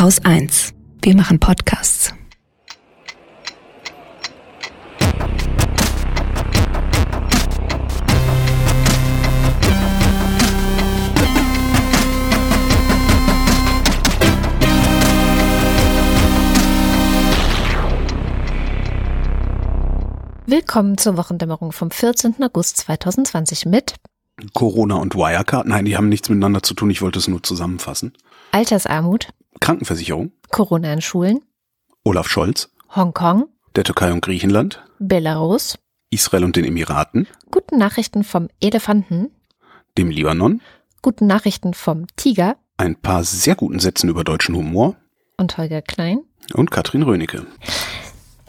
Haus 0.00 0.24
1. 0.24 0.74
Wir 1.02 1.16
machen 1.16 1.40
Podcasts. 1.40 2.14
Willkommen 20.46 20.96
zur 20.96 21.16
Wochendämmerung 21.16 21.72
vom 21.72 21.90
14. 21.90 22.36
August 22.44 22.76
2020 22.76 23.66
mit 23.66 23.96
Corona 24.54 24.94
und 24.94 25.16
Wirecard. 25.16 25.66
Nein, 25.66 25.86
die 25.86 25.96
haben 25.96 26.08
nichts 26.08 26.28
miteinander 26.28 26.62
zu 26.62 26.74
tun. 26.74 26.88
Ich 26.90 27.02
wollte 27.02 27.18
es 27.18 27.26
nur 27.26 27.42
zusammenfassen. 27.42 28.12
Altersarmut, 28.52 29.30
Krankenversicherung, 29.60 30.32
Corona 30.50 30.92
in 30.92 31.00
Schulen, 31.00 31.40
Olaf 32.04 32.28
Scholz, 32.28 32.70
Hongkong, 32.94 33.48
der 33.76 33.84
Türkei 33.84 34.12
und 34.12 34.20
Griechenland, 34.22 34.84
Belarus, 34.98 35.78
Israel 36.10 36.44
und 36.44 36.56
den 36.56 36.64
Emiraten, 36.64 37.26
guten 37.50 37.78
Nachrichten 37.78 38.24
vom 38.24 38.48
Elefanten, 38.60 39.30
dem 39.96 40.10
Libanon, 40.10 40.60
guten 41.02 41.26
Nachrichten 41.26 41.74
vom 41.74 42.06
Tiger. 42.16 42.56
Ein 42.76 42.96
paar 42.96 43.24
sehr 43.24 43.56
guten 43.56 43.80
Sätzen 43.80 44.08
über 44.08 44.24
deutschen 44.24 44.54
Humor. 44.54 44.96
Und 45.36 45.58
Holger 45.58 45.82
Klein. 45.82 46.20
und 46.54 46.70
Katrin 46.70 47.02
Rönecke. 47.02 47.46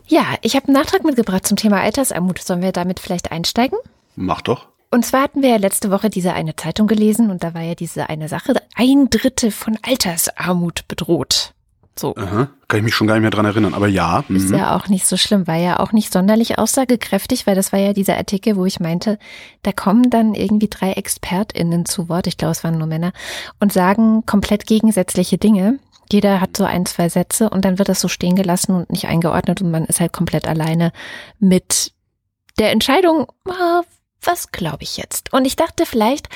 Ja, 0.07 0.23
ich 0.41 0.55
habe 0.55 0.67
einen 0.67 0.75
Nachtrag 0.75 1.03
mitgebracht 1.03 1.45
zum 1.45 1.57
Thema 1.57 1.81
Altersarmut. 1.81 2.39
Sollen 2.39 2.61
wir 2.61 2.71
damit 2.71 2.99
vielleicht 2.99 3.31
einsteigen? 3.31 3.77
Mach 4.15 4.41
doch. 4.41 4.67
Und 4.91 5.05
zwar 5.05 5.21
hatten 5.23 5.41
wir 5.43 5.49
ja 5.49 5.57
letzte 5.57 5.91
Woche 5.91 6.09
diese 6.09 6.33
eine 6.33 6.55
Zeitung 6.55 6.87
gelesen 6.87 7.29
und 7.29 7.43
da 7.43 7.53
war 7.53 7.61
ja 7.61 7.75
diese 7.75 8.09
eine 8.09 8.27
Sache, 8.27 8.53
ein 8.75 9.09
Drittel 9.09 9.51
von 9.51 9.77
Altersarmut 9.83 10.87
bedroht. 10.87 11.53
So. 11.97 12.15
Aha. 12.15 12.47
Kann 12.69 12.79
ich 12.79 12.83
mich 12.83 12.95
schon 12.95 13.07
gar 13.07 13.15
nicht 13.15 13.23
mehr 13.23 13.29
dran 13.29 13.45
erinnern, 13.45 13.73
aber 13.73 13.87
ja. 13.87 14.23
Ist 14.29 14.49
Mhm. 14.49 14.57
ja 14.57 14.75
auch 14.75 14.87
nicht 14.87 15.05
so 15.05 15.17
schlimm, 15.17 15.47
war 15.47 15.57
ja 15.57 15.79
auch 15.79 15.91
nicht 15.91 16.13
sonderlich 16.13 16.57
aussagekräftig, 16.57 17.45
weil 17.45 17.55
das 17.55 17.71
war 17.73 17.79
ja 17.79 17.93
dieser 17.93 18.15
Artikel, 18.17 18.55
wo 18.55 18.65
ich 18.65 18.79
meinte, 18.79 19.19
da 19.63 19.73
kommen 19.73 20.09
dann 20.09 20.33
irgendwie 20.33 20.69
drei 20.69 20.93
ExpertInnen 20.93 21.85
zu 21.85 22.07
Wort, 22.09 22.25
ich 22.27 22.37
glaube, 22.37 22.53
es 22.53 22.63
waren 22.63 22.77
nur 22.77 22.87
Männer, 22.87 23.11
und 23.59 23.73
sagen 23.73 24.25
komplett 24.25 24.65
gegensätzliche 24.65 25.37
Dinge. 25.37 25.77
Jeder 26.11 26.39
hat 26.41 26.55
so 26.57 26.63
ein, 26.63 26.85
zwei 26.85 27.09
Sätze 27.09 27.49
und 27.49 27.65
dann 27.65 27.77
wird 27.77 27.89
das 27.89 27.99
so 27.99 28.07
stehen 28.07 28.35
gelassen 28.35 28.73
und 28.75 28.89
nicht 28.91 29.07
eingeordnet 29.07 29.61
und 29.61 29.69
man 29.69 29.85
ist 29.85 29.99
halt 29.99 30.13
komplett 30.13 30.47
alleine 30.47 30.91
mit 31.39 31.91
der 32.59 32.71
Entscheidung, 32.71 33.27
ah, 33.49 33.81
was 34.21 34.51
glaube 34.51 34.83
ich 34.83 34.97
jetzt? 34.97 35.33
Und 35.33 35.45
ich 35.45 35.55
dachte, 35.55 35.85
vielleicht 35.85 36.27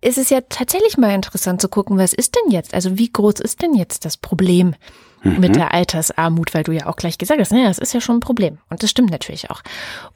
ist 0.00 0.18
es 0.18 0.30
ja 0.30 0.40
tatsächlich 0.48 0.96
mal 0.96 1.14
interessant 1.14 1.60
zu 1.60 1.68
gucken, 1.68 1.98
was 1.98 2.12
ist 2.12 2.34
denn 2.34 2.50
jetzt? 2.50 2.74
Also 2.74 2.98
wie 2.98 3.10
groß 3.10 3.40
ist 3.40 3.62
denn 3.62 3.74
jetzt 3.74 4.04
das 4.04 4.16
Problem 4.16 4.74
mit 5.22 5.54
der 5.54 5.74
Altersarmut? 5.74 6.54
Weil 6.54 6.64
du 6.64 6.72
ja 6.72 6.86
auch 6.86 6.96
gleich 6.96 7.18
gesagt 7.18 7.40
hast, 7.40 7.52
naja, 7.52 7.68
das 7.68 7.78
ist 7.78 7.92
ja 7.92 8.00
schon 8.00 8.16
ein 8.16 8.20
Problem. 8.20 8.58
Und 8.70 8.82
das 8.82 8.90
stimmt 8.90 9.10
natürlich 9.10 9.50
auch. 9.50 9.62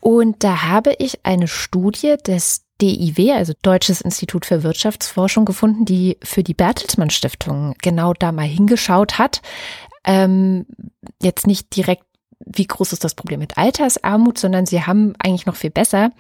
Und 0.01 0.43
da 0.43 0.63
habe 0.63 0.95
ich 0.99 1.25
eine 1.25 1.49
Studie 1.49 2.17
des 2.27 2.65
DIW, 2.81 3.33
also 3.33 3.53
Deutsches 3.63 4.01
Institut 4.01 4.47
für 4.47 4.63
Wirtschaftsforschung, 4.63 5.45
gefunden, 5.45 5.85
die 5.85 6.19
für 6.23 6.43
die 6.43 6.55
Bertelsmann 6.55 7.11
Stiftung 7.11 7.75
genau 7.83 8.15
da 8.15 8.33
mal 8.33 8.47
hingeschaut 8.47 9.19
hat. 9.19 9.43
Ähm, 10.05 10.67
jetzt 11.23 11.47
nicht 11.47 11.77
direkt 11.77 12.05
wie 12.39 12.67
groß 12.67 12.93
ist 12.93 13.05
das 13.05 13.15
Problem 13.15 13.41
mit 13.41 13.59
Altersarmut, 13.59 14.39
sondern 14.39 14.67
sie 14.67 14.83
haben 14.83 15.15
eigentlich 15.19 15.47
noch 15.47 15.57
viel 15.57 15.71
besser 15.71 16.11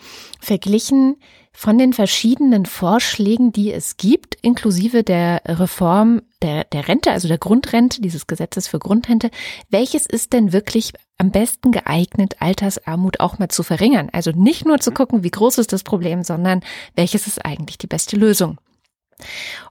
verglichen 0.40 1.16
von 1.56 1.78
den 1.78 1.92
verschiedenen 1.92 2.66
Vorschlägen, 2.66 3.52
die 3.52 3.72
es 3.72 3.96
gibt, 3.96 4.34
inklusive 4.42 5.04
der 5.04 5.40
Reform 5.46 6.22
der, 6.42 6.64
der 6.64 6.88
Rente, 6.88 7.12
also 7.12 7.28
der 7.28 7.38
Grundrente, 7.38 8.00
dieses 8.00 8.26
Gesetzes 8.26 8.66
für 8.66 8.80
Grundrente, 8.80 9.30
welches 9.70 10.04
ist 10.04 10.32
denn 10.32 10.52
wirklich 10.52 10.92
am 11.16 11.30
besten 11.30 11.70
geeignet, 11.70 12.36
Altersarmut 12.40 13.20
auch 13.20 13.38
mal 13.38 13.48
zu 13.48 13.62
verringern? 13.62 14.10
Also 14.12 14.32
nicht 14.32 14.66
nur 14.66 14.80
zu 14.80 14.90
gucken, 14.90 15.22
wie 15.22 15.30
groß 15.30 15.58
ist 15.58 15.72
das 15.72 15.84
Problem, 15.84 16.24
sondern 16.24 16.60
welches 16.96 17.28
ist 17.28 17.44
eigentlich 17.44 17.78
die 17.78 17.86
beste 17.86 18.16
Lösung? 18.16 18.58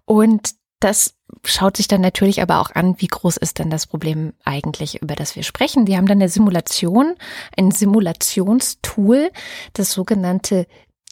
Und 0.05 0.55
das 0.83 1.15
schaut 1.45 1.77
sich 1.77 1.87
dann 1.87 2.01
natürlich 2.01 2.41
aber 2.41 2.59
auch 2.59 2.71
an, 2.71 2.95
wie 2.99 3.07
groß 3.07 3.37
ist 3.37 3.59
denn 3.59 3.69
das 3.69 3.87
Problem 3.87 4.33
eigentlich, 4.43 5.01
über 5.01 5.15
das 5.15 5.35
wir 5.35 5.43
sprechen. 5.43 5.85
Die 5.85 5.95
haben 5.95 6.07
dann 6.07 6.17
eine 6.17 6.29
Simulation, 6.29 7.15
ein 7.57 7.71
Simulationstool, 7.71 9.31
das 9.73 9.91
sogenannte 9.91 10.67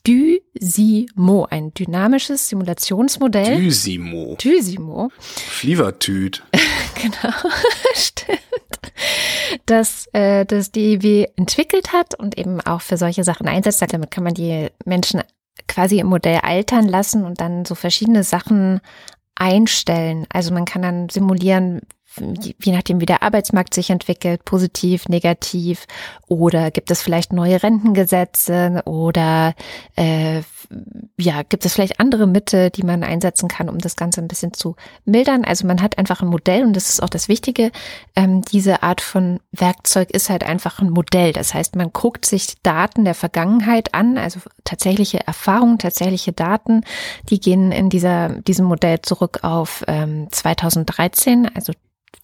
Dysimo, 0.05 1.45
ein 1.49 1.73
dynamisches 1.73 2.49
Simulationsmodell. 2.49 3.57
Dysimo. 3.57 4.35
Dysimo, 4.35 5.09
Flievertüt. 5.17 6.43
genau, 6.95 7.33
stimmt. 7.93 8.39
Das 9.67 10.07
äh, 10.13 10.45
das 10.45 10.71
DIW 10.71 11.27
entwickelt 11.35 11.93
hat 11.93 12.17
und 12.17 12.37
eben 12.37 12.61
auch 12.61 12.81
für 12.81 12.97
solche 12.97 13.23
Sachen 13.23 13.47
einsetzt. 13.47 13.83
Damit 13.93 14.11
kann 14.11 14.23
man 14.23 14.33
die 14.33 14.69
Menschen 14.85 15.21
quasi 15.67 15.99
im 15.99 16.07
Modell 16.07 16.39
altern 16.41 16.87
lassen 16.87 17.23
und 17.23 17.39
dann 17.39 17.65
so 17.65 17.75
verschiedene 17.75 18.23
Sachen 18.23 18.81
einstellen. 19.41 20.27
Also 20.31 20.53
man 20.53 20.65
kann 20.65 20.83
dann 20.83 21.09
simulieren, 21.09 21.81
je 22.17 22.71
nachdem, 22.71 22.99
wie 22.99 23.05
der 23.05 23.23
Arbeitsmarkt 23.23 23.73
sich 23.73 23.89
entwickelt, 23.89 24.45
positiv, 24.45 25.07
negativ, 25.07 25.85
oder 26.27 26.71
gibt 26.71 26.91
es 26.91 27.01
vielleicht 27.01 27.33
neue 27.33 27.61
Rentengesetze 27.61 28.81
oder 28.85 29.53
äh, 29.95 30.41
ja, 31.17 31.43
gibt 31.43 31.65
es 31.65 31.73
vielleicht 31.73 31.99
andere 31.99 32.27
Mittel, 32.27 32.69
die 32.69 32.83
man 32.83 33.03
einsetzen 33.03 33.49
kann, 33.49 33.69
um 33.69 33.79
das 33.79 33.95
Ganze 33.95 34.21
ein 34.21 34.27
bisschen 34.27 34.53
zu 34.53 34.75
mildern. 35.05 35.43
Also 35.43 35.67
man 35.67 35.81
hat 35.81 35.97
einfach 35.97 36.21
ein 36.21 36.29
Modell 36.29 36.63
und 36.63 36.73
das 36.73 36.89
ist 36.89 37.03
auch 37.03 37.09
das 37.09 37.27
Wichtige. 37.27 37.71
Ähm, 38.15 38.41
diese 38.41 38.83
Art 38.83 39.01
von 39.01 39.39
Werkzeug 39.51 40.11
ist 40.11 40.29
halt 40.29 40.43
einfach 40.43 40.79
ein 40.79 40.89
Modell. 40.89 41.33
Das 41.33 41.53
heißt, 41.53 41.75
man 41.75 41.91
guckt 41.91 42.25
sich 42.25 42.61
Daten 42.63 43.05
der 43.05 43.15
Vergangenheit 43.15 43.93
an, 43.93 44.17
also 44.17 44.39
tatsächliche 44.63 45.25
Erfahrungen, 45.25 45.77
tatsächliche 45.77 46.31
Daten, 46.31 46.81
die 47.29 47.39
gehen 47.39 47.71
in 47.71 47.89
dieser, 47.89 48.29
diesem 48.41 48.65
Modell 48.65 49.01
zurück 49.01 49.39
auf 49.43 49.83
ähm, 49.87 50.27
2013, 50.31 51.49
also 51.53 51.73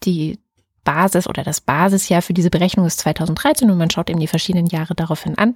die 0.03 0.39
Basis 0.83 1.27
oder 1.27 1.43
das 1.43 1.59
Basisjahr 1.59 2.21
für 2.21 2.33
diese 2.33 2.49
Berechnung 2.49 2.85
ist 2.85 2.99
2013 2.99 3.69
und 3.69 3.77
man 3.77 3.89
schaut 3.89 4.09
eben 4.09 4.21
die 4.21 4.27
verschiedenen 4.27 4.67
Jahre 4.67 4.95
daraufhin 4.95 5.37
an 5.37 5.55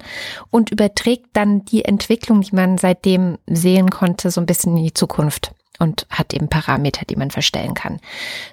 und 0.50 0.70
überträgt 0.70 1.28
dann 1.32 1.64
die 1.64 1.86
Entwicklung, 1.86 2.42
die 2.42 2.54
man 2.54 2.76
seitdem 2.76 3.38
sehen 3.46 3.88
konnte, 3.88 4.30
so 4.30 4.42
ein 4.42 4.46
bisschen 4.46 4.76
in 4.76 4.84
die 4.84 4.92
Zukunft 4.92 5.52
und 5.78 6.06
hat 6.10 6.34
eben 6.34 6.48
Parameter, 6.48 7.06
die 7.06 7.16
man 7.16 7.30
verstellen 7.30 7.72
kann. 7.72 7.98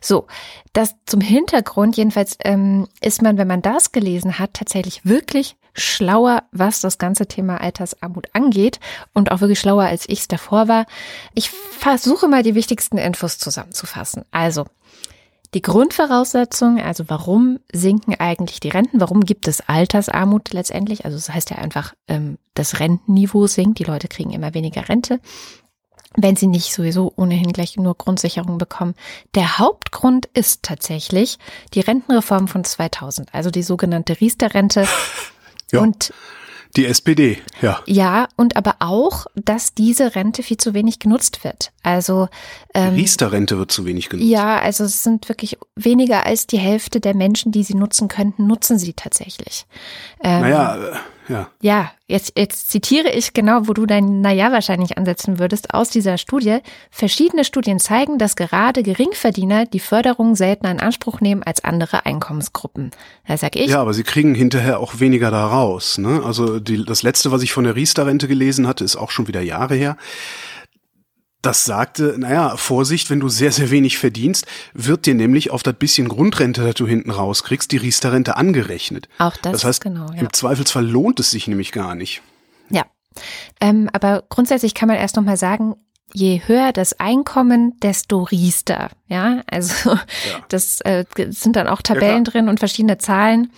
So, 0.02 0.28
das 0.72 0.96
zum 1.06 1.20
Hintergrund, 1.20 1.98
jedenfalls 1.98 2.38
ähm, 2.46 2.88
ist 3.02 3.22
man, 3.22 3.38
wenn 3.38 3.48
man 3.48 3.62
das 3.62 3.92
gelesen 3.92 4.40
hat, 4.40 4.54
tatsächlich 4.54 5.06
wirklich 5.06 5.58
schlauer, 5.74 6.44
was 6.52 6.82
das 6.82 6.98
ganze 6.98 7.28
Thema 7.28 7.62
Altersarmut 7.62 8.28
angeht 8.34 8.80
und 9.14 9.32
auch 9.32 9.42
wirklich 9.42 9.60
schlauer, 9.60 9.84
als 9.84 10.08
ich 10.08 10.22
es 10.22 10.28
davor 10.28 10.68
war. 10.68 10.86
Ich 11.34 11.50
versuche 11.50 12.28
mal 12.28 12.44
die 12.44 12.56
wichtigsten 12.56 12.98
Infos 12.98 13.38
zusammenzufassen. 13.38 14.24
Also, 14.32 14.66
die 15.54 15.62
Grundvoraussetzung, 15.62 16.80
also 16.80 17.06
warum 17.08 17.60
sinken 17.72 18.16
eigentlich 18.20 18.60
die 18.60 18.70
Renten, 18.70 19.02
warum 19.02 19.22
gibt 19.22 19.48
es 19.48 19.62
Altersarmut 19.62 20.54
letztendlich? 20.54 21.06
Also 21.06 21.18
das 21.18 21.30
heißt 21.30 21.50
ja 21.50 21.58
einfach, 21.58 21.96
ähm, 22.08 22.38
das 22.54 22.80
Rentenniveau 22.80 23.48
sinkt, 23.48 23.80
die 23.80 23.84
Leute 23.84 24.08
kriegen 24.08 24.32
immer 24.32 24.54
weniger 24.54 24.88
Rente, 24.88 25.20
wenn 26.16 26.36
sie 26.36 26.48
nicht 26.48 26.74
sowieso 26.74 27.14
ohnehin 27.16 27.52
gleich 27.52 27.78
nur 27.78 27.96
Grundsicherung 27.96 28.60
bekommen. 28.60 28.94
Der 29.34 29.58
Hauptgrund 29.58 30.28
ist 30.34 30.64
tatsächlich 30.64 31.40
die 31.74 31.81
Rentenreform 31.81 32.48
von 32.48 32.64
2000, 32.64 33.34
also 33.34 33.50
die 33.50 33.64
sogenannte 33.64 34.20
Riester-Rente. 34.20 34.88
Ja. 35.72 35.81
Und 35.81 36.14
Die 36.75 36.85
SPD, 36.85 37.40
ja. 37.62 37.81
ja, 37.88 38.28
und 38.35 38.56
aber 38.56 38.75
auch, 38.80 39.25
dass 39.35 39.74
diese 39.74 40.16
Rente 40.16 40.44
viel 40.44 40.57
zu 40.57 40.75
wenig 40.75 41.00
genutzt 41.00 41.44
wird. 41.44 41.72
Also 41.81 42.28
ähm, 42.75 42.94
Die 42.94 43.02
Riester-Rente 43.02 43.57
wird 43.57 43.72
zu 43.72 43.85
wenig 43.85 44.09
genutzt. 44.09 44.30
ja, 44.30 44.59
also 44.59 44.84
es 44.84 45.01
sind 45.01 45.27
wirklich 45.30 45.57
weniger 45.75 46.25
als 46.27 46.45
die 46.45 46.60
Hälfte 46.60 47.00
der 47.00 47.16
Menschen, 47.16 47.51
die 47.51 47.63
sie 47.63 47.74
nutzen 47.74 48.07
könnten, 48.07 48.45
nutzen 48.45 48.77
sie 48.77 48.94
tatsächlich. 48.94 49.66
Ähm, 50.24 50.42
Naja, 50.42 50.77
ja. 51.30 51.50
Ja, 51.62 51.92
jetzt, 52.08 52.34
jetzt 52.38 52.70
zitiere 52.70 53.10
ich 53.10 53.34
genau, 53.34 53.68
wo 53.68 53.74
du 53.74 53.86
dein 53.86 54.22
Naja 54.22 54.52
wahrscheinlich 54.52 54.98
ansetzen 54.98 55.40
würdest, 55.40 55.74
aus 55.74 55.90
dieser 55.90 56.18
Studie. 56.18 56.58
Verschiedene 56.90 57.46
Studien 57.46 57.80
zeigen, 57.80 58.18
dass 58.18 58.36
gerade 58.36 58.84
Geringverdiener 58.84 59.66
die 59.66 59.80
Förderung 59.80 60.36
seltener 60.36 60.72
in 60.72 60.80
Anspruch 60.80 61.22
nehmen 61.22 61.44
als 61.44 61.64
andere 61.64 62.06
Einkommensgruppen. 62.06 62.92
Da 63.28 63.38
sag 63.38 63.56
ich, 63.56 63.70
Ja, 63.70 63.81
aber 63.81 63.94
sie 63.94 64.04
kriegen 64.04 64.36
hinterher 64.36 64.80
auch 64.80 65.00
weniger 65.00 65.31
da 65.31 65.46
raus. 65.48 65.98
Ne? 66.00 66.22
Also 66.26 66.60
die, 66.60 66.84
das 66.84 67.04
letzte, 67.04 67.32
was 67.32 67.44
ich 67.44 67.54
von 67.54 67.64
der 67.64 67.75
Riester-Rente 67.75 68.28
gelesen 68.28 68.68
hatte, 68.68 68.84
ist 68.84 68.96
auch 68.96 69.12
schon 69.12 69.28
wieder 69.28 69.42
Jahre 69.42 69.75
her. 69.75 69.98
Das 71.41 71.63
sagte, 71.63 72.15
naja, 72.18 72.57
Vorsicht, 72.57 73.09
wenn 73.09 73.21
du 73.21 73.30
sehr, 73.30 73.53
sehr 73.53 73.71
wenig 73.71 73.97
verdienst, 73.97 74.45
wird 74.74 75.06
dir 75.06 75.15
nämlich 75.15 75.51
auf 75.51 75.63
das 75.63 75.75
bisschen 75.75 76.09
Grundrente, 76.09 76.63
das 76.63 76.75
du 76.75 76.86
hinten 76.86 77.12
rauskriegst, 77.12 77.71
die 77.71 77.77
Riester-Rente 77.77 78.36
angerechnet. 78.36 79.07
Auch 79.19 79.38
das, 79.38 79.53
Das 79.53 79.63
heißt, 79.63 79.81
genau, 79.81 80.07
ja. 80.12 80.19
im 80.19 80.33
Zweifelsfall 80.33 80.86
lohnt 80.86 81.19
es 81.21 81.31
sich 81.31 81.47
nämlich 81.47 81.71
gar 81.71 81.95
nicht. 81.95 82.21
Ja. 82.69 82.83
Ähm, 83.62 83.89
aber 83.94 84.24
grundsätzlich 84.27 84.74
kann 84.74 84.88
man 84.88 84.97
erst 84.97 85.15
noch 85.15 85.24
mal 85.24 85.38
sagen, 85.38 85.75
je 86.13 86.41
höher 86.45 86.74
das 86.74 87.00
Einkommen, 87.00 87.80
desto 87.81 88.24
riester. 88.24 88.89
Ja, 89.07 89.41
also 89.50 89.91
ja. 89.94 90.45
das 90.50 90.81
äh, 90.81 91.06
sind 91.30 91.56
dann 91.56 91.68
auch 91.68 91.81
Tabellen 91.81 92.25
ja, 92.25 92.31
drin 92.31 92.50
und 92.50 92.59
verschiedene 92.59 92.97
Zahlen. 92.97 93.51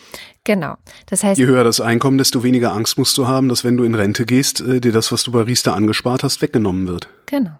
Genau. 0.43 0.75
Das 1.05 1.23
heißt, 1.23 1.39
je 1.39 1.45
höher 1.45 1.63
das 1.63 1.81
Einkommen, 1.81 2.17
desto 2.17 2.43
weniger 2.43 2.73
Angst 2.73 2.97
musst 2.97 3.17
du 3.17 3.27
haben, 3.27 3.47
dass 3.47 3.63
wenn 3.63 3.77
du 3.77 3.83
in 3.83 3.93
Rente 3.93 4.25
gehst, 4.25 4.61
äh, 4.61 4.81
dir 4.81 4.91
das, 4.91 5.11
was 5.11 5.23
du 5.23 5.31
bei 5.31 5.41
Riester 5.41 5.75
angespart 5.75 6.23
hast, 6.23 6.41
weggenommen 6.41 6.87
wird. 6.87 7.07
Genau. 7.27 7.51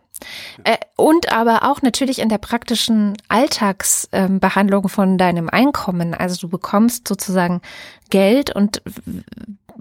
Äh, 0.63 0.77
und 0.95 1.31
aber 1.31 1.69
auch 1.69 1.81
natürlich 1.81 2.19
in 2.19 2.29
der 2.29 2.37
praktischen 2.37 3.17
Alltagsbehandlung 3.27 4.87
von 4.87 5.17
deinem 5.17 5.49
Einkommen. 5.49 6.13
Also 6.13 6.37
du 6.41 6.49
bekommst 6.49 7.07
sozusagen 7.07 7.61
Geld 8.09 8.55
und 8.55 8.81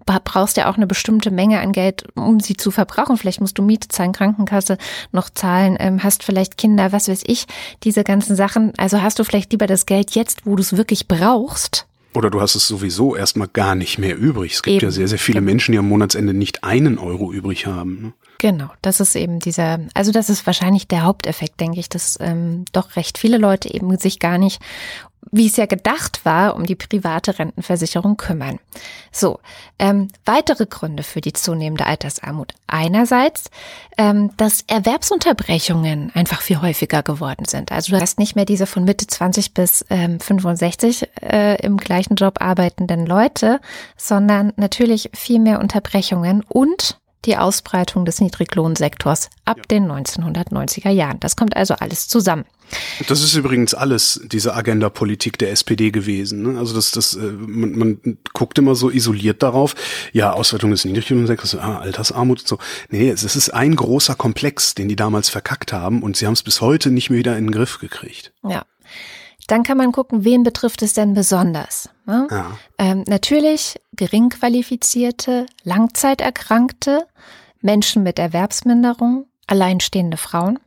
brauchst 0.04 0.56
ja 0.56 0.70
auch 0.70 0.76
eine 0.76 0.86
bestimmte 0.86 1.30
Menge 1.30 1.60
an 1.60 1.72
Geld, 1.72 2.06
um 2.16 2.40
sie 2.40 2.56
zu 2.56 2.70
verbrauchen. 2.70 3.16
Vielleicht 3.16 3.40
musst 3.40 3.58
du 3.58 3.62
Miete 3.62 3.88
zahlen, 3.88 4.12
Krankenkasse 4.12 4.78
noch 5.12 5.30
zahlen, 5.30 5.76
ähm, 5.78 6.02
hast 6.02 6.22
vielleicht 6.22 6.56
Kinder, 6.56 6.92
was 6.92 7.08
weiß 7.08 7.22
ich, 7.26 7.46
diese 7.84 8.04
ganzen 8.04 8.36
Sachen. 8.36 8.72
Also 8.76 9.02
hast 9.02 9.18
du 9.18 9.24
vielleicht 9.24 9.52
lieber 9.52 9.66
das 9.66 9.86
Geld 9.86 10.12
jetzt, 10.12 10.46
wo 10.46 10.56
du 10.56 10.62
es 10.62 10.76
wirklich 10.76 11.08
brauchst. 11.08 11.86
Oder 12.14 12.30
du 12.30 12.40
hast 12.40 12.56
es 12.56 12.66
sowieso 12.66 13.14
erstmal 13.14 13.48
gar 13.48 13.74
nicht 13.74 13.98
mehr 13.98 14.16
übrig. 14.16 14.54
Es 14.54 14.62
gibt 14.62 14.76
Eben. 14.76 14.86
ja 14.86 14.90
sehr, 14.90 15.06
sehr 15.06 15.18
viele 15.18 15.40
Menschen, 15.40 15.72
die 15.72 15.78
am 15.78 15.88
Monatsende 15.88 16.34
nicht 16.34 16.64
einen 16.64 16.98
Euro 16.98 17.32
übrig 17.32 17.66
haben. 17.66 18.02
Ne? 18.02 18.12
Genau, 18.38 18.70
das 18.82 19.00
ist 19.00 19.14
eben 19.14 19.38
dieser, 19.38 19.80
also 19.94 20.10
das 20.10 20.28
ist 20.28 20.46
wahrscheinlich 20.46 20.88
der 20.88 21.04
Haupteffekt, 21.04 21.60
denke 21.60 21.78
ich, 21.78 21.88
dass 21.88 22.18
ähm, 22.20 22.64
doch 22.72 22.96
recht 22.96 23.18
viele 23.18 23.38
Leute 23.38 23.72
eben 23.72 23.96
sich 23.98 24.18
gar 24.18 24.38
nicht, 24.38 24.60
wie 25.32 25.46
es 25.46 25.56
ja 25.56 25.66
gedacht 25.66 26.24
war, 26.24 26.56
um 26.56 26.64
die 26.64 26.74
private 26.74 27.38
Rentenversicherung 27.38 28.16
kümmern. 28.16 28.58
So, 29.12 29.38
ähm, 29.78 30.08
weitere 30.24 30.66
Gründe 30.66 31.02
für 31.02 31.20
die 31.20 31.32
zunehmende 31.32 31.86
Altersarmut. 31.86 32.54
Einerseits, 32.66 33.50
ähm, 33.98 34.36
dass 34.36 34.62
Erwerbsunterbrechungen 34.66 36.10
einfach 36.14 36.40
viel 36.40 36.60
häufiger 36.60 37.02
geworden 37.02 37.44
sind. 37.44 37.70
Also 37.70 37.92
du 37.92 38.00
hast 38.00 38.18
nicht 38.18 38.34
mehr 38.34 38.44
diese 38.44 38.66
von 38.66 38.84
Mitte 38.84 39.06
20 39.06 39.54
bis 39.54 39.84
ähm, 39.90 40.20
65 40.20 41.08
äh, 41.22 41.64
im 41.64 41.76
gleichen 41.76 42.16
Job 42.16 42.40
arbeitenden 42.40 43.06
Leute, 43.06 43.60
sondern 43.96 44.52
natürlich 44.56 45.10
viel 45.14 45.38
mehr 45.38 45.60
Unterbrechungen 45.60 46.42
und 46.48 46.98
die 47.26 47.36
Ausbreitung 47.36 48.04
des 48.04 48.20
Niedriglohnsektors 48.20 49.28
ab 49.44 49.58
ja. 49.58 49.64
den 49.70 49.90
1990er 49.90 50.90
Jahren. 50.90 51.20
Das 51.20 51.36
kommt 51.36 51.56
also 51.56 51.74
alles 51.74 52.08
zusammen. 52.08 52.44
Das 53.08 53.22
ist 53.22 53.34
übrigens 53.34 53.74
alles 53.74 54.20
diese 54.24 54.54
Agenda-Politik 54.54 55.38
der 55.38 55.50
SPD 55.50 55.90
gewesen. 55.90 56.42
Ne? 56.42 56.58
Also 56.58 56.74
das, 56.74 56.90
das, 56.90 57.14
äh, 57.14 57.20
man, 57.20 57.72
man 57.72 58.18
guckt 58.32 58.58
immer 58.58 58.74
so 58.74 58.90
isoliert 58.90 59.42
darauf. 59.42 59.74
Ja, 60.12 60.32
Ausweitung 60.32 60.70
des 60.70 60.84
Niedriglohnsektors, 60.84 61.56
ah, 61.56 61.78
Altersarmut 61.78 62.40
und 62.40 62.48
so. 62.48 62.58
Nee, 62.90 63.10
es 63.10 63.22
ist 63.22 63.50
ein 63.50 63.74
großer 63.76 64.14
Komplex, 64.14 64.74
den 64.74 64.88
die 64.88 64.96
damals 64.96 65.28
verkackt 65.28 65.72
haben 65.72 66.02
und 66.02 66.16
sie 66.16 66.26
haben 66.26 66.34
es 66.34 66.42
bis 66.42 66.60
heute 66.60 66.90
nicht 66.90 67.10
mehr 67.10 67.18
wieder 67.18 67.36
in 67.36 67.46
den 67.46 67.52
Griff 67.52 67.78
gekriegt. 67.78 68.32
Ja. 68.44 68.64
Dann 69.46 69.64
kann 69.64 69.78
man 69.78 69.90
gucken, 69.90 70.24
wen 70.24 70.44
betrifft 70.44 70.80
es 70.82 70.92
denn 70.92 71.12
besonders. 71.14 71.88
Ne? 72.06 72.28
Ja. 72.30 72.58
Ähm, 72.78 73.04
natürlich 73.08 73.80
geringqualifizierte, 73.96 75.46
Langzeiterkrankte, 75.64 77.06
Menschen 77.60 78.04
mit 78.04 78.20
Erwerbsminderung, 78.20 79.26
alleinstehende 79.48 80.16
Frauen, 80.16 80.60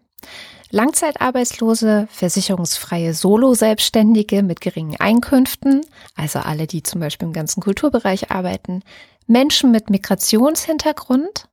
Langzeitarbeitslose, 0.73 2.07
versicherungsfreie 2.09 3.13
Solo-Selbstständige 3.13 4.41
mit 4.41 4.59
geringen 4.59 4.99
Einkünften, 4.99 5.85
also 6.15 6.39
alle, 6.39 6.65
die 6.65 6.81
zum 6.81 6.99
Beispiel 6.99 7.27
im 7.27 7.33
ganzen 7.33 7.61
Kulturbereich 7.61 8.31
arbeiten, 8.31 8.81
Menschen 9.27 9.69
mit 9.69 9.91
Migrationshintergrund, 9.91 11.47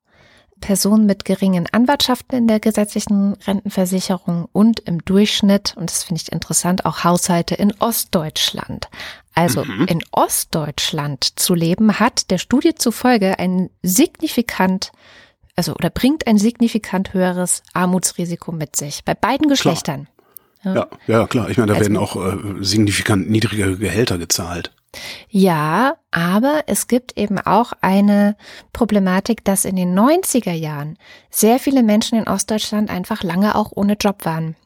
Personen 0.61 1.05
mit 1.05 1.27
geringen 1.27 1.67
Anwartschaften 1.71 2.39
in 2.39 2.49
der 2.49 2.61
gesetzlichen 2.61 3.35
Rentenversicherung 3.47 4.49
und 4.53 4.81
im 4.81 5.05
Durchschnitt, 5.05 5.75
und 5.77 5.91
das 5.91 6.03
finde 6.03 6.23
ich 6.23 6.33
interessant, 6.33 6.87
auch 6.87 7.05
Haushalte 7.05 7.55
in 7.55 7.75
Ostdeutschland. 7.79 8.89
Also 9.35 9.67
mhm. 9.67 9.85
in 9.87 10.03
Ostdeutschland 10.13 11.39
zu 11.39 11.55
leben, 11.55 12.01
hat 12.01 12.31
der 12.31 12.39
Studie 12.39 12.75
zufolge 12.75 13.39
ein 13.39 13.69
signifikant, 13.83 14.93
also 15.61 15.75
oder 15.75 15.91
bringt 15.91 16.27
ein 16.27 16.39
signifikant 16.39 17.13
höheres 17.13 17.63
Armutsrisiko 17.75 18.51
mit 18.51 18.77
sich. 18.77 19.05
Bei 19.05 19.13
beiden 19.13 19.47
Geschlechtern. 19.47 20.09
Ja, 20.65 20.75
ja, 20.75 20.89
ja 21.07 21.27
klar. 21.27 21.51
Ich 21.51 21.59
meine, 21.59 21.73
da 21.73 21.75
also, 21.79 21.85
werden 21.85 21.99
auch 21.99 22.17
äh, 22.17 22.65
signifikant 22.65 23.29
niedrigere 23.29 23.77
Gehälter 23.77 24.17
gezahlt. 24.17 24.73
Ja, 25.29 25.97
aber 26.11 26.63
es 26.67 26.89
gibt 26.89 27.19
eben 27.19 27.39
auch 27.39 27.75
eine 27.83 28.37
Problematik, 28.73 29.45
dass 29.45 29.67
in 29.67 29.77
den 29.77 29.95
90er 29.95 30.53
Jahren 30.53 30.97
sehr 31.29 31.59
viele 31.59 31.83
Menschen 31.83 32.19
in 32.19 32.27
Ostdeutschland 32.27 32.89
einfach 32.89 33.23
lange 33.23 33.55
auch 33.55 33.71
ohne 33.75 33.99
Job 34.01 34.25
waren. 34.25 34.57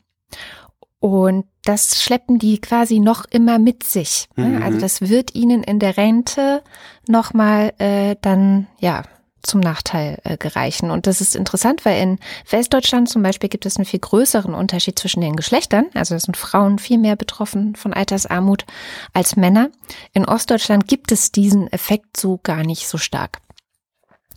Und 1.00 1.47
das 1.64 2.00
schleppen 2.05 2.38
die 2.38 2.61
quasi 2.61 3.00
noch 3.00 3.25
immer 3.25 3.58
mit 3.58 3.82
sich. 3.82 4.29
Mhm. 4.37 4.62
Also 4.62 4.79
das 4.79 5.00
wird 5.00 5.35
ihnen 5.35 5.64
in 5.64 5.81
der 5.81 5.97
Rente 5.97 6.62
nochmal 7.08 7.73
äh, 7.79 8.14
dann, 8.20 8.69
ja, 8.79 9.02
zum 9.44 9.61
Nachteil 9.61 10.19
äh, 10.25 10.37
gereichen. 10.37 10.91
Und 10.91 11.06
das 11.06 11.20
ist 11.20 11.37
interessant, 11.37 11.85
weil 11.85 12.02
in 12.02 12.19
Westdeutschland 12.50 13.08
zum 13.08 13.23
Beispiel 13.23 13.49
gibt 13.49 13.67
es 13.67 13.76
einen 13.76 13.85
viel 13.85 14.00
größeren 14.00 14.55
Unterschied 14.55 14.99
zwischen 14.99 15.20
den 15.20 15.37
Geschlechtern. 15.37 15.87
Also 15.94 16.19
sind 16.19 16.37
Frauen 16.37 16.79
viel 16.79 16.99
mehr 16.99 17.17
betroffen 17.17 17.76
von 17.76 17.93
Altersarmut 17.93 18.64
als 19.12 19.37
Männer. 19.37 19.70
In 20.12 20.25
Ostdeutschland 20.25 20.88
gibt 20.88 21.12
es 21.12 21.32
diesen 21.32 21.73
Effekt 21.73 22.17
so 22.17 22.41
gar 22.43 22.64
nicht 22.64 22.88
so 22.88 22.99
stark. 22.99 23.41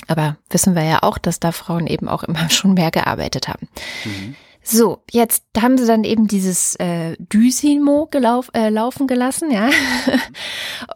Aber 0.07 0.37
wissen 0.49 0.75
wir 0.75 0.83
ja 0.83 1.03
auch, 1.03 1.17
dass 1.17 1.39
da 1.39 1.51
Frauen 1.51 1.87
eben 1.87 2.07
auch 2.07 2.23
immer 2.23 2.49
schon 2.49 2.73
mehr 2.73 2.91
gearbeitet 2.91 3.47
haben. 3.47 3.67
Mhm. 4.05 4.35
So, 4.69 5.01
jetzt 5.09 5.45
haben 5.57 5.77
sie 5.77 5.87
dann 5.87 6.03
eben 6.03 6.27
dieses 6.27 6.75
äh, 6.75 7.15
Dysimo 7.19 8.07
gelauf, 8.11 8.51
äh, 8.53 8.67
laufen 8.67 9.07
gelassen, 9.07 9.49
ja, 9.49 9.69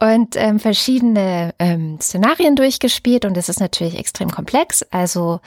und 0.00 0.36
ähm, 0.36 0.60
verschiedene 0.60 1.54
ähm, 1.58 1.98
Szenarien 1.98 2.54
durchgespielt 2.54 3.24
und 3.24 3.34
es 3.38 3.48
ist 3.48 3.60
natürlich 3.60 3.98
extrem 3.98 4.30
komplex. 4.30 4.82
Also 4.90 5.40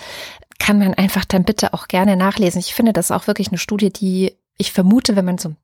kann 0.58 0.80
man 0.80 0.96
einfach 0.96 1.24
dann 1.24 1.44
bitte 1.44 1.76
auch 1.76 1.88
gerne 1.88 2.16
nachlesen. 2.16 2.60
Ich 2.60 2.74
finde 2.74 2.94
das 2.94 3.12
auch 3.12 3.28
wirklich 3.28 3.50
eine 3.50 3.60
Studie, 3.60 3.94
die 3.94 4.36
ich 4.58 4.72
vermute, 4.72 5.16
wenn 5.16 5.26
man 5.26 5.38
so 5.38 5.50
ein 5.50 5.58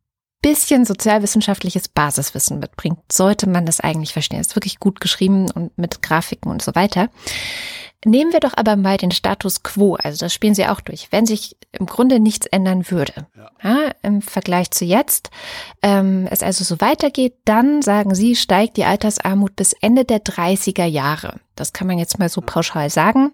bisschen 0.43 0.85
sozialwissenschaftliches 0.85 1.87
Basiswissen 1.87 2.59
mitbringt, 2.59 2.99
sollte 3.11 3.49
man 3.49 3.65
das 3.65 3.79
eigentlich 3.79 4.13
verstehen. 4.13 4.39
Es 4.39 4.47
ist 4.49 4.55
wirklich 4.55 4.79
gut 4.79 5.01
geschrieben 5.01 5.49
und 5.49 5.75
mit 5.79 6.03
Grafiken 6.03 6.51
und 6.51 6.61
so 6.61 6.75
weiter. 6.75 7.09
Nehmen 8.03 8.33
wir 8.33 8.39
doch 8.39 8.53
aber 8.56 8.77
mal 8.77 8.98
den 8.98 9.12
Status 9.12 9.62
quo, 9.62 9.95
also 9.95 10.25
das 10.25 10.33
spielen 10.33 10.56
Sie 10.56 10.65
auch 10.65 10.81
durch. 10.81 11.12
Wenn 11.12 11.27
sich 11.27 11.56
im 11.71 11.86
Grunde 11.86 12.19
nichts 12.19 12.48
ändern 12.48 12.89
würde, 12.89 13.27
ja. 13.36 13.51
Ja, 13.63 13.92
im 14.01 14.24
Vergleich 14.24 14.71
zu 14.71 14.86
jetzt, 14.86 15.30
ähm, 15.83 16.27
es 16.31 16.42
also 16.42 16.63
so 16.63 16.81
weitergeht, 16.81 17.35
dann 17.45 17.83
sagen 17.83 18.16
Sie, 18.16 18.35
steigt 18.35 18.78
die 18.78 18.85
Altersarmut 18.85 19.56
bis 19.56 19.73
Ende 19.73 20.04
der 20.04 20.23
30er 20.23 20.85
Jahre. 20.85 21.40
Das 21.56 21.73
kann 21.73 21.85
man 21.85 21.99
jetzt 21.99 22.18
mal 22.18 22.30
so 22.30 22.42
pauschal 22.42 22.90
sagen. 22.90 23.33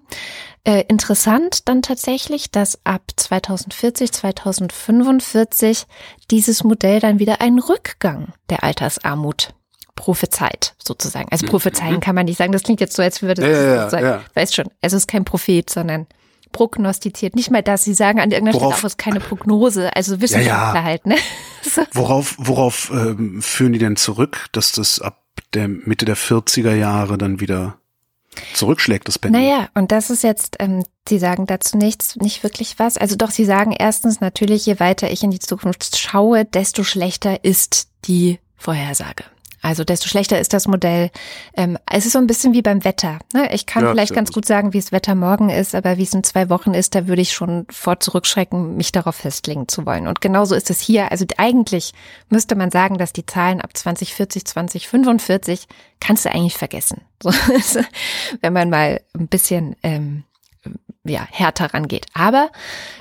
Äh, 0.65 0.83
interessant 0.89 1.69
dann 1.69 1.81
tatsächlich, 1.81 2.51
dass 2.51 2.85
ab 2.85 3.03
2040, 3.15 4.11
2045 4.11 5.85
dieses 6.29 6.65
Modell 6.65 6.99
dann 6.99 7.19
wieder 7.19 7.39
einen 7.39 7.59
Rückgang 7.59 8.33
der 8.49 8.65
Altersarmut 8.65 9.53
prophezeit, 9.97 10.75
sozusagen. 10.81 11.27
Also 11.31 11.45
prophezeien 11.45 11.95
mhm. 11.95 11.99
kann 11.99 12.15
man 12.15 12.25
nicht 12.25 12.37
sagen. 12.37 12.53
Das 12.53 12.63
klingt 12.63 12.79
jetzt 12.79 12.95
so, 12.95 13.03
als 13.03 13.21
würde 13.21 13.41
es 13.41 13.57
ja, 13.57 13.75
ja, 13.75 13.89
sagen. 13.89 14.05
Ja. 14.05 14.21
Weiß 14.33 14.55
schon. 14.55 14.67
Also 14.81 14.95
es 14.95 15.03
ist 15.03 15.07
kein 15.07 15.25
Prophet, 15.25 15.69
sondern 15.69 16.07
prognostiziert. 16.53 17.35
Nicht 17.35 17.51
mal 17.51 17.61
das. 17.61 17.83
Sie 17.83 17.93
sagen 17.93 18.21
an 18.21 18.31
irgendeiner 18.31 18.55
worauf, 18.55 18.75
Stelle 18.75 18.83
auch, 18.83 18.85
es 18.85 18.93
ist 18.93 18.97
keine 18.97 19.19
Prognose. 19.19 19.93
Also 19.93 20.21
Wissenschaftler 20.21 20.79
ja, 20.79 20.83
halt, 20.83 21.05
ne? 21.05 21.17
so. 21.61 21.81
Worauf, 21.91 22.35
worauf 22.37 22.89
ähm, 22.93 23.41
führen 23.41 23.73
die 23.73 23.79
denn 23.79 23.97
zurück, 23.97 24.47
dass 24.53 24.71
das 24.71 25.01
ab 25.01 25.21
der 25.53 25.67
Mitte 25.67 26.05
der 26.05 26.15
40er 26.15 26.73
Jahre 26.73 27.17
dann 27.17 27.41
wieder 27.41 27.77
zurückschlägt, 28.53 29.07
das 29.07 29.19
Pendel. 29.19 29.41
Naja, 29.41 29.69
und 29.73 29.91
das 29.91 30.09
ist 30.09 30.23
jetzt, 30.23 30.57
ähm, 30.59 30.83
Sie 31.09 31.19
sagen 31.19 31.47
dazu 31.47 31.77
nichts, 31.77 32.17
nicht 32.17 32.43
wirklich 32.43 32.77
was. 32.77 32.97
Also 32.97 33.15
doch, 33.15 33.31
Sie 33.31 33.45
sagen 33.45 33.71
erstens 33.71 34.21
natürlich, 34.21 34.65
je 34.65 34.79
weiter 34.79 35.09
ich 35.09 35.23
in 35.23 35.31
die 35.31 35.39
Zukunft 35.39 35.97
schaue, 35.97 36.45
desto 36.45 36.83
schlechter 36.83 37.43
ist 37.43 37.87
die 38.05 38.39
Vorhersage. 38.55 39.23
Also 39.61 39.83
desto 39.83 40.07
schlechter 40.07 40.39
ist 40.39 40.53
das 40.53 40.67
Modell. 40.67 41.09
Ähm, 41.55 41.77
es 41.91 42.05
ist 42.05 42.13
so 42.13 42.19
ein 42.19 42.27
bisschen 42.27 42.53
wie 42.53 42.61
beim 42.61 42.83
Wetter. 42.83 43.19
Ne? 43.33 43.53
Ich 43.53 43.65
kann 43.65 43.83
ja, 43.83 43.91
vielleicht 43.91 44.13
ganz 44.13 44.31
gut 44.31 44.45
sagen, 44.45 44.73
wie 44.73 44.77
es 44.77 44.91
Wetter 44.91 45.15
morgen 45.15 45.49
ist, 45.49 45.75
aber 45.75 45.97
wie 45.97 46.03
es 46.03 46.13
in 46.13 46.23
zwei 46.23 46.49
Wochen 46.49 46.73
ist, 46.73 46.95
da 46.95 47.07
würde 47.07 47.21
ich 47.21 47.33
schon 47.33 47.65
vor 47.69 47.99
zurückschrecken, 47.99 48.77
mich 48.77 48.91
darauf 48.91 49.15
festlegen 49.15 49.67
zu 49.67 49.85
wollen. 49.85 50.07
Und 50.07 50.21
genauso 50.21 50.55
ist 50.55 50.69
es 50.69 50.79
hier. 50.79 51.11
Also 51.11 51.25
eigentlich 51.37 51.93
müsste 52.29 52.55
man 52.55 52.71
sagen, 52.71 52.97
dass 52.97 53.13
die 53.13 53.25
Zahlen 53.25 53.61
ab 53.61 53.75
2040, 53.75 54.45
2045 54.45 55.67
kannst 55.99 56.25
du 56.25 56.31
eigentlich 56.31 56.57
vergessen. 56.57 57.01
So, 57.59 57.81
wenn 58.41 58.53
man 58.53 58.69
mal 58.69 59.01
ein 59.17 59.27
bisschen 59.27 59.75
ähm, 59.81 60.23
ja, 61.03 61.27
härter 61.29 61.73
rangeht. 61.73 62.05
Aber 62.13 62.49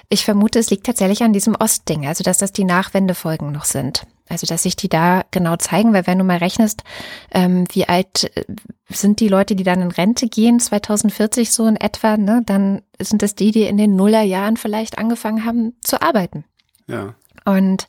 ich 0.09 0.25
vermute, 0.25 0.59
es 0.59 0.71
liegt 0.71 0.87
tatsächlich 0.87 1.23
an 1.23 1.33
diesem 1.33 1.55
Ostding, 1.55 2.07
also 2.07 2.25
dass 2.25 2.39
das 2.39 2.53
die 2.53 2.65
Nachwendefolgen 2.65 3.53
noch 3.53 3.65
sind. 3.65 4.07
Also, 4.29 4.47
dass 4.47 4.65
sich 4.65 4.77
die 4.77 4.89
da 4.89 5.25
genau 5.31 5.57
zeigen, 5.57 5.93
weil 5.93 6.07
wenn 6.07 6.19
du 6.19 6.25
mal 6.25 6.39
rechnest, 6.39 6.83
ähm, 7.31 7.65
wie 7.73 7.89
alt 7.89 8.31
äh, 8.37 8.45
sind 8.89 9.21
die 9.21 9.29
Leute, 9.29 9.55
die 9.55 9.65
dann 9.65 9.83
in 9.83 9.91
Rente 9.91 10.29
gehen, 10.29 10.59
2040 10.59 11.53
so 11.53 11.67
in 11.67 11.77
etwa, 11.77 12.17
ne, 12.17 12.43
dann 12.45 12.83
sind 13.01 13.23
das 13.23 13.35
die, 13.35 13.53
die 13.53 13.63
in 13.63 13.77
den 13.77 13.95
Nullerjahren 13.95 14.57
vielleicht 14.57 14.99
angefangen 14.99 15.45
haben 15.45 15.75
zu 15.83 16.03
arbeiten. 16.03 16.45
Ja. 16.89 17.15
Und 17.45 17.87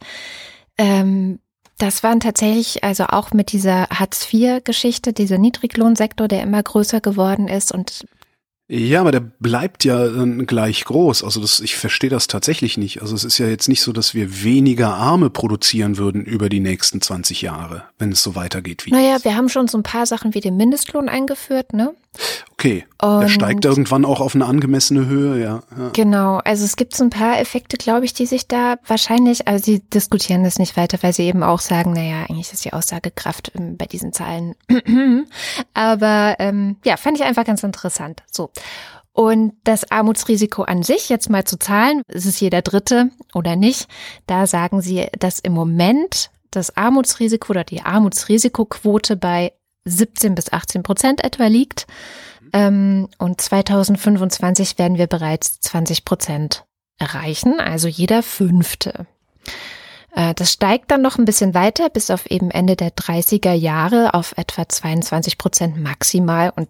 ähm, 0.77 1.39
das 1.77 2.01
waren 2.01 2.19
tatsächlich, 2.19 2.83
also 2.83 3.05
auch 3.05 3.31
mit 3.31 3.51
dieser 3.51 3.87
Hartz-IV-Geschichte, 3.89 5.13
dieser 5.13 5.37
Niedriglohnsektor, 5.37 6.27
der 6.27 6.41
immer 6.41 6.61
größer 6.61 7.01
geworden 7.01 7.47
ist 7.47 7.71
und 7.71 8.05
Ja, 8.69 8.99
aber 8.99 9.13
der 9.13 9.21
bleibt 9.21 9.85
ja 9.85 10.09
dann 10.09 10.45
gleich 10.45 10.83
groß. 10.83 11.23
Also 11.23 11.39
das, 11.39 11.61
ich 11.61 11.77
verstehe 11.77 12.09
das 12.09 12.27
tatsächlich 12.27 12.77
nicht. 12.77 13.01
Also 13.01 13.15
es 13.15 13.23
ist 13.23 13.37
ja 13.37 13.47
jetzt 13.47 13.69
nicht 13.69 13.81
so, 13.81 13.93
dass 13.93 14.13
wir 14.13 14.43
weniger 14.43 14.93
Arme 14.93 15.29
produzieren 15.29 15.97
würden 15.97 16.25
über 16.25 16.49
die 16.49 16.59
nächsten 16.59 17.01
20 17.01 17.41
Jahre, 17.41 17.83
wenn 17.97 18.11
es 18.11 18.21
so 18.21 18.35
weitergeht 18.35 18.85
wie 18.85 18.91
naja, 18.91 19.13
jetzt. 19.13 19.23
wir 19.23 19.35
haben 19.35 19.47
schon 19.47 19.69
so 19.69 19.77
ein 19.77 19.83
paar 19.83 20.05
Sachen 20.05 20.33
wie 20.33 20.41
den 20.41 20.57
Mindestlohn 20.57 21.07
eingeführt, 21.07 21.71
ne? 21.71 21.95
Okay, 22.59 22.85
der 22.99 23.09
Und- 23.09 23.29
steigt 23.29 23.65
irgendwann 23.65 24.03
auch 24.03 24.19
auf 24.19 24.33
eine 24.33 24.45
angemessene 24.45 25.05
Höhe, 25.05 25.39
ja. 25.39 25.61
ja. 25.77 25.89
Genau, 25.93 26.37
also 26.37 26.65
es 26.65 26.75
gibt 26.75 26.95
so 26.95 27.03
ein 27.03 27.11
paar 27.11 27.39
Effekte, 27.39 27.77
glaube 27.77 28.05
ich, 28.05 28.13
die 28.13 28.25
sich 28.25 28.47
da 28.47 28.77
wahrscheinlich, 28.87 29.47
also 29.47 29.63
sie 29.63 29.81
diskutieren 29.81 30.43
das 30.43 30.57
nicht 30.57 30.75
weiter, 30.75 30.97
weil 31.03 31.13
sie 31.13 31.23
eben 31.23 31.43
auch 31.43 31.59
sagen, 31.59 31.93
naja, 31.93 32.25
eigentlich 32.27 32.51
ist 32.51 32.65
die 32.65 32.73
Aussagekraft 32.73 33.51
ähm, 33.53 33.77
bei 33.77 33.85
diesen 33.85 34.11
Zahlen. 34.11 34.55
Aber 35.75 36.35
ähm, 36.39 36.77
ja, 36.83 36.97
fand 36.97 37.19
ich 37.19 37.23
einfach 37.23 37.45
ganz 37.45 37.61
interessant. 37.61 38.23
So. 38.31 38.49
Und 39.13 39.53
das 39.63 39.91
Armutsrisiko 39.91 40.63
an 40.63 40.81
sich, 40.81 41.09
jetzt 41.09 41.29
mal 41.29 41.43
zu 41.43 41.59
zahlen, 41.59 42.01
ist 42.07 42.25
es 42.25 42.39
jeder 42.39 42.63
Dritte 42.63 43.11
oder 43.35 43.55
nicht, 43.55 43.87
da 44.25 44.47
sagen 44.47 44.81
sie, 44.81 45.05
dass 45.19 45.39
im 45.39 45.53
Moment 45.53 46.31
das 46.49 46.75
Armutsrisiko 46.75 47.51
oder 47.51 47.63
die 47.63 47.81
Armutsrisikoquote 47.83 49.15
bei 49.15 49.53
17 49.85 50.35
bis 50.35 50.51
18 50.51 50.83
Prozent 50.83 51.23
etwa 51.23 51.45
liegt. 51.47 51.87
Ähm, 52.53 53.07
und 53.17 53.41
2025 53.41 54.77
werden 54.77 54.97
wir 54.97 55.07
bereits 55.07 55.59
20 55.61 56.05
Prozent 56.05 56.65
erreichen, 56.99 57.59
also 57.59 57.87
jeder 57.87 58.23
Fünfte. 58.23 59.05
Äh, 60.15 60.33
Das 60.33 60.51
steigt 60.53 60.89
dann 60.91 61.01
noch 61.01 61.17
ein 61.17 61.25
bisschen 61.25 61.53
weiter 61.53 61.89
bis 61.89 62.09
auf 62.09 62.25
eben 62.25 62.49
Ende 62.51 62.75
der 62.75 62.91
30er 62.95 63.53
Jahre 63.53 64.13
auf 64.13 64.33
etwa 64.37 64.67
22 64.67 65.37
Prozent 65.37 65.81
maximal. 65.81 66.51
Und 66.55 66.69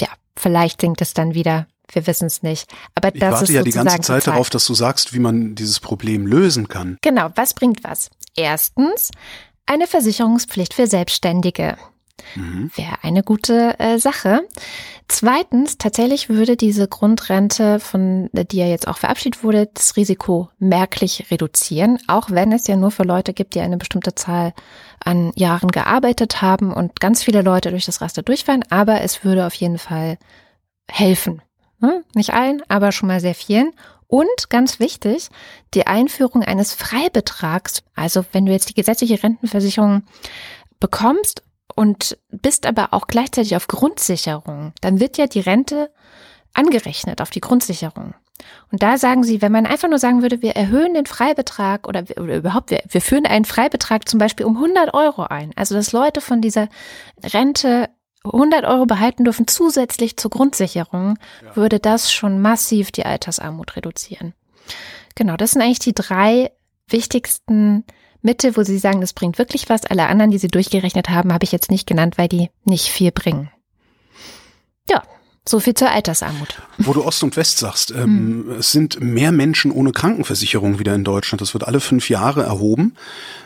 ja, 0.00 0.08
vielleicht 0.36 0.80
sinkt 0.80 1.00
es 1.02 1.14
dann 1.14 1.34
wieder. 1.34 1.66
Wir 1.92 2.06
wissen 2.06 2.26
es 2.26 2.42
nicht. 2.42 2.72
Aber 2.94 3.14
Ich 3.14 3.20
das 3.20 3.32
warte 3.32 3.44
ist 3.44 3.50
ja 3.50 3.62
die 3.62 3.70
ganze 3.70 4.00
Zeit 4.00 4.26
darauf, 4.26 4.48
dass 4.48 4.64
du 4.64 4.74
sagst, 4.74 5.12
wie 5.12 5.18
man 5.18 5.54
dieses 5.54 5.80
Problem 5.80 6.26
lösen 6.26 6.68
kann. 6.68 6.96
Genau, 7.02 7.28
was 7.34 7.52
bringt 7.52 7.84
was? 7.84 8.10
Erstens, 8.36 9.10
eine 9.66 9.86
Versicherungspflicht 9.86 10.72
für 10.72 10.86
Selbstständige. 10.86 11.76
Mhm. 12.36 12.70
Wäre 12.74 13.02
eine 13.02 13.22
gute 13.22 13.78
äh, 13.78 13.98
Sache. 13.98 14.42
Zweitens, 15.08 15.78
tatsächlich 15.78 16.28
würde 16.28 16.56
diese 16.56 16.88
Grundrente, 16.88 17.80
von 17.80 18.30
die 18.32 18.56
ja 18.56 18.66
jetzt 18.66 18.88
auch 18.88 18.98
verabschiedet 18.98 19.42
wurde, 19.44 19.68
das 19.72 19.96
Risiko 19.96 20.48
merklich 20.58 21.26
reduzieren, 21.30 21.98
auch 22.06 22.30
wenn 22.30 22.52
es 22.52 22.66
ja 22.66 22.76
nur 22.76 22.90
für 22.90 23.02
Leute 23.02 23.34
gibt, 23.34 23.54
die 23.54 23.60
eine 23.60 23.76
bestimmte 23.76 24.14
Zahl 24.14 24.54
an 25.00 25.32
Jahren 25.34 25.70
gearbeitet 25.70 26.40
haben 26.40 26.72
und 26.72 27.00
ganz 27.00 27.22
viele 27.22 27.42
Leute 27.42 27.70
durch 27.70 27.84
das 27.84 28.00
Raster 28.00 28.22
durchfallen, 28.22 28.64
aber 28.70 29.02
es 29.02 29.24
würde 29.24 29.46
auf 29.46 29.54
jeden 29.54 29.78
Fall 29.78 30.18
helfen. 30.88 31.42
Hm? 31.80 32.04
Nicht 32.14 32.32
allen, 32.32 32.62
aber 32.68 32.92
schon 32.92 33.08
mal 33.08 33.20
sehr 33.20 33.34
vielen. 33.34 33.72
Und 34.06 34.48
ganz 34.48 34.80
wichtig, 34.80 35.28
die 35.74 35.86
Einführung 35.86 36.42
eines 36.42 36.72
Freibetrags. 36.72 37.82
Also 37.94 38.24
wenn 38.32 38.46
du 38.46 38.52
jetzt 38.52 38.68
die 38.68 38.74
gesetzliche 38.74 39.22
Rentenversicherung 39.22 40.04
bekommst 40.78 41.42
und 41.74 42.18
bist 42.30 42.66
aber 42.66 42.92
auch 42.92 43.06
gleichzeitig 43.06 43.56
auf 43.56 43.68
Grundsicherung, 43.68 44.72
dann 44.80 45.00
wird 45.00 45.16
ja 45.18 45.26
die 45.26 45.40
Rente 45.40 45.90
angerechnet 46.52 47.20
auf 47.20 47.30
die 47.30 47.40
Grundsicherung. 47.40 48.14
Und 48.70 48.82
da 48.82 48.98
sagen 48.98 49.22
sie, 49.22 49.42
wenn 49.42 49.52
man 49.52 49.66
einfach 49.66 49.88
nur 49.88 49.98
sagen 49.98 50.22
würde, 50.22 50.42
wir 50.42 50.56
erhöhen 50.56 50.94
den 50.94 51.06
Freibetrag 51.06 51.86
oder, 51.86 52.04
oder 52.16 52.36
überhaupt, 52.36 52.70
wir, 52.70 52.82
wir 52.88 53.00
führen 53.00 53.26
einen 53.26 53.44
Freibetrag 53.44 54.08
zum 54.08 54.18
Beispiel 54.18 54.46
um 54.46 54.56
100 54.56 54.92
Euro 54.92 55.22
ein. 55.22 55.52
Also, 55.56 55.74
dass 55.74 55.92
Leute 55.92 56.20
von 56.20 56.40
dieser 56.40 56.68
Rente 57.22 57.88
100 58.24 58.64
Euro 58.64 58.86
behalten 58.86 59.24
dürfen 59.24 59.46
zusätzlich 59.46 60.16
zur 60.16 60.30
Grundsicherung, 60.30 61.18
würde 61.54 61.78
das 61.78 62.12
schon 62.12 62.40
massiv 62.40 62.90
die 62.90 63.04
Altersarmut 63.04 63.76
reduzieren. 63.76 64.34
Genau, 65.14 65.36
das 65.36 65.52
sind 65.52 65.62
eigentlich 65.62 65.78
die 65.78 65.94
drei 65.94 66.50
wichtigsten 66.88 67.84
Mittel, 68.24 68.56
wo 68.56 68.62
sie 68.62 68.78
sagen, 68.78 69.00
das 69.00 69.12
bringt 69.12 69.38
wirklich 69.38 69.68
was. 69.68 69.84
Alle 69.84 70.06
anderen, 70.06 70.30
die 70.30 70.38
sie 70.38 70.48
durchgerechnet 70.48 71.10
haben, 71.10 71.32
habe 71.32 71.44
ich 71.44 71.52
jetzt 71.52 71.70
nicht 71.70 71.86
genannt, 71.86 72.16
weil 72.16 72.28
die 72.28 72.50
nicht 72.64 72.88
viel 72.88 73.12
bringen. 73.12 73.50
Ja, 74.88 75.02
so 75.46 75.60
viel 75.60 75.74
zur 75.74 75.90
Altersarmut. 75.90 76.62
Wo 76.78 76.94
du 76.94 77.04
Ost 77.04 77.22
und 77.22 77.36
West 77.36 77.58
sagst, 77.58 77.90
Hm. 77.90 77.98
ähm, 77.98 78.50
es 78.58 78.72
sind 78.72 79.00
mehr 79.00 79.30
Menschen 79.30 79.70
ohne 79.70 79.92
Krankenversicherung 79.92 80.78
wieder 80.78 80.94
in 80.94 81.04
Deutschland. 81.04 81.42
Das 81.42 81.52
wird 81.52 81.66
alle 81.66 81.80
fünf 81.80 82.08
Jahre 82.08 82.42
erhoben. 82.44 82.94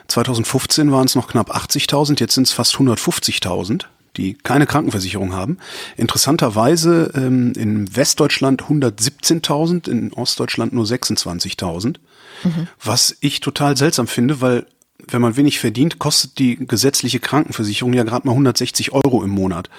2015 0.06 0.92
waren 0.92 1.06
es 1.06 1.16
noch 1.16 1.28
knapp 1.28 1.54
80.000, 1.54 2.20
jetzt 2.20 2.34
sind 2.34 2.46
es 2.46 2.52
fast 2.52 2.76
150.000 2.76 3.84
die 4.16 4.34
keine 4.34 4.66
Krankenversicherung 4.66 5.32
haben. 5.32 5.58
Interessanterweise 5.96 7.12
ähm, 7.14 7.52
in 7.56 7.94
Westdeutschland 7.96 8.64
117.000, 8.64 9.88
in 9.88 10.12
Ostdeutschland 10.12 10.72
nur 10.72 10.84
26.000. 10.84 11.96
Was 12.82 13.16
ich 13.20 13.40
total 13.40 13.76
seltsam 13.76 14.06
finde, 14.06 14.40
weil 14.40 14.66
wenn 15.06 15.22
man 15.22 15.36
wenig 15.36 15.58
verdient, 15.58 15.98
kostet 15.98 16.38
die 16.38 16.56
gesetzliche 16.56 17.20
Krankenversicherung 17.20 17.92
ja 17.92 18.04
gerade 18.04 18.26
mal 18.26 18.32
160 18.32 18.92
Euro 18.92 19.22
im 19.22 19.30
Monat. 19.30 19.70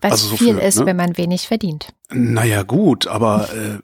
Was 0.00 0.12
Also 0.12 0.28
so 0.28 0.36
viel 0.36 0.54
für, 0.54 0.62
ist, 0.62 0.78
ne? 0.78 0.86
wenn 0.86 0.96
man 0.96 1.16
wenig 1.16 1.46
verdient. 1.46 1.88
Naja, 2.10 2.62
gut, 2.62 3.06
aber 3.06 3.48
äh, 3.54 3.78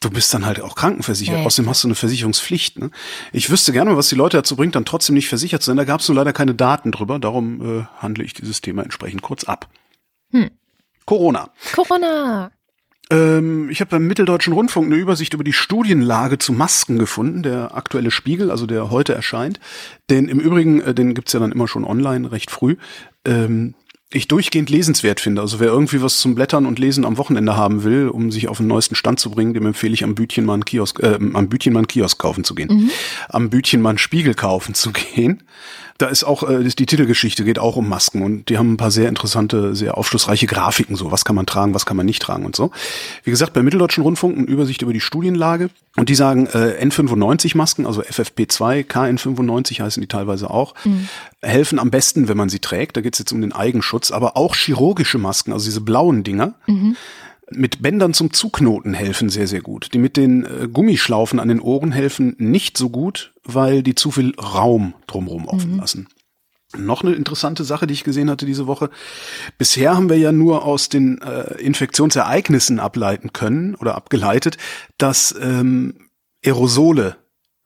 du 0.00 0.10
bist 0.10 0.32
dann 0.32 0.46
halt 0.46 0.60
auch 0.60 0.74
krankenversichert. 0.74 1.38
Ja, 1.38 1.44
Außerdem 1.44 1.68
hast 1.68 1.84
du 1.84 1.88
eine 1.88 1.94
Versicherungspflicht. 1.94 2.78
Ne? 2.78 2.90
Ich 3.32 3.50
wüsste 3.50 3.72
gerne, 3.72 3.96
was 3.96 4.08
die 4.08 4.14
Leute 4.14 4.38
dazu 4.38 4.56
bringt, 4.56 4.74
dann 4.74 4.84
trotzdem 4.84 5.14
nicht 5.14 5.28
versichert 5.28 5.62
zu 5.62 5.66
sein. 5.66 5.76
Da 5.76 5.84
gab 5.84 6.00
es 6.00 6.08
nur 6.08 6.16
leider 6.16 6.32
keine 6.32 6.54
Daten 6.54 6.92
drüber. 6.92 7.18
Darum 7.18 7.80
äh, 7.80 7.84
handle 7.98 8.24
ich 8.24 8.32
dieses 8.34 8.60
Thema 8.60 8.82
entsprechend 8.82 9.22
kurz 9.22 9.44
ab. 9.44 9.68
Hm. 10.30 10.50
Corona. 11.04 11.50
Corona. 11.74 12.50
Ähm, 13.10 13.68
ich 13.70 13.80
habe 13.80 13.90
beim 13.90 14.06
Mitteldeutschen 14.06 14.52
Rundfunk 14.52 14.86
eine 14.86 14.96
Übersicht 14.96 15.34
über 15.34 15.44
die 15.44 15.52
Studienlage 15.52 16.38
zu 16.38 16.52
Masken 16.52 16.98
gefunden, 16.98 17.42
der 17.42 17.76
aktuelle 17.76 18.10
Spiegel, 18.10 18.50
also 18.50 18.66
der 18.66 18.90
heute 18.90 19.14
erscheint. 19.14 19.60
Den 20.10 20.28
im 20.28 20.40
Übrigen, 20.40 20.80
äh, 20.80 20.94
den 20.94 21.14
gibt's 21.14 21.32
ja 21.32 21.40
dann 21.40 21.52
immer 21.52 21.68
schon 21.68 21.84
online, 21.84 22.32
recht 22.32 22.50
früh. 22.50 22.76
Ähm, 23.24 23.74
ich 24.10 24.28
durchgehend 24.28 24.70
lesenswert 24.70 25.20
finde. 25.20 25.42
Also 25.42 25.60
wer 25.60 25.68
irgendwie 25.68 26.00
was 26.00 26.20
zum 26.20 26.34
Blättern 26.34 26.66
und 26.66 26.78
Lesen 26.78 27.04
am 27.04 27.18
Wochenende 27.18 27.56
haben 27.56 27.82
will, 27.82 28.08
um 28.08 28.30
sich 28.30 28.48
auf 28.48 28.58
den 28.58 28.68
neuesten 28.68 28.94
Stand 28.94 29.18
zu 29.18 29.30
bringen, 29.30 29.54
dem 29.54 29.66
empfehle 29.66 29.92
ich 29.92 30.04
am 30.04 30.14
Bütchen 30.14 30.44
mal 30.44 30.54
einen 30.54 30.64
Kiosk, 30.64 31.02
äh, 31.02 31.18
am 31.34 31.48
Bütchen 31.48 31.72
mal 31.72 31.80
einen 31.80 31.88
Kiosk 31.88 32.18
kaufen 32.18 32.44
zu 32.44 32.54
gehen. 32.54 32.90
Am 33.28 33.50
Bütchen 33.50 33.82
mal 33.82 33.90
einen 33.90 33.98
Spiegel 33.98 34.34
kaufen 34.34 34.74
zu 34.74 34.92
gehen. 34.92 35.42
Da 35.98 36.06
ist 36.06 36.24
auch, 36.24 36.48
äh, 36.48 36.64
die 36.64 36.86
Titelgeschichte 36.86 37.44
geht 37.44 37.58
auch 37.58 37.76
um 37.76 37.88
Masken 37.88 38.22
und 38.22 38.48
die 38.48 38.58
haben 38.58 38.72
ein 38.72 38.76
paar 38.76 38.90
sehr 38.90 39.08
interessante, 39.08 39.74
sehr 39.74 39.96
aufschlussreiche 39.96 40.46
Grafiken, 40.46 40.96
so 40.96 41.12
was 41.12 41.24
kann 41.24 41.36
man 41.36 41.46
tragen, 41.46 41.74
was 41.74 41.86
kann 41.86 41.96
man 41.96 42.06
nicht 42.06 42.20
tragen 42.20 42.44
und 42.44 42.56
so. 42.56 42.70
Wie 43.22 43.30
gesagt, 43.30 43.52
bei 43.52 43.62
Mitteldeutschen 43.62 44.02
Rundfunk 44.02 44.36
eine 44.36 44.46
Übersicht 44.46 44.82
über 44.82 44.92
die 44.92 45.00
Studienlage 45.00 45.70
und 45.96 46.08
die 46.08 46.14
sagen, 46.14 46.46
äh, 46.46 46.84
N95 46.84 47.56
Masken, 47.56 47.86
also 47.86 48.02
FFP2, 48.02 48.84
KN95 48.84 49.80
heißen 49.80 50.00
die 50.00 50.08
teilweise 50.08 50.50
auch, 50.50 50.74
helfen 51.42 51.78
am 51.78 51.90
besten, 51.90 52.26
wenn 52.28 52.36
man 52.36 52.48
sie 52.48 52.58
trägt. 52.58 52.96
Da 52.96 53.00
geht 53.00 53.14
es 53.14 53.18
jetzt 53.20 53.32
um 53.32 53.40
den 53.40 53.52
Eigenschutz, 53.52 54.10
aber 54.10 54.36
auch 54.36 54.56
chirurgische 54.56 55.18
Masken, 55.18 55.52
also 55.52 55.66
diese 55.66 55.80
blauen 55.80 56.24
Dinger. 56.24 56.54
Mit 57.50 57.82
Bändern 57.82 58.14
zum 58.14 58.32
Zuknoten 58.32 58.94
helfen 58.94 59.28
sehr, 59.28 59.46
sehr 59.46 59.60
gut. 59.60 59.92
Die 59.92 59.98
mit 59.98 60.16
den 60.16 60.44
äh, 60.44 60.68
Gummischlaufen 60.68 61.38
an 61.38 61.48
den 61.48 61.60
Ohren 61.60 61.92
helfen 61.92 62.34
nicht 62.38 62.78
so 62.78 62.88
gut, 62.88 63.34
weil 63.44 63.82
die 63.82 63.94
zu 63.94 64.10
viel 64.10 64.34
Raum 64.38 64.94
drumherum 65.06 65.46
offen 65.46 65.76
lassen. 65.76 66.08
Noch 66.76 67.02
eine 67.02 67.14
interessante 67.14 67.64
Sache, 67.64 67.86
die 67.86 67.94
ich 67.94 68.04
gesehen 68.04 68.30
hatte 68.30 68.46
diese 68.46 68.66
Woche. 68.66 68.90
Bisher 69.58 69.94
haben 69.94 70.08
wir 70.08 70.18
ja 70.18 70.32
nur 70.32 70.64
aus 70.64 70.88
den 70.88 71.20
äh, 71.22 71.54
Infektionsereignissen 71.60 72.80
ableiten 72.80 73.32
können 73.32 73.74
oder 73.74 73.94
abgeleitet, 73.94 74.56
dass 74.98 75.34
ähm, 75.40 76.08
Aerosole 76.44 77.16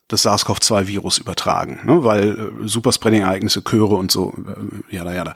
das 0.09 0.23
SARS-CoV-2-Virus 0.23 1.19
übertragen, 1.19 1.81
ne? 1.85 2.03
weil 2.03 2.39
äh, 2.63 2.69
Superspreading-Ereignisse, 2.69 3.63
Chöre 3.63 3.97
und 3.97 4.11
so, 4.11 4.35
äh, 4.47 4.95
jada, 4.95 5.15
jada. 5.15 5.35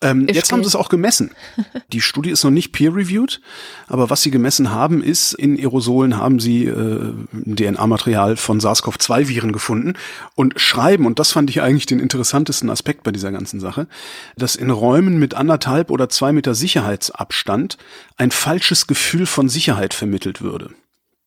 Ähm, 0.00 0.28
jetzt 0.28 0.52
haben 0.52 0.62
sie 0.62 0.68
es 0.68 0.76
auch 0.76 0.88
gemessen. 0.88 1.32
Die 1.92 2.00
Studie 2.00 2.30
ist 2.30 2.44
noch 2.44 2.52
nicht 2.52 2.72
peer-reviewed, 2.72 3.40
aber 3.88 4.10
was 4.10 4.22
sie 4.22 4.30
gemessen 4.30 4.70
haben, 4.70 5.02
ist, 5.02 5.32
in 5.32 5.58
Aerosolen 5.58 6.16
haben 6.16 6.38
sie 6.38 6.66
äh, 6.66 7.12
DNA-Material 7.32 8.36
von 8.36 8.60
SARS-CoV-2-Viren 8.60 9.52
gefunden 9.52 9.94
und 10.36 10.60
schreiben, 10.60 11.04
und 11.04 11.18
das 11.18 11.32
fand 11.32 11.50
ich 11.50 11.62
eigentlich 11.62 11.86
den 11.86 11.98
interessantesten 11.98 12.70
Aspekt 12.70 13.02
bei 13.02 13.10
dieser 13.10 13.32
ganzen 13.32 13.58
Sache, 13.58 13.88
dass 14.36 14.54
in 14.54 14.70
Räumen 14.70 15.18
mit 15.18 15.34
anderthalb 15.34 15.90
oder 15.90 16.08
zwei 16.08 16.32
Meter 16.32 16.54
Sicherheitsabstand 16.54 17.76
ein 18.16 18.30
falsches 18.30 18.86
Gefühl 18.86 19.26
von 19.26 19.48
Sicherheit 19.48 19.94
vermittelt 19.94 20.42
würde. 20.42 20.70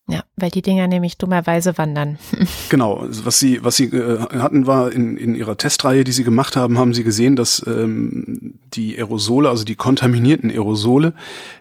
Ja, 0.08 0.24
weil 0.36 0.50
die 0.50 0.62
Dinger 0.62 0.88
nämlich 0.88 1.16
dummerweise 1.16 1.78
wandern. 1.78 2.18
Genau, 2.68 3.06
was 3.06 3.38
sie, 3.38 3.62
was 3.62 3.76
sie 3.76 3.84
äh, 3.84 4.18
hatten, 4.18 4.66
war 4.66 4.90
in, 4.90 5.18
in 5.18 5.34
ihrer 5.34 5.58
Testreihe, 5.58 6.04
die 6.04 6.12
sie 6.12 6.24
gemacht 6.24 6.56
haben, 6.56 6.78
haben 6.78 6.94
sie 6.94 7.04
gesehen, 7.04 7.36
dass 7.36 7.62
ähm, 7.66 8.58
die 8.72 8.96
Aerosole, 8.96 9.50
also 9.50 9.64
die 9.64 9.74
kontaminierten 9.74 10.50
Aerosole, 10.50 11.12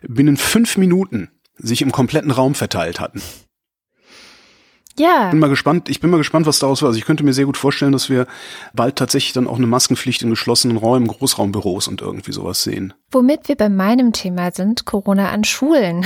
binnen 0.07 0.37
fünf 0.37 0.77
Minuten 0.77 1.29
sich 1.57 1.81
im 1.81 1.91
kompletten 1.91 2.31
Raum 2.31 2.55
verteilt 2.55 3.01
hatten. 3.01 3.21
Ja. 4.97 5.29
Bin 5.29 5.39
mal 5.39 5.49
gespannt, 5.49 5.89
ich 5.89 5.99
bin 5.99 6.09
mal 6.09 6.17
gespannt, 6.17 6.45
was 6.45 6.59
daraus 6.59 6.81
war. 6.81 6.87
Also 6.87 6.99
ich 6.99 7.05
könnte 7.05 7.23
mir 7.23 7.33
sehr 7.33 7.45
gut 7.45 7.57
vorstellen, 7.57 7.91
dass 7.91 8.09
wir 8.09 8.27
bald 8.73 8.95
tatsächlich 8.95 9.33
dann 9.33 9.47
auch 9.47 9.57
eine 9.57 9.67
Maskenpflicht 9.67 10.21
in 10.21 10.29
geschlossenen 10.29 10.77
Räumen, 10.77 11.07
Großraumbüros 11.07 11.87
und 11.87 12.01
irgendwie 12.01 12.31
sowas 12.31 12.63
sehen. 12.63 12.93
Womit 13.11 13.47
wir 13.47 13.55
bei 13.55 13.69
meinem 13.69 14.13
Thema 14.13 14.51
sind, 14.51 14.85
Corona 14.85 15.29
an 15.29 15.43
Schulen. 15.43 16.05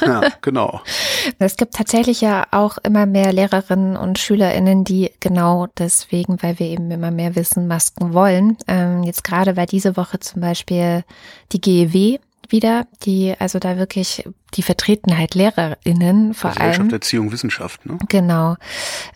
Ja, 0.00 0.22
genau. 0.40 0.80
Es 1.38 1.56
gibt 1.56 1.74
tatsächlich 1.74 2.20
ja 2.20 2.46
auch 2.50 2.78
immer 2.82 3.06
mehr 3.06 3.32
Lehrerinnen 3.32 3.96
und 3.96 4.18
SchülerInnen, 4.18 4.84
die 4.84 5.10
genau 5.20 5.68
deswegen, 5.78 6.42
weil 6.42 6.58
wir 6.58 6.66
eben 6.66 6.90
immer 6.90 7.10
mehr 7.10 7.36
wissen, 7.36 7.68
Masken 7.68 8.12
wollen. 8.12 8.56
Ähm, 8.66 9.04
jetzt 9.04 9.22
gerade 9.24 9.56
war 9.56 9.66
diese 9.66 9.96
Woche 9.96 10.18
zum 10.20 10.40
Beispiel 10.40 11.04
die 11.52 11.60
GEW 11.60 12.18
wieder, 12.50 12.86
die 13.04 13.34
also 13.38 13.58
da 13.58 13.76
wirklich 13.76 14.24
die 14.54 14.62
Vertretenheit 14.62 15.34
LehrerInnen 15.34 16.34
vor 16.34 16.50
Gesellschaft, 16.50 16.80
allem. 16.80 16.90
Erziehung, 16.90 17.32
Wissenschaft, 17.32 17.86
ne? 17.86 17.98
Genau. 18.08 18.56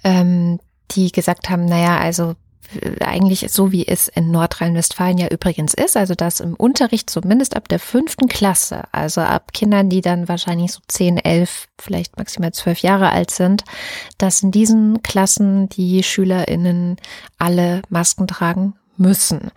Ähm, 0.05 0.59
die 0.93 1.11
gesagt 1.13 1.51
haben, 1.51 1.65
naja, 1.65 1.99
also 1.99 2.35
äh, 2.81 3.05
eigentlich 3.05 3.47
so 3.51 3.73
wie 3.73 3.87
es 3.87 4.09
in 4.09 4.31
Nordrhein-Westfalen 4.31 5.19
ja 5.19 5.29
übrigens 5.29 5.75
ist, 5.75 5.97
also 5.97 6.15
dass 6.15 6.41
im 6.41 6.55
Unterricht 6.55 7.11
zumindest 7.11 7.57
ab 7.57 7.69
der 7.69 7.79
fünften 7.79 8.29
Klasse, 8.29 8.85
also 8.93 9.21
ab 9.21 9.53
Kindern, 9.53 9.89
die 9.89 10.01
dann 10.01 10.29
wahrscheinlich 10.29 10.73
so 10.73 10.81
zehn, 10.89 11.19
elf, 11.19 11.69
vielleicht 11.79 12.17
maximal 12.19 12.53
zwölf 12.53 12.81
Jahre 12.81 13.11
alt 13.11 13.31
sind, 13.31 13.65
dass 14.19 14.43
in 14.43 14.51
diesen 14.51 15.03
Klassen 15.03 15.69
die 15.69 16.03
SchülerInnen 16.03 16.97
alle 17.39 17.83
Masken 17.89 18.27
tragen 18.27 18.75
müssen. 18.97 19.51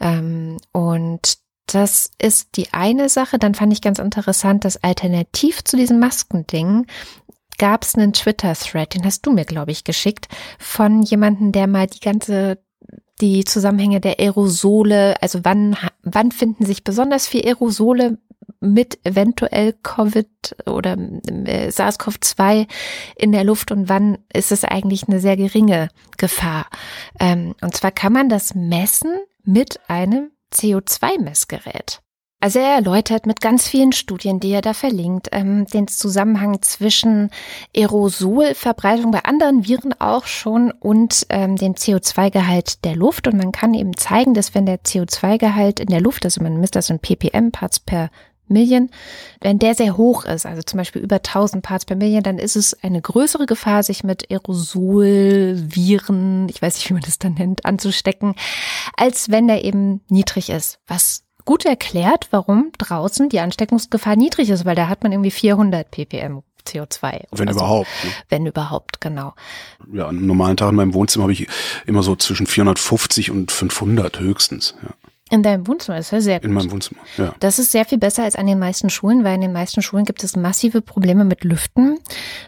Ähm, 0.00 0.56
und 0.72 1.38
das 1.74 2.10
ist 2.20 2.56
die 2.56 2.72
eine 2.72 3.08
Sache. 3.08 3.38
Dann 3.38 3.54
fand 3.54 3.72
ich 3.72 3.82
ganz 3.82 3.98
interessant, 3.98 4.64
dass 4.64 4.82
alternativ 4.82 5.64
zu 5.64 5.76
diesem 5.76 5.98
Maskending 5.98 6.86
gab 7.58 7.84
es 7.84 7.94
einen 7.94 8.12
Twitter-Thread, 8.12 8.94
den 8.94 9.04
hast 9.04 9.26
du 9.26 9.32
mir, 9.32 9.44
glaube 9.44 9.70
ich, 9.70 9.84
geschickt, 9.84 10.28
von 10.58 11.02
jemandem, 11.02 11.52
der 11.52 11.66
mal 11.66 11.86
die 11.86 12.00
ganze 12.00 12.58
die 13.20 13.44
Zusammenhänge 13.44 14.00
der 14.00 14.18
Aerosole, 14.18 15.20
also 15.20 15.40
wann, 15.42 15.76
wann 16.02 16.32
finden 16.32 16.64
sich 16.64 16.84
besonders 16.84 17.26
viel 17.26 17.46
Aerosole 17.46 18.18
mit 18.60 18.98
eventuell 19.04 19.74
Covid 19.82 20.56
oder 20.66 20.96
äh, 20.96 21.68
SARS-CoV-2 21.70 22.66
in 23.16 23.32
der 23.32 23.44
Luft 23.44 23.72
und 23.72 23.88
wann 23.88 24.18
ist 24.32 24.52
es 24.52 24.64
eigentlich 24.64 25.08
eine 25.08 25.20
sehr 25.20 25.36
geringe 25.36 25.88
Gefahr. 26.16 26.66
Ähm, 27.18 27.54
und 27.60 27.76
zwar 27.76 27.90
kann 27.90 28.12
man 28.12 28.28
das 28.28 28.54
messen 28.54 29.12
mit 29.44 29.80
einem 29.88 30.30
CO2-Messgerät. 30.52 32.00
Also 32.42 32.58
er 32.58 32.74
erläutert 32.74 33.26
mit 33.26 33.42
ganz 33.42 33.68
vielen 33.68 33.92
Studien, 33.92 34.40
die 34.40 34.50
er 34.50 34.62
da 34.62 34.72
verlinkt, 34.72 35.28
ähm, 35.32 35.66
den 35.66 35.88
Zusammenhang 35.88 36.62
zwischen 36.62 37.28
Aerosolverbreitung 37.76 39.10
bei 39.10 39.24
anderen 39.24 39.66
Viren 39.68 39.92
auch 40.00 40.24
schon 40.24 40.70
und 40.70 41.26
ähm, 41.28 41.56
dem 41.56 41.74
CO2-Gehalt 41.74 42.82
der 42.86 42.96
Luft. 42.96 43.26
Und 43.26 43.36
man 43.36 43.52
kann 43.52 43.74
eben 43.74 43.94
zeigen, 43.94 44.32
dass 44.32 44.54
wenn 44.54 44.64
der 44.64 44.80
CO2-Gehalt 44.80 45.80
in 45.80 45.88
der 45.88 46.00
Luft, 46.00 46.24
also 46.24 46.42
man 46.42 46.58
misst 46.58 46.76
das 46.76 46.88
in 46.88 46.98
ppm, 46.98 47.52
Parts 47.52 47.78
per 47.78 48.10
Million, 48.50 48.90
wenn 49.40 49.58
der 49.58 49.74
sehr 49.74 49.96
hoch 49.96 50.24
ist, 50.24 50.46
also 50.46 50.62
zum 50.62 50.78
Beispiel 50.78 51.02
über 51.02 51.16
1000 51.16 51.64
Parts 51.64 51.84
per 51.84 51.96
Million, 51.96 52.22
dann 52.22 52.38
ist 52.38 52.56
es 52.56 52.74
eine 52.82 53.00
größere 53.00 53.46
Gefahr, 53.46 53.82
sich 53.82 54.04
mit 54.04 54.30
Aerosolviren, 54.30 56.48
ich 56.48 56.60
weiß 56.60 56.74
nicht, 56.74 56.90
wie 56.90 56.94
man 56.94 57.02
das 57.02 57.18
dann 57.18 57.34
nennt, 57.34 57.64
anzustecken, 57.64 58.34
als 58.96 59.30
wenn 59.30 59.48
der 59.48 59.64
eben 59.64 60.00
niedrig 60.08 60.50
ist, 60.50 60.78
was 60.86 61.24
gut 61.44 61.64
erklärt, 61.64 62.28
warum 62.30 62.72
draußen 62.78 63.28
die 63.28 63.40
Ansteckungsgefahr 63.40 64.16
niedrig 64.16 64.50
ist, 64.50 64.64
weil 64.64 64.76
da 64.76 64.88
hat 64.88 65.02
man 65.02 65.12
irgendwie 65.12 65.30
400 65.30 65.90
ppm 65.90 66.42
CO2. 66.66 67.24
Wenn 67.32 67.48
so. 67.48 67.54
überhaupt. 67.54 67.88
Ne? 68.04 68.10
Wenn 68.28 68.46
überhaupt, 68.46 69.00
genau. 69.00 69.34
Ja, 69.92 70.06
an 70.06 70.16
einem 70.16 70.26
normalen 70.26 70.56
Tag 70.56 70.70
in 70.70 70.76
meinem 70.76 70.94
Wohnzimmer 70.94 71.24
habe 71.24 71.32
ich 71.32 71.46
immer 71.86 72.02
so 72.02 72.16
zwischen 72.16 72.46
450 72.46 73.30
und 73.30 73.50
500 73.50 74.20
höchstens. 74.20 74.74
Ja. 74.82 74.90
In 75.30 75.44
deinem 75.44 75.66
Wohnzimmer 75.68 75.98
das 75.98 76.06
ist 76.06 76.12
ja 76.12 76.20
sehr 76.20 76.40
gut. 76.40 76.46
In 76.46 76.52
meinem 76.52 76.72
Wohnzimmer, 76.72 77.00
ja. 77.16 77.34
Das 77.38 77.58
ist 77.60 77.70
sehr 77.70 77.84
viel 77.84 77.98
besser 77.98 78.24
als 78.24 78.34
an 78.34 78.46
den 78.46 78.58
meisten 78.58 78.90
Schulen, 78.90 79.22
weil 79.22 79.36
in 79.36 79.40
den 79.40 79.52
meisten 79.52 79.80
Schulen 79.80 80.04
gibt 80.04 80.24
es 80.24 80.34
massive 80.34 80.82
Probleme 80.82 81.24
mit 81.24 81.44
Lüften. 81.44 81.98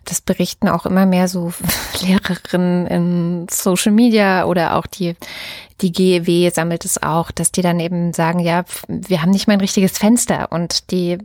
Das 0.04 0.20
berichten 0.20 0.68
auch 0.68 0.84
immer 0.84 1.06
mehr 1.06 1.28
so 1.28 1.52
Lehrerinnen 2.02 2.86
in 2.88 3.46
Social 3.48 3.92
Media 3.92 4.46
oder 4.46 4.76
auch 4.76 4.86
die 4.86 5.14
die 5.80 5.90
GEW 5.90 6.50
sammelt 6.50 6.84
es 6.84 7.02
auch, 7.02 7.32
dass 7.32 7.50
die 7.50 7.62
dann 7.62 7.80
eben 7.80 8.12
sagen, 8.12 8.38
ja, 8.38 8.64
wir 8.86 9.20
haben 9.20 9.30
nicht 9.30 9.48
mal 9.48 9.54
ein 9.54 9.60
richtiges 9.60 9.98
Fenster 9.98 10.52
und 10.52 10.92
die 10.92 11.18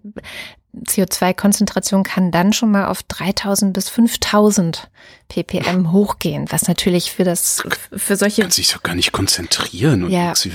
CO2-Konzentration 0.85 2.03
kann 2.03 2.31
dann 2.31 2.53
schon 2.53 2.71
mal 2.71 2.87
auf 2.87 3.03
3000 3.03 3.73
bis 3.73 3.89
5000 3.89 4.89
ppm 5.29 5.91
hochgehen, 5.91 6.45
was 6.49 6.67
natürlich 6.67 7.11
für 7.11 7.23
das, 7.23 7.63
für 7.91 8.15
solche. 8.15 8.43
Kann 8.43 8.51
sich 8.51 8.71
doch 8.71 8.81
gar 8.81 8.95
nicht 8.95 9.11
konzentrieren. 9.11 10.05
Und 10.05 10.11
ja. 10.11 10.29
also, 10.29 10.49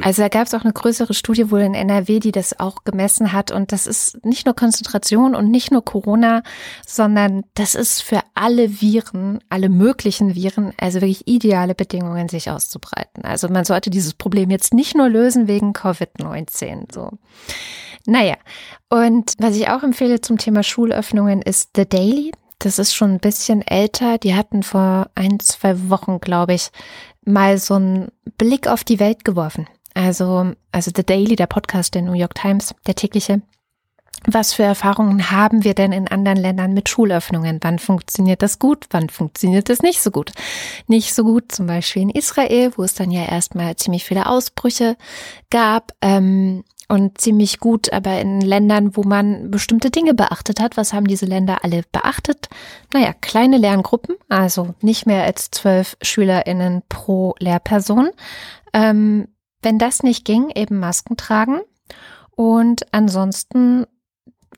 also 0.00 0.22
da 0.22 0.28
gab 0.28 0.46
es 0.46 0.54
auch 0.54 0.62
eine 0.62 0.72
größere 0.72 1.12
Studie 1.12 1.50
wohl 1.50 1.60
in 1.60 1.74
NRW, 1.74 2.20
die 2.20 2.32
das 2.32 2.58
auch 2.60 2.84
gemessen 2.84 3.32
hat. 3.32 3.50
Und 3.50 3.72
das 3.72 3.86
ist 3.86 4.24
nicht 4.24 4.46
nur 4.46 4.54
Konzentration 4.54 5.34
und 5.34 5.50
nicht 5.50 5.72
nur 5.72 5.84
Corona, 5.84 6.42
sondern 6.86 7.44
das 7.54 7.74
ist 7.74 8.02
für 8.02 8.20
alle 8.34 8.80
Viren, 8.80 9.40
alle 9.48 9.68
möglichen 9.68 10.34
Viren, 10.34 10.72
also 10.78 11.00
wirklich 11.00 11.26
ideale 11.26 11.74
Bedingungen, 11.74 12.28
sich 12.28 12.50
auszubreiten. 12.50 13.24
Also 13.24 13.48
man 13.48 13.64
sollte 13.64 13.90
dieses 13.90 14.14
Problem 14.14 14.50
jetzt 14.50 14.72
nicht 14.72 14.94
nur 14.94 15.08
lösen 15.08 15.48
wegen 15.48 15.72
Covid-19, 15.72 16.92
so. 16.92 17.18
Naja, 18.06 18.36
und 18.88 19.32
was 19.38 19.56
ich 19.56 19.68
auch 19.68 19.82
empfehle 19.82 20.20
zum 20.20 20.38
Thema 20.38 20.62
Schulöffnungen 20.62 21.42
ist 21.42 21.70
The 21.76 21.88
Daily. 21.88 22.32
Das 22.58 22.78
ist 22.78 22.94
schon 22.94 23.12
ein 23.12 23.20
bisschen 23.20 23.62
älter. 23.62 24.18
Die 24.18 24.34
hatten 24.34 24.62
vor 24.62 25.10
ein, 25.14 25.40
zwei 25.40 25.90
Wochen, 25.90 26.20
glaube 26.20 26.54
ich, 26.54 26.70
mal 27.24 27.58
so 27.58 27.74
einen 27.74 28.08
Blick 28.38 28.68
auf 28.68 28.84
die 28.84 29.00
Welt 29.00 29.24
geworfen. 29.24 29.68
Also, 29.94 30.52
also 30.72 30.90
The 30.94 31.04
Daily, 31.04 31.36
der 31.36 31.46
Podcast 31.46 31.94
der 31.94 32.02
New 32.02 32.12
York 32.12 32.34
Times, 32.34 32.74
der 32.86 32.94
tägliche. 32.94 33.42
Was 34.24 34.54
für 34.54 34.62
Erfahrungen 34.62 35.30
haben 35.30 35.62
wir 35.62 35.74
denn 35.74 35.92
in 35.92 36.08
anderen 36.08 36.38
Ländern 36.38 36.72
mit 36.72 36.88
Schulöffnungen? 36.88 37.58
Wann 37.62 37.78
funktioniert 37.78 38.42
das 38.42 38.58
gut? 38.58 38.86
Wann 38.90 39.08
funktioniert 39.08 39.68
das 39.68 39.82
nicht 39.82 40.00
so 40.00 40.10
gut? 40.10 40.32
Nicht 40.86 41.14
so 41.14 41.22
gut 41.22 41.52
zum 41.52 41.66
Beispiel 41.66 42.02
in 42.02 42.10
Israel, 42.10 42.72
wo 42.76 42.82
es 42.82 42.94
dann 42.94 43.10
ja 43.10 43.24
erstmal 43.24 43.76
ziemlich 43.76 44.04
viele 44.04 44.26
Ausbrüche 44.26 44.96
gab. 45.50 45.92
Ähm, 46.00 46.64
und 46.88 47.20
ziemlich 47.20 47.58
gut, 47.58 47.92
aber 47.92 48.20
in 48.20 48.40
Ländern, 48.40 48.96
wo 48.96 49.02
man 49.02 49.50
bestimmte 49.50 49.90
Dinge 49.90 50.14
beachtet 50.14 50.60
hat. 50.60 50.76
Was 50.76 50.92
haben 50.92 51.06
diese 51.06 51.26
Länder 51.26 51.64
alle 51.64 51.82
beachtet? 51.90 52.48
Naja, 52.92 53.12
kleine 53.12 53.58
Lerngruppen, 53.58 54.16
also 54.28 54.74
nicht 54.80 55.06
mehr 55.06 55.24
als 55.24 55.50
zwölf 55.50 55.96
SchülerInnen 56.00 56.82
pro 56.88 57.34
Lehrperson. 57.38 58.10
Ähm, 58.72 59.28
wenn 59.62 59.78
das 59.78 60.02
nicht 60.02 60.24
ging, 60.24 60.50
eben 60.54 60.78
Masken 60.78 61.16
tragen 61.16 61.60
und 62.36 62.92
ansonsten 62.92 63.86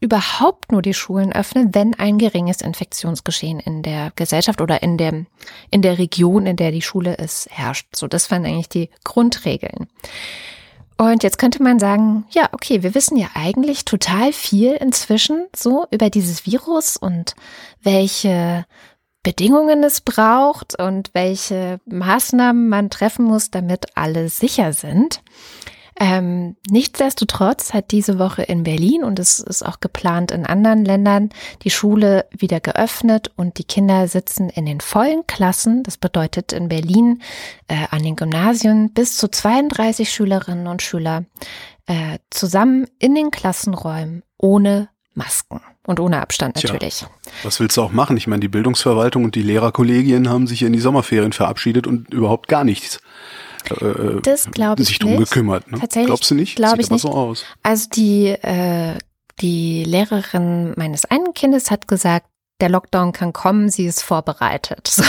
überhaupt 0.00 0.70
nur 0.70 0.82
die 0.82 0.94
Schulen 0.94 1.32
öffnen, 1.32 1.74
wenn 1.74 1.94
ein 1.94 2.18
geringes 2.18 2.60
Infektionsgeschehen 2.60 3.58
in 3.58 3.82
der 3.82 4.12
Gesellschaft 4.14 4.60
oder 4.60 4.82
in 4.82 4.96
der, 4.96 5.26
in 5.70 5.82
der 5.82 5.98
Region, 5.98 6.46
in 6.46 6.56
der 6.56 6.70
die 6.70 6.82
Schule 6.82 7.14
ist, 7.14 7.48
herrscht. 7.50 7.96
So, 7.96 8.06
das 8.06 8.30
waren 8.30 8.44
eigentlich 8.44 8.68
die 8.68 8.90
Grundregeln. 9.02 9.88
Und 11.00 11.22
jetzt 11.22 11.38
könnte 11.38 11.62
man 11.62 11.78
sagen, 11.78 12.26
ja, 12.30 12.48
okay, 12.50 12.82
wir 12.82 12.94
wissen 12.94 13.16
ja 13.16 13.28
eigentlich 13.34 13.84
total 13.84 14.32
viel 14.32 14.72
inzwischen 14.72 15.46
so 15.54 15.86
über 15.92 16.10
dieses 16.10 16.44
Virus 16.44 16.96
und 16.96 17.36
welche 17.80 18.66
Bedingungen 19.22 19.84
es 19.84 20.00
braucht 20.00 20.76
und 20.76 21.10
welche 21.12 21.78
Maßnahmen 21.86 22.68
man 22.68 22.90
treffen 22.90 23.24
muss, 23.24 23.52
damit 23.52 23.96
alle 23.96 24.28
sicher 24.28 24.72
sind. 24.72 25.22
Ähm, 26.00 26.56
nichtsdestotrotz 26.70 27.74
hat 27.74 27.90
diese 27.90 28.20
Woche 28.20 28.42
in 28.42 28.62
Berlin 28.62 29.02
und 29.02 29.18
es 29.18 29.40
ist 29.40 29.66
auch 29.66 29.80
geplant 29.80 30.30
in 30.30 30.46
anderen 30.46 30.84
Ländern 30.84 31.30
die 31.64 31.70
Schule 31.70 32.26
wieder 32.30 32.60
geöffnet 32.60 33.32
und 33.34 33.58
die 33.58 33.64
Kinder 33.64 34.06
sitzen 34.06 34.48
in 34.48 34.64
den 34.64 34.80
vollen 34.80 35.26
Klassen. 35.26 35.82
Das 35.82 35.96
bedeutet 35.96 36.52
in 36.52 36.68
Berlin 36.68 37.20
äh, 37.66 37.86
an 37.90 38.04
den 38.04 38.14
Gymnasien 38.14 38.92
bis 38.92 39.16
zu 39.16 39.28
32 39.28 40.08
Schülerinnen 40.08 40.68
und 40.68 40.82
Schüler 40.82 41.24
äh, 41.86 42.18
zusammen 42.30 42.86
in 43.00 43.16
den 43.16 43.32
Klassenräumen 43.32 44.22
ohne 44.36 44.90
Masken 45.14 45.60
und 45.84 45.98
ohne 45.98 46.20
Abstand 46.20 46.62
natürlich. 46.62 46.98
Tja, 46.98 47.08
was 47.42 47.58
willst 47.58 47.76
du 47.76 47.82
auch 47.82 47.90
machen? 47.90 48.16
Ich 48.16 48.28
meine, 48.28 48.40
die 48.40 48.48
Bildungsverwaltung 48.48 49.24
und 49.24 49.34
die 49.34 49.42
Lehrerkollegien 49.42 50.28
haben 50.28 50.46
sich 50.46 50.62
in 50.62 50.72
die 50.72 50.78
Sommerferien 50.78 51.32
verabschiedet 51.32 51.88
und 51.88 52.14
überhaupt 52.14 52.46
gar 52.46 52.62
nichts 52.62 53.00
äh, 53.70 54.20
das 54.22 54.50
glaube 54.50 54.82
sich 54.84 54.98
drum 54.98 55.12
nicht. 55.16 55.30
gekümmert. 55.30 55.70
Ne? 55.70 55.78
Tatsächlich 55.78 56.06
Glaubst 56.08 56.30
du 56.30 56.34
nicht? 56.34 56.56
Glaube 56.56 56.80
ich 56.80 56.90
nicht. 56.90 57.02
so 57.02 57.10
aus. 57.10 57.44
Also 57.62 57.88
die, 57.94 58.28
äh, 58.28 58.94
die 59.40 59.84
Lehrerin 59.84 60.72
meines 60.76 61.04
einen 61.04 61.34
Kindes 61.34 61.70
hat 61.70 61.88
gesagt, 61.88 62.26
der 62.60 62.68
Lockdown 62.68 63.12
kann 63.12 63.32
kommen, 63.32 63.68
sie 63.70 63.86
ist 63.86 64.02
vorbereitet. 64.02 64.88
So. 64.98 65.04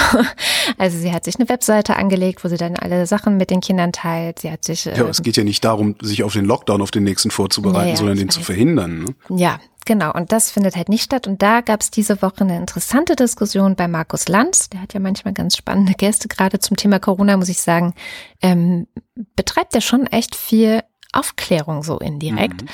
Also 0.77 0.99
sie 0.99 1.11
hat 1.11 1.25
sich 1.25 1.39
eine 1.39 1.49
Webseite 1.49 1.95
angelegt, 1.95 2.43
wo 2.43 2.47
sie 2.47 2.57
dann 2.57 2.75
alle 2.75 3.07
Sachen 3.07 3.37
mit 3.37 3.49
den 3.49 3.59
Kindern 3.59 3.91
teilt. 3.91 4.39
Sie 4.39 4.51
hat 4.51 4.63
sich. 4.63 4.85
Ja, 4.85 4.93
aber 4.93 5.09
es 5.09 5.19
ähm, 5.19 5.23
geht 5.23 5.35
ja 5.35 5.43
nicht 5.43 5.65
darum, 5.65 5.95
sich 6.01 6.21
auf 6.23 6.33
den 6.33 6.45
Lockdown, 6.45 6.81
auf 6.81 6.91
den 6.91 7.03
nächsten 7.03 7.31
vorzubereiten, 7.31 7.89
ja, 7.89 7.95
sondern 7.95 8.17
den 8.17 8.27
weiß. 8.27 8.35
zu 8.35 8.41
verhindern. 8.41 9.03
Ne? 9.03 9.15
Ja, 9.39 9.59
genau. 9.89 10.13
Und 10.13 10.31
das 10.31 10.51
findet 10.51 10.75
halt 10.75 10.87
nicht 10.87 11.03
statt. 11.03 11.25
Und 11.25 11.41
da 11.41 11.61
gab 11.61 11.81
es 11.81 11.89
diese 11.89 12.21
Woche 12.21 12.41
eine 12.41 12.57
interessante 12.57 13.15
Diskussion 13.15 13.75
bei 13.75 13.87
Markus 13.87 14.27
Lanz. 14.27 14.69
Der 14.69 14.83
hat 14.83 14.93
ja 14.93 14.99
manchmal 14.99 15.33
ganz 15.33 15.57
spannende 15.57 15.93
Gäste. 15.93 16.27
Gerade 16.27 16.59
zum 16.59 16.77
Thema 16.77 16.99
Corona, 16.99 17.35
muss 17.35 17.49
ich 17.49 17.59
sagen, 17.59 17.95
ähm, 18.41 18.87
betreibt 19.35 19.73
er 19.73 19.81
schon 19.81 20.05
echt 20.05 20.35
viel 20.35 20.83
Aufklärung 21.11 21.81
so 21.81 21.97
indirekt. 21.97 22.61
Mhm. 22.61 22.67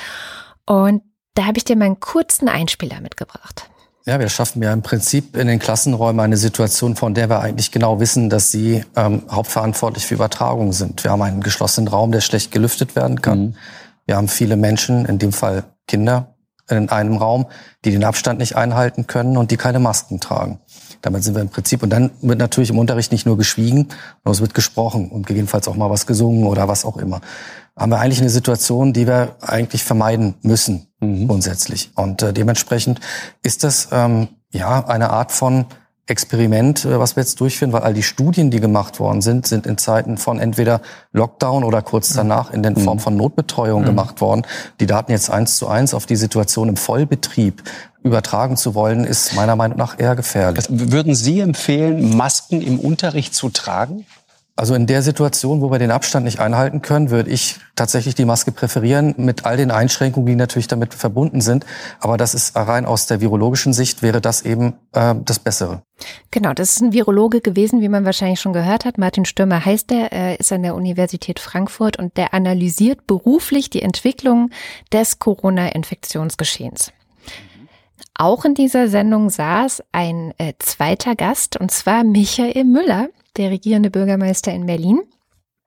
Und 0.66 1.02
da 1.32 1.46
habe 1.46 1.56
ich 1.56 1.64
dir 1.64 1.74
mal 1.74 1.86
einen 1.86 2.00
kurzen 2.00 2.50
Einspieler 2.50 3.00
mitgebracht. 3.00 3.70
Ja, 4.04 4.20
wir 4.20 4.28
schaffen 4.28 4.62
ja 4.62 4.72
im 4.74 4.82
Prinzip 4.82 5.36
in 5.36 5.48
den 5.48 5.58
Klassenräumen 5.58 6.20
eine 6.20 6.36
Situation, 6.36 6.96
von 6.96 7.14
der 7.14 7.30
wir 7.30 7.40
eigentlich 7.40 7.72
genau 7.72 7.98
wissen, 7.98 8.28
dass 8.28 8.50
sie 8.50 8.84
ähm, 8.94 9.22
hauptverantwortlich 9.30 10.04
für 10.04 10.14
Übertragung 10.16 10.74
sind. 10.74 11.02
Wir 11.02 11.12
haben 11.12 11.22
einen 11.22 11.42
geschlossenen 11.42 11.88
Raum, 11.88 12.12
der 12.12 12.20
schlecht 12.20 12.52
gelüftet 12.52 12.94
werden 12.94 13.22
kann. 13.22 13.40
Mhm. 13.40 13.54
Wir 14.04 14.16
haben 14.16 14.28
viele 14.28 14.56
Menschen, 14.56 15.06
in 15.06 15.18
dem 15.18 15.32
Fall 15.32 15.64
Kinder, 15.88 16.35
in 16.68 16.88
einem 16.88 17.16
Raum, 17.16 17.46
die 17.84 17.90
den 17.90 18.04
Abstand 18.04 18.38
nicht 18.38 18.56
einhalten 18.56 19.06
können 19.06 19.36
und 19.36 19.50
die 19.50 19.56
keine 19.56 19.78
Masken 19.78 20.20
tragen. 20.20 20.60
Damit 21.02 21.22
sind 21.22 21.34
wir 21.34 21.42
im 21.42 21.48
Prinzip, 21.48 21.82
und 21.82 21.90
dann 21.90 22.10
wird 22.22 22.38
natürlich 22.38 22.70
im 22.70 22.78
Unterricht 22.78 23.12
nicht 23.12 23.26
nur 23.26 23.36
geschwiegen, 23.36 23.88
sondern 24.24 24.32
es 24.32 24.40
wird 24.40 24.54
gesprochen 24.54 25.10
und 25.10 25.26
gegebenenfalls 25.26 25.68
auch 25.68 25.76
mal 25.76 25.90
was 25.90 26.06
gesungen 26.06 26.46
oder 26.46 26.68
was 26.68 26.84
auch 26.84 26.96
immer. 26.96 27.20
Haben 27.76 27.92
wir 27.92 28.00
eigentlich 28.00 28.20
eine 28.20 28.30
Situation, 28.30 28.92
die 28.92 29.06
wir 29.06 29.36
eigentlich 29.40 29.84
vermeiden 29.84 30.34
müssen 30.42 30.88
mhm. 31.00 31.28
grundsätzlich. 31.28 31.92
Und 31.94 32.22
äh, 32.22 32.32
dementsprechend 32.32 33.00
ist 33.42 33.64
das 33.64 33.88
ähm, 33.92 34.28
ja 34.50 34.86
eine 34.86 35.10
Art 35.10 35.30
von 35.30 35.66
Experiment, 36.06 36.84
äh, 36.84 36.98
was 36.98 37.16
wir 37.16 37.22
jetzt 37.22 37.40
durchführen, 37.40 37.72
weil 37.72 37.82
all 37.82 37.94
die 37.94 38.02
Studien, 38.02 38.50
die 38.50 38.60
gemacht 38.60 39.00
worden 39.00 39.22
sind, 39.22 39.46
sind 39.46 39.66
in 39.66 39.76
Zeiten 39.76 40.18
von 40.18 40.38
entweder 40.38 40.80
Lockdown 41.12 41.64
oder 41.64 41.82
kurz 41.82 42.12
mhm. 42.12 42.16
danach 42.18 42.52
in 42.52 42.62
der 42.62 42.72
mhm. 42.72 42.76
Form 42.78 42.98
von 42.98 43.16
Notbetreuung 43.16 43.82
mhm. 43.82 43.86
gemacht 43.86 44.20
worden. 44.20 44.46
Die 44.80 44.86
Daten 44.86 45.10
jetzt 45.10 45.30
eins 45.30 45.56
zu 45.56 45.66
eins 45.68 45.94
auf 45.94 46.06
die 46.06 46.16
Situation 46.16 46.68
im 46.68 46.76
Vollbetrieb 46.76 47.62
übertragen 48.02 48.56
zu 48.56 48.74
wollen, 48.76 49.04
ist 49.04 49.34
meiner 49.34 49.56
Meinung 49.56 49.78
nach 49.78 49.98
eher 49.98 50.14
gefährlich. 50.14 50.66
Würden 50.68 51.16
Sie 51.16 51.40
empfehlen, 51.40 52.16
Masken 52.16 52.62
im 52.62 52.78
Unterricht 52.78 53.34
zu 53.34 53.48
tragen? 53.48 54.06
Also 54.58 54.74
in 54.74 54.86
der 54.86 55.02
Situation, 55.02 55.60
wo 55.60 55.70
wir 55.70 55.78
den 55.78 55.90
Abstand 55.90 56.24
nicht 56.24 56.40
einhalten 56.40 56.80
können, 56.80 57.10
würde 57.10 57.28
ich 57.28 57.58
tatsächlich 57.74 58.14
die 58.14 58.24
Maske 58.24 58.52
präferieren, 58.52 59.14
mit 59.18 59.44
all 59.44 59.58
den 59.58 59.70
Einschränkungen, 59.70 60.26
die 60.26 60.34
natürlich 60.34 60.66
damit 60.66 60.94
verbunden 60.94 61.42
sind. 61.42 61.66
Aber 62.00 62.16
das 62.16 62.32
ist 62.32 62.56
rein 62.56 62.86
aus 62.86 63.04
der 63.04 63.20
virologischen 63.20 63.74
Sicht, 63.74 64.00
wäre 64.00 64.22
das 64.22 64.40
eben 64.40 64.72
äh, 64.94 65.14
das 65.22 65.40
Bessere. 65.40 65.82
Genau, 66.30 66.54
das 66.54 66.70
ist 66.70 66.80
ein 66.80 66.94
Virologe 66.94 67.42
gewesen, 67.42 67.82
wie 67.82 67.90
man 67.90 68.06
wahrscheinlich 68.06 68.40
schon 68.40 68.54
gehört 68.54 68.86
hat. 68.86 68.96
Martin 68.96 69.26
Stürmer 69.26 69.62
heißt 69.62 69.92
er, 69.92 70.10
er 70.10 70.40
ist 70.40 70.50
an 70.50 70.62
der 70.62 70.74
Universität 70.74 71.38
Frankfurt 71.38 71.98
und 71.98 72.16
der 72.16 72.32
analysiert 72.32 73.06
beruflich 73.06 73.68
die 73.68 73.82
Entwicklung 73.82 74.48
des 74.90 75.18
Corona-Infektionsgeschehens. 75.18 76.92
Auch 78.14 78.46
in 78.46 78.54
dieser 78.54 78.88
Sendung 78.88 79.28
saß 79.28 79.82
ein 79.92 80.32
äh, 80.38 80.54
zweiter 80.58 81.14
Gast, 81.14 81.60
und 81.60 81.70
zwar 81.70 82.04
Michael 82.04 82.64
Müller 82.64 83.08
der 83.36 83.50
regierende 83.50 83.90
Bürgermeister 83.90 84.52
in 84.52 84.66
Berlin. 84.66 85.02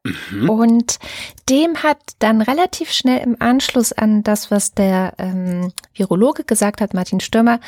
Mhm. 0.04 0.50
Und 0.50 1.00
dem 1.50 1.84
hat 1.84 2.00
dann 2.20 2.42
relativ 2.42 2.92
schnell 2.92 3.20
im 3.20 3.36
Anschluss 3.40 3.92
an 3.92 4.24
das, 4.24 4.50
was 4.50 4.74
der 4.74 5.14
ähm, 5.18 5.74
Virologe 5.94 6.44
gesagt 6.44 6.82
hat, 6.82 6.94
Martin 6.94 7.20
Stürmer, 7.20 7.60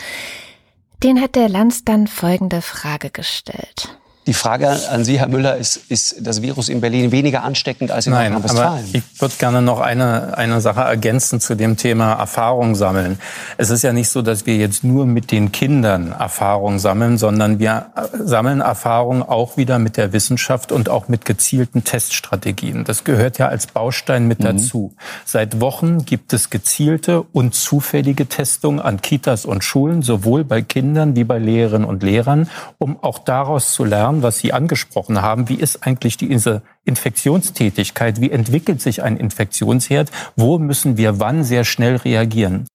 den 1.04 1.22
hat 1.22 1.36
der 1.36 1.50
Lanz 1.50 1.84
dann 1.84 2.08
folgende 2.08 2.62
Frage 2.62 3.10
gestellt. 3.10 3.98
Die 4.28 4.36
Frage 4.36 4.70
an 4.92 5.04
Sie, 5.04 5.20
Herr 5.20 5.28
Müller, 5.28 5.58
ist, 5.58 5.78
ist 5.90 6.16
das 6.20 6.44
Virus 6.44 6.70
in 6.70 6.80
Berlin 6.80 7.12
weniger 7.12 7.44
ansteckend 7.44 7.90
als 7.90 8.06
in 8.06 8.14
Nordrhein-Westfalen? 8.14 8.86
Ich 8.94 9.04
würde 9.20 9.34
gerne 9.40 9.64
noch 9.64 9.80
eine, 9.80 10.38
eine 10.38 10.62
Sache 10.62 10.82
ergänzen 10.82 11.40
zu 11.40 11.56
dem 11.56 11.76
Thema 11.76 12.14
Erfahrung 12.14 12.76
sammeln. 12.76 13.18
Es 13.58 13.72
ist 13.72 13.82
ja 13.82 13.94
nicht 13.94 14.10
so, 14.10 14.22
dass 14.22 14.46
wir 14.46 14.58
jetzt 14.58 14.84
nur 14.84 15.08
mit 15.08 15.32
den 15.32 15.52
Kindern 15.52 16.12
Erfahrung 16.12 16.78
sammeln, 16.78 17.18
sondern 17.18 17.58
wir 17.58 17.88
sammeln 18.14 18.62
Erfahrung 18.62 19.28
auch 19.28 19.58
wieder 19.58 19.80
mit 19.80 19.98
der 19.98 20.14
Wissenschaft 20.14 20.72
und 20.72 20.88
auch 20.88 21.08
mit 21.08 21.26
gezielten 21.26 21.84
Teststrategien. 21.84 22.84
Das 22.84 23.04
gehört 23.04 23.40
ja 23.40 23.48
als 23.48 23.66
Baustein 23.66 24.28
mit 24.28 24.40
mhm. 24.40 24.44
dazu. 24.44 24.94
Seit 25.26 25.62
Wochen 25.62 26.06
gibt 26.06 26.32
es 26.34 26.52
gezielte 26.52 27.24
und 27.24 27.56
zufällige 27.56 28.28
Testungen 28.28 28.80
an 28.80 29.02
Kitas 29.02 29.46
und 29.46 29.64
Schulen, 29.64 30.04
sowohl 30.04 30.44
bei 30.44 30.62
Kindern 30.62 31.16
wie 31.16 31.24
bei 31.24 31.40
Lehrerinnen 31.40 31.88
und 31.88 32.04
Lehrern, 32.04 32.48
um 32.78 33.02
auch 33.02 33.18
daraus 33.18 33.74
zu 33.74 33.84
lernen, 33.84 34.11
Kern, 34.12 34.24
was 34.24 34.40
Sie 34.40 34.54
angesprochen 34.54 35.22
haben. 35.22 35.48
Wie 35.50 35.56
ist 35.56 35.86
eigentlich 35.88 36.18
diese 36.18 36.62
Infektionstätigkeit? 36.84 38.20
Wie 38.20 38.32
entwickelt 38.32 38.82
sich 38.82 39.04
ein 39.04 39.18
Infektionsherd? 39.18 40.12
Wo 40.36 40.60
müssen 40.60 40.98
wir 40.98 41.20
wann 41.20 41.44
sehr 41.44 41.64
schnell 41.64 41.96
reagieren? 41.98 42.68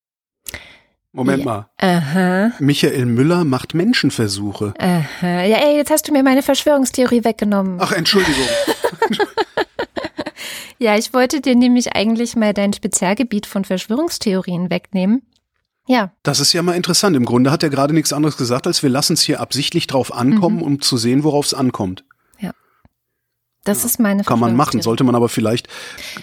Moment 1.12 1.44
mal. 1.44 1.68
Aha. 1.79 2.53
Michael 2.59 3.07
Müller 3.07 3.44
macht 3.44 3.75
Menschenversuche. 3.75 4.75
Aha. 4.79 5.42
Ja, 5.44 5.59
ey, 5.59 5.77
jetzt 5.77 5.90
hast 5.90 6.09
du 6.09 6.12
mir 6.12 6.22
meine 6.22 6.42
Verschwörungstheorie 6.42 7.25
weggenommen. 7.25 7.79
Ach, 7.81 7.92
Entschuldigung. 7.92 8.46
ja, 10.79 10.96
ich 10.96 11.14
wollte 11.14 11.40
dir 11.40 11.55
nämlich 11.55 11.94
eigentlich 11.94 12.37
mal 12.37 12.53
dein 12.53 12.75
Spezialgebiet 12.75 13.46
von 13.46 13.64
Verschwörungstheorien 13.64 14.68
wegnehmen. 14.68 15.22
Ja. 15.87 16.12
Das 16.22 16.40
ist 16.40 16.53
ja 16.53 16.62
mal 16.62 16.75
interessant. 16.75 17.16
Im 17.16 17.25
Grunde 17.25 17.51
hat 17.51 17.62
er 17.62 17.70
gerade 17.70 17.94
nichts 17.94 18.12
anderes 18.12 18.37
gesagt, 18.37 18.66
als 18.66 18.83
wir 18.83 18.90
lassen 18.90 19.14
es 19.14 19.22
hier 19.22 19.40
absichtlich 19.40 19.87
drauf 19.87 20.12
ankommen, 20.12 20.57
mhm. 20.57 20.62
um 20.62 20.81
zu 20.81 20.96
sehen, 20.96 21.25
worauf 21.25 21.46
es 21.46 21.55
ankommt. 21.55 22.05
Ja. 22.40 22.51
Das 23.64 23.83
ja. 23.83 23.87
ist 23.87 24.01
meine 24.01 24.25
Kann 24.25 24.40
man 24.40 24.57
machen, 24.57 24.83
sollte 24.83 25.05
man 25.05 25.14
aber 25.14 25.29
vielleicht, 25.29 25.68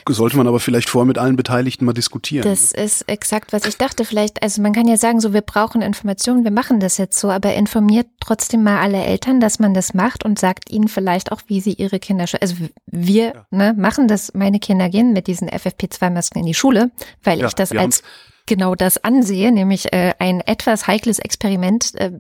sollte 0.09 0.35
man 0.35 0.47
aber 0.47 0.59
vielleicht 0.59 0.89
vorher 0.89 1.05
mit 1.05 1.17
allen 1.17 1.37
Beteiligten 1.37 1.85
mal 1.85 1.93
diskutieren. 1.93 2.43
Das 2.43 2.73
ist 2.73 3.07
exakt, 3.07 3.53
was 3.53 3.65
ich 3.65 3.77
dachte. 3.77 4.03
Vielleicht, 4.03 4.43
also 4.43 4.61
man 4.61 4.73
kann 4.73 4.87
ja 4.87 4.97
sagen, 4.97 5.21
so 5.21 5.33
wir 5.33 5.41
brauchen 5.41 5.81
Informationen, 5.81 6.43
wir 6.43 6.51
machen 6.51 6.81
das 6.81 6.97
jetzt 6.97 7.17
so, 7.17 7.29
aber 7.29 7.53
informiert 7.53 8.07
trotzdem 8.19 8.63
mal 8.63 8.81
alle 8.81 9.01
Eltern, 9.03 9.39
dass 9.39 9.59
man 9.59 9.73
das 9.73 9.93
macht 9.93 10.25
und 10.25 10.39
sagt 10.39 10.71
ihnen 10.71 10.89
vielleicht 10.89 11.31
auch, 11.31 11.41
wie 11.47 11.61
sie 11.61 11.73
ihre 11.73 11.99
Kinder, 11.99 12.25
also 12.41 12.55
wir 12.85 13.25
ja. 13.25 13.45
ne, 13.51 13.73
machen 13.77 14.09
das, 14.09 14.33
meine 14.33 14.59
Kinder 14.59 14.89
gehen 14.89 15.13
mit 15.13 15.27
diesen 15.27 15.49
FFP2-Masken 15.49 16.39
in 16.39 16.45
die 16.45 16.53
Schule, 16.53 16.91
weil 17.23 17.39
ja, 17.39 17.47
ich 17.47 17.53
das 17.53 17.71
als 17.71 18.03
genau 18.45 18.75
das 18.75 19.03
ansehe, 19.03 19.51
nämlich 19.51 19.93
äh, 19.93 20.13
ein 20.19 20.41
etwas 20.41 20.87
heikles 20.87 21.19
Experiment, 21.19 21.95
äh, 21.95 22.11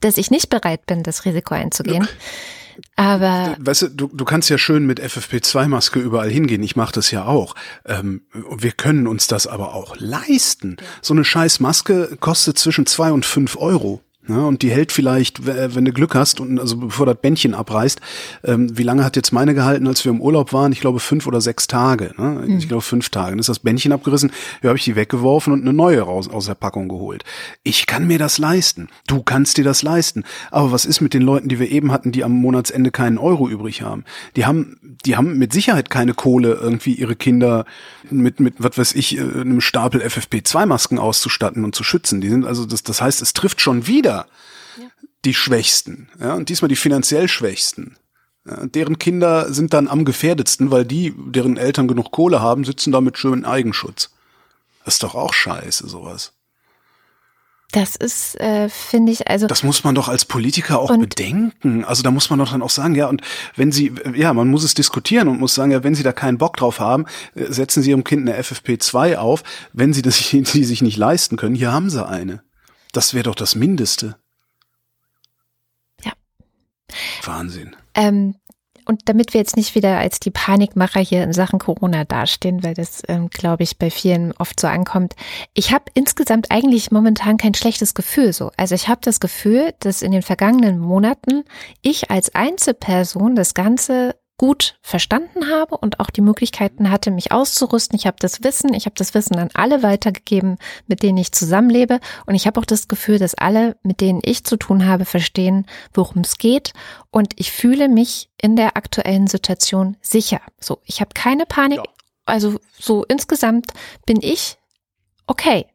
dass 0.00 0.16
ich 0.16 0.30
nicht 0.30 0.50
bereit 0.50 0.86
bin, 0.86 1.02
das 1.02 1.24
Risiko 1.24 1.54
einzugehen. 1.54 2.08
Aber 2.96 3.56
weißt 3.58 3.82
du, 3.82 3.88
du, 3.88 4.06
du 4.08 4.24
kannst 4.24 4.50
ja 4.50 4.58
schön 4.58 4.86
mit 4.86 5.00
FFP2-Maske 5.00 6.00
überall 6.00 6.30
hingehen. 6.30 6.62
Ich 6.62 6.76
mache 6.76 6.92
das 6.92 7.10
ja 7.10 7.24
auch. 7.24 7.54
Ähm, 7.86 8.22
wir 8.32 8.72
können 8.72 9.06
uns 9.06 9.26
das 9.26 9.46
aber 9.46 9.74
auch 9.74 9.96
leisten. 9.98 10.76
So 11.00 11.14
eine 11.14 11.24
scheiß 11.24 11.60
Maske 11.60 12.16
kostet 12.20 12.58
zwischen 12.58 12.86
zwei 12.86 13.12
und 13.12 13.24
fünf 13.24 13.56
Euro. 13.56 14.00
Ne, 14.26 14.46
und 14.46 14.62
die 14.62 14.70
hält 14.70 14.90
vielleicht, 14.90 15.44
wenn 15.44 15.84
du 15.84 15.92
Glück 15.92 16.14
hast 16.14 16.40
und 16.40 16.58
also 16.58 16.78
bevor 16.78 17.04
das 17.04 17.16
Bändchen 17.16 17.52
abreißt, 17.52 18.00
ähm, 18.44 18.76
wie 18.78 18.82
lange 18.82 19.04
hat 19.04 19.16
jetzt 19.16 19.32
meine 19.32 19.52
gehalten, 19.52 19.86
als 19.86 20.02
wir 20.02 20.12
im 20.12 20.22
Urlaub 20.22 20.54
waren? 20.54 20.72
Ich 20.72 20.80
glaube 20.80 20.98
fünf 20.98 21.26
oder 21.26 21.42
sechs 21.42 21.66
Tage. 21.66 22.14
Ne? 22.16 22.44
Mhm. 22.46 22.56
Ich 22.56 22.66
glaube 22.66 22.80
fünf 22.80 23.10
Tage. 23.10 23.32
Dann 23.32 23.38
ist 23.38 23.50
das 23.50 23.58
Bändchen 23.58 23.92
abgerissen, 23.92 24.32
ja, 24.62 24.68
habe 24.68 24.78
ich 24.78 24.84
die 24.84 24.96
weggeworfen 24.96 25.52
und 25.52 25.60
eine 25.60 25.74
neue 25.74 26.00
raus 26.00 26.30
aus 26.30 26.46
der 26.46 26.54
Packung 26.54 26.88
geholt. 26.88 27.22
Ich 27.64 27.86
kann 27.86 28.06
mir 28.06 28.18
das 28.18 28.38
leisten. 28.38 28.88
Du 29.06 29.22
kannst 29.22 29.58
dir 29.58 29.64
das 29.64 29.82
leisten. 29.82 30.24
Aber 30.50 30.72
was 30.72 30.86
ist 30.86 31.02
mit 31.02 31.12
den 31.12 31.22
Leuten, 31.22 31.50
die 31.50 31.58
wir 31.58 31.70
eben 31.70 31.92
hatten, 31.92 32.10
die 32.10 32.24
am 32.24 32.32
Monatsende 32.32 32.90
keinen 32.90 33.18
Euro 33.18 33.46
übrig 33.46 33.82
haben? 33.82 34.04
Die 34.36 34.46
haben, 34.46 34.78
die 35.04 35.18
haben 35.18 35.36
mit 35.36 35.52
Sicherheit 35.52 35.90
keine 35.90 36.14
Kohle, 36.14 36.54
irgendwie 36.54 36.94
ihre 36.94 37.14
Kinder 37.14 37.66
mit, 38.10 38.40
mit, 38.40 38.54
was 38.56 38.78
weiß 38.78 38.94
ich, 38.94 39.18
äh, 39.18 39.20
einem 39.20 39.60
Stapel 39.60 40.00
FFP2-Masken 40.00 40.98
auszustatten 40.98 41.62
und 41.62 41.74
zu 41.74 41.84
schützen. 41.84 42.22
Die 42.22 42.30
sind 42.30 42.46
also, 42.46 42.64
das, 42.64 42.82
das 42.82 43.02
heißt, 43.02 43.20
es 43.20 43.34
trifft 43.34 43.60
schon 43.60 43.86
wieder 43.86 44.13
ja. 44.16 44.86
die 45.24 45.34
Schwächsten, 45.34 46.08
ja, 46.20 46.34
und 46.34 46.48
diesmal 46.48 46.68
die 46.68 46.76
finanziell 46.76 47.28
Schwächsten. 47.28 47.96
Ja, 48.46 48.66
deren 48.66 48.98
Kinder 48.98 49.52
sind 49.52 49.72
dann 49.72 49.88
am 49.88 50.04
gefährdetsten, 50.04 50.70
weil 50.70 50.84
die, 50.84 51.14
deren 51.16 51.56
Eltern 51.56 51.88
genug 51.88 52.10
Kohle 52.10 52.42
haben, 52.42 52.64
sitzen 52.64 52.92
da 52.92 53.00
mit 53.00 53.16
schönem 53.16 53.44
Eigenschutz. 53.44 54.10
Das 54.84 54.94
ist 54.94 55.02
doch 55.02 55.14
auch 55.14 55.32
scheiße, 55.32 55.88
sowas. 55.88 56.32
Das 57.74 57.96
ist, 57.96 58.40
äh, 58.40 58.68
finde 58.68 59.10
ich, 59.10 59.26
also. 59.28 59.48
Das 59.48 59.64
muss 59.64 59.82
man 59.82 59.96
doch 59.96 60.08
als 60.08 60.24
Politiker 60.24 60.78
auch 60.78 60.96
bedenken. 60.96 61.84
Also 61.84 62.04
da 62.04 62.12
muss 62.12 62.30
man 62.30 62.38
doch 62.38 62.52
dann 62.52 62.62
auch 62.62 62.70
sagen, 62.70 62.94
ja, 62.94 63.08
und 63.08 63.20
wenn 63.56 63.72
Sie, 63.72 63.92
ja, 64.14 64.32
man 64.32 64.46
muss 64.46 64.62
es 64.62 64.74
diskutieren 64.74 65.26
und 65.26 65.40
muss 65.40 65.56
sagen, 65.56 65.72
ja, 65.72 65.82
wenn 65.82 65.96
Sie 65.96 66.04
da 66.04 66.12
keinen 66.12 66.38
Bock 66.38 66.56
drauf 66.56 66.78
haben, 66.78 67.06
äh, 67.34 67.46
setzen 67.52 67.82
Sie 67.82 67.90
Ihrem 67.90 68.04
Kind 68.04 68.28
eine 68.28 68.40
FFP2 68.40 69.16
auf. 69.16 69.42
Wenn 69.72 69.92
Sie 69.92 70.02
das, 70.02 70.18
die 70.30 70.64
sich 70.64 70.82
nicht 70.82 70.98
leisten 70.98 71.36
können, 71.36 71.56
hier 71.56 71.72
haben 71.72 71.90
Sie 71.90 72.06
eine. 72.06 72.44
Das 72.94 73.12
wäre 73.12 73.24
doch 73.24 73.34
das 73.34 73.56
Mindeste. 73.56 74.16
Ja. 76.04 76.12
Wahnsinn. 77.24 77.74
Ähm, 77.94 78.36
und 78.86 79.08
damit 79.08 79.34
wir 79.34 79.40
jetzt 79.40 79.56
nicht 79.56 79.74
wieder 79.74 79.98
als 79.98 80.20
die 80.20 80.30
Panikmacher 80.30 81.00
hier 81.00 81.24
in 81.24 81.32
Sachen 81.32 81.58
Corona 81.58 82.04
dastehen, 82.04 82.62
weil 82.62 82.74
das, 82.74 83.02
ähm, 83.08 83.30
glaube 83.30 83.64
ich, 83.64 83.78
bei 83.78 83.90
vielen 83.90 84.32
oft 84.32 84.60
so 84.60 84.68
ankommt. 84.68 85.16
Ich 85.54 85.72
habe 85.72 85.86
insgesamt 85.94 86.50
eigentlich 86.52 86.92
momentan 86.92 87.36
kein 87.36 87.54
schlechtes 87.54 87.94
Gefühl 87.94 88.32
so. 88.32 88.52
Also 88.56 88.76
ich 88.76 88.88
habe 88.88 89.00
das 89.02 89.18
Gefühl, 89.18 89.74
dass 89.80 90.02
in 90.02 90.12
den 90.12 90.22
vergangenen 90.22 90.78
Monaten 90.78 91.44
ich 91.82 92.10
als 92.12 92.32
Einzelperson 92.34 93.34
das 93.34 93.54
Ganze 93.54 94.14
gut 94.36 94.76
verstanden 94.82 95.48
habe 95.48 95.76
und 95.76 96.00
auch 96.00 96.10
die 96.10 96.20
Möglichkeiten 96.20 96.90
hatte, 96.90 97.10
mich 97.10 97.30
auszurüsten. 97.30 97.96
Ich 97.96 98.06
habe 98.06 98.16
das 98.18 98.42
Wissen, 98.42 98.74
ich 98.74 98.86
habe 98.86 98.96
das 98.96 99.14
Wissen 99.14 99.38
an 99.38 99.50
alle 99.54 99.82
weitergegeben, 99.82 100.58
mit 100.86 101.02
denen 101.02 101.18
ich 101.18 101.32
zusammenlebe. 101.32 102.00
Und 102.26 102.34
ich 102.34 102.46
habe 102.46 102.60
auch 102.60 102.64
das 102.64 102.88
Gefühl, 102.88 103.18
dass 103.18 103.34
alle, 103.34 103.76
mit 103.82 104.00
denen 104.00 104.20
ich 104.24 104.44
zu 104.44 104.56
tun 104.56 104.86
habe, 104.86 105.04
verstehen, 105.04 105.66
worum 105.92 106.22
es 106.22 106.38
geht. 106.38 106.72
Und 107.10 107.32
ich 107.36 107.52
fühle 107.52 107.88
mich 107.88 108.28
in 108.40 108.56
der 108.56 108.76
aktuellen 108.76 109.28
Situation 109.28 109.96
sicher. 110.00 110.40
So, 110.60 110.80
ich 110.84 111.00
habe 111.00 111.10
keine 111.14 111.46
Panik. 111.46 111.78
Ja. 111.78 111.84
Also 112.26 112.58
so 112.78 113.04
insgesamt 113.04 113.66
bin 114.06 114.18
ich 114.20 114.58
okay. 115.26 115.66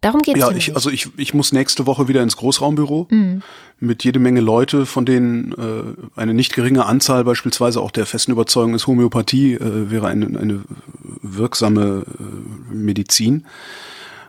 Darum 0.00 0.22
geht 0.22 0.36
es. 0.36 0.40
Ja, 0.40 0.50
ich, 0.50 0.74
also 0.74 0.90
ich, 0.90 1.08
ich 1.16 1.34
muss 1.34 1.52
nächste 1.52 1.86
Woche 1.86 2.08
wieder 2.08 2.22
ins 2.22 2.36
Großraumbüro 2.36 3.08
mhm. 3.10 3.42
mit 3.80 4.04
jede 4.04 4.18
Menge 4.18 4.40
Leute, 4.40 4.86
von 4.86 5.04
denen 5.04 5.52
äh, 5.52 6.20
eine 6.20 6.34
nicht 6.34 6.54
geringe 6.54 6.86
Anzahl 6.86 7.24
beispielsweise 7.24 7.80
auch 7.80 7.90
der 7.90 8.06
festen 8.06 8.32
Überzeugung 8.32 8.74
ist, 8.74 8.86
Homöopathie 8.86 9.54
äh, 9.54 9.90
wäre 9.90 10.06
eine, 10.06 10.26
eine 10.38 10.62
wirksame 11.22 12.04
äh, 12.06 12.74
Medizin. 12.74 13.46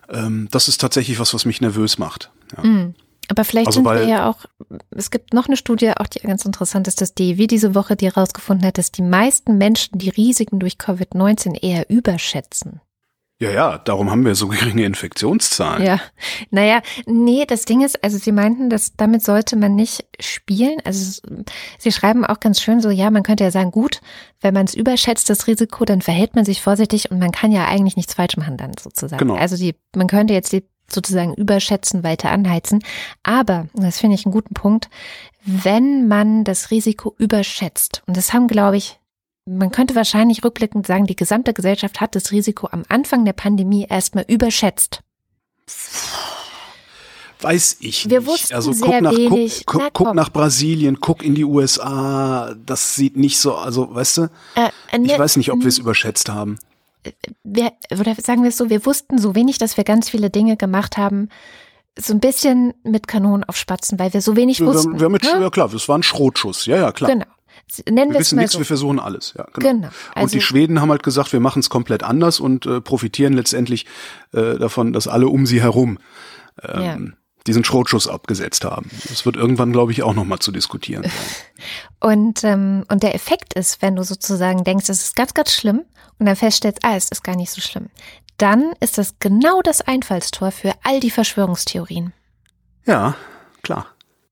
Ähm, 0.09 0.47
das 0.51 0.67
ist 0.67 0.81
tatsächlich 0.81 1.19
was, 1.19 1.33
was 1.33 1.45
mich 1.45 1.61
nervös 1.61 1.99
macht. 1.99 2.31
Ja. 2.57 2.63
Mhm. 2.63 2.95
Aber 3.29 3.45
vielleicht 3.45 3.67
also 3.67 3.83
sind 3.83 3.85
wir 3.85 4.07
ja 4.07 4.27
auch, 4.27 4.45
es 4.89 5.11
gibt 5.11 5.35
noch 5.35 5.45
eine 5.45 5.55
Studie, 5.55 5.91
auch 5.95 6.07
die 6.07 6.19
ganz 6.19 6.45
interessant 6.45 6.87
ist, 6.87 6.99
dass 6.99 7.13
die, 7.13 7.37
wie 7.37 7.45
diese 7.45 7.75
Woche, 7.75 7.95
die 7.95 8.07
herausgefunden 8.07 8.65
hat, 8.65 8.79
dass 8.79 8.91
die 8.91 9.03
meisten 9.03 9.59
Menschen 9.59 9.99
die 9.99 10.09
Risiken 10.09 10.59
durch 10.59 10.77
Covid-19 10.77 11.61
eher 11.61 11.87
überschätzen. 11.91 12.81
Ja, 13.41 13.51
ja, 13.51 13.77
darum 13.77 14.11
haben 14.11 14.25
wir 14.25 14.35
so 14.35 14.49
geringe 14.49 14.83
Infektionszahlen. 14.83 15.85
Ja, 15.85 16.01
naja, 16.51 16.81
nee, 17.05 17.45
das 17.45 17.63
Ding 17.63 17.81
ist, 17.81 18.03
also 18.03 18.17
Sie 18.17 18.33
meinten, 18.33 18.69
dass 18.69 18.97
damit 18.97 19.23
sollte 19.23 19.55
man 19.55 19.75
nicht 19.75 20.05
spielen. 20.19 20.77
Also 20.83 21.21
Sie 21.77 21.91
schreiben 21.93 22.25
auch 22.25 22.41
ganz 22.41 22.59
schön 22.59 22.81
so, 22.81 22.89
ja, 22.89 23.09
man 23.11 23.23
könnte 23.23 23.45
ja 23.45 23.51
sagen, 23.51 23.71
gut, 23.71 24.01
wenn 24.41 24.53
man 24.53 24.65
es 24.65 24.73
überschätzt, 24.73 25.29
das 25.29 25.47
Risiko, 25.47 25.85
dann 25.85 26.01
verhält 26.01 26.35
man 26.35 26.43
sich 26.43 26.61
vorsichtig 26.61 27.11
und 27.11 27.19
man 27.19 27.31
kann 27.31 27.53
ja 27.53 27.65
eigentlich 27.65 27.95
nichts 27.95 28.13
falsch 28.13 28.35
machen 28.35 28.57
dann 28.57 28.73
sozusagen. 28.77 29.19
Genau. 29.19 29.35
Also 29.35 29.55
die, 29.55 29.73
man 29.95 30.07
könnte 30.07 30.33
jetzt 30.33 30.51
die 30.51 30.65
sozusagen 30.89 31.33
überschätzen, 31.33 32.03
weiter 32.03 32.31
anheizen. 32.31 32.83
Aber, 33.23 33.67
das 33.73 33.99
finde 33.99 34.15
ich 34.15 34.25
einen 34.25 34.33
guten 34.33 34.53
Punkt, 34.53 34.89
wenn 35.45 36.09
man 36.09 36.43
das 36.43 36.71
Risiko 36.71 37.15
überschätzt, 37.17 38.03
und 38.05 38.17
das 38.17 38.33
haben, 38.33 38.47
glaube 38.47 38.75
ich, 38.75 38.99
man 39.49 39.71
könnte 39.71 39.95
wahrscheinlich 39.95 40.43
rückblickend 40.43 40.85
sagen, 40.85 41.05
die 41.05 41.15
gesamte 41.15 41.53
Gesellschaft 41.53 41.99
hat 42.01 42.15
das 42.15 42.31
Risiko 42.31 42.67
am 42.71 42.83
Anfang 42.87 43.25
der 43.25 43.33
Pandemie 43.33 43.87
erstmal 43.89 44.25
überschätzt. 44.27 45.01
Weiß 47.41 47.77
ich 47.79 48.09
Wir 48.09 48.21
nicht. 48.21 48.53
also 48.53 48.71
guck 48.71 49.01
nach, 49.01 49.11
wenig. 49.15 49.65
Guck, 49.65 49.81
guck, 49.81 49.93
guck, 49.93 50.13
nach 50.13 50.29
Brasilien, 50.29 50.99
guck 50.99 51.23
in 51.23 51.35
die 51.35 51.45
USA. 51.45 52.53
Das 52.65 52.95
sieht 52.95 53.15
nicht 53.15 53.39
so, 53.39 53.55
also 53.55 53.93
weißt 53.93 54.17
du, 54.17 54.21
äh, 54.55 54.97
ne, 54.97 55.05
ich 55.05 55.17
weiß 55.17 55.37
nicht, 55.37 55.51
ob 55.51 55.61
wir 55.61 55.67
es 55.67 55.77
überschätzt 55.77 56.29
haben. 56.29 56.59
Wir, 57.43 57.71
oder 57.97 58.13
sagen 58.15 58.43
wir 58.43 58.49
es 58.49 58.57
so, 58.57 58.69
wir 58.69 58.85
wussten 58.85 59.19
so 59.19 59.35
wenig, 59.35 59.57
dass 59.57 59.77
wir 59.77 59.85
ganz 59.85 60.09
viele 60.09 60.29
Dinge 60.29 60.57
gemacht 60.57 60.97
haben, 60.97 61.29
so 61.97 62.13
ein 62.13 62.19
bisschen 62.19 62.73
mit 62.83 63.07
Kanonen 63.07 63.45
auf 63.45 63.55
Spatzen, 63.55 63.99
weil 63.99 64.13
wir 64.13 64.21
so 64.21 64.35
wenig 64.35 64.59
wussten. 64.61 64.93
Wir, 64.93 65.01
wir 65.01 65.09
mit, 65.09 65.23
ne? 65.23 65.39
Ja 65.39 65.49
klar, 65.49 65.69
das 65.69 65.87
war 65.87 65.97
ein 65.97 66.03
Schrotschuss, 66.03 66.65
ja, 66.65 66.75
ja, 66.75 66.91
klar. 66.91 67.11
Genau. 67.11 67.25
Nennen 67.89 68.13
wir 68.13 68.19
wissen 68.19 68.37
nichts, 68.37 68.53
so. 68.53 68.59
wir 68.59 68.65
versuchen 68.65 68.99
alles. 68.99 69.33
Ja, 69.37 69.45
genau. 69.53 69.69
genau. 69.69 69.87
Also 69.87 70.23
und 70.23 70.31
die 70.33 70.37
also 70.37 70.39
Schweden 70.41 70.81
haben 70.81 70.89
halt 70.89 71.03
gesagt, 71.03 71.33
wir 71.33 71.39
machen 71.39 71.59
es 71.59 71.69
komplett 71.69 72.03
anders 72.03 72.39
und 72.39 72.65
äh, 72.65 72.81
profitieren 72.81 73.33
letztendlich 73.33 73.85
äh, 74.33 74.57
davon, 74.57 74.93
dass 74.93 75.07
alle 75.07 75.27
um 75.27 75.45
sie 75.45 75.61
herum 75.61 75.99
ähm, 76.63 76.81
ja. 76.81 76.97
diesen 77.47 77.63
Schrotschuss 77.63 78.07
abgesetzt 78.07 78.65
haben. 78.65 78.89
Das 79.07 79.25
wird 79.25 79.35
irgendwann, 79.35 79.71
glaube 79.71 79.91
ich, 79.91 80.03
auch 80.03 80.13
nochmal 80.13 80.39
zu 80.39 80.51
diskutieren 80.51 81.03
sein. 81.03 81.11
und, 81.99 82.43
ähm, 82.43 82.85
und 82.89 83.03
der 83.03 83.15
Effekt 83.15 83.53
ist, 83.53 83.81
wenn 83.81 83.95
du 83.95 84.03
sozusagen 84.03 84.63
denkst, 84.63 84.89
es 84.89 85.03
ist 85.03 85.15
ganz, 85.15 85.33
ganz 85.33 85.53
schlimm 85.53 85.83
und 86.17 86.25
dann 86.25 86.35
feststellst, 86.35 86.79
ah, 86.83 86.95
es 86.95 87.09
ist 87.09 87.23
gar 87.23 87.35
nicht 87.35 87.51
so 87.51 87.61
schlimm, 87.61 87.89
dann 88.37 88.73
ist 88.79 88.97
das 88.97 89.15
genau 89.19 89.61
das 89.61 89.81
Einfallstor 89.81 90.51
für 90.51 90.73
all 90.83 90.99
die 90.99 91.11
Verschwörungstheorien. 91.11 92.13
Ja, 92.85 93.15
klar. 93.61 93.87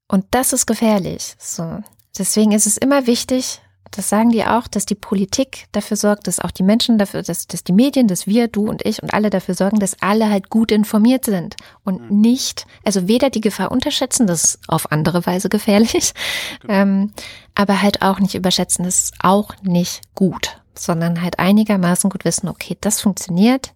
Und 0.07 0.25
das 0.31 0.53
ist 0.53 0.65
gefährlich. 0.65 1.35
So. 1.37 1.83
Deswegen 2.17 2.51
ist 2.51 2.67
es 2.67 2.77
immer 2.77 3.07
wichtig, 3.07 3.61
das 3.91 4.09
sagen 4.09 4.29
die 4.31 4.43
auch, 4.43 4.67
dass 4.67 4.85
die 4.85 4.95
Politik 4.95 5.67
dafür 5.71 5.97
sorgt, 5.97 6.27
dass 6.27 6.39
auch 6.39 6.51
die 6.51 6.63
Menschen 6.63 6.97
dafür, 6.97 7.23
dass, 7.23 7.47
dass 7.47 7.63
die 7.63 7.73
Medien, 7.73 8.07
dass 8.07 8.27
wir, 8.27 8.47
du 8.47 8.67
und 8.67 8.85
ich 8.85 9.01
und 9.01 9.13
alle 9.13 9.29
dafür 9.29 9.55
sorgen, 9.55 9.79
dass 9.79 10.01
alle 10.01 10.29
halt 10.29 10.49
gut 10.49 10.71
informiert 10.71 11.25
sind 11.25 11.55
und 11.83 12.09
mhm. 12.09 12.21
nicht, 12.21 12.65
also 12.83 13.07
weder 13.07 13.29
die 13.29 13.41
Gefahr 13.41 13.71
unterschätzen, 13.71 14.27
das 14.27 14.43
ist 14.43 14.59
auf 14.67 14.91
andere 14.91 15.25
Weise 15.25 15.49
gefährlich, 15.49 16.13
genau. 16.61 16.73
ähm, 16.73 17.13
aber 17.55 17.81
halt 17.81 18.01
auch 18.01 18.19
nicht 18.19 18.35
überschätzen, 18.35 18.83
das 18.83 19.03
ist 19.03 19.13
auch 19.19 19.55
nicht 19.61 20.01
gut, 20.15 20.61
sondern 20.75 21.21
halt 21.21 21.39
einigermaßen 21.39 22.09
gut 22.09 22.25
wissen, 22.25 22.49
okay, 22.49 22.77
das 22.81 22.99
funktioniert, 22.99 23.73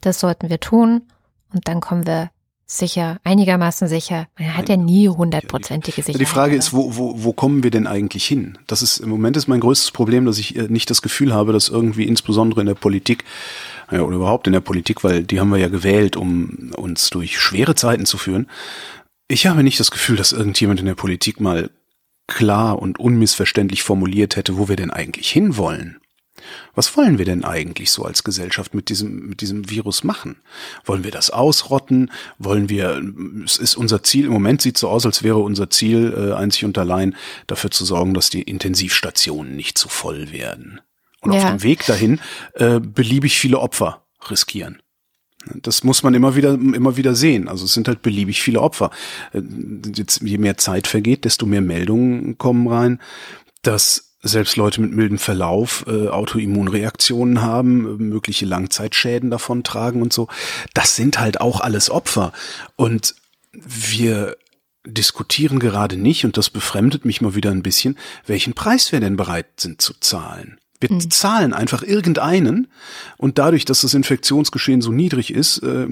das 0.00 0.20
sollten 0.20 0.50
wir 0.50 0.60
tun 0.60 1.02
und 1.52 1.68
dann 1.68 1.80
kommen 1.80 2.06
wir 2.06 2.30
sicher, 2.70 3.18
einigermaßen 3.24 3.88
sicher. 3.88 4.28
Man 4.38 4.56
hat 4.56 4.68
ja 4.68 4.76
nie 4.76 5.08
hundertprozentige 5.08 6.02
Sicherheit. 6.02 6.20
Die 6.20 6.26
Frage 6.26 6.54
ist, 6.54 6.72
wo, 6.72 6.96
wo, 6.96 7.24
wo 7.24 7.32
kommen 7.32 7.62
wir 7.62 7.70
denn 7.70 7.86
eigentlich 7.86 8.26
hin? 8.26 8.58
Das 8.66 8.82
ist 8.82 8.98
im 8.98 9.08
Moment 9.08 9.36
ist 9.36 9.48
mein 9.48 9.60
größtes 9.60 9.90
Problem, 9.90 10.26
dass 10.26 10.38
ich 10.38 10.54
äh, 10.54 10.68
nicht 10.68 10.90
das 10.90 11.02
Gefühl 11.02 11.34
habe, 11.34 11.52
dass 11.52 11.70
irgendwie 11.70 12.04
insbesondere 12.04 12.60
in 12.60 12.66
der 12.66 12.74
Politik 12.74 13.24
ja, 13.90 14.02
oder 14.02 14.16
überhaupt 14.16 14.46
in 14.46 14.52
der 14.52 14.60
Politik, 14.60 15.02
weil 15.02 15.24
die 15.24 15.40
haben 15.40 15.48
wir 15.48 15.58
ja 15.58 15.68
gewählt, 15.68 16.16
um 16.16 16.72
uns 16.76 17.08
durch 17.10 17.38
schwere 17.40 17.74
Zeiten 17.74 18.04
zu 18.04 18.18
führen. 18.18 18.48
Ich 19.28 19.46
habe 19.46 19.62
nicht 19.62 19.80
das 19.80 19.90
Gefühl, 19.90 20.16
dass 20.16 20.32
irgendjemand 20.32 20.80
in 20.80 20.86
der 20.86 20.94
Politik 20.94 21.40
mal 21.40 21.70
klar 22.26 22.78
und 22.78 23.00
unmissverständlich 23.00 23.82
formuliert 23.82 24.36
hätte, 24.36 24.58
wo 24.58 24.68
wir 24.68 24.76
denn 24.76 24.90
eigentlich 24.90 25.30
hinwollen. 25.30 25.98
Was 26.74 26.96
wollen 26.96 27.18
wir 27.18 27.24
denn 27.24 27.44
eigentlich 27.44 27.90
so 27.90 28.04
als 28.04 28.24
Gesellschaft 28.24 28.74
mit 28.74 28.88
diesem, 28.88 29.28
mit 29.28 29.40
diesem 29.40 29.70
Virus 29.70 30.04
machen? 30.04 30.36
Wollen 30.84 31.04
wir 31.04 31.10
das 31.10 31.30
ausrotten? 31.30 32.10
Wollen 32.38 32.68
wir, 32.68 33.02
es 33.44 33.58
ist 33.58 33.76
unser 33.76 34.02
Ziel, 34.02 34.26
im 34.26 34.32
Moment 34.32 34.62
sieht 34.62 34.76
es 34.76 34.80
so 34.80 34.88
aus, 34.88 35.06
als 35.06 35.22
wäre 35.22 35.38
unser 35.38 35.70
Ziel 35.70 36.14
äh, 36.16 36.34
einzig 36.34 36.64
und 36.64 36.78
allein 36.78 37.16
dafür 37.46 37.70
zu 37.70 37.84
sorgen, 37.84 38.14
dass 38.14 38.30
die 38.30 38.42
Intensivstationen 38.42 39.56
nicht 39.56 39.78
zu 39.78 39.88
voll 39.88 40.32
werden. 40.32 40.80
Und 41.20 41.32
ja. 41.32 41.38
auf 41.38 41.50
dem 41.50 41.62
Weg 41.62 41.84
dahin 41.86 42.20
äh, 42.54 42.80
beliebig 42.80 43.38
viele 43.38 43.58
Opfer 43.58 44.04
riskieren. 44.30 44.80
Das 45.54 45.84
muss 45.84 46.02
man 46.02 46.14
immer 46.14 46.36
wieder, 46.36 46.54
immer 46.54 46.96
wieder 46.96 47.14
sehen. 47.14 47.48
Also 47.48 47.64
es 47.64 47.72
sind 47.72 47.88
halt 47.88 48.02
beliebig 48.02 48.42
viele 48.42 48.60
Opfer. 48.60 48.90
Äh, 49.32 49.42
jetzt, 49.94 50.20
je 50.20 50.38
mehr 50.38 50.56
Zeit 50.56 50.86
vergeht, 50.86 51.24
desto 51.24 51.46
mehr 51.46 51.60
Meldungen 51.60 52.38
kommen 52.38 52.68
rein, 52.68 53.00
dass 53.62 54.07
selbst 54.22 54.56
Leute 54.56 54.80
mit 54.80 54.92
mildem 54.92 55.18
Verlauf 55.18 55.84
äh, 55.86 56.08
Autoimmunreaktionen 56.08 57.40
haben, 57.40 57.96
mögliche 58.08 58.46
Langzeitschäden 58.46 59.30
davon 59.30 59.62
tragen 59.62 60.02
und 60.02 60.12
so. 60.12 60.28
Das 60.74 60.96
sind 60.96 61.20
halt 61.20 61.40
auch 61.40 61.60
alles 61.60 61.90
Opfer. 61.90 62.32
Und 62.76 63.14
wir 63.52 64.36
diskutieren 64.86 65.58
gerade 65.58 65.96
nicht, 65.96 66.24
und 66.24 66.36
das 66.36 66.50
befremdet 66.50 67.04
mich 67.04 67.20
mal 67.20 67.34
wieder 67.34 67.50
ein 67.50 67.62
bisschen, 67.62 67.96
welchen 68.26 68.54
Preis 68.54 68.90
wir 68.92 69.00
denn 69.00 69.16
bereit 69.16 69.46
sind 69.58 69.80
zu 69.80 69.94
zahlen. 70.00 70.58
Wir 70.80 70.92
mhm. 70.92 71.10
zahlen 71.10 71.52
einfach 71.52 71.82
irgendeinen 71.82 72.68
und 73.16 73.38
dadurch, 73.38 73.64
dass 73.64 73.80
das 73.82 73.94
Infektionsgeschehen 73.94 74.80
so 74.80 74.92
niedrig 74.92 75.32
ist, 75.32 75.58
äh, 75.58 75.88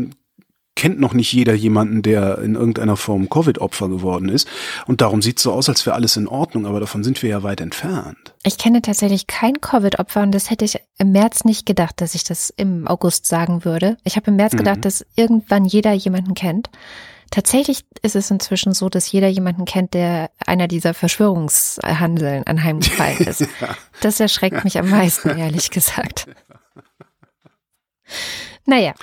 kennt 0.77 1.01
noch 1.01 1.15
nicht 1.15 1.33
jeder 1.33 1.55
jemanden, 1.55 2.03
der 2.03 2.39
in 2.39 2.55
irgendeiner 2.55 2.97
Form 2.97 3.29
Covid-Opfer 3.29 3.89
geworden 3.89 4.29
ist. 4.29 4.47
Und 4.87 5.01
darum 5.01 5.23
sieht 5.23 5.39
es 5.39 5.43
so 5.43 5.53
aus, 5.53 5.69
als 5.69 5.85
wäre 5.87 5.97
alles 5.97 6.17
in 6.17 6.29
Ordnung, 6.29 6.67
aber 6.67 6.79
davon 6.79 7.03
sind 7.03 7.23
wir 7.23 7.31
ja 7.31 7.43
weit 7.43 7.61
entfernt. 7.61 8.35
Ich 8.45 8.59
kenne 8.59 8.83
tatsächlich 8.83 9.27
kein 9.27 9.61
Covid-Opfer 9.61 10.23
und 10.23 10.33
das 10.33 10.51
hätte 10.51 10.65
ich 10.65 10.79
im 10.99 11.13
März 11.13 11.45
nicht 11.45 11.67
gedacht, 11.67 12.01
dass 12.01 12.15
ich 12.15 12.25
das 12.25 12.51
im 12.57 12.87
August 12.87 13.27
sagen 13.27 13.65
würde. 13.65 13.97
Ich 14.05 14.17
habe 14.17 14.31
im 14.31 14.37
März 14.37 14.53
mhm. 14.53 14.59
gedacht, 14.59 14.85
dass 14.85 15.05
irgendwann 15.17 15.65
jeder 15.65 15.93
jemanden 15.93 16.35
kennt. 16.35 16.71
Tatsächlich 17.31 17.85
ist 18.03 18.15
es 18.15 18.31
inzwischen 18.31 18.73
so, 18.73 18.89
dass 18.89 19.11
jeder 19.11 19.29
jemanden 19.29 19.65
kennt, 19.65 19.95
der 19.95 20.31
einer 20.47 20.69
dieser 20.69 20.95
Verschwörungshandeln 20.95 22.47
anheimgefallen 22.47 23.19
ist. 23.27 23.41
ja. 23.41 23.77
Das 24.01 24.21
erschreckt 24.21 24.63
mich 24.63 24.79
am 24.79 24.91
meisten, 24.91 25.31
ehrlich 25.31 25.71
gesagt. 25.71 26.29
Naja. 28.69 28.95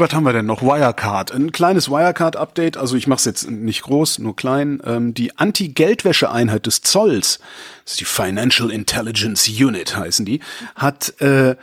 Was 0.00 0.14
haben 0.14 0.24
wir 0.24 0.32
denn 0.32 0.46
noch? 0.46 0.62
Wirecard. 0.62 1.30
Ein 1.30 1.52
kleines 1.52 1.90
Wirecard-Update. 1.90 2.78
Also 2.78 2.96
ich 2.96 3.06
mache 3.06 3.18
es 3.18 3.24
jetzt 3.26 3.50
nicht 3.50 3.82
groß, 3.82 4.18
nur 4.20 4.34
klein. 4.34 4.80
Ähm, 4.86 5.12
die 5.12 5.36
Anti-Geldwäsche-Einheit 5.36 6.64
des 6.64 6.80
Zolls, 6.80 7.38
das 7.84 7.92
ist 7.92 8.00
die 8.00 8.06
Financial 8.06 8.70
Intelligence 8.70 9.46
Unit 9.46 9.94
heißen 9.94 10.24
die, 10.24 10.40
hat 10.74 11.20
äh, 11.20 11.54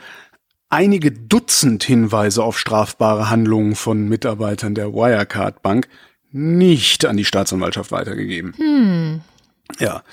einige 0.68 1.10
Dutzend 1.10 1.82
Hinweise 1.82 2.44
auf 2.44 2.60
strafbare 2.60 3.28
Handlungen 3.28 3.74
von 3.74 4.08
Mitarbeitern 4.08 4.76
der 4.76 4.92
Wirecard 4.92 5.60
Bank 5.62 5.88
nicht 6.30 7.06
an 7.06 7.16
die 7.16 7.24
Staatsanwaltschaft 7.24 7.90
weitergegeben. 7.90 8.54
Hm. 8.56 9.20
Ja. 9.80 10.04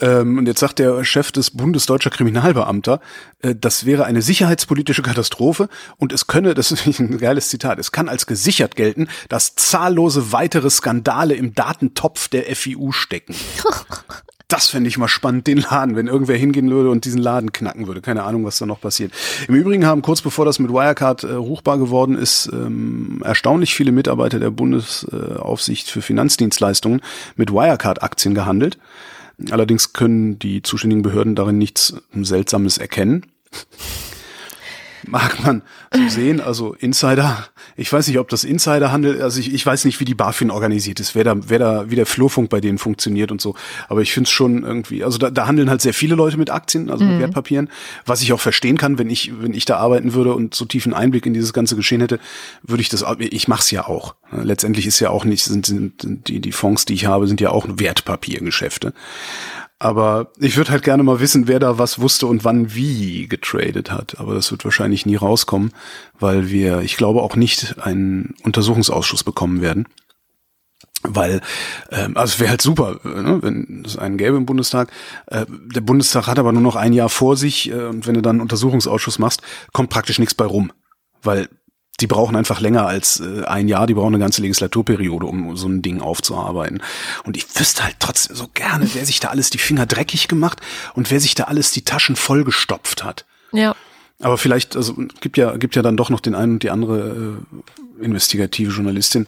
Ähm, 0.00 0.38
und 0.38 0.46
jetzt 0.46 0.60
sagt 0.60 0.78
der 0.78 1.04
Chef 1.04 1.32
des 1.32 1.50
Bundesdeutscher 1.50 2.10
Kriminalbeamter, 2.10 3.00
äh, 3.40 3.54
das 3.54 3.86
wäre 3.86 4.04
eine 4.04 4.20
sicherheitspolitische 4.20 5.02
Katastrophe 5.02 5.68
und 5.96 6.12
es 6.12 6.26
könne, 6.26 6.54
das 6.54 6.70
ist 6.70 7.00
ein 7.00 7.18
geiles 7.18 7.48
Zitat, 7.48 7.78
es 7.78 7.92
kann 7.92 8.08
als 8.08 8.26
gesichert 8.26 8.76
gelten, 8.76 9.08
dass 9.28 9.54
zahllose 9.54 10.32
weitere 10.32 10.68
Skandale 10.70 11.34
im 11.34 11.54
Datentopf 11.54 12.28
der 12.28 12.44
FIU 12.54 12.92
stecken. 12.92 13.34
Das 14.48 14.68
fände 14.68 14.86
ich 14.86 14.96
mal 14.96 15.08
spannend, 15.08 15.48
den 15.48 15.58
Laden, 15.58 15.96
wenn 15.96 16.06
irgendwer 16.06 16.36
hingehen 16.36 16.70
würde 16.70 16.90
und 16.90 17.04
diesen 17.04 17.20
Laden 17.20 17.50
knacken 17.50 17.88
würde. 17.88 18.00
Keine 18.00 18.22
Ahnung, 18.22 18.44
was 18.44 18.58
da 18.58 18.66
noch 18.66 18.80
passiert. 18.80 19.10
Im 19.48 19.56
Übrigen 19.56 19.86
haben 19.86 20.02
kurz 20.02 20.22
bevor 20.22 20.44
das 20.44 20.60
mit 20.60 20.70
Wirecard 20.70 21.24
äh, 21.24 21.32
ruchbar 21.32 21.78
geworden 21.78 22.16
ist, 22.16 22.48
ähm, 22.52 23.22
erstaunlich 23.24 23.74
viele 23.74 23.90
Mitarbeiter 23.90 24.38
der 24.38 24.50
Bundesaufsicht 24.50 25.90
für 25.90 26.00
Finanzdienstleistungen 26.00 27.00
mit 27.34 27.50
Wirecard-Aktien 27.50 28.36
gehandelt. 28.36 28.78
Allerdings 29.50 29.92
können 29.92 30.38
die 30.38 30.62
zuständigen 30.62 31.02
Behörden 31.02 31.34
darin 31.34 31.58
nichts 31.58 31.94
Seltsames 32.24 32.78
erkennen 32.78 33.26
mag 35.08 35.44
man 35.44 35.62
so 35.92 36.08
sehen. 36.08 36.40
Also 36.40 36.74
Insider, 36.74 37.46
ich 37.76 37.92
weiß 37.92 38.06
nicht, 38.08 38.18
ob 38.18 38.28
das 38.28 38.44
Insiderhandel, 38.44 39.22
also 39.22 39.40
ich, 39.40 39.52
ich 39.52 39.64
weiß 39.64 39.84
nicht, 39.84 40.00
wie 40.00 40.04
die 40.04 40.14
BaFin 40.14 40.50
organisiert 40.50 41.00
ist, 41.00 41.14
wer 41.14 41.24
da, 41.24 41.36
wer 41.48 41.58
da, 41.58 41.90
wie 41.90 41.96
der 41.96 42.06
Flurfunk 42.06 42.50
bei 42.50 42.60
denen 42.60 42.78
funktioniert 42.78 43.30
und 43.30 43.40
so. 43.40 43.54
Aber 43.88 44.02
ich 44.02 44.12
finde 44.12 44.28
es 44.28 44.32
schon 44.32 44.62
irgendwie, 44.62 45.04
also 45.04 45.18
da, 45.18 45.30
da 45.30 45.46
handeln 45.46 45.70
halt 45.70 45.80
sehr 45.80 45.94
viele 45.94 46.14
Leute 46.14 46.36
mit 46.36 46.50
Aktien, 46.50 46.90
also 46.90 47.04
mit 47.04 47.14
mhm. 47.14 47.20
Wertpapieren, 47.20 47.70
was 48.04 48.22
ich 48.22 48.32
auch 48.32 48.40
verstehen 48.40 48.76
kann, 48.76 48.98
wenn 48.98 49.10
ich, 49.10 49.32
wenn 49.40 49.54
ich 49.54 49.64
da 49.64 49.76
arbeiten 49.76 50.14
würde 50.14 50.34
und 50.34 50.54
so 50.54 50.64
tiefen 50.64 50.94
Einblick 50.94 51.26
in 51.26 51.34
dieses 51.34 51.52
ganze 51.52 51.76
Geschehen 51.76 52.00
hätte, 52.00 52.18
würde 52.62 52.82
ich 52.82 52.88
das, 52.88 53.04
ich 53.18 53.48
mach's 53.48 53.70
ja 53.70 53.86
auch. 53.86 54.14
Letztendlich 54.32 54.86
ist 54.86 55.00
ja 55.00 55.10
auch 55.10 55.24
nicht, 55.24 55.44
sind, 55.44 55.66
sind 55.66 56.28
die, 56.28 56.40
die 56.40 56.52
Fonds, 56.52 56.84
die 56.84 56.94
ich 56.94 57.06
habe, 57.06 57.28
sind 57.28 57.40
ja 57.40 57.50
auch 57.50 57.66
Wertpapiergeschäfte. 57.68 58.92
Aber 59.78 60.32
ich 60.38 60.56
würde 60.56 60.70
halt 60.70 60.84
gerne 60.84 61.02
mal 61.02 61.20
wissen, 61.20 61.48
wer 61.48 61.58
da 61.58 61.78
was 61.78 61.98
wusste 61.98 62.26
und 62.26 62.44
wann 62.44 62.74
wie 62.74 63.28
getradet 63.28 63.90
hat. 63.90 64.18
Aber 64.18 64.34
das 64.34 64.50
wird 64.50 64.64
wahrscheinlich 64.64 65.04
nie 65.04 65.16
rauskommen, 65.16 65.72
weil 66.18 66.48
wir, 66.48 66.80
ich 66.80 66.96
glaube, 66.96 67.22
auch 67.22 67.36
nicht 67.36 67.78
einen 67.78 68.34
Untersuchungsausschuss 68.42 69.22
bekommen 69.22 69.60
werden. 69.60 69.86
Weil, 71.02 71.42
ähm, 71.90 72.16
also 72.16 72.34
es 72.34 72.40
wäre 72.40 72.50
halt 72.50 72.62
super, 72.62 72.98
ne, 73.04 73.38
wenn 73.42 73.84
es 73.84 73.98
einen 73.98 74.16
gäbe 74.16 74.38
im 74.38 74.46
Bundestag. 74.46 74.90
Äh, 75.26 75.44
der 75.48 75.82
Bundestag 75.82 76.26
hat 76.26 76.38
aber 76.38 76.52
nur 76.52 76.62
noch 76.62 76.76
ein 76.76 76.94
Jahr 76.94 77.10
vor 77.10 77.36
sich 77.36 77.70
äh, 77.70 77.84
und 77.84 78.06
wenn 78.06 78.14
du 78.14 78.22
dann 78.22 78.36
einen 78.36 78.40
Untersuchungsausschuss 78.40 79.18
machst, 79.18 79.42
kommt 79.72 79.90
praktisch 79.90 80.18
nichts 80.18 80.34
bei 80.34 80.46
rum. 80.46 80.72
Weil 81.22 81.48
die 82.00 82.06
brauchen 82.06 82.36
einfach 82.36 82.60
länger 82.60 82.86
als 82.86 83.20
äh, 83.20 83.44
ein 83.44 83.68
Jahr, 83.68 83.86
die 83.86 83.94
brauchen 83.94 84.14
eine 84.14 84.18
ganze 84.18 84.42
Legislaturperiode, 84.42 85.26
um 85.26 85.56
so 85.56 85.68
ein 85.68 85.82
Ding 85.82 86.00
aufzuarbeiten. 86.00 86.82
Und 87.24 87.36
ich 87.36 87.46
wüsste 87.58 87.84
halt 87.84 87.96
trotzdem 87.98 88.36
so 88.36 88.48
gerne, 88.52 88.88
wer 88.92 89.06
sich 89.06 89.20
da 89.20 89.28
alles 89.28 89.50
die 89.50 89.58
Finger 89.58 89.86
dreckig 89.86 90.28
gemacht 90.28 90.60
und 90.94 91.10
wer 91.10 91.20
sich 91.20 91.34
da 91.34 91.44
alles 91.44 91.70
die 91.72 91.82
Taschen 91.82 92.16
vollgestopft 92.16 93.04
hat. 93.04 93.24
Ja. 93.52 93.74
Aber 94.20 94.38
vielleicht, 94.38 94.76
also 94.76 94.94
gibt 95.20 95.36
ja, 95.36 95.56
gibt 95.56 95.76
ja 95.76 95.82
dann 95.82 95.96
doch 95.96 96.10
noch 96.10 96.20
den 96.20 96.34
einen 96.34 96.54
und 96.54 96.62
die 96.62 96.70
andere 96.70 97.38
äh, 98.00 98.04
investigative 98.04 98.72
Journalistin. 98.72 99.26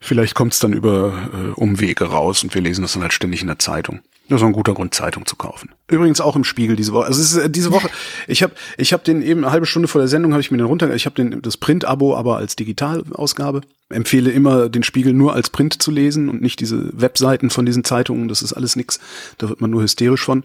Vielleicht 0.00 0.34
kommt 0.34 0.52
es 0.52 0.58
dann 0.58 0.72
über 0.72 1.30
äh, 1.32 1.60
Umwege 1.60 2.04
raus 2.04 2.42
und 2.42 2.54
wir 2.54 2.62
lesen 2.62 2.82
das 2.82 2.92
dann 2.92 3.02
halt 3.02 3.12
ständig 3.12 3.40
in 3.40 3.48
der 3.48 3.58
Zeitung. 3.58 4.00
Das 4.28 4.40
ist 4.40 4.46
ein 4.46 4.52
guter 4.52 4.74
Grund, 4.74 4.92
Zeitung 4.92 5.24
zu 5.24 5.36
kaufen. 5.36 5.70
Übrigens 5.88 6.20
auch 6.20 6.34
im 6.34 6.42
Spiegel 6.42 6.74
diese 6.74 6.92
Woche. 6.92 7.06
Also 7.06 7.20
es 7.20 7.32
ist 7.32 7.44
äh, 7.44 7.50
diese 7.50 7.70
Woche. 7.70 7.88
Ich 8.28 8.42
habe, 8.42 8.54
ich 8.76 8.92
habe 8.92 9.04
den 9.04 9.22
eben 9.22 9.44
eine 9.44 9.52
halbe 9.52 9.66
Stunde 9.66 9.88
vor 9.88 10.00
der 10.00 10.08
Sendung 10.08 10.32
habe 10.32 10.40
ich 10.40 10.50
mir 10.50 10.58
den 10.58 10.66
runter. 10.66 10.92
Ich 10.94 11.06
habe 11.06 11.14
den 11.14 11.42
das 11.42 11.56
Print-Abo, 11.56 12.16
aber 12.16 12.36
als 12.36 12.56
Digitalausgabe. 12.56 13.60
Empfehle 13.88 14.30
immer 14.30 14.68
den 14.68 14.82
Spiegel 14.82 15.12
nur 15.12 15.32
als 15.32 15.50
Print 15.50 15.80
zu 15.80 15.92
lesen 15.92 16.28
und 16.28 16.42
nicht 16.42 16.58
diese 16.58 16.90
Webseiten 17.00 17.50
von 17.50 17.66
diesen 17.66 17.84
Zeitungen. 17.84 18.26
Das 18.26 18.42
ist 18.42 18.52
alles 18.52 18.74
nix. 18.74 18.98
Da 19.38 19.48
wird 19.48 19.60
man 19.60 19.70
nur 19.70 19.82
hysterisch 19.82 20.24
von. 20.24 20.44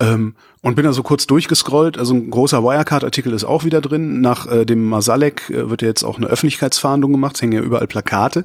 Ähm, 0.00 0.34
und 0.64 0.76
bin 0.76 0.84
da 0.86 0.94
so 0.94 1.02
kurz 1.02 1.26
durchgescrollt. 1.26 1.98
Also 1.98 2.14
ein 2.14 2.30
großer 2.30 2.64
Wirecard-Artikel 2.64 3.34
ist 3.34 3.44
auch 3.44 3.64
wieder 3.64 3.82
drin. 3.82 4.22
Nach 4.22 4.50
äh, 4.50 4.64
dem 4.64 4.84
Masalek 4.86 5.50
äh, 5.50 5.68
wird 5.68 5.82
ja 5.82 5.88
jetzt 5.88 6.02
auch 6.02 6.16
eine 6.16 6.26
Öffentlichkeitsfahndung 6.26 7.12
gemacht. 7.12 7.36
Es 7.36 7.42
hängen 7.42 7.52
ja 7.52 7.60
überall 7.60 7.86
Plakate, 7.86 8.44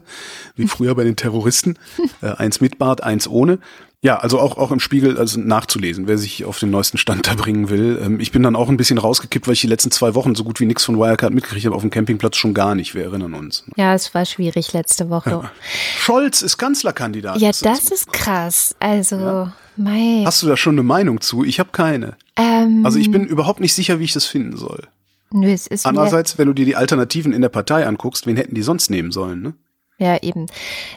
wie 0.55 0.67
früher 0.67 0.95
bei 0.95 1.03
den 1.03 1.15
Terroristen. 1.15 1.77
Äh, 2.21 2.31
eins 2.31 2.59
mit 2.59 2.77
Bart, 2.79 3.01
eins 3.01 3.29
ohne. 3.29 3.59
Ja, 4.01 4.17
also 4.17 4.39
auch, 4.39 4.57
auch 4.57 4.71
im 4.71 4.79
Spiegel 4.79 5.17
also 5.17 5.41
nachzulesen, 5.41 6.07
wer 6.07 6.17
sich 6.17 6.45
auf 6.45 6.57
den 6.57 6.69
neuesten 6.69 6.97
Stand 6.97 7.27
da 7.27 7.33
bringen 7.33 7.69
will. 7.69 7.99
Ähm, 8.01 8.21
ich 8.21 8.31
bin 8.31 8.41
dann 8.43 8.55
auch 8.55 8.69
ein 8.69 8.77
bisschen 8.77 8.97
rausgekippt, 8.97 9.45
weil 9.45 9.55
ich 9.55 9.61
die 9.61 9.67
letzten 9.67 9.91
zwei 9.91 10.15
Wochen 10.15 10.35
so 10.35 10.45
gut 10.45 10.61
wie 10.61 10.65
nichts 10.65 10.85
von 10.85 10.97
Wirecard 10.97 11.33
mitgekriegt 11.33 11.65
habe, 11.65 11.75
auf 11.75 11.81
dem 11.81 11.89
Campingplatz 11.91 12.37
schon 12.37 12.53
gar 12.53 12.75
nicht, 12.75 12.95
wir 12.95 13.03
erinnern 13.03 13.33
uns. 13.33 13.65
Ja, 13.75 13.93
es 13.93 14.13
war 14.13 14.25
schwierig 14.25 14.71
letzte 14.71 15.09
Woche. 15.09 15.31
Ja. 15.31 15.51
Scholz 15.97 16.41
ist 16.41 16.57
Kanzlerkandidat. 16.57 17.41
Ja, 17.41 17.49
das, 17.49 17.59
das 17.59 17.91
ist 17.91 18.13
krass. 18.13 18.73
Also, 18.79 19.17
ja. 19.17 19.53
mei. 19.75 20.23
Hast 20.25 20.43
du 20.43 20.47
da 20.47 20.55
schon 20.55 20.75
eine 20.75 20.83
Meinung 20.83 21.19
zu? 21.19 21.43
Ich 21.43 21.59
habe 21.59 21.71
keine. 21.73 22.15
Ähm, 22.37 22.85
also 22.85 22.99
ich 22.99 23.11
bin 23.11 23.25
überhaupt 23.25 23.59
nicht 23.59 23.73
sicher, 23.73 23.99
wie 23.99 24.05
ich 24.05 24.13
das 24.13 24.25
finden 24.25 24.55
soll. 24.55 24.87
Nö, 25.31 25.51
es 25.51 25.67
ist 25.67 25.85
Andererseits, 25.85 26.37
wenn 26.37 26.47
du 26.47 26.53
dir 26.53 26.65
die 26.65 26.77
Alternativen 26.77 27.33
in 27.33 27.41
der 27.41 27.49
Partei 27.49 27.85
anguckst, 27.85 28.25
wen 28.25 28.37
hätten 28.37 28.55
die 28.55 28.63
sonst 28.63 28.89
nehmen 28.89 29.11
sollen, 29.11 29.41
ne? 29.41 29.53
Ja, 29.99 30.17
eben. 30.21 30.47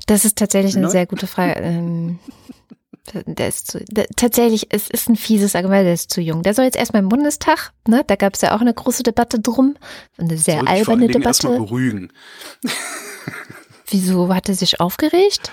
Das 0.07 0.25
ist 0.25 0.39
tatsächlich 0.39 0.77
eine 0.77 0.87
ne? 0.87 0.91
sehr 0.91 1.07
gute 1.07 1.27
Frage. 1.27 1.61
Ähm, 1.61 2.21
der 3.15 3.49
ist 3.49 3.71
zu, 3.71 3.85
der, 3.85 4.07
tatsächlich, 4.17 4.69
es 4.71 4.89
ist 4.89 5.09
ein 5.09 5.17
fieses 5.17 5.57
Argument, 5.57 5.85
der 5.85 5.95
ist 5.95 6.11
zu 6.11 6.21
jung. 6.21 6.43
Der 6.43 6.55
soll 6.55 6.65
jetzt 6.65 6.77
erstmal 6.77 7.03
im 7.03 7.09
Bundestag, 7.09 7.73
ne? 7.87 8.05
Da 8.07 8.17
gab 8.17 8.35
es 8.35 8.43
ja 8.43 8.55
auch 8.55 8.61
eine 8.61 8.73
große 8.73 9.03
Debatte 9.03 9.41
drum. 9.41 9.77
Eine 10.19 10.39
sehr 10.39 10.67
alberne 10.67 11.09
Debatte. 11.09 11.29
Erstmal 11.29 11.59
beruhigen. 11.59 12.13
Wieso 13.93 14.35
hat 14.35 14.49
er 14.49 14.55
sich 14.55 14.81
aufgeregt? 14.81 15.51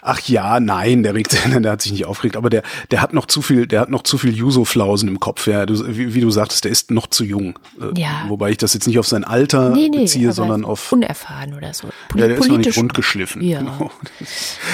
Ach 0.00 0.20
ja, 0.20 0.60
nein, 0.60 1.02
der 1.02 1.14
regt, 1.14 1.36
der 1.54 1.72
hat 1.72 1.82
sich 1.82 1.92
nicht 1.92 2.06
aufgeregt, 2.06 2.36
aber 2.36 2.50
der, 2.50 2.62
der 2.90 3.02
hat 3.02 3.12
noch 3.12 3.26
zu 3.26 3.42
viel, 3.42 3.66
der 3.66 3.80
hat 3.80 3.90
noch 3.90 4.02
zu 4.02 4.18
viel 4.18 4.34
Juso-Flausen 4.34 5.08
im 5.08 5.20
Kopf. 5.20 5.46
Ja, 5.46 5.66
du, 5.66 5.74
wie, 5.96 6.14
wie, 6.14 6.20
du 6.20 6.30
sagtest, 6.30 6.64
der 6.64 6.72
ist 6.72 6.90
noch 6.90 7.06
zu 7.06 7.24
jung. 7.24 7.58
Äh, 7.80 8.00
ja. 8.00 8.24
Wobei 8.28 8.50
ich 8.50 8.56
das 8.56 8.74
jetzt 8.74 8.86
nicht 8.86 8.98
auf 8.98 9.06
sein 9.06 9.24
Alter 9.24 9.70
nee, 9.70 9.88
nee, 9.88 10.00
beziehe, 10.00 10.32
sondern 10.32 10.64
auf 10.64 10.90
unerfahren 10.90 11.54
oder 11.54 11.74
so. 11.74 11.88
Poli 12.08 12.22
ja, 12.22 12.28
der 12.28 12.38
ist 12.38 12.48
noch 12.48 12.58
nicht 12.58 12.76
rundgeschliffen. 12.76 13.42
Ja. 13.42 13.58
Genau. 13.58 13.90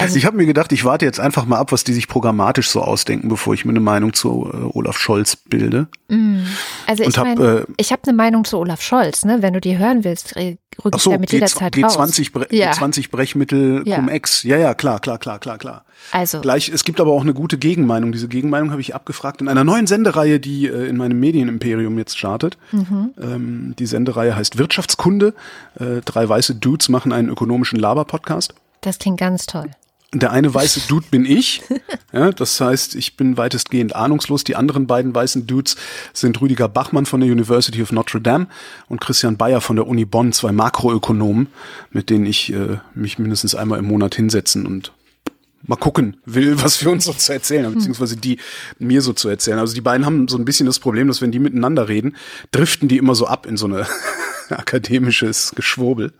Also, 0.00 0.16
ich 0.16 0.24
habe 0.24 0.36
mir 0.36 0.46
gedacht, 0.46 0.72
ich 0.72 0.84
warte 0.84 1.04
jetzt 1.04 1.20
einfach 1.20 1.44
mal 1.44 1.58
ab, 1.58 1.72
was 1.72 1.84
die 1.84 1.92
sich 1.92 2.08
programmatisch 2.08 2.70
so 2.70 2.80
ausdenken, 2.80 3.28
bevor 3.28 3.54
ich 3.54 3.64
mir 3.64 3.70
eine 3.70 3.80
Meinung 3.80 4.12
zu 4.12 4.50
äh, 4.52 4.76
Olaf 4.76 4.98
Scholz 4.98 5.36
bilde. 5.36 5.88
Mm. 6.08 6.38
Also 6.86 7.04
ich 7.04 7.16
meine, 7.16 7.44
äh, 7.44 7.64
ich 7.76 7.92
habe 7.92 8.02
eine 8.04 8.16
Meinung 8.16 8.44
zu 8.44 8.58
Olaf 8.58 8.80
Scholz. 8.80 9.24
Ne, 9.24 9.42
wenn 9.42 9.52
du 9.52 9.60
die 9.60 9.76
hören 9.78 10.04
willst, 10.04 10.36
rück 10.36 10.94
ich 10.94 11.02
so, 11.02 11.10
damit 11.10 11.32
jederzeit 11.32 11.74
G20 11.74 11.98
raus. 11.98 12.30
Bre 12.32 12.46
ja. 12.50 12.72
G20 12.72 13.07
Brechmittel 13.10 13.82
ja. 13.84 13.96
Cum-Ex. 13.96 14.42
Ja, 14.42 14.56
ja, 14.56 14.74
klar, 14.74 15.00
klar, 15.00 15.18
klar, 15.18 15.38
klar, 15.38 15.58
klar. 15.58 15.84
Also. 16.12 16.40
Gleich, 16.40 16.68
es 16.68 16.84
gibt 16.84 17.00
aber 17.00 17.12
auch 17.12 17.22
eine 17.22 17.34
gute 17.34 17.58
Gegenmeinung. 17.58 18.12
Diese 18.12 18.28
Gegenmeinung 18.28 18.70
habe 18.70 18.80
ich 18.80 18.94
abgefragt 18.94 19.40
in 19.40 19.48
einer 19.48 19.64
neuen 19.64 19.86
Sendereihe, 19.86 20.40
die 20.40 20.66
äh, 20.66 20.86
in 20.86 20.96
meinem 20.96 21.18
Medienimperium 21.20 21.98
jetzt 21.98 22.18
startet. 22.18 22.56
Mhm. 22.72 23.10
Ähm, 23.20 23.74
die 23.78 23.86
Sendereihe 23.86 24.36
heißt 24.36 24.58
Wirtschaftskunde. 24.58 25.34
Äh, 25.78 26.00
drei 26.04 26.28
weiße 26.28 26.54
Dudes 26.54 26.88
machen 26.88 27.12
einen 27.12 27.28
ökonomischen 27.28 27.78
Laber-Podcast. 27.78 28.54
Das 28.80 28.98
klingt 28.98 29.18
ganz 29.18 29.46
toll. 29.46 29.70
Der 30.14 30.32
eine 30.32 30.52
weiße 30.54 30.88
Dude 30.88 31.06
bin 31.10 31.24
ich. 31.24 31.62
Ja, 32.10 32.32
das 32.32 32.58
heißt, 32.58 32.94
ich 32.94 33.18
bin 33.18 33.36
weitestgehend 33.36 33.94
ahnungslos. 33.94 34.42
Die 34.42 34.56
anderen 34.56 34.86
beiden 34.86 35.14
weißen 35.14 35.46
Dudes 35.46 35.76
sind 36.14 36.40
Rüdiger 36.40 36.66
Bachmann 36.66 37.04
von 37.04 37.20
der 37.20 37.30
University 37.30 37.82
of 37.82 37.92
Notre 37.92 38.22
Dame 38.22 38.46
und 38.88 39.02
Christian 39.02 39.36
Bayer 39.36 39.60
von 39.60 39.76
der 39.76 39.86
Uni 39.86 40.06
Bonn, 40.06 40.32
zwei 40.32 40.50
Makroökonomen, 40.50 41.48
mit 41.90 42.08
denen 42.08 42.24
ich 42.24 42.50
äh, 42.50 42.78
mich 42.94 43.18
mindestens 43.18 43.54
einmal 43.54 43.78
im 43.78 43.84
Monat 43.84 44.14
hinsetzen 44.14 44.64
und 44.64 44.92
mal 45.66 45.76
gucken 45.76 46.16
will, 46.24 46.62
was 46.62 46.82
wir 46.82 46.90
uns 46.90 47.04
so 47.04 47.12
zu 47.12 47.30
erzählen 47.30 47.66
haben, 47.66 47.74
beziehungsweise 47.74 48.16
die 48.16 48.38
mir 48.78 49.02
so 49.02 49.12
zu 49.12 49.28
erzählen. 49.28 49.58
Also 49.58 49.74
die 49.74 49.82
beiden 49.82 50.06
haben 50.06 50.28
so 50.28 50.38
ein 50.38 50.46
bisschen 50.46 50.64
das 50.64 50.78
Problem, 50.78 51.08
dass 51.08 51.20
wenn 51.20 51.30
die 51.30 51.38
miteinander 51.38 51.88
reden, 51.88 52.16
driften 52.52 52.88
die 52.88 52.96
immer 52.96 53.14
so 53.14 53.26
ab 53.26 53.44
in 53.44 53.58
so 53.58 53.66
eine 53.66 53.86
akademisches 54.48 55.52
Geschwurbel. 55.54 56.14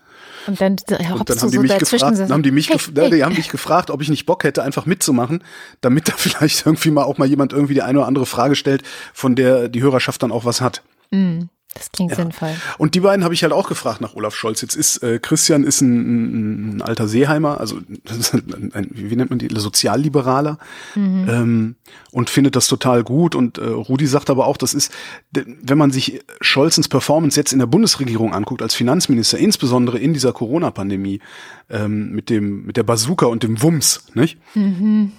Und 0.49 0.63
dann, 0.63 0.73
und 0.73 0.91
dann 0.91 1.07
haben 1.41 1.51
die 1.51 1.57
so 1.57 1.63
mich 1.63 1.77
gefragt, 1.77 2.19
dann 2.19 2.33
haben 2.33 2.43
die 2.43 2.51
mich, 2.51 2.71
hey, 2.71 2.79
hey. 2.79 3.11
die 3.11 3.23
haben 3.23 3.35
mich 3.35 3.51
gefragt, 3.51 3.91
ob 3.91 4.01
ich 4.01 4.09
nicht 4.09 4.25
Bock 4.25 4.45
hätte, 4.45 4.63
einfach 4.63 4.87
mitzumachen, 4.87 5.45
damit 5.83 6.09
da 6.09 6.13
vielleicht 6.17 6.65
irgendwie 6.65 6.91
mal 6.91 7.05
auch 7.05 7.19
mal 7.19 7.29
jemand 7.29 7.53
irgendwie 7.53 7.75
die 7.75 7.83
eine 7.83 7.99
oder 7.99 8.09
andere 8.09 8.25
Frage 8.25 8.57
stellt, 8.57 8.83
von 9.13 9.37
der 9.37 9.69
die 9.69 9.83
Hörerschaft 9.83 10.23
dann 10.23 10.33
auch 10.33 10.47
was 10.47 10.63
hat. 10.63 10.83
Mhm. 11.11 11.51
Das 11.75 11.93
klingt 11.93 12.13
ja. 12.13 12.17
sinnvoll. 12.17 12.55
Und 12.79 12.95
die 12.95 13.01
beiden 13.01 13.25
habe 13.25 13.35
ich 13.35 13.43
halt 13.43 13.53
auch 13.53 13.69
gefragt 13.69 14.01
nach 14.01 14.15
Olaf 14.15 14.35
Scholz. 14.35 14.63
Jetzt 14.63 14.75
ist 14.75 15.03
äh, 15.03 15.19
Christian 15.19 15.65
ist 15.65 15.83
ein, 15.83 16.77
ein 16.77 16.83
alter 16.83 17.07
Seeheimer, 17.07 17.61
also 17.61 17.77
ein, 18.33 18.73
ein, 18.73 18.89
wie 18.91 19.15
nennt 19.15 19.31
man 19.31 19.39
die, 19.39 19.49
Sozialliberaler 19.55 20.59
mhm. 20.95 21.29
ähm, 21.29 21.77
und 22.11 22.31
findet 22.31 22.57
das 22.57 22.69
total 22.69 23.05
gut. 23.05 23.35
Und 23.35 23.59
äh, 23.59 23.67
Rudi 23.67 24.07
sagt 24.07 24.31
aber 24.31 24.47
auch, 24.47 24.57
das 24.57 24.73
ist, 24.73 24.93
wenn 25.31 25.79
man 25.79 25.91
sich 25.91 26.21
Scholzens 26.41 26.89
Performance 26.89 27.39
jetzt 27.39 27.53
in 27.53 27.59
der 27.59 27.67
Bundesregierung 27.67 28.33
anguckt 28.33 28.63
als 28.63 28.75
Finanzminister, 28.75 29.39
insbesondere 29.39 29.99
in 29.99 30.15
dieser 30.15 30.33
Corona-Pandemie 30.33 31.21
ähm, 31.69 32.13
mit 32.13 32.31
dem 32.31 32.65
mit 32.65 32.79
der 32.79 32.83
Bazooka 32.83 33.27
und 33.27 33.43
dem 33.43 33.63
Wumms, 33.63 34.07
nicht? 34.15 34.39
Mhm. 34.55 35.13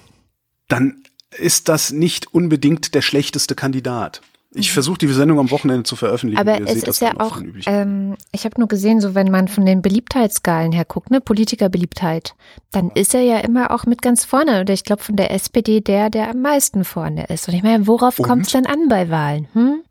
Dann 0.67 1.03
ist 1.37 1.69
das 1.69 1.91
nicht 1.91 2.33
unbedingt 2.33 2.95
der 2.95 3.01
schlechteste 3.01 3.53
Kandidat. 3.53 4.21
Ich 4.51 4.71
versuche 4.71 4.97
die 4.97 5.07
Sendung 5.07 5.37
am 5.39 5.51
Wochenende 5.51 5.83
zu 5.83 5.95
veröffentlichen. 5.95 6.39
Aber 6.39 6.59
Ihr 6.59 6.65
es 6.67 6.81
ist 6.81 7.01
ja 7.01 7.19
auch, 7.19 7.39
ähm, 7.67 8.15
ich 8.31 8.45
habe 8.45 8.59
nur 8.59 8.67
gesehen, 8.67 8.99
so 8.99 9.13
wenn 9.13 9.29
man 9.29 9.47
von 9.47 9.63
den 9.63 9.83
Beliebtheitsskalen 9.83 10.71
her 10.71 10.85
guckt, 10.85 11.11
ne, 11.11 11.21
Politikerbeliebtheit, 11.21 12.33
dann 12.71 12.89
ist 12.89 13.13
er 13.13 13.21
ja 13.21 13.39
immer 13.39 13.69
auch 13.69 13.85
mit 13.85 14.01
ganz 14.01 14.25
vorne. 14.25 14.61
Oder 14.61 14.73
ich 14.73 14.83
glaube 14.83 15.03
von 15.03 15.15
der 15.15 15.31
SPD 15.31 15.81
der, 15.81 16.09
der 16.09 16.31
am 16.31 16.41
meisten 16.41 16.83
vorne 16.83 17.27
ist. 17.27 17.47
Und 17.47 17.53
ich 17.53 17.61
meine, 17.61 17.85
worauf 17.85 18.17
kommt 18.17 18.47
es 18.47 18.51
denn 18.51 18.65
an 18.65 18.87
bei 18.89 19.09
Wahlen? 19.11 19.47
Hm? 19.53 19.81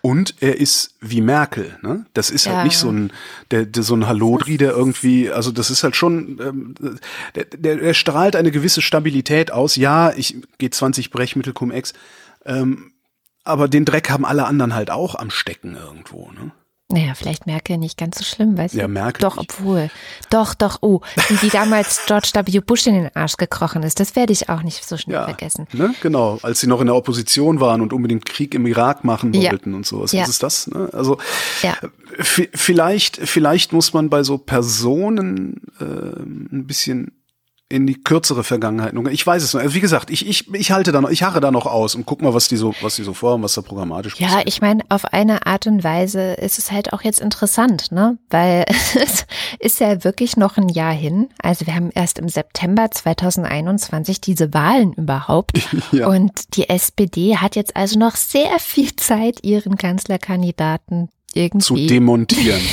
Und 0.00 0.36
er 0.40 0.58
ist 0.60 0.94
wie 1.00 1.20
Merkel, 1.20 1.76
ne? 1.82 2.06
Das 2.14 2.30
ist 2.30 2.46
halt 2.46 2.58
Ja. 2.58 2.64
nicht 2.64 2.78
so 2.78 2.88
ein, 2.90 3.12
der, 3.50 3.66
der, 3.66 3.82
so 3.82 3.94
ein 3.96 4.06
Hallodri, 4.06 4.56
der 4.56 4.70
irgendwie, 4.70 5.30
also 5.30 5.50
das 5.50 5.68
ist 5.68 5.82
halt 5.82 5.96
schon, 5.96 6.38
ähm, 6.40 6.74
der, 7.34 7.44
der, 7.44 7.76
der 7.76 7.92
strahlt 7.92 8.36
eine 8.36 8.52
gewisse 8.52 8.80
Stabilität 8.82 9.50
aus. 9.50 9.76
Ja, 9.76 10.12
ich 10.16 10.36
gehe 10.58 10.70
20 10.70 11.10
Brechmittel 11.10 11.52
cum 11.52 11.70
ex, 11.72 11.92
ähm, 12.44 12.92
aber 13.46 13.68
den 13.68 13.84
Dreck 13.84 14.10
haben 14.10 14.24
alle 14.24 14.44
anderen 14.46 14.74
halt 14.74 14.90
auch 14.90 15.14
am 15.14 15.30
Stecken 15.30 15.76
irgendwo, 15.76 16.30
ne? 16.32 16.52
Naja, 16.88 17.14
vielleicht 17.16 17.46
Merkel 17.46 17.78
nicht 17.78 17.98
ganz 17.98 18.16
so 18.18 18.22
schlimm, 18.24 18.56
weiß 18.56 18.74
Ja, 18.74 18.84
ich. 18.84 18.88
Merkel 18.88 19.22
Doch, 19.22 19.36
nicht. 19.38 19.50
obwohl. 19.58 19.90
Doch, 20.30 20.54
doch, 20.54 20.78
oh, 20.82 21.00
wie 21.28 21.34
die 21.38 21.48
damals 21.50 22.02
George 22.06 22.30
W. 22.32 22.60
Bush 22.60 22.86
in 22.86 22.94
den 22.94 23.10
Arsch 23.16 23.36
gekrochen 23.38 23.82
ist, 23.82 23.98
das 23.98 24.14
werde 24.14 24.32
ich 24.32 24.48
auch 24.48 24.62
nicht 24.62 24.84
so 24.86 24.96
schnell 24.96 25.14
Ja, 25.16 25.24
vergessen. 25.24 25.66
ne? 25.72 25.96
genau. 26.00 26.38
Als 26.42 26.60
sie 26.60 26.68
noch 26.68 26.80
in 26.80 26.86
der 26.86 26.94
Opposition 26.94 27.58
waren 27.58 27.80
und 27.80 27.92
unbedingt 27.92 28.24
Krieg 28.24 28.54
im 28.54 28.66
Irak 28.68 29.02
machen 29.02 29.32
Ja. 29.34 29.50
wollten 29.50 29.74
und 29.74 29.84
sowas. 29.84 30.12
Ja. 30.12 30.22
Was 30.22 30.28
ist 30.28 30.44
das? 30.44 30.68
Ne? 30.68 30.88
Also 30.92 31.18
Ja. 31.62 31.74
vielleicht, 32.20 33.16
vielleicht 33.16 33.72
muss 33.72 33.92
man 33.92 34.08
bei 34.08 34.22
so 34.22 34.38
Personen 34.38 35.62
ähm, 35.80 36.48
ein 36.52 36.66
bisschen 36.68 37.12
in 37.68 37.84
die 37.86 38.00
kürzere 38.00 38.44
Vergangenheit. 38.44 38.94
Ich 39.10 39.26
weiß 39.26 39.42
es 39.42 39.52
nicht. 39.52 39.62
Also 39.62 39.74
wie 39.74 39.80
gesagt, 39.80 40.10
ich, 40.10 40.26
ich, 40.28 40.52
ich 40.54 40.70
halte 40.70 40.92
da 40.92 41.00
noch, 41.00 41.10
ich 41.10 41.24
harre 41.24 41.40
da 41.40 41.50
noch 41.50 41.66
aus 41.66 41.96
und 41.96 42.06
guck 42.06 42.22
mal, 42.22 42.32
was 42.32 42.46
die 42.46 42.56
so, 42.56 42.74
was 42.80 42.94
die 42.94 43.02
so 43.02 43.12
vorhaben, 43.12 43.42
was 43.42 43.54
da 43.54 43.60
programmatisch 43.62 44.14
Ja, 44.18 44.28
passiert. 44.28 44.48
ich 44.48 44.60
meine, 44.60 44.84
auf 44.88 45.04
eine 45.06 45.46
Art 45.46 45.66
und 45.66 45.82
Weise 45.82 46.34
ist 46.34 46.58
es 46.60 46.70
halt 46.70 46.92
auch 46.92 47.02
jetzt 47.02 47.20
interessant, 47.20 47.90
ne? 47.90 48.18
Weil 48.30 48.66
es 49.02 49.26
ist 49.58 49.80
ja 49.80 50.04
wirklich 50.04 50.36
noch 50.36 50.56
ein 50.58 50.68
Jahr 50.68 50.92
hin. 50.92 51.28
Also 51.42 51.66
wir 51.66 51.74
haben 51.74 51.90
erst 51.92 52.20
im 52.20 52.28
September 52.28 52.88
2021 52.90 54.20
diese 54.20 54.54
Wahlen 54.54 54.92
überhaupt. 54.92 55.58
Ja. 55.92 56.08
Und 56.08 56.56
die 56.56 56.68
SPD 56.68 57.36
hat 57.36 57.54
jetzt 57.56 57.76
also 57.76 57.98
noch 57.98 58.16
sehr 58.16 58.58
viel 58.58 58.94
Zeit, 58.96 59.44
ihren 59.44 59.76
Kanzlerkandidaten 59.76 61.08
zu 61.32 61.74
irgendwie. 61.74 61.86
demontieren. 61.86 62.60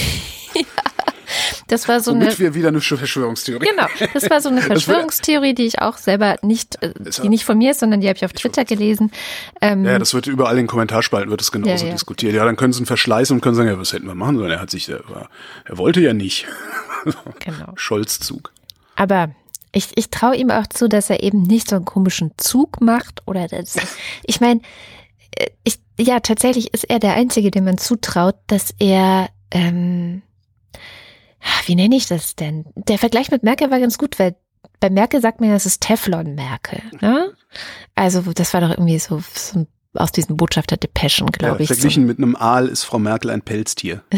das 1.74 1.88
war 1.88 1.99
so 1.99 2.11
eine. 2.11 2.26
Womit 2.26 2.39
wir 2.39 2.53
wieder 2.53 2.67
eine 2.67 2.82
Verschwörungstheorie. 2.82 3.65
Genau, 3.67 3.88
das 4.13 4.30
war 4.30 4.41
so 4.41 4.49
eine 4.49 4.61
Verschwörungstheorie, 4.61 5.55
die 5.55 5.65
ich 5.65 5.82
auch 5.82 5.97
selber 5.97 6.36
nicht, 6.43 6.82
äh, 6.84 6.93
die 7.24 7.30
nicht 7.30 7.45
von 7.45 7.57
mir 7.57 7.71
ist, 7.71 7.80
sondern 7.80 7.99
die 7.99 8.07
habe 8.07 8.17
ich 8.17 8.26
auf 8.26 8.34
Twitter 8.34 8.63
gelesen. 8.63 9.11
Ähm, 9.59 9.84
Ja, 9.84 9.97
das 9.97 10.13
wird 10.13 10.28
überall 10.28 10.53
in 10.53 10.63
den 10.63 10.67
Kommentarspalten 10.67 11.32
wird 11.32 11.41
es 11.41 11.51
genauso 11.51 11.84
Ja, 11.84 11.89
ja. 11.89 11.93
diskutiert. 11.95 12.34
Ja, 12.36 12.45
dann 12.45 12.55
können 12.55 12.74
sie 12.74 12.84
ihn 12.84 12.86
verschleißen 12.86 13.36
und 13.36 13.41
können 13.41 13.55
sagen, 13.55 13.69
ja, 13.69 13.80
was 13.80 13.91
hätten 13.91 14.05
wir 14.05 14.13
machen 14.13 14.38
sollen? 14.38 14.51
Er 14.51 14.61
hat 14.61 14.69
sich, 14.69 14.88
er, 14.88 15.01
er 15.65 15.78
wollte 15.78 15.99
ja 15.99 16.13
nicht. 16.13 16.45
genau. 17.39 17.74
Scholz-Zug. 17.76 18.53
Aber 18.95 19.32
ich, 19.71 19.89
ich 19.95 20.11
traue 20.11 20.36
ihm 20.36 20.51
auch 20.51 20.67
zu, 20.67 20.88
dass 20.88 21.09
er 21.09 21.24
eben 21.24 21.41
nicht 21.41 21.69
so 21.69 21.76
einen 21.76 21.86
komischen 21.86 22.32
Zug 22.38 22.82
macht 22.82 23.21
oder 23.26 23.47
das. 23.47 23.76
Ich 24.24 24.39
meine, 24.39 24.61
äh, 25.32 25.47
ich, 25.63 25.80
ja, 25.99 26.19
tatsächlich 26.19 26.74
ist 26.74 26.84
er 26.84 26.99
der 26.99 27.15
Einzige, 27.15 27.49
dem 27.49 27.65
man 27.65 27.80
zutraut, 27.80 28.36
dass 28.45 28.74
er, 28.78 29.30
ähm, 29.49 30.21
wie 31.65 31.75
nenne 31.75 31.95
ich 31.95 32.07
das 32.07 32.35
denn? 32.35 32.65
Der 32.75 32.97
Vergleich 32.97 33.31
mit 33.31 33.43
Merkel 33.43 33.71
war 33.71 33.79
ganz 33.79 33.97
gut, 33.97 34.19
weil 34.19 34.35
bei 34.79 34.89
Merkel 34.89 35.21
sagt 35.21 35.39
man 35.39 35.49
ja, 35.49 35.55
das 35.55 35.65
ist 35.65 35.81
Teflon-Merkel. 35.81 36.81
Ne? 37.01 37.33
Also 37.95 38.21
das 38.33 38.53
war 38.53 38.61
doch 38.61 38.71
irgendwie 38.71 38.99
so, 38.99 39.21
so 39.33 39.65
aus 39.93 40.11
diesen 40.11 40.35
Botschafter-Depeschen, 40.37 41.27
Ja, 41.27 41.31
glaube 41.37 41.63
ich. 41.63 41.69
so. 41.69 41.75
verglichen 41.75 42.05
mit 42.05 42.17
einem 42.17 42.35
Aal 42.35 42.67
ist 42.67 42.83
Frau 42.83 42.99
Merkel 42.99 43.29
ein 43.31 43.41
Pelztier. 43.41 44.03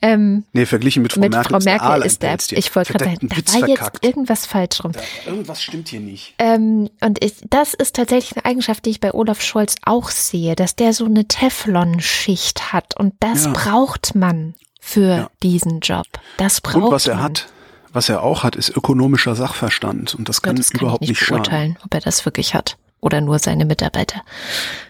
Ähm, 0.00 0.44
Nee, 0.52 0.64
verglichen 0.64 1.02
mit 1.02 1.12
Frau 1.12 1.20
mit 1.20 1.32
Merkel 1.32 1.50
Frau 1.50 1.56
ist 1.58 1.64
der 1.66 1.72
Merkel 1.80 2.06
ist 2.06 2.22
der, 2.22 2.58
ich 2.58 2.74
wollte 2.76 2.92
gerade 2.92 3.04
sagen, 3.06 3.18
einen 3.20 3.36
Witz 3.36 3.52
da 3.52 3.60
war 3.60 3.68
jetzt 3.68 3.78
verkackt. 3.78 4.04
irgendwas 4.04 4.46
falsch 4.46 4.84
rum. 4.84 4.92
Da- 4.92 5.00
Irgendwas 5.26 5.60
stimmt 5.60 5.88
hier 5.88 5.98
nicht. 6.00 6.34
Ähm, 6.38 6.88
und 7.00 7.22
ich, 7.24 7.34
das 7.50 7.74
ist 7.74 7.96
tatsächlich 7.96 8.36
eine 8.36 8.44
Eigenschaft, 8.44 8.84
die 8.84 8.90
ich 8.90 9.00
bei 9.00 9.12
Olaf 9.12 9.40
Scholz 9.42 9.74
auch 9.84 10.10
sehe, 10.10 10.54
dass 10.54 10.76
der 10.76 10.92
so 10.92 11.06
eine 11.06 11.26
Teflon-Schicht 11.26 12.72
hat. 12.72 12.96
Und 12.96 13.14
das 13.18 13.46
Ja. 13.46 13.52
braucht 13.52 14.14
man 14.14 14.54
für 14.86 15.00
Ja. 15.16 15.30
diesen 15.42 15.80
Job. 15.80 16.06
Das 16.36 16.60
braucht 16.60 16.76
Und 16.84 16.90
was 16.92 17.06
er 17.06 17.14
man. 17.16 17.24
hat, 17.24 17.46
was 17.92 18.08
er 18.08 18.22
auch 18.22 18.42
hat, 18.42 18.54
ist 18.56 18.76
ökonomischer 18.76 19.34
Sachverstand. 19.34 20.14
Und 20.14 20.28
das 20.28 20.36
Ja, 20.36 20.42
kann 20.42 20.56
das 20.56 20.70
kann 20.70 20.82
überhaupt 20.82 21.02
ich 21.04 21.08
nicht 21.10 21.20
nicht 21.20 21.26
schaden. 21.28 21.42
beurteilen, 21.42 21.78
ob 21.84 21.94
er 21.94 22.00
das 22.00 22.24
wirklich 22.26 22.54
hat. 22.54 22.76
Oder 23.00 23.20
nur 23.20 23.38
seine 23.38 23.64
Mitarbeiter. 23.66 24.22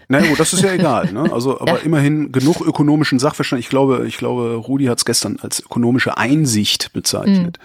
Na 0.07 0.19
gut, 0.21 0.39
das 0.39 0.53
ist 0.53 0.63
ja 0.63 0.71
egal. 0.73 1.11
Ne? 1.11 1.31
Also, 1.33 1.59
aber 1.61 1.73
Ja. 1.79 1.83
immerhin 1.85 2.31
genug 2.31 2.61
ökonomischen 2.61 3.19
Sachverstand. 3.19 3.59
Ich 3.61 3.69
glaube, 3.69 4.05
ich 4.07 4.17
glaube, 4.17 4.55
Rudi 4.55 4.85
hat 4.85 4.97
es 4.99 5.05
gestern 5.05 5.37
als 5.41 5.59
ökonomische 5.61 6.17
Einsicht 6.17 6.91
bezeichnet. 6.93 7.59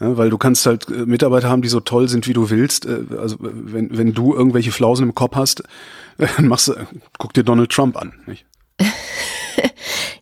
Mhm. 0.00 0.06
Ja, 0.08 0.16
weil 0.16 0.30
du 0.30 0.38
kannst 0.38 0.66
halt 0.66 0.88
äh, 0.88 1.04
Mitarbeiter 1.06 1.48
haben, 1.50 1.62
die 1.62 1.68
so 1.68 1.80
toll 1.80 2.08
sind, 2.08 2.26
wie 2.26 2.32
du 2.32 2.50
willst. 2.50 2.86
Äh, 2.86 3.04
Also 3.18 3.36
äh, 3.36 3.50
wenn, 3.52 3.96
wenn 3.96 4.12
du 4.14 4.34
irgendwelche 4.34 4.72
Flausen 4.72 5.04
im 5.08 5.14
Kopf 5.14 5.36
hast, 5.36 5.60
äh, 6.18 6.26
dann 6.36 6.48
machst 6.48 6.68
du, 6.68 6.74
guck 7.18 7.32
dir 7.34 7.44
Donald 7.44 7.70
Trump 7.70 7.96
an. 7.96 8.12
Nicht? 8.26 8.44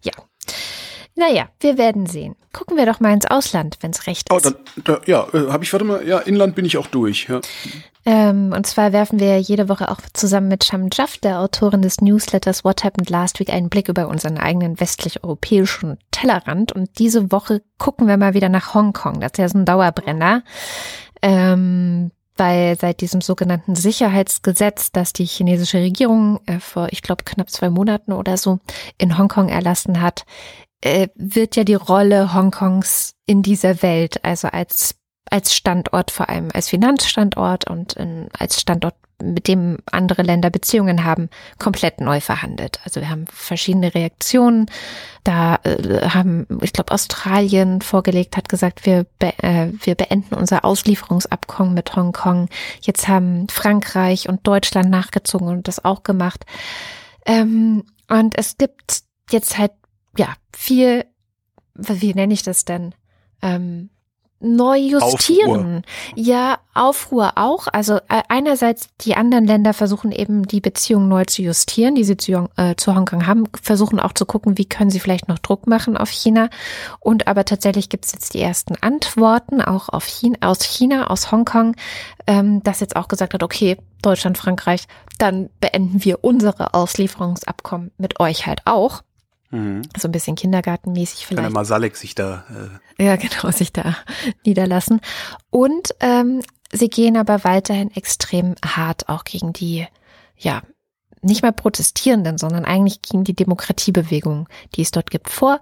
Ja. 0.03 0.13
Naja, 1.21 1.51
wir 1.61 1.77
werden 1.77 2.07
sehen. 2.07 2.35
Gucken 2.55 2.79
wir 2.79 2.87
doch 2.87 2.99
mal 2.99 3.13
ins 3.13 3.27
Ausland, 3.27 3.77
wenn 3.83 3.91
es 3.91 4.07
recht 4.07 4.29
Oh, 4.33 4.39
ist. 4.39 4.47
dann, 4.47 4.55
da, 4.83 5.01
ja, 5.05 5.27
äh, 5.35 5.51
habe 5.51 5.63
ich, 5.65 5.71
warte 5.75 5.85
mal, 5.85 6.03
ja, 6.09 6.19
Inland 6.19 6.55
bin 6.55 6.65
ich 6.65 6.79
auch 6.79 6.87
durch. 6.87 7.29
Ja. 7.29 7.43
Ähm, 8.07 8.55
und 8.57 8.67
zwar 8.67 8.95
werfen 8.95 9.21
wir 9.21 9.39
jede 9.39 9.69
Woche 9.69 9.91
auch 9.91 10.01
zusammen 10.15 10.49
mit 10.49 10.65
Sham 10.65 10.89
Jaff, 10.91 11.19
der 11.19 11.41
Autorin 11.41 11.83
des 11.83 12.01
Newsletters 12.01 12.65
What 12.65 12.85
Happened 12.85 13.11
Last 13.11 13.39
Week, 13.39 13.51
einen 13.51 13.69
Blick 13.69 13.91
über 13.91 14.09
unseren 14.09 14.39
eigenen 14.39 14.81
westlich-europäischen 14.81 15.99
Tellerrand. 16.11 16.73
Und 16.73 16.99
diese 16.99 17.31
Woche 17.31 17.61
gucken 17.77 18.09
wir 18.09 18.17
mal 18.17 18.33
wieder 18.33 18.49
nach 18.49 18.73
Hongkong. 18.73 19.21
Das 19.21 19.33
ist 19.33 19.39
ja 19.39 19.49
so 19.51 19.59
ein 19.59 19.67
Dauerbrenner. 19.67 20.43
Ähm, 21.21 22.13
weil 22.39 22.79
seit 22.81 23.03
diesem 23.03 23.21
sogenannten 23.21 23.75
Sicherheitsgesetz, 23.75 24.91
das 24.91 25.13
die 25.13 25.27
chinesische 25.27 25.77
Regierung 25.77 26.41
äh, 26.47 26.59
vor, 26.61 26.89
ich 26.91 27.03
glaube, 27.03 27.25
knapp 27.25 27.51
zwei 27.51 27.69
Monaten 27.69 28.15
oder 28.15 28.39
so 28.39 28.61
in 28.97 29.19
Hongkong 29.19 29.51
erlassen 29.51 30.01
hat, 30.01 30.25
äh, 30.83 31.09
wird 31.15 31.57
ja 31.57 31.65
die 31.65 31.75
Rolle 31.75 32.35
Hongkongs 32.35 33.15
in 33.27 33.43
dieser 33.43 33.83
Welt, 33.83 34.25
also 34.25 34.49
als 34.49 34.97
als 35.31 35.55
Standort, 35.55 36.11
vor 36.11 36.29
allem 36.29 36.49
als 36.53 36.69
Finanzstandort 36.69 37.71
und 37.71 37.95
in, 37.95 38.29
als 38.37 38.61
Standort, 38.61 38.95
mit 39.23 39.49
dem 39.49 39.77
andere 39.93 40.23
Länder 40.23 40.49
Beziehungen 40.49 41.05
haben, 41.05 41.29
komplett 41.59 42.01
neu 42.01 42.21
verhandelt. 42.21 42.81
Also 42.85 43.01
wir 43.03 43.11
haben 43.11 43.27
verschiedene 43.27 43.95
Reaktionen. 43.95 44.65
Da 45.25 45.57
äh, 45.63 46.09
haben, 46.09 46.47
ich 46.63 46.73
glaube, 46.73 46.93
Australien 46.93 47.83
vorgelegt, 47.83 48.39
hat 48.39 48.49
gesagt, 48.49 48.87
wir, 48.87 49.05
be 49.19 49.35
äh, 49.43 49.69
wir 49.83 49.95
beenden 49.95 50.35
unser 50.35 50.65
Auslieferungsabkommen 50.65 51.75
mit 51.75 51.95
Hongkong. 51.95 52.49
Jetzt 52.81 53.09
haben 53.09 53.47
Frankreich 53.51 54.27
und 54.27 54.47
Deutschland 54.47 54.89
nachgezogen 54.89 55.49
und 55.49 55.69
das 55.69 55.85
auch 55.85 56.03
gemacht. 56.03 56.47
Ähm, 57.27 57.85
und 58.09 58.39
es 58.39 58.57
gibt 58.57 59.03
jetzt 59.31 59.59
halt, 59.59 59.73
ja, 60.17 60.35
viel, 60.55 61.05
wie 61.75 62.15
nenne 62.15 62.35
ich 62.35 62.43
das 62.43 62.65
denn? 62.65 62.95
Ähm, 63.43 63.91
neu 64.41 64.79
justieren. 64.79 65.83
Ja, 66.17 66.59
Aufruhr 66.75 67.33
auch. 67.37 67.69
Also 67.71 67.97
äh, 68.09 68.23
einerseits 68.29 68.89
die 69.03 69.15
anderen 69.15 69.47
Länder 69.47 69.75
versuchen 69.75 70.13
eben 70.13 70.49
die 70.49 70.63
Beziehungen 70.63 71.09
neu 71.09 71.25
zu 71.27 71.43
justieren, 71.43 71.95
die 71.95 72.05
sie 72.05 72.17
zu, 72.17 72.49
äh, 72.57 72.75
zu 72.77 72.95
Hongkong 72.95 73.27
haben, 73.27 73.45
versuchen 73.63 74.01
auch 74.01 74.15
zu 74.15 74.25
gucken, 74.25 74.57
wie 74.57 74.65
können 74.65 74.91
sie 74.91 75.01
vielleicht 75.01 75.29
noch 75.29 75.39
Druck 75.39 75.67
machen 75.67 75.97
auf 75.97 76.09
China. 76.09 76.49
Und 77.01 77.29
aber 77.29 77.45
tatsächlich 77.45 77.91
gibt 77.91 78.07
es 78.07 78.13
jetzt 78.13 78.33
die 78.33 78.41
ersten 78.41 78.77
Antworten 78.81 79.61
auch 79.61 79.91
auf 79.91 80.07
China, 80.07 80.39
aus 80.41 80.63
China, 80.63 81.09
aus 81.09 81.31
Hongkong, 81.31 81.77
ähm, 82.27 82.63
das 82.63 82.81
jetzt 82.81 82.97
auch 82.97 83.09
gesagt 83.09 83.35
hat, 83.35 83.43
okay, 83.43 83.77
Deutschland, 84.01 84.39
Frankreich, 84.39 84.87
dann 85.19 85.51
beenden 85.61 86.03
wir 86.03 86.25
unsere 86.25 86.73
Auslieferungsabkommen 86.73 87.91
mit 87.99 88.19
euch 88.21 88.47
halt 88.47 88.63
auch. 88.65 89.03
Mhm. 89.51 89.83
So 89.99 90.09
ein 90.09 90.13
bisschen 90.13 90.37
kindergartenmäßig 90.37 91.27
Kann 91.27 91.37
der 91.37 91.45
vielleicht. 91.45 91.55
Masalek 91.55 91.97
sich 91.97 92.15
da 92.15 92.45
äh, 92.99 93.05
Ja, 93.05 93.17
genau, 93.17 93.51
sich 93.51 93.73
da 93.73 93.97
niederlassen. 94.45 95.01
Und 95.51 95.95
ähm, 96.01 96.41
sie 96.73 96.89
gehen 96.89 97.17
aber 97.17 97.45
weiterhin 97.45 97.91
extrem 97.91 98.55
hart 98.65 99.09
auch 99.09 99.25
gegen 99.25 99.53
die, 99.53 99.87
ja, 100.37 100.63
nicht 101.23 101.43
mal 101.43 101.53
Protestierenden, 101.53 102.39
sondern 102.39 102.65
eigentlich 102.65 103.03
gegen 103.03 103.25
die 103.25 103.35
Demokratiebewegung, 103.35 104.49
die 104.75 104.83
es 104.83 104.91
dort 104.91 105.11
gibt, 105.11 105.29
vor. 105.29 105.61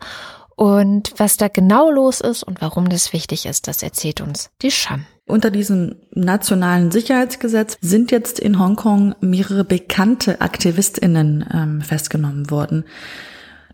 Und 0.55 1.15
was 1.17 1.37
da 1.37 1.49
genau 1.49 1.91
los 1.91 2.21
ist 2.21 2.43
und 2.43 2.61
warum 2.61 2.89
das 2.89 3.13
wichtig 3.13 3.47
ist, 3.47 3.69
das 3.69 3.83
erzählt 3.83 4.21
uns 4.21 4.51
die 4.61 4.71
Scham. 4.71 5.07
Unter 5.27 5.51
diesem 5.51 5.97
nationalen 6.13 6.91
Sicherheitsgesetz 6.91 7.77
sind 7.81 8.11
jetzt 8.11 8.41
in 8.41 8.59
Hongkong 8.59 9.15
mehrere 9.21 9.65
bekannte 9.65 10.41
AktivistInnen 10.41 11.45
ähm, 11.53 11.81
festgenommen 11.81 12.51
worden. 12.51 12.85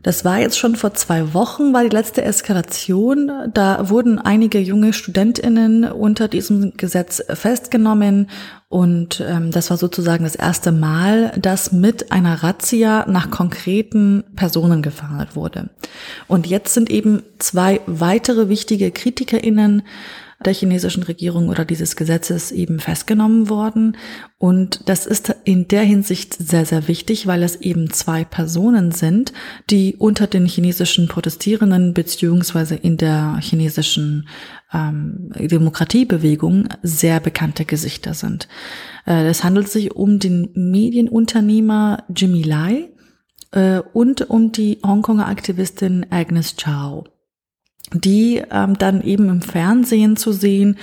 Das 0.05 0.22
war 0.22 0.38
jetzt 0.38 0.59
schon 0.59 0.76
vor 0.76 0.92
zwei 0.92 1.32
Wochen, 1.32 1.72
war 1.72 1.82
die 1.82 1.88
letzte 1.88 2.22
Eskalation. 2.22 3.32
Da 3.55 3.88
wurden 3.88 4.18
einige 4.18 4.59
junge 4.59 4.92
Studentinnen 4.92 5.84
unter 5.84 6.28
diesem 6.28 6.76
Gesetz 6.76 7.22
festgenommen. 7.30 8.28
Und 8.68 9.24
ähm, 9.26 9.50
das 9.50 9.70
war 9.70 9.78
sozusagen 9.78 10.24
das 10.24 10.34
erste 10.34 10.72
Mal, 10.72 11.32
dass 11.38 11.72
mit 11.72 12.12
einer 12.12 12.42
Razzia 12.42 13.07
nach 13.09 13.30
konkreten 13.30 14.24
Personen 14.36 14.82
gefahndet 14.82 15.36
wurde. 15.36 15.70
Und 16.28 16.46
jetzt 16.46 16.74
sind 16.74 16.90
eben 16.90 17.22
zwei 17.38 17.80
weitere 17.86 18.50
wichtige 18.50 18.90
KritikerInnen 18.90 19.84
der 20.45 20.55
chinesischen 20.55 21.03
Regierung 21.03 21.49
oder 21.49 21.64
dieses 21.64 21.97
Gesetzes 21.97 22.53
eben 22.53 22.80
festgenommen 22.80 23.49
worden. 23.49 23.97
Und 24.39 24.89
das 24.89 25.07
ist 25.07 25.35
in 25.45 25.68
der 25.68 25.82
Hinsicht 25.82 26.35
sehr, 26.35 26.66
sehr 26.66 26.89
wichtig, 26.89 27.26
weil 27.26 27.43
es 27.43 27.57
eben 27.57 27.91
zwei 27.91 28.24
Personen 28.24 28.93
sind, 28.93 29.32
die 29.70 29.97
unter 29.97 30.26
den 30.26 30.47
chinesischen 30.47 31.09
Protestierenden 31.09 31.95
beziehungsweise 31.95 32.74
in 32.74 32.97
der 32.97 33.39
chinesischen 33.41 34.28
ähm, 34.72 35.30
Demokratiebewegung 35.39 36.68
sehr 36.82 37.20
bekannte 37.20 37.64
Gesichter 37.64 38.14
sind. 38.14 38.49
Äh, 39.07 39.26
es 39.26 39.45
handelt 39.45 39.68
sich 39.68 39.95
um 39.95 40.18
den 40.18 40.51
Medienunternehmer 40.55 42.05
Jimmy 42.14 42.43
Lai 42.43 42.91
äh, 43.53 43.80
und 43.93 44.28
um 44.28 44.53
die 44.53 44.78
Hongkonger 44.85 45.28
Aktivistin 45.28 46.07
Agnes 46.11 46.57
Chow 46.57 47.05
die 47.95 48.42
ähm, 48.51 48.76
dann 48.78 49.03
eben 49.03 49.28
im 49.28 49.42
Fernsehen 49.42 50.16
zu 50.16 50.32
sehen, 50.32 50.76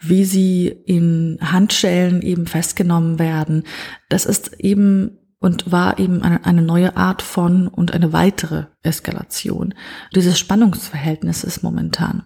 wie 0.00 0.24
sie 0.24 0.66
in 0.68 1.38
Handschellen 1.40 2.20
eben 2.22 2.46
festgenommen 2.46 3.18
werden. 3.18 3.64
Das 4.08 4.26
ist 4.26 4.60
eben 4.60 5.18
und 5.38 5.70
war 5.70 5.98
eben 5.98 6.22
eine, 6.22 6.44
eine 6.44 6.62
neue 6.62 6.96
Art 6.96 7.22
von 7.22 7.68
und 7.68 7.92
eine 7.92 8.12
weitere 8.12 8.64
Eskalation 8.82 9.74
dieses 10.14 10.38
Spannungsverhältnisses 10.38 11.62
momentan. 11.62 12.24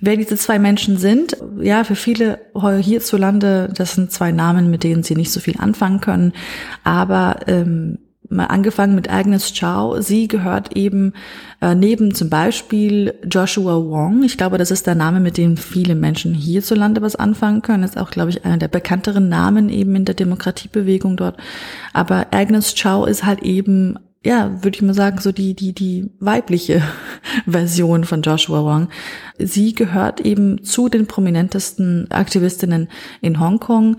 Wer 0.00 0.16
diese 0.16 0.36
zwei 0.36 0.58
Menschen 0.58 0.96
sind, 0.96 1.36
ja, 1.60 1.84
für 1.84 1.94
viele 1.94 2.40
hierzulande, 2.80 3.72
das 3.72 3.94
sind 3.94 4.10
zwei 4.10 4.32
Namen, 4.32 4.68
mit 4.68 4.82
denen 4.82 5.04
sie 5.04 5.14
nicht 5.14 5.30
so 5.30 5.38
viel 5.38 5.58
anfangen 5.58 6.00
können, 6.00 6.32
aber 6.82 7.40
ähm, 7.46 7.98
mal 8.32 8.46
angefangen 8.46 8.94
mit 8.94 9.10
Agnes 9.10 9.52
Chow. 9.58 10.00
Sie 10.00 10.28
gehört 10.28 10.76
eben 10.76 11.12
äh, 11.60 11.74
neben 11.74 12.14
zum 12.14 12.30
Beispiel 12.30 13.14
Joshua 13.30 13.76
Wong. 13.76 14.24
Ich 14.24 14.36
glaube, 14.36 14.58
das 14.58 14.70
ist 14.70 14.86
der 14.86 14.94
Name, 14.94 15.20
mit 15.20 15.36
dem 15.36 15.56
viele 15.56 15.94
Menschen 15.94 16.34
hierzulande 16.34 17.02
was 17.02 17.16
anfangen 17.16 17.62
können. 17.62 17.82
ist 17.82 17.98
auch, 17.98 18.10
glaube 18.10 18.30
ich, 18.30 18.44
einer 18.44 18.58
der 18.58 18.68
bekannteren 18.68 19.28
Namen 19.28 19.68
eben 19.68 19.94
in 19.94 20.04
der 20.04 20.14
Demokratiebewegung 20.14 21.16
dort. 21.16 21.36
Aber 21.92 22.26
Agnes 22.30 22.74
Chow 22.74 23.06
ist 23.06 23.24
halt 23.24 23.42
eben 23.42 23.98
ja, 24.24 24.62
würde 24.62 24.76
ich 24.76 24.82
mal 24.82 24.94
sagen, 24.94 25.18
so 25.20 25.32
die, 25.32 25.54
die, 25.54 25.72
die 25.72 26.10
weibliche 26.20 26.82
Version 27.46 28.04
von 28.04 28.22
Joshua 28.22 28.62
Wong. 28.62 28.88
Sie 29.38 29.74
gehört 29.74 30.20
eben 30.20 30.62
zu 30.62 30.88
den 30.88 31.06
prominentesten 31.06 32.10
Aktivistinnen 32.10 32.88
in 33.20 33.40
Hongkong 33.40 33.96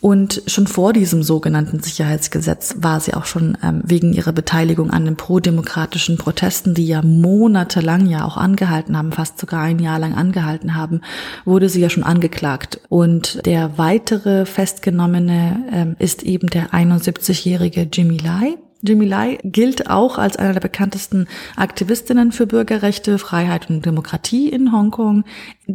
und 0.00 0.42
schon 0.46 0.66
vor 0.66 0.94
diesem 0.94 1.22
sogenannten 1.22 1.80
Sicherheitsgesetz 1.80 2.76
war 2.78 3.00
sie 3.00 3.12
auch 3.12 3.26
schon 3.26 3.58
ähm, 3.62 3.82
wegen 3.84 4.14
ihrer 4.14 4.32
Beteiligung 4.32 4.90
an 4.90 5.04
den 5.04 5.16
prodemokratischen 5.16 6.16
Protesten, 6.16 6.72
die 6.72 6.86
ja 6.86 7.02
monatelang 7.02 8.06
ja 8.06 8.24
auch 8.24 8.38
angehalten 8.38 8.96
haben, 8.96 9.12
fast 9.12 9.38
sogar 9.38 9.60
ein 9.60 9.78
Jahr 9.78 9.98
lang 9.98 10.14
angehalten 10.14 10.74
haben, 10.74 11.02
wurde 11.44 11.68
sie 11.68 11.80
ja 11.80 11.90
schon 11.90 12.02
angeklagt. 12.02 12.80
Und 12.88 13.44
der 13.44 13.76
weitere 13.76 14.46
Festgenommene 14.46 15.64
ähm, 15.70 15.96
ist 15.98 16.22
eben 16.22 16.48
der 16.48 16.70
71-jährige 16.70 17.86
Jimmy 17.92 18.16
Lai. 18.16 18.56
Jimmy 18.82 19.04
Lai 19.04 19.38
gilt 19.44 19.90
auch 19.90 20.16
als 20.16 20.36
einer 20.36 20.54
der 20.54 20.60
bekanntesten 20.60 21.26
Aktivistinnen 21.56 22.32
für 22.32 22.46
Bürgerrechte, 22.46 23.18
Freiheit 23.18 23.68
und 23.68 23.84
Demokratie 23.84 24.48
in 24.48 24.72
Hongkong. 24.72 25.24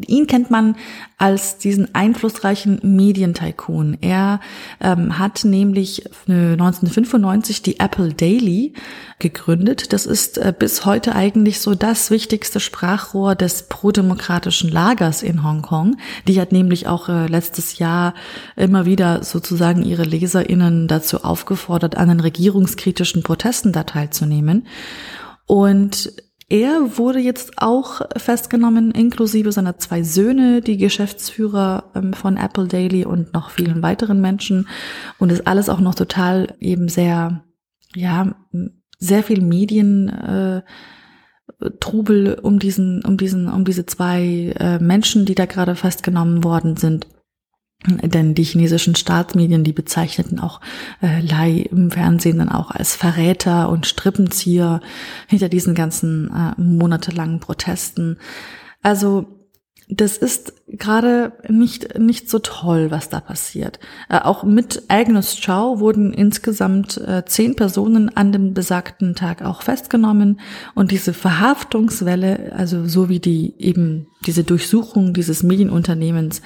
Ihn 0.04 0.28
kennt 0.28 0.52
man 0.52 0.76
als 1.18 1.58
diesen 1.58 1.96
einflussreichen 1.96 2.80
Medientycoon. 2.84 3.98
Er 4.02 4.40
ähm, 4.82 5.18
hat 5.18 5.46
nämlich 5.46 6.06
1995 6.28 7.62
die 7.62 7.80
Apple 7.80 8.14
Daily 8.14 8.74
gegründet. 9.20 9.94
Das 9.94 10.06
ist 10.06 10.38
äh, 10.38 10.54
bis 10.58 10.86
heute 10.86 11.16
eigentlich 11.16 11.60
so 11.62 11.74
das 11.74 12.12
wichtigste 12.12 12.60
Sprachrohr 12.60 13.36
des 13.36 13.64
prodemokratischen 13.64 14.70
Lagers 14.70 15.24
in 15.24 15.44
Hongkong. 15.44 15.98
Die 16.28 16.40
hat 16.42 16.52
nämlich 16.52 16.88
auch 16.88 17.08
äh, 17.08 17.28
letztes 17.28 17.80
Jahr 17.80 18.14
immer 18.58 18.86
wieder 18.86 19.24
sozusagen 19.24 19.84
ihre 19.84 20.04
LeserInnen 20.04 20.88
dazu 20.88 21.24
aufgefordert, 21.24 21.96
an 21.96 22.10
den 22.10 22.20
regierungskritischen 22.20 23.24
Protesten 23.24 23.72
da 23.72 23.84
teilzunehmen. 23.84 24.68
Und 25.46 26.12
er 26.48 26.98
wurde 26.98 27.20
jetzt 27.20 27.54
auch 27.58 28.02
festgenommen, 28.18 28.92
inklusive 28.92 29.52
seiner 29.52 29.78
zwei 29.78 30.04
Söhne, 30.04 30.62
die 30.62 30.78
Geschäftsführer 30.78 31.92
ähm, 31.96 32.14
von 32.14 32.38
Apple 32.38 32.68
Daily 32.68 33.04
und 33.04 33.34
noch 33.34 33.50
vielen 33.50 33.82
weiteren 33.82 34.22
Menschen. 34.22 34.68
Und 35.18 35.32
ist 35.32 35.48
alles 35.48 35.70
auch 35.70 35.80
noch 35.80 35.96
total 35.96 36.54
eben 36.60 36.88
sehr, 36.88 37.44
ja, 37.96 38.36
sehr 39.00 39.24
viel 39.24 39.42
Medien. 39.42 40.10
Äh, 40.10 40.62
Trubel 41.80 42.40
um 42.42 42.60
diesen, 42.60 43.04
um 43.06 43.18
diesen, 43.18 43.48
um 43.52 43.66
diese 43.66 43.86
zwei 43.86 44.54
äh, 44.60 44.80
Menschen, 44.80 45.26
die 45.26 45.36
da 45.36 45.46
gerade 45.46 45.76
festgenommen 45.76 46.44
worden 46.44 46.76
sind. 46.76 47.08
Denn 47.88 48.34
die 48.34 48.44
chinesischen 48.44 48.96
Staatsmedien, 48.96 49.64
die 49.64 49.74
bezeichneten 49.74 50.40
auch 50.40 50.62
äh, 51.02 51.22
Lai 51.22 51.68
im 51.70 51.92
Fernsehen 51.92 52.40
dann 52.40 52.50
auch 52.50 52.72
als 52.72 52.96
Verräter 52.96 53.70
und 53.70 53.86
Strippenzieher 53.86 54.82
hinter 55.28 55.50
diesen 55.50 55.76
ganzen 55.76 56.32
äh, 56.32 56.60
monatelangen 56.60 57.40
Protesten. 57.40 58.18
Also 58.82 59.28
das 59.88 60.18
ist 60.18 60.54
gerade 60.68 61.34
nicht, 61.48 62.00
nicht 62.00 62.28
so 62.30 62.40
toll, 62.40 62.90
was 62.90 63.10
da 63.10 63.20
passiert. 63.20 63.80
Äh, 64.10 64.20
auch 64.20 64.44
mit 64.44 64.84
Agnes 64.88 65.40
Chow 65.46 65.80
wurden 65.80 66.12
insgesamt 66.12 66.98
äh, 66.98 67.24
zehn 67.26 67.56
Personen 67.56 68.16
an 68.16 68.32
dem 68.32 68.56
besagten 68.56 69.14
Tag 69.14 69.44
auch 69.44 69.62
festgenommen 69.62 70.40
und 70.74 70.90
diese 70.90 71.14
Verhaftungswelle, 71.14 72.54
also 72.56 72.88
so 72.88 73.10
wie 73.10 73.20
die 73.20 73.54
eben 73.60 74.08
diese 74.26 74.44
Durchsuchung 74.44 75.14
dieses 75.14 75.44
Medienunternehmens 75.44 76.42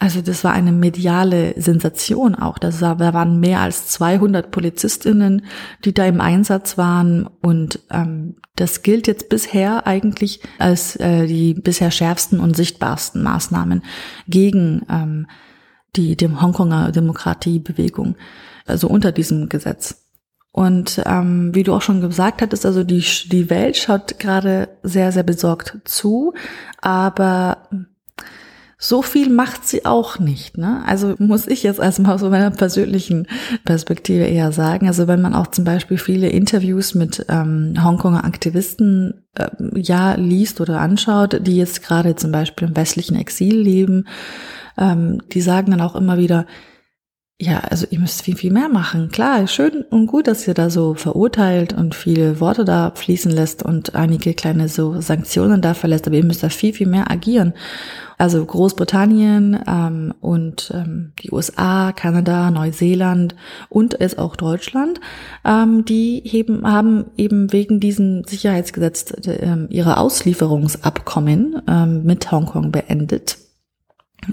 also 0.00 0.22
das 0.22 0.44
war 0.44 0.52
eine 0.52 0.72
mediale 0.72 1.52
Sensation 1.60 2.34
auch. 2.34 2.56
Das 2.56 2.80
war, 2.80 2.96
da 2.96 3.12
waren 3.12 3.38
mehr 3.38 3.60
als 3.60 3.88
200 3.88 4.50
Polizistinnen, 4.50 5.44
die 5.84 5.92
da 5.92 6.06
im 6.06 6.22
Einsatz 6.22 6.78
waren. 6.78 7.28
Und 7.42 7.80
ähm, 7.90 8.36
das 8.56 8.82
gilt 8.82 9.06
jetzt 9.06 9.28
bisher 9.28 9.86
eigentlich 9.86 10.40
als 10.58 10.96
äh, 10.96 11.26
die 11.26 11.52
bisher 11.52 11.90
schärfsten 11.90 12.40
und 12.40 12.56
sichtbarsten 12.56 13.22
Maßnahmen 13.22 13.82
gegen 14.26 14.86
ähm, 14.88 15.26
die 15.96 16.16
dem 16.16 16.40
Hongkonger 16.40 16.92
Demokratiebewegung, 16.92 18.16
also 18.64 18.88
unter 18.88 19.12
diesem 19.12 19.50
Gesetz. 19.50 20.06
Und 20.50 21.02
ähm, 21.04 21.54
wie 21.54 21.62
du 21.62 21.74
auch 21.74 21.82
schon 21.82 22.00
gesagt 22.00 22.40
hattest, 22.40 22.64
also 22.64 22.84
die, 22.84 23.04
die 23.30 23.50
Welt 23.50 23.76
schaut 23.76 24.18
gerade 24.18 24.68
sehr, 24.82 25.12
sehr 25.12 25.24
besorgt 25.24 25.76
zu, 25.84 26.32
aber 26.80 27.68
so 28.82 29.02
viel 29.02 29.28
macht 29.28 29.68
sie 29.68 29.84
auch 29.84 30.18
nicht. 30.18 30.56
Ne? 30.56 30.82
Also 30.86 31.14
muss 31.18 31.46
ich 31.46 31.62
jetzt 31.62 31.78
erstmal 31.78 32.14
aus 32.14 32.22
meiner 32.22 32.50
persönlichen 32.50 33.26
Perspektive 33.66 34.24
eher 34.24 34.52
sagen. 34.52 34.88
Also 34.88 35.06
wenn 35.06 35.20
man 35.20 35.34
auch 35.34 35.48
zum 35.48 35.64
Beispiel 35.64 35.98
viele 35.98 36.30
Interviews 36.30 36.94
mit 36.94 37.26
ähm, 37.28 37.74
Hongkonger 37.84 38.24
Aktivisten 38.24 39.22
äh, 39.34 39.48
ja 39.74 40.14
liest 40.14 40.62
oder 40.62 40.80
anschaut, 40.80 41.46
die 41.46 41.58
jetzt 41.58 41.82
gerade 41.82 42.16
zum 42.16 42.32
Beispiel 42.32 42.68
im 42.68 42.76
westlichen 42.76 43.16
Exil 43.16 43.60
leben, 43.60 44.06
ähm, 44.78 45.20
die 45.30 45.42
sagen 45.42 45.70
dann 45.72 45.82
auch 45.82 45.94
immer 45.94 46.16
wieder, 46.16 46.46
ja, 47.42 47.60
also 47.60 47.86
ihr 47.88 47.98
müsst 47.98 48.20
viel, 48.22 48.36
viel 48.36 48.52
mehr 48.52 48.68
machen. 48.68 49.08
Klar, 49.08 49.46
schön 49.48 49.82
und 49.88 50.06
gut, 50.06 50.26
dass 50.26 50.46
ihr 50.46 50.52
da 50.52 50.68
so 50.68 50.92
verurteilt 50.92 51.72
und 51.72 51.94
viele 51.94 52.38
Worte 52.38 52.66
da 52.66 52.92
fließen 52.94 53.32
lässt 53.32 53.62
und 53.62 53.94
einige 53.94 54.34
kleine 54.34 54.68
so 54.68 55.00
Sanktionen 55.00 55.62
da 55.62 55.72
verlässt, 55.72 56.06
aber 56.06 56.16
ihr 56.16 56.24
müsst 56.24 56.42
da 56.42 56.50
viel, 56.50 56.74
viel 56.74 56.86
mehr 56.86 57.10
agieren. 57.10 57.54
Also 58.18 58.44
Großbritannien 58.44 59.58
ähm, 59.66 60.12
und 60.20 60.70
ähm, 60.74 61.12
die 61.22 61.32
USA, 61.32 61.92
Kanada, 61.92 62.50
Neuseeland 62.50 63.34
und 63.70 63.98
es 63.98 64.18
auch 64.18 64.36
Deutschland, 64.36 65.00
ähm, 65.42 65.86
die 65.86 66.20
heben, 66.26 66.70
haben 66.70 67.06
eben 67.16 67.54
wegen 67.54 67.80
diesem 67.80 68.24
Sicherheitsgesetz 68.24 69.12
äh, 69.26 69.66
ihre 69.70 69.96
Auslieferungsabkommen 69.96 71.62
ähm, 71.66 72.02
mit 72.04 72.30
Hongkong 72.30 72.70
beendet. 72.70 73.38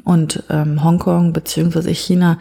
Und 0.04 0.44
ähm, 0.50 0.84
Hongkong 0.84 1.34
beziehungsweise 1.34 1.92
China 1.92 2.38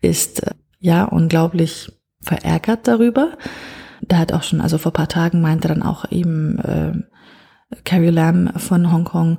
ist 0.00 0.42
äh, 0.42 0.54
ja 0.78 1.04
unglaublich 1.04 1.92
verärgert 2.22 2.86
darüber. 2.86 3.36
Da 4.02 4.18
hat 4.18 4.32
auch 4.32 4.42
schon, 4.42 4.60
also 4.60 4.78
vor 4.78 4.92
paar 4.92 5.08
Tagen 5.08 5.40
meinte 5.40 5.68
dann 5.68 5.82
auch 5.82 6.10
eben 6.10 6.58
äh, 6.58 6.92
Carrie 7.84 8.10
Lam 8.10 8.52
von 8.56 8.92
Hongkong, 8.92 9.38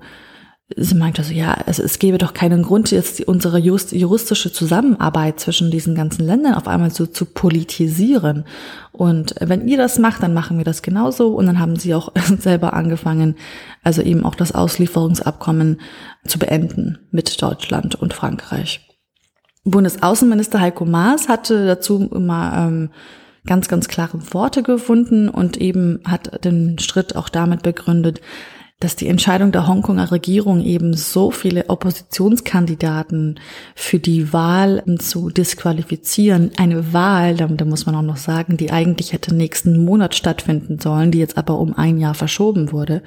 sie 0.78 0.96
meinte 0.96 1.24
so, 1.24 1.34
ja, 1.34 1.58
es, 1.66 1.80
es 1.80 2.00
gäbe 2.00 2.18
doch 2.18 2.34
keinen 2.34 2.64
Grund, 2.64 2.92
jetzt 2.92 3.22
unsere 3.28 3.58
just, 3.58 3.92
juristische 3.92 4.52
Zusammenarbeit 4.52 5.40
zwischen 5.40 5.72
diesen 5.72 5.96
ganzen 5.96 6.26
Ländern 6.26 6.56
auf 6.56 6.68
einmal 6.68 6.92
so 6.92 7.06
zu 7.06 7.26
politisieren. 7.26 8.46
Und 8.92 9.36
wenn 9.40 9.68
ihr 9.68 9.78
das 9.78 10.00
macht, 10.00 10.24
dann 10.24 10.34
machen 10.34 10.58
wir 10.58 10.66
das 10.66 10.82
genauso. 10.82 11.36
Und 11.36 11.46
dann 11.46 11.60
haben 11.60 11.76
sie 11.76 11.94
auch 11.94 12.12
selber 12.40 12.74
angefangen, 12.74 13.36
also 13.84 14.02
eben 14.02 14.26
auch 14.26 14.36
das 14.36 14.54
Auslieferungsabkommen 14.54 15.82
zu 16.26 16.40
beenden 16.40 17.00
mit 17.12 17.42
Deutschland 17.42 17.96
und 17.96 18.14
Frankreich. 18.14 18.88
Bundesaußenminister 19.64 20.60
Heiko 20.60 20.86
Maas 20.86 21.30
hatte 21.30 21.68
dazu 21.68 22.10
immer 22.12 22.68
ähm, 22.68 22.90
ganz, 23.46 23.68
ganz 23.68 23.88
klare 23.88 24.34
Worte 24.34 24.64
gefunden 24.64 25.30
und 25.30 25.58
eben 25.58 26.00
hat 26.06 26.44
den 26.46 26.80
Schritt 26.80 27.16
auch 27.16 27.30
damit 27.30 27.64
begründet, 27.64 28.22
dass 28.82 28.96
die 28.96 29.08
Entscheidung 29.08 29.52
der 29.52 29.68
Hongkonger 29.68 30.12
Regierung 30.12 30.62
eben 30.62 30.96
so 30.96 31.32
viele 31.32 31.70
Oppositionskandidaten 31.70 33.40
für 33.76 34.00
die 34.00 34.34
Wahl 34.34 34.84
zu 34.98 35.30
disqualifizieren, 35.30 36.52
eine 36.58 36.92
Wahl, 36.92 37.38
da, 37.38 37.48
muss 37.64 37.86
man 37.86 37.96
auch 37.96 38.02
noch 38.02 38.18
sagen, 38.18 38.58
die 38.58 38.72
eigentlich 38.72 39.14
hätte 39.14 39.34
nächsten 39.34 39.86
Monat 39.86 40.16
stattfinden 40.16 40.80
sollen, 40.80 41.12
die 41.12 41.20
jetzt 41.20 41.38
aber 41.38 41.60
um 41.60 41.78
ein 41.78 42.00
Jahr 42.00 42.16
verschoben 42.16 42.72
wurde. 42.72 43.04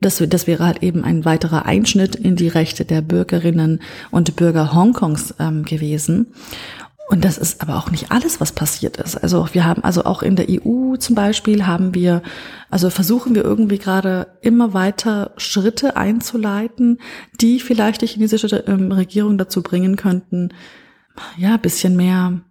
Das, 0.00 0.22
das 0.26 0.46
wäre 0.46 0.64
halt 0.64 0.82
eben 0.82 1.04
ein 1.04 1.24
weiterer 1.24 1.66
Einschnitt 1.66 2.14
in 2.14 2.36
die 2.36 2.48
Rechte 2.48 2.84
der 2.84 3.02
Bürgerinnen 3.02 3.80
und 4.10 4.36
Bürger 4.36 4.72
Hongkongs 4.72 5.34
ähm, 5.38 5.64
gewesen. 5.64 6.28
Und 7.08 7.24
das 7.24 7.38
ist 7.38 7.62
aber 7.62 7.78
auch 7.78 7.90
nicht 7.90 8.12
alles, 8.12 8.38
was 8.38 8.52
passiert 8.52 8.98
ist. 8.98 9.16
Also 9.16 9.48
wir 9.52 9.64
haben, 9.64 9.82
also 9.82 10.04
auch 10.04 10.22
in 10.22 10.36
der 10.36 10.46
EU 10.50 10.96
zum 10.96 11.14
Beispiel 11.14 11.66
haben 11.66 11.94
wir, 11.94 12.22
also 12.68 12.90
versuchen 12.90 13.34
wir 13.34 13.44
irgendwie 13.44 13.78
gerade 13.78 14.26
immer 14.42 14.74
weiter 14.74 15.32
Schritte 15.38 15.96
einzuleiten, 15.96 16.98
die 17.40 17.60
vielleicht 17.60 18.02
die 18.02 18.06
chinesische 18.06 18.58
ähm, 18.66 18.92
Regierung 18.92 19.38
dazu 19.38 19.62
bringen 19.62 19.96
könnten, 19.96 20.50
ja, 21.38 21.56
bisschen 21.56 21.96
mehr, 21.96 22.42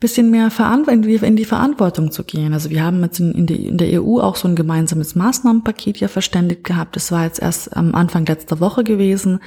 bisschen 0.00 0.30
mehr 0.30 0.50
in 0.88 1.36
die, 1.36 1.44
Verantwortung 1.46 2.12
zu 2.12 2.24
gehen. 2.24 2.52
Also 2.52 2.68
wir 2.68 2.84
haben 2.84 3.02
jetzt 3.02 3.20
in 3.20 3.78
der 3.78 4.02
EU 4.02 4.20
auch 4.20 4.36
so 4.36 4.48
ein 4.48 4.56
gemeinsames 4.56 5.14
Maßnahmenpaket 5.14 5.96
ja 5.96 6.08
verständigt 6.08 6.64
gehabt. 6.64 6.94
Das 6.94 7.10
war 7.10 7.24
jetzt 7.24 7.40
erst 7.40 7.74
am 7.74 7.94
Anfang 7.94 8.26
letzter 8.26 8.60
Woche 8.60 8.84
gewesen. 8.84 9.40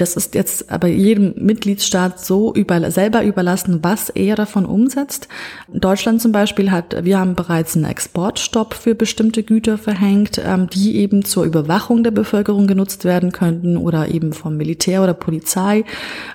Das 0.00 0.16
ist 0.16 0.34
jetzt 0.34 0.70
aber 0.70 0.88
jedem 0.88 1.34
Mitgliedsstaat 1.36 2.24
so 2.24 2.54
über, 2.54 2.90
selber 2.90 3.22
überlassen, 3.22 3.80
was 3.84 4.08
er 4.08 4.34
davon 4.34 4.64
umsetzt. 4.64 5.28
Deutschland 5.68 6.22
zum 6.22 6.32
Beispiel 6.32 6.70
hat, 6.70 7.04
wir 7.04 7.18
haben 7.18 7.34
bereits 7.34 7.76
einen 7.76 7.84
Exportstopp 7.84 8.72
für 8.72 8.94
bestimmte 8.94 9.42
Güter 9.42 9.76
verhängt, 9.76 10.40
ähm, 10.42 10.70
die 10.70 10.96
eben 10.96 11.26
zur 11.26 11.44
Überwachung 11.44 12.02
der 12.02 12.12
Bevölkerung 12.12 12.66
genutzt 12.66 13.04
werden 13.04 13.30
könnten 13.30 13.76
oder 13.76 14.08
eben 14.08 14.32
vom 14.32 14.56
Militär 14.56 15.02
oder 15.02 15.12
Polizei 15.12 15.84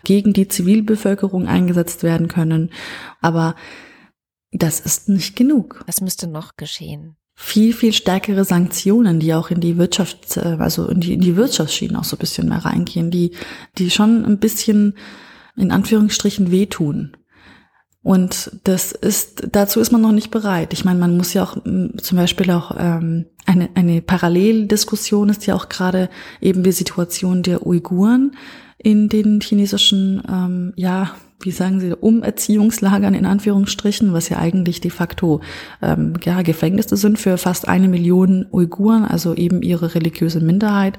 gegen 0.03 0.33
die 0.33 0.47
Zivilbevölkerung 0.47 1.47
eingesetzt 1.47 2.03
werden 2.03 2.27
können. 2.27 2.69
Aber 3.19 3.55
das 4.51 4.79
ist 4.79 5.09
nicht 5.09 5.35
genug. 5.35 5.83
Was 5.87 6.01
müsste 6.01 6.27
noch 6.27 6.55
geschehen? 6.55 7.17
Viel, 7.35 7.73
viel 7.73 7.91
stärkere 7.93 8.45
Sanktionen, 8.45 9.19
die 9.19 9.33
auch 9.33 9.51
in 9.51 9.59
die 9.59 9.77
Wirtschaft, 9.77 10.37
äh, 10.37 10.57
also 10.59 10.87
in 10.87 11.01
die, 11.01 11.13
in 11.13 11.21
die 11.21 11.35
Wirtschaftsschienen 11.35 11.97
auch 11.97 12.05
so 12.05 12.15
ein 12.15 12.19
bisschen 12.19 12.49
mehr 12.49 12.63
reingehen, 12.65 13.11
die, 13.11 13.31
die 13.77 13.91
schon 13.91 14.25
ein 14.25 14.39
bisschen 14.39 14.95
in 15.57 15.71
Anführungsstrichen 15.71 16.51
wehtun. 16.51 17.15
Und 18.01 18.51
das 18.65 18.91
ist, 18.91 19.47
dazu 19.51 19.79
ist 19.79 19.91
man 19.91 20.01
noch 20.01 20.11
nicht 20.11 20.29
bereit. 20.29 20.73
Ich 20.73 20.85
meine, 20.85 20.99
man 20.99 21.17
muss 21.17 21.33
ja 21.33 21.43
auch 21.43 21.57
zum 21.63 22.17
Beispiel 22.17 22.51
auch 22.51 22.75
ähm, 22.77 23.25
eine, 23.47 23.69
eine 23.73 24.01
Paralleldiskussion 24.01 25.29
ist 25.29 25.47
ja 25.47 25.55
auch 25.55 25.69
gerade 25.69 26.09
eben 26.39 26.61
die 26.61 26.71
Situation 26.71 27.41
der 27.41 27.65
Uiguren 27.65 28.35
in 28.77 29.09
den 29.09 29.41
chinesischen 29.41 30.21
ähm, 30.29 30.73
ja, 30.75 31.15
wie 31.41 31.51
sagen 31.51 31.79
Sie, 31.79 31.93
Umerziehungslagern 31.93 33.13
in 33.13 33.25
Anführungsstrichen, 33.25 34.13
was 34.13 34.29
ja 34.29 34.37
eigentlich 34.37 34.81
de 34.81 34.91
facto 34.91 35.41
ähm, 35.81 36.13
ja, 36.23 36.41
Gefängnisse 36.41 36.97
sind 36.97 37.19
für 37.19 37.37
fast 37.37 37.67
eine 37.67 37.87
Million 37.87 38.45
Uiguren, 38.51 39.05
also 39.05 39.33
eben 39.33 39.61
ihre 39.61 39.95
religiöse 39.95 40.39
Minderheit 40.39 40.97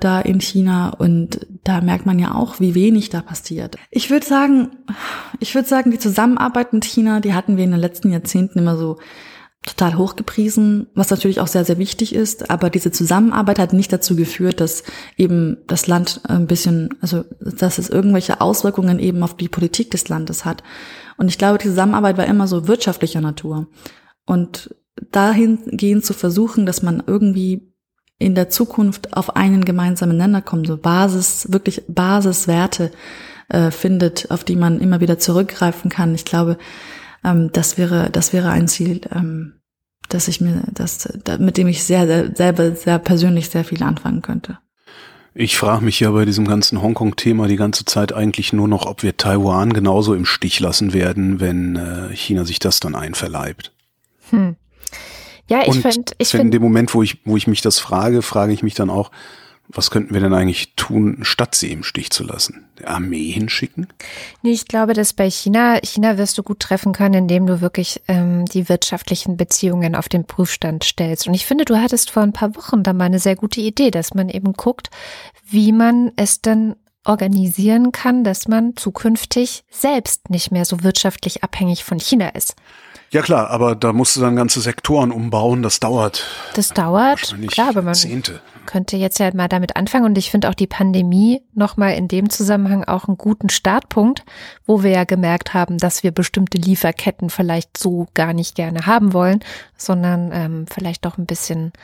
da 0.00 0.20
in 0.20 0.40
China. 0.40 0.90
Und 0.90 1.46
da 1.64 1.80
merkt 1.80 2.06
man 2.06 2.18
ja 2.18 2.34
auch, 2.34 2.60
wie 2.60 2.74
wenig 2.74 3.10
da 3.10 3.20
passiert. 3.22 3.76
Ich 3.90 4.10
würde 4.10 4.24
sagen, 4.26 4.70
ich 5.40 5.54
würde 5.54 5.68
sagen, 5.68 5.90
die 5.90 5.98
Zusammenarbeit 5.98 6.72
mit 6.72 6.84
China, 6.84 7.20
die 7.20 7.34
hatten 7.34 7.56
wir 7.56 7.64
in 7.64 7.72
den 7.72 7.80
letzten 7.80 8.10
Jahrzehnten 8.10 8.58
immer 8.58 8.76
so 8.76 8.98
total 9.62 9.96
hochgepriesen, 9.96 10.88
was 10.94 11.10
natürlich 11.10 11.40
auch 11.40 11.46
sehr, 11.46 11.64
sehr 11.64 11.78
wichtig 11.78 12.14
ist. 12.14 12.50
Aber 12.50 12.68
diese 12.68 12.90
Zusammenarbeit 12.90 13.58
hat 13.58 13.72
nicht 13.72 13.92
dazu 13.92 14.16
geführt, 14.16 14.60
dass 14.60 14.82
eben 15.16 15.58
das 15.68 15.86
Land 15.86 16.20
ein 16.28 16.46
bisschen, 16.46 16.90
also 17.00 17.24
dass 17.40 17.78
es 17.78 17.88
irgendwelche 17.88 18.40
Auswirkungen 18.40 18.98
eben 18.98 19.22
auf 19.22 19.36
die 19.36 19.48
Politik 19.48 19.90
des 19.92 20.08
Landes 20.08 20.44
hat. 20.44 20.64
Und 21.16 21.28
ich 21.28 21.38
glaube, 21.38 21.58
die 21.58 21.68
Zusammenarbeit 21.68 22.18
war 22.18 22.26
immer 22.26 22.48
so 22.48 22.66
wirtschaftlicher 22.66 23.20
Natur. 23.20 23.68
Und 24.26 24.74
dahingehend 25.10 26.04
zu 26.04 26.12
versuchen, 26.12 26.66
dass 26.66 26.82
man 26.82 27.02
irgendwie 27.06 27.72
in 28.18 28.34
der 28.34 28.50
Zukunft 28.50 29.16
auf 29.16 29.36
einen 29.36 29.64
gemeinsamen 29.64 30.16
Nenner 30.16 30.42
kommt, 30.42 30.66
so 30.66 30.76
Basis, 30.76 31.52
wirklich 31.52 31.82
Basiswerte 31.88 32.90
äh, 33.48 33.70
findet, 33.70 34.30
auf 34.30 34.44
die 34.44 34.56
man 34.56 34.80
immer 34.80 35.00
wieder 35.00 35.18
zurückgreifen 35.18 35.90
kann. 35.90 36.14
Ich 36.14 36.24
glaube, 36.24 36.56
ähm, 37.24 37.50
das 37.52 37.78
wäre, 37.78 38.10
das 38.10 38.32
wäre 38.32 38.50
ein 38.50 38.68
Ziel, 38.68 39.00
ähm, 39.14 39.54
dass 40.08 40.28
ich 40.28 40.40
mir, 40.40 40.62
das, 40.72 41.08
mit 41.38 41.56
dem 41.56 41.68
ich 41.68 41.84
sehr, 41.84 42.06
sehr, 42.06 42.34
selber 42.34 42.74
sehr 42.74 42.98
persönlich 42.98 43.48
sehr 43.48 43.64
viel 43.64 43.82
anfangen 43.82 44.22
könnte. 44.22 44.58
Ich 45.34 45.56
frage 45.56 45.82
mich 45.82 45.98
ja 46.00 46.10
bei 46.10 46.26
diesem 46.26 46.46
ganzen 46.46 46.82
Hongkong-Thema 46.82 47.48
die 47.48 47.56
ganze 47.56 47.86
Zeit 47.86 48.12
eigentlich 48.12 48.52
nur 48.52 48.68
noch, 48.68 48.84
ob 48.84 49.02
wir 49.02 49.16
Taiwan 49.16 49.72
genauso 49.72 50.14
im 50.14 50.26
Stich 50.26 50.60
lassen 50.60 50.92
werden, 50.92 51.40
wenn 51.40 51.76
äh, 51.76 52.14
China 52.14 52.44
sich 52.44 52.58
das 52.58 52.80
dann 52.80 52.94
einverleibt. 52.94 53.72
Hm. 54.28 54.56
Ja, 55.48 55.62
ich 55.66 55.80
finde, 55.80 56.12
ich 56.18 56.28
finde. 56.28 56.46
In 56.46 56.50
dem 56.50 56.62
Moment, 56.62 56.94
wo 56.94 57.02
ich, 57.02 57.18
wo 57.24 57.36
ich 57.36 57.46
mich 57.46 57.62
das 57.62 57.78
frage, 57.78 58.20
frage 58.22 58.52
ich 58.52 58.62
mich 58.62 58.74
dann 58.74 58.90
auch, 58.90 59.10
was 59.72 59.90
könnten 59.90 60.14
wir 60.14 60.20
denn 60.20 60.34
eigentlich 60.34 60.74
tun, 60.76 61.18
statt 61.22 61.54
sie 61.54 61.72
im 61.72 61.82
Stich 61.82 62.10
zu 62.10 62.24
lassen? 62.24 62.66
Der 62.78 62.90
Armee 62.90 63.30
hinschicken? 63.30 63.88
Nee, 64.42 64.52
ich 64.52 64.66
glaube, 64.66 64.92
dass 64.92 65.12
bei 65.12 65.30
China, 65.30 65.78
China 65.82 66.18
wirst 66.18 66.36
du 66.38 66.42
gut 66.42 66.60
treffen 66.60 66.92
können, 66.92 67.14
indem 67.14 67.46
du 67.46 67.60
wirklich 67.60 68.02
ähm, 68.08 68.44
die 68.46 68.68
wirtschaftlichen 68.68 69.36
Beziehungen 69.36 69.94
auf 69.94 70.08
den 70.08 70.24
Prüfstand 70.24 70.84
stellst. 70.84 71.26
Und 71.26 71.34
ich 71.34 71.46
finde, 71.46 71.64
du 71.64 71.80
hattest 71.80 72.10
vor 72.10 72.22
ein 72.22 72.32
paar 72.32 72.54
Wochen 72.56 72.82
da 72.82 72.92
mal 72.92 73.04
eine 73.04 73.18
sehr 73.18 73.36
gute 73.36 73.60
Idee, 73.60 73.90
dass 73.90 74.14
man 74.14 74.28
eben 74.28 74.52
guckt, 74.52 74.90
wie 75.48 75.72
man 75.72 76.12
es 76.16 76.42
dann 76.42 76.76
organisieren 77.04 77.92
kann, 77.92 78.24
dass 78.24 78.46
man 78.48 78.76
zukünftig 78.76 79.64
selbst 79.70 80.30
nicht 80.30 80.52
mehr 80.52 80.64
so 80.64 80.82
wirtschaftlich 80.82 81.42
abhängig 81.42 81.84
von 81.84 81.98
China 81.98 82.28
ist. 82.28 82.54
Ja 83.12 83.20
klar, 83.20 83.50
aber 83.50 83.76
da 83.76 83.92
musst 83.92 84.16
du 84.16 84.22
dann 84.22 84.36
ganze 84.36 84.62
Sektoren 84.62 85.12
umbauen, 85.12 85.62
das 85.62 85.80
dauert. 85.80 86.24
Das 86.54 86.70
dauert, 86.70 87.36
klar, 87.48 87.68
aber 87.68 87.82
man 87.82 87.94
Zehnte. 87.94 88.40
könnte 88.64 88.96
jetzt 88.96 89.18
ja 89.18 89.30
mal 89.34 89.48
damit 89.48 89.76
anfangen 89.76 90.06
und 90.06 90.16
ich 90.16 90.30
finde 90.30 90.48
auch 90.48 90.54
die 90.54 90.66
Pandemie 90.66 91.42
nochmal 91.52 91.92
in 91.92 92.08
dem 92.08 92.30
Zusammenhang 92.30 92.84
auch 92.84 93.08
einen 93.08 93.18
guten 93.18 93.50
Startpunkt, 93.50 94.24
wo 94.64 94.82
wir 94.82 94.92
ja 94.92 95.04
gemerkt 95.04 95.52
haben, 95.52 95.76
dass 95.76 96.02
wir 96.02 96.10
bestimmte 96.10 96.56
Lieferketten 96.56 97.28
vielleicht 97.28 97.76
so 97.76 98.06
gar 98.14 98.32
nicht 98.32 98.54
gerne 98.54 98.86
haben 98.86 99.12
wollen, 99.12 99.40
sondern 99.76 100.30
ähm, 100.32 100.64
vielleicht 100.72 101.04
doch 101.04 101.18
ein 101.18 101.26
bisschen 101.26 101.74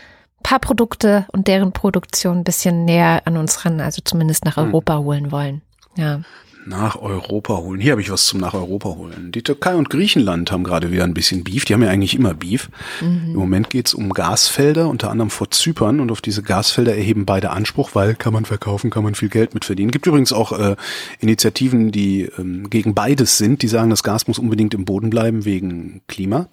paar 0.42 0.60
Produkte 0.60 1.26
und 1.32 1.46
deren 1.46 1.72
Produktion 1.72 2.38
ein 2.38 2.44
bisschen 2.44 2.86
näher 2.86 3.20
an 3.26 3.36
uns 3.36 3.66
ran, 3.66 3.82
also 3.82 4.00
zumindest 4.02 4.46
nach 4.46 4.56
hm. 4.56 4.68
Europa 4.68 4.96
hm. 4.96 5.04
holen 5.04 5.30
wollen. 5.32 5.62
Ja 5.94 6.20
nach 6.68 7.00
Europa 7.00 7.56
holen. 7.56 7.80
Hier 7.80 7.92
habe 7.92 8.00
ich 8.00 8.10
was 8.10 8.26
zum 8.26 8.40
nach 8.40 8.54
Europa 8.54 8.90
holen. 8.90 9.32
Die 9.32 9.42
Türkei 9.42 9.74
und 9.74 9.90
Griechenland 9.90 10.52
haben 10.52 10.64
gerade 10.64 10.92
wieder 10.92 11.04
ein 11.04 11.14
bisschen 11.14 11.44
Beef. 11.44 11.64
Die 11.64 11.74
haben 11.74 11.82
ja 11.82 11.90
eigentlich 11.90 12.14
immer 12.14 12.34
Beef. 12.34 12.68
Mhm. 13.00 13.30
Im 13.32 13.36
Moment 13.36 13.70
geht 13.70 13.88
es 13.88 13.94
um 13.94 14.12
Gasfelder, 14.12 14.88
unter 14.88 15.10
anderem 15.10 15.30
vor 15.30 15.50
Zypern. 15.50 16.00
Und 16.00 16.12
auf 16.12 16.20
diese 16.20 16.42
Gasfelder 16.42 16.94
erheben 16.94 17.24
beide 17.24 17.50
Anspruch, 17.50 17.90
weil 17.94 18.14
kann 18.14 18.32
man 18.32 18.44
verkaufen, 18.44 18.90
kann 18.90 19.02
man 19.02 19.14
viel 19.14 19.28
Geld 19.28 19.54
mit 19.54 19.64
verdienen. 19.64 19.90
Gibt 19.90 20.06
übrigens 20.06 20.32
auch 20.32 20.52
äh, 20.52 20.76
Initiativen, 21.20 21.90
die 21.90 22.30
ähm, 22.38 22.70
gegen 22.70 22.94
beides 22.94 23.38
sind. 23.38 23.62
Die 23.62 23.68
sagen, 23.68 23.90
das 23.90 24.02
Gas 24.02 24.28
muss 24.28 24.38
unbedingt 24.38 24.74
im 24.74 24.84
Boden 24.84 25.10
bleiben 25.10 25.44
wegen 25.44 26.02
Klima. 26.06 26.48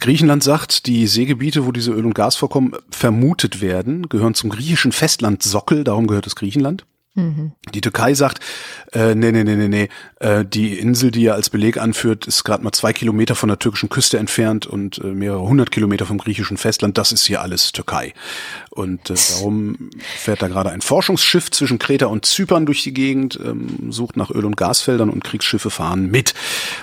Griechenland 0.00 0.42
sagt, 0.42 0.86
die 0.86 1.06
Seegebiete, 1.06 1.66
wo 1.66 1.72
diese 1.72 1.92
Öl- 1.92 2.04
und 2.04 2.14
Gasvorkommen 2.14 2.74
vermutet 2.90 3.60
werden, 3.60 4.08
gehören 4.08 4.34
zum 4.34 4.50
griechischen 4.50 4.92
Festlandsockel, 4.92 5.84
darum 5.84 6.06
gehört 6.06 6.26
es 6.26 6.36
Griechenland. 6.36 6.84
Mhm. 7.16 7.52
Die 7.72 7.80
Türkei 7.80 8.14
sagt, 8.14 8.40
äh, 8.92 9.14
nee, 9.14 9.30
nee, 9.30 9.44
nee, 9.44 9.54
nee, 9.54 9.68
nee, 9.68 9.88
äh, 10.18 10.44
die 10.44 10.78
Insel, 10.78 11.12
die 11.12 11.26
er 11.26 11.34
als 11.34 11.48
Beleg 11.48 11.78
anführt, 11.78 12.26
ist 12.26 12.42
gerade 12.42 12.64
mal 12.64 12.72
zwei 12.72 12.92
Kilometer 12.92 13.36
von 13.36 13.48
der 13.48 13.60
türkischen 13.60 13.88
Küste 13.88 14.18
entfernt 14.18 14.66
und 14.66 14.98
äh, 14.98 15.06
mehrere 15.06 15.42
hundert 15.42 15.70
Kilometer 15.70 16.06
vom 16.06 16.18
griechischen 16.18 16.56
Festland. 16.56 16.98
Das 16.98 17.12
ist 17.12 17.24
hier 17.24 17.40
alles 17.40 17.70
Türkei. 17.70 18.14
Und 18.70 19.10
äh, 19.10 19.14
darum 19.14 19.90
fährt 20.16 20.42
da 20.42 20.48
gerade 20.48 20.70
ein 20.70 20.80
Forschungsschiff 20.80 21.52
zwischen 21.52 21.78
Kreta 21.78 22.06
und 22.06 22.26
Zypern 22.26 22.66
durch 22.66 22.82
die 22.82 22.94
Gegend, 22.94 23.38
ähm, 23.44 23.92
sucht 23.92 24.16
nach 24.16 24.30
Öl- 24.30 24.44
und 24.44 24.56
Gasfeldern 24.56 25.08
und 25.08 25.22
Kriegsschiffe 25.22 25.70
fahren 25.70 26.10
mit. 26.10 26.34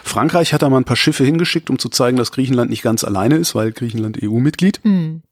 Frankreich 0.04 0.54
hat 0.54 0.62
da 0.62 0.70
mal 0.70 0.78
ein 0.78 0.86
paar 0.86 0.96
Schiffe 0.96 1.26
hingeschickt, 1.26 1.70
um 1.70 1.78
zu 1.78 1.90
zeigen, 1.90 2.16
dass 2.16 2.32
Griechenland 2.32 2.70
nicht 2.70 2.84
ganz 2.84 3.04
alleine 3.04 3.36
ist, 3.36 3.54
weil 3.54 3.74
Griechenland 3.74 4.18
EU-Mitglied. 4.24 4.80
Mhm. 4.84 5.24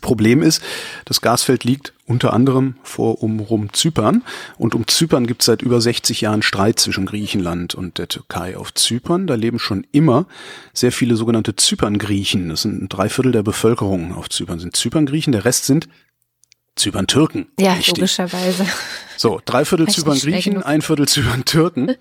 Problem 0.00 0.42
ist, 0.42 0.62
das 1.04 1.20
Gasfeld 1.20 1.64
liegt 1.64 1.92
unter 2.06 2.32
anderem 2.32 2.76
vor 2.82 3.22
um 3.22 3.40
rum 3.40 3.72
Zypern 3.72 4.22
und 4.56 4.74
um 4.74 4.86
Zypern 4.86 5.26
gibt 5.26 5.42
es 5.42 5.46
seit 5.46 5.62
über 5.62 5.80
60 5.80 6.20
Jahren 6.20 6.42
Streit 6.42 6.78
zwischen 6.78 7.06
Griechenland 7.06 7.74
und 7.74 7.98
der 7.98 8.08
Türkei 8.08 8.56
auf 8.56 8.72
Zypern. 8.74 9.26
Da 9.26 9.34
leben 9.34 9.58
schon 9.58 9.86
immer 9.92 10.26
sehr 10.72 10.92
viele 10.92 11.16
sogenannte 11.16 11.56
Zypern-Griechen. 11.56 12.48
Das 12.48 12.62
sind 12.62 12.88
drei 12.88 13.08
Viertel 13.08 13.32
der 13.32 13.42
Bevölkerung 13.42 14.14
auf 14.14 14.28
Zypern 14.30 14.58
sind 14.58 14.76
Zypern-Griechen, 14.76 15.32
der 15.32 15.44
Rest 15.44 15.66
sind 15.66 15.88
Zypern-Türken. 16.76 17.46
Ja, 17.58 17.72
Richtig. 17.72 17.96
logischerweise. 17.96 18.66
So, 19.16 19.40
drei 19.44 19.64
Viertel 19.64 19.88
Zypern-Griechen, 19.88 20.62
ein 20.62 20.80
Viertel 20.80 21.08
Zypern-Türken. 21.08 21.96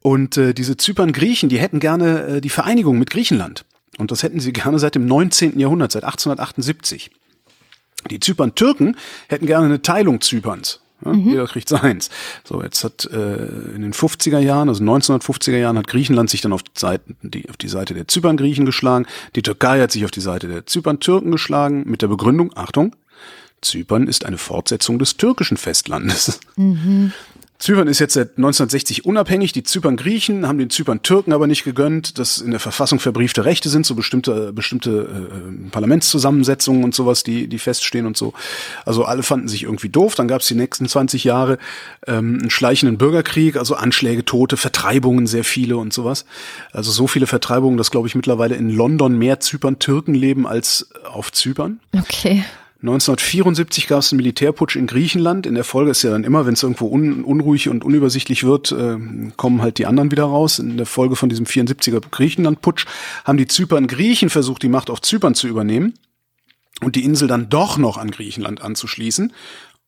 Und 0.00 0.36
äh, 0.38 0.54
diese 0.54 0.76
Zypern-Griechen, 0.76 1.50
die 1.50 1.58
hätten 1.58 1.80
gerne 1.80 2.26
äh, 2.26 2.40
die 2.40 2.48
Vereinigung 2.48 2.98
mit 2.98 3.10
Griechenland. 3.10 3.64
Und 3.98 4.10
das 4.10 4.22
hätten 4.22 4.40
sie 4.40 4.52
gerne 4.52 4.78
seit 4.78 4.94
dem 4.94 5.04
19. 5.06 5.58
Jahrhundert, 5.58 5.92
seit 5.92 6.04
1878. 6.04 7.10
Die 8.10 8.20
Zypern-Türken 8.20 8.96
hätten 9.28 9.46
gerne 9.46 9.66
eine 9.66 9.82
Teilung 9.82 10.20
Zyperns. 10.20 10.80
Ja, 11.04 11.12
Jeder 11.12 11.46
kriegt 11.46 11.68
seins. 11.68 12.10
So, 12.44 12.62
jetzt 12.62 12.84
hat 12.84 13.06
äh, 13.06 13.74
in 13.74 13.82
den 13.82 13.92
50er 13.92 14.38
Jahren, 14.38 14.68
also 14.68 14.84
1950er 14.84 15.56
Jahren, 15.56 15.78
hat 15.78 15.88
Griechenland 15.88 16.30
sich 16.30 16.40
dann 16.42 16.52
auf, 16.52 16.62
Seiten, 16.74 17.16
die, 17.22 17.48
auf 17.48 17.56
die 17.56 17.68
Seite 17.68 17.94
der 17.94 18.06
Zypern-Griechen 18.06 18.64
geschlagen. 18.66 19.06
Die 19.34 19.42
Türkei 19.42 19.80
hat 19.80 19.90
sich 19.90 20.04
auf 20.04 20.10
die 20.10 20.20
Seite 20.20 20.48
der 20.48 20.66
Zypern-Türken 20.66 21.32
geschlagen, 21.32 21.84
mit 21.86 22.02
der 22.02 22.08
Begründung, 22.08 22.56
Achtung, 22.56 22.94
Zypern 23.62 24.08
ist 24.08 24.26
eine 24.26 24.38
Fortsetzung 24.38 24.98
des 24.98 25.16
türkischen 25.16 25.56
Festlandes. 25.56 26.40
Zypern 27.62 27.86
ist 27.86 28.00
jetzt 28.00 28.14
seit 28.14 28.30
1960 28.30 29.04
unabhängig. 29.04 29.52
Die 29.52 29.62
Zypern-Griechen 29.62 30.48
haben 30.48 30.58
den 30.58 30.68
Zypern-Türken 30.68 31.32
aber 31.32 31.46
nicht 31.46 31.62
gegönnt, 31.62 32.18
dass 32.18 32.38
in 32.38 32.50
der 32.50 32.58
Verfassung 32.58 32.98
verbriefte 32.98 33.44
Rechte 33.44 33.68
sind, 33.68 33.86
so 33.86 33.94
bestimmte, 33.94 34.52
bestimmte 34.52 34.90
äh, 34.90 35.70
Parlamentszusammensetzungen 35.70 36.82
und 36.82 36.92
sowas, 36.92 37.22
die, 37.22 37.46
die 37.46 37.60
feststehen 37.60 38.06
und 38.06 38.16
so. 38.16 38.32
Also 38.84 39.04
alle 39.04 39.22
fanden 39.22 39.46
sich 39.46 39.62
irgendwie 39.62 39.90
doof. 39.90 40.16
Dann 40.16 40.26
gab 40.26 40.40
es 40.40 40.48
die 40.48 40.56
nächsten 40.56 40.88
20 40.88 41.22
Jahre 41.22 41.58
ähm, 42.08 42.40
einen 42.40 42.50
schleichenden 42.50 42.98
Bürgerkrieg, 42.98 43.56
also 43.56 43.76
Anschläge, 43.76 44.24
Tote, 44.24 44.56
Vertreibungen, 44.56 45.28
sehr 45.28 45.44
viele 45.44 45.76
und 45.76 45.92
sowas. 45.92 46.24
Also 46.72 46.90
so 46.90 47.06
viele 47.06 47.28
Vertreibungen, 47.28 47.78
dass, 47.78 47.92
glaube 47.92 48.08
ich, 48.08 48.16
mittlerweile 48.16 48.56
in 48.56 48.70
London 48.70 49.16
mehr 49.16 49.38
Zypern-Türken 49.38 50.14
leben 50.14 50.48
als 50.48 50.90
auf 51.04 51.30
Zypern. 51.30 51.78
Okay. 51.96 52.44
1974 52.82 53.86
gab 53.86 54.00
es 54.00 54.10
einen 54.10 54.16
Militärputsch 54.16 54.74
in 54.74 54.88
Griechenland. 54.88 55.46
In 55.46 55.54
der 55.54 55.62
Folge 55.62 55.92
ist 55.92 56.02
ja 56.02 56.10
dann 56.10 56.24
immer, 56.24 56.46
wenn 56.46 56.54
es 56.54 56.64
irgendwo 56.64 56.88
un, 56.88 57.22
unruhig 57.22 57.68
und 57.68 57.84
unübersichtlich 57.84 58.42
wird, 58.42 58.72
äh, 58.72 58.98
kommen 59.36 59.62
halt 59.62 59.78
die 59.78 59.86
anderen 59.86 60.10
wieder 60.10 60.24
raus. 60.24 60.58
In 60.58 60.76
der 60.76 60.86
Folge 60.86 61.14
von 61.14 61.28
diesem 61.28 61.46
74er 61.46 62.02
Griechenland-Putsch 62.10 62.86
haben 63.24 63.38
die 63.38 63.46
Zypern 63.46 63.86
Griechen 63.86 64.30
versucht, 64.30 64.64
die 64.64 64.68
Macht 64.68 64.90
auf 64.90 65.00
Zypern 65.00 65.36
zu 65.36 65.46
übernehmen 65.46 65.94
und 66.80 66.96
die 66.96 67.04
Insel 67.04 67.28
dann 67.28 67.48
doch 67.48 67.78
noch 67.78 67.98
an 67.98 68.10
Griechenland 68.10 68.62
anzuschließen. 68.62 69.32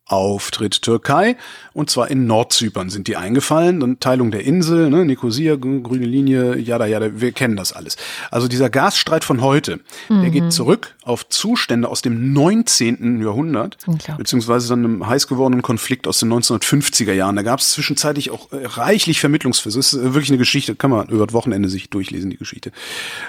Auftritt 0.07 0.83
Türkei 0.83 1.37
und 1.73 1.89
zwar 1.89 2.11
in 2.11 2.27
Nordzypern 2.27 2.91
sind 2.91 3.09
die 3.09 3.17
eingefallen, 3.17 3.81
dann 3.81 4.01
Teilung 4.01 4.31
der 4.31 4.45
Insel, 4.45 4.91
ne, 4.91 5.05
Nikosia, 5.05 5.55
grü- 5.55 5.83
grüne 5.83 6.05
Linie, 6.05 6.59
jada 6.59 6.85
jada, 6.87 7.21
wir 7.21 7.33
kennen 7.33 7.57
das 7.57 7.73
alles. 7.73 7.97
Also 8.31 8.47
dieser 8.47 8.69
Gasstreit 8.69 9.25
von 9.25 9.41
heute, 9.41 9.81
der 10.11 10.29
geht 10.31 10.53
zurück 10.53 10.95
auf 11.05 11.29
Zustände 11.29 11.89
aus 11.89 12.03
dem 12.03 12.33
19. 12.35 13.23
Jahrhundert, 13.23 13.79
beziehungsweise 14.19 14.69
dann 14.69 14.85
einem 14.85 15.07
heiß 15.07 15.27
gewordenen 15.27 15.63
Konflikt 15.63 16.07
aus 16.07 16.19
den 16.21 16.31
1950er 16.33 17.13
Jahren. 17.13 17.37
Da 17.37 17.43
gab 17.43 17.61
es 17.61 17.71
zwischenzeitlich 17.73 18.31
auch 18.31 18.53
äh, 18.53 18.65
reichlich 18.67 19.21
Vermittlungsversuche. 19.21 19.81
Das 19.81 19.93
ist 19.95 19.99
äh, 20.01 20.15
wirklich 20.15 20.31
eine 20.31 20.39
Geschichte, 20.39 20.75
kann 20.77 20.91
man 20.91 21.09
über 21.09 21.27
das 21.27 21.33
Wochenende 21.35 21.69
sich 21.71 21.89
durchlesen, 21.91 22.31
die 22.31 22.37
Geschichte. 22.37 22.73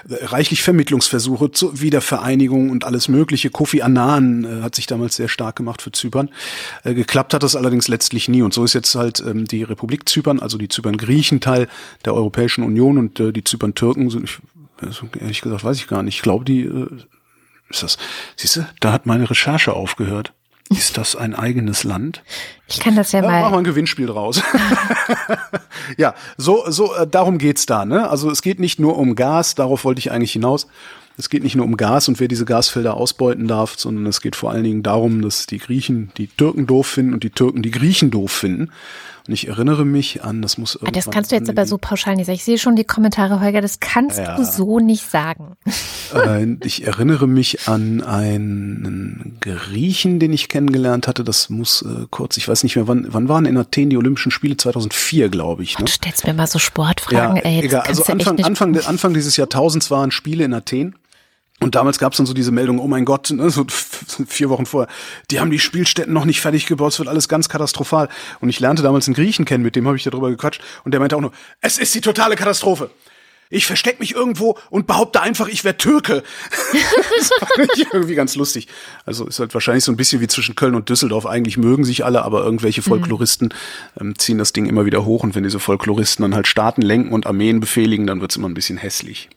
Äh, 0.09 0.25
Reichlich 0.25 0.61
Vermittlungsversuche 0.63 1.51
zur 1.51 1.79
Wiedervereinigung 1.81 2.69
und 2.69 2.83
alles 2.83 3.07
mögliche. 3.07 3.49
Kofi 3.49 3.81
Annan 3.81 4.61
hat 4.61 4.75
sich 4.75 4.87
damals 4.87 5.15
sehr 5.15 5.27
stark 5.29 5.55
gemacht 5.55 5.81
für 5.81 5.91
Zypern. 5.91 6.29
Äh, 6.83 6.93
geklappt 6.93 7.33
hat 7.33 7.43
das 7.43 7.55
allerdings 7.55 7.87
letztlich 7.87 8.27
nie. 8.29 8.41
Und 8.41 8.53
so 8.53 8.63
ist 8.63 8.73
jetzt 8.73 8.95
halt 8.95 9.19
ähm, 9.25 9.45
die 9.45 9.63
Republik 9.63 10.07
Zypern, 10.07 10.39
also 10.39 10.57
die 10.57 10.67
Zypern-Griechen 10.67 11.41
Teil 11.41 11.67
der 12.05 12.13
Europäischen 12.13 12.63
Union 12.63 12.97
und 12.97 13.19
äh, 13.19 13.31
die 13.31 13.43
Zypern-Türken 13.43 14.09
sind, 14.09 14.23
ich, 14.25 14.37
also, 14.81 15.07
ehrlich 15.19 15.41
gesagt, 15.41 15.63
weiß 15.63 15.77
ich 15.77 15.87
gar 15.87 16.03
nicht. 16.03 16.15
Ich 16.15 16.21
glaube, 16.21 16.45
die 16.45 16.61
äh, 16.61 16.87
ist 17.69 17.83
das. 17.83 17.97
Siehst 18.35 18.57
du, 18.57 18.67
da 18.79 18.91
hat 18.91 19.05
meine 19.05 19.29
Recherche 19.29 19.73
aufgehört. 19.73 20.33
Ist 20.69 20.97
das 20.97 21.15
ein 21.15 21.35
eigenes 21.35 21.83
Land? 21.83 22.23
Ich 22.67 22.79
kann 22.79 22.95
das 22.95 23.11
ja 23.11 23.21
Ja, 23.21 23.27
machen 23.27 23.43
wir 23.43 23.49
mal. 23.51 23.57
ein 23.59 23.63
Gewinnspiel 23.63 24.07
draus. 24.07 24.41
ja, 25.97 26.15
so, 26.37 26.63
so 26.69 26.95
äh, 26.95 27.05
darum 27.05 27.37
geht's 27.37 27.67
da. 27.67 27.85
Ne? 27.85 28.09
Also 28.09 28.31
es 28.31 28.41
geht 28.41 28.59
nicht 28.59 28.79
nur 28.79 28.97
um 28.97 29.13
Gas, 29.15 29.53
darauf 29.53 29.83
wollte 29.83 29.99
ich 29.99 30.11
eigentlich 30.11 30.31
hinaus. 30.31 30.67
Es 31.17 31.29
geht 31.29 31.43
nicht 31.43 31.55
nur 31.55 31.65
um 31.65 31.77
Gas 31.77 32.07
und 32.09 32.19
wer 32.19 32.27
diese 32.27 32.45
Gasfelder 32.45 32.95
ausbeuten 32.95 33.47
darf, 33.47 33.75
sondern 33.77 34.05
es 34.05 34.19
geht 34.21 34.35
vor 34.35 34.51
allen 34.51 34.63
Dingen 34.63 34.83
darum, 34.83 35.21
dass 35.21 35.45
die 35.47 35.59
Griechen 35.59 36.11
die 36.17 36.27
Türken 36.27 36.67
doof 36.67 36.87
finden 36.87 37.13
und 37.13 37.23
die 37.23 37.29
Türken 37.29 37.61
die 37.61 37.71
Griechen 37.71 38.11
doof 38.11 38.31
finden. 38.31 38.69
Und 39.27 39.33
ich 39.33 39.47
erinnere 39.47 39.85
mich 39.85 40.23
an, 40.23 40.41
das 40.43 40.57
muss 40.59 40.75
Ah, 40.75 40.79
Das 40.85 40.87
irgendwann 41.05 41.13
kannst 41.13 41.31
du 41.31 41.35
jetzt 41.37 41.49
aber 41.49 41.65
so 41.65 41.77
pauschal 41.79 42.15
nicht 42.15 42.27
sagen. 42.27 42.35
Ich 42.35 42.43
sehe 42.43 42.59
schon 42.59 42.75
die 42.75 42.83
Kommentare, 42.83 43.39
Holger, 43.41 43.61
das 43.61 43.79
kannst 43.79 44.19
Ja. 44.19 44.35
du 44.35 44.43
so 44.45 44.79
nicht 44.79 45.09
sagen. 45.09 45.55
Äh, 46.13 46.57
ich 46.63 46.85
erinnere 46.85 47.27
mich 47.27 47.67
an 47.67 48.03
einen 48.03 49.37
Griechen, 49.41 50.19
den 50.19 50.31
ich 50.33 50.47
kennengelernt 50.49 51.07
hatte. 51.07 51.23
Das 51.23 51.49
muss 51.49 51.81
äh, 51.81 52.05
kurz, 52.11 52.37
ich 52.37 52.47
weiß 52.47 52.63
nicht 52.63 52.75
mehr, 52.75 52.87
wann, 52.87 53.07
wann 53.09 53.27
waren 53.29 53.45
in 53.45 53.57
Athen 53.57 53.89
die 53.89 53.97
Olympischen 53.97 54.31
Spiele? 54.31 54.57
2004, 54.57 55.29
glaube 55.29 55.63
ich. 55.63 55.79
Ne? 55.79 55.85
Du 55.85 55.91
stellst 55.91 56.27
mir 56.27 56.33
mal 56.33 56.47
so 56.47 56.59
Sportfragen, 56.59 57.37
ey. 57.37 57.55
Das 57.61 57.65
egal. 57.65 57.81
Also 57.81 58.03
Anfang, 58.05 58.39
Anfang, 58.43 58.77
Anfang 58.81 59.13
dieses 59.13 59.37
Jahrtausends 59.37 59.89
waren 59.89 60.11
Spiele 60.11 60.43
in 60.43 60.53
Athen. 60.53 60.95
Und 61.61 61.75
damals 61.75 61.99
gab 61.99 62.11
es 62.11 62.17
dann 62.17 62.25
so 62.25 62.33
diese 62.33 62.51
Meldung, 62.51 62.79
oh 62.79 62.87
mein 62.87 63.05
Gott, 63.05 63.31
ne, 63.31 63.49
so 63.49 63.65
vier 64.27 64.49
Wochen 64.49 64.65
vorher, 64.65 64.91
die 65.31 65.39
haben 65.39 65.51
die 65.51 65.59
Spielstätten 65.59 66.13
noch 66.13 66.25
nicht 66.25 66.41
fertig 66.41 66.65
gebaut, 66.65 66.93
es 66.93 66.99
wird 66.99 67.07
alles 67.07 67.29
ganz 67.29 67.47
katastrophal. 67.47 68.09
Und 68.41 68.49
ich 68.49 68.59
lernte 68.59 68.83
damals 68.83 69.07
einen 69.07 69.15
Griechen 69.15 69.45
kennen, 69.45 69.63
mit 69.63 69.75
dem 69.75 69.87
habe 69.87 69.95
ich 69.97 70.03
darüber 70.03 70.29
gequatscht. 70.29 70.61
Und 70.83 70.91
der 70.91 70.99
meinte 70.99 71.15
auch 71.15 71.21
nur, 71.21 71.31
es 71.61 71.77
ist 71.77 71.95
die 71.95 72.01
totale 72.01 72.35
Katastrophe. 72.35 72.89
Ich 73.49 73.67
versteck 73.67 73.99
mich 73.99 74.15
irgendwo 74.15 74.57
und 74.71 74.87
behaupte 74.87 75.21
einfach, 75.21 75.47
ich 75.47 75.63
wäre 75.63 75.77
Türke. 75.77 76.23
das 77.17 77.29
fand 77.39 77.69
ich 77.75 77.85
irgendwie 77.93 78.15
ganz 78.15 78.35
lustig. 78.35 78.67
Also 79.05 79.27
ist 79.27 79.39
halt 79.39 79.53
wahrscheinlich 79.53 79.83
so 79.83 79.91
ein 79.91 79.97
bisschen 79.97 80.19
wie 80.19 80.27
zwischen 80.27 80.55
Köln 80.55 80.73
und 80.73 80.89
Düsseldorf. 80.89 81.27
Eigentlich 81.27 81.57
mögen 81.57 81.85
sich 81.85 82.03
alle, 82.03 82.23
aber 82.23 82.43
irgendwelche 82.43 82.81
Folkloristen 82.81 83.53
ähm, 83.99 84.17
ziehen 84.17 84.39
das 84.39 84.51
Ding 84.51 84.65
immer 84.65 84.85
wieder 84.85 85.05
hoch. 85.05 85.23
Und 85.23 85.35
wenn 85.35 85.43
diese 85.43 85.59
Folkloristen 85.59 86.23
dann 86.23 86.33
halt 86.33 86.47
Staaten 86.47 86.81
lenken 86.81 87.13
und 87.13 87.27
Armeen 87.27 87.59
befehligen, 87.59 88.07
dann 88.07 88.19
wird's 88.19 88.35
immer 88.35 88.49
ein 88.49 88.55
bisschen 88.55 88.77
hässlich. 88.77 89.29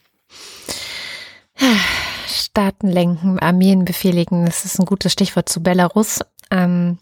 Staaten 2.29 2.89
lenken, 2.89 3.39
Armeen 3.39 3.85
befehligen. 3.85 4.47
Das 4.47 4.65
ist 4.65 4.79
ein 4.79 4.87
gutes 4.87 5.13
Stichwort 5.13 5.49
zu 5.49 5.63
Belarus. 5.63 6.21
Ähm, 6.51 6.97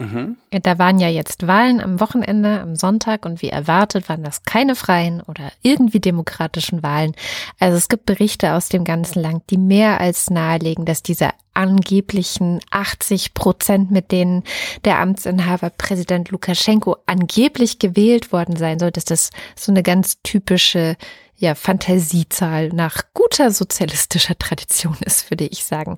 Da 0.51 0.77
waren 0.77 0.99
ja 0.99 1.07
jetzt 1.07 1.47
Wahlen 1.47 1.79
am 1.79 1.99
Wochenende, 1.99 2.59
am 2.59 2.75
Sonntag 2.75 3.25
und 3.25 3.41
wie 3.41 3.49
erwartet 3.49 4.09
waren 4.09 4.23
das 4.23 4.43
keine 4.43 4.75
freien 4.75 5.21
oder 5.21 5.51
irgendwie 5.61 5.99
demokratischen 6.01 6.83
Wahlen. 6.83 7.13
Also 7.59 7.77
es 7.77 7.87
gibt 7.87 8.05
Berichte 8.05 8.53
aus 8.53 8.67
dem 8.67 8.83
ganzen 8.83 9.21
Land, 9.21 9.43
die 9.49 9.57
mehr 9.57 10.01
als 10.01 10.29
nahelegen, 10.29 10.85
dass 10.85 11.01
diese 11.01 11.29
angeblichen 11.53 12.59
80 12.71 13.33
Prozent, 13.33 13.89
mit 13.89 14.11
denen 14.11 14.43
der 14.85 14.99
Amtsinhaber 14.99 15.69
Präsident 15.69 16.29
Lukaschenko 16.29 16.97
angeblich 17.05 17.79
gewählt 17.79 18.31
worden 18.31 18.57
sein 18.57 18.79
soll, 18.79 18.91
dass 18.91 19.05
das 19.05 19.31
so 19.55 19.71
eine 19.71 19.81
ganz 19.81 20.21
typische 20.23 20.97
ja, 21.37 21.53
Fantasiezahl 21.53 22.69
nach 22.69 23.03
guter 23.13 23.51
sozialistischer 23.51 24.37
Tradition 24.37 24.97
ist, 25.05 25.29
würde 25.29 25.45
ich 25.45 25.63
sagen. 25.63 25.95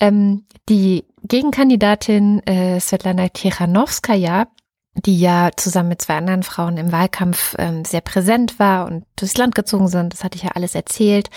Ähm, 0.00 0.44
die 0.68 1.04
Gegenkandidatin 1.24 2.40
äh, 2.46 2.78
Svetlana 2.80 3.28
Tichanowskaja, 3.28 4.46
die 4.94 5.18
ja 5.18 5.50
zusammen 5.56 5.90
mit 5.90 6.02
zwei 6.02 6.16
anderen 6.16 6.42
Frauen 6.42 6.76
im 6.76 6.92
Wahlkampf 6.92 7.54
ähm, 7.58 7.84
sehr 7.84 8.00
präsent 8.00 8.58
war 8.58 8.86
und 8.86 9.04
durchs 9.16 9.36
Land 9.36 9.54
gezogen 9.54 9.88
sind, 9.88 10.12
das 10.12 10.24
hatte 10.24 10.36
ich 10.36 10.44
ja 10.44 10.52
alles 10.54 10.74
erzählt, 10.74 11.28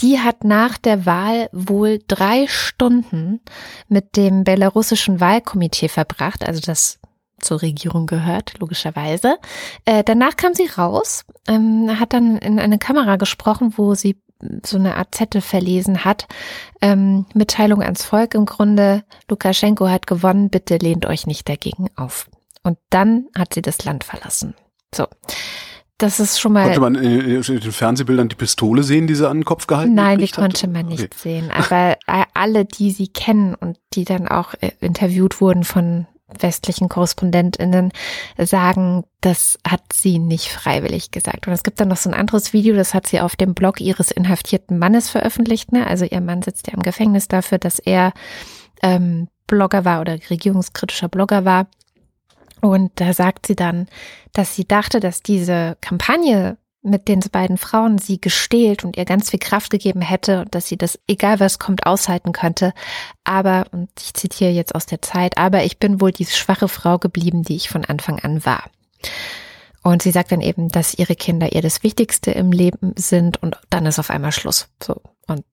die 0.00 0.20
hat 0.20 0.44
nach 0.44 0.78
der 0.78 1.04
Wahl 1.06 1.48
wohl 1.52 2.00
drei 2.06 2.46
Stunden 2.48 3.40
mit 3.88 4.16
dem 4.16 4.44
belarussischen 4.44 5.20
Wahlkomitee 5.20 5.88
verbracht, 5.88 6.46
also 6.46 6.60
das 6.60 6.98
zur 7.40 7.62
Regierung 7.62 8.06
gehört, 8.06 8.54
logischerweise. 8.58 9.36
Äh, 9.84 10.04
danach 10.04 10.36
kam 10.36 10.54
sie 10.54 10.66
raus, 10.66 11.24
ähm, 11.46 11.98
hat 11.98 12.12
dann 12.12 12.36
in 12.38 12.58
eine 12.58 12.78
Kamera 12.78 13.16
gesprochen, 13.16 13.74
wo 13.76 13.94
sie 13.94 14.16
so 14.64 14.76
eine 14.78 14.96
Art 14.96 15.14
Zettel 15.14 15.40
verlesen 15.40 16.04
hat. 16.04 16.26
Ähm, 16.80 17.26
Mitteilung 17.34 17.82
ans 17.82 18.04
Volk 18.04 18.34
im 18.34 18.46
Grunde, 18.46 19.02
Lukaschenko 19.28 19.88
hat 19.88 20.06
gewonnen, 20.06 20.48
bitte 20.50 20.76
lehnt 20.76 21.06
euch 21.06 21.26
nicht 21.26 21.48
dagegen 21.48 21.88
auf. 21.96 22.28
Und 22.62 22.78
dann 22.90 23.26
hat 23.36 23.54
sie 23.54 23.62
das 23.62 23.84
Land 23.84 24.04
verlassen. 24.04 24.54
So. 24.94 25.06
Das 26.00 26.20
ist 26.20 26.38
schon 26.38 26.52
mal. 26.52 26.62
Konnte 26.62 26.78
man 26.80 26.94
in, 26.94 27.20
in 27.20 27.42
den 27.42 27.72
Fernsehbildern 27.72 28.28
die 28.28 28.36
Pistole 28.36 28.84
sehen, 28.84 29.08
die 29.08 29.16
sie 29.16 29.28
an 29.28 29.38
den 29.38 29.44
Kopf 29.44 29.66
gehalten 29.66 29.94
Nein, 29.94 30.18
die 30.18 30.26
hat? 30.26 30.36
konnte 30.36 30.68
man 30.68 30.86
nicht 30.86 31.02
Okay. 31.02 31.16
sehen. 31.16 31.50
Aber 31.50 31.96
äh, 32.06 32.24
alle, 32.34 32.64
die 32.64 32.92
sie 32.92 33.08
kennen 33.08 33.56
und 33.56 33.78
die 33.94 34.04
dann 34.04 34.28
auch 34.28 34.54
äh, 34.60 34.70
interviewt 34.80 35.40
wurden 35.40 35.64
von 35.64 36.06
westlichen 36.38 36.88
KorrespondentInnen, 36.88 37.92
sagen, 38.38 39.04
das 39.20 39.58
hat 39.66 39.82
sie 39.92 40.18
nicht 40.18 40.48
freiwillig 40.48 41.10
gesagt. 41.10 41.46
Und 41.46 41.52
es 41.52 41.62
gibt 41.62 41.80
dann 41.80 41.88
noch 41.88 41.96
so 41.96 42.10
ein 42.10 42.14
anderes 42.14 42.52
Video, 42.52 42.74
das 42.74 42.94
hat 42.94 43.06
sie 43.06 43.20
auf 43.20 43.36
dem 43.36 43.54
Blog 43.54 43.80
ihres 43.80 44.10
inhaftierten 44.10 44.78
Mannes 44.78 45.08
veröffentlicht. 45.08 45.72
Ne? 45.72 45.86
Also 45.86 46.04
ihr 46.04 46.20
Mann 46.20 46.42
sitzt 46.42 46.66
ja 46.66 46.74
im 46.74 46.82
Gefängnis 46.82 47.28
dafür, 47.28 47.58
dass 47.58 47.78
er 47.78 48.12
ähm, 48.82 49.28
Blogger 49.46 49.84
war 49.84 50.00
oder 50.00 50.18
regierungskritischer 50.30 51.08
Blogger 51.08 51.44
war. 51.44 51.66
Und 52.60 52.92
da 52.96 53.12
sagt 53.12 53.46
sie 53.46 53.56
dann, 53.56 53.86
dass 54.32 54.54
sie 54.54 54.66
dachte, 54.66 55.00
dass 55.00 55.22
diese 55.22 55.76
Kampagne 55.80 56.58
mit 56.82 57.08
den 57.08 57.20
beiden 57.32 57.58
Frauen 57.58 57.98
sie 57.98 58.20
gestählt 58.20 58.84
und 58.84 58.96
ihr 58.96 59.04
ganz 59.04 59.30
viel 59.30 59.40
Kraft 59.40 59.70
gegeben 59.70 60.00
hätte 60.00 60.42
und 60.42 60.54
dass 60.54 60.68
sie 60.68 60.76
das, 60.76 60.98
egal 61.06 61.40
was 61.40 61.58
kommt, 61.58 61.86
aushalten 61.86 62.32
könnte. 62.32 62.72
Aber, 63.24 63.66
und 63.72 63.90
ich 64.00 64.14
zitiere 64.14 64.50
jetzt 64.50 64.74
aus 64.74 64.86
der 64.86 65.02
Zeit, 65.02 65.38
aber 65.38 65.64
ich 65.64 65.78
bin 65.78 66.00
wohl 66.00 66.12
die 66.12 66.26
schwache 66.26 66.68
Frau 66.68 66.98
geblieben, 66.98 67.42
die 67.42 67.56
ich 67.56 67.68
von 67.68 67.84
Anfang 67.84 68.20
an 68.20 68.44
war. 68.44 68.70
Und 69.82 70.02
sie 70.02 70.10
sagt 70.10 70.32
dann 70.32 70.40
eben, 70.40 70.68
dass 70.68 70.94
ihre 70.94 71.16
Kinder 71.16 71.52
ihr 71.52 71.62
das 71.62 71.82
Wichtigste 71.82 72.30
im 72.30 72.52
Leben 72.52 72.92
sind 72.96 73.42
und 73.42 73.56
dann 73.70 73.86
ist 73.86 73.98
auf 73.98 74.10
einmal 74.10 74.32
Schluss. 74.32 74.68
So. 74.82 75.00
Und 75.26 75.44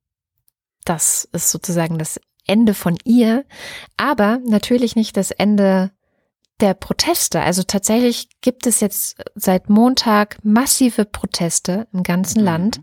das 0.83 1.27
ist 1.31 1.51
sozusagen 1.51 1.97
das 1.97 2.19
Ende 2.47 2.73
von 2.73 2.97
ihr, 3.03 3.45
aber 3.97 4.39
natürlich 4.45 4.95
nicht 4.95 5.17
das 5.17 5.31
Ende 5.31 5.91
der 6.59 6.73
Proteste. 6.73 7.41
Also 7.41 7.63
tatsächlich 7.63 8.29
gibt 8.41 8.65
es 8.67 8.79
jetzt 8.79 9.17
seit 9.35 9.69
Montag 9.69 10.37
massive 10.43 11.05
Proteste 11.05 11.87
im 11.91 12.03
ganzen 12.03 12.39
mhm. 12.39 12.45
Land. 12.45 12.81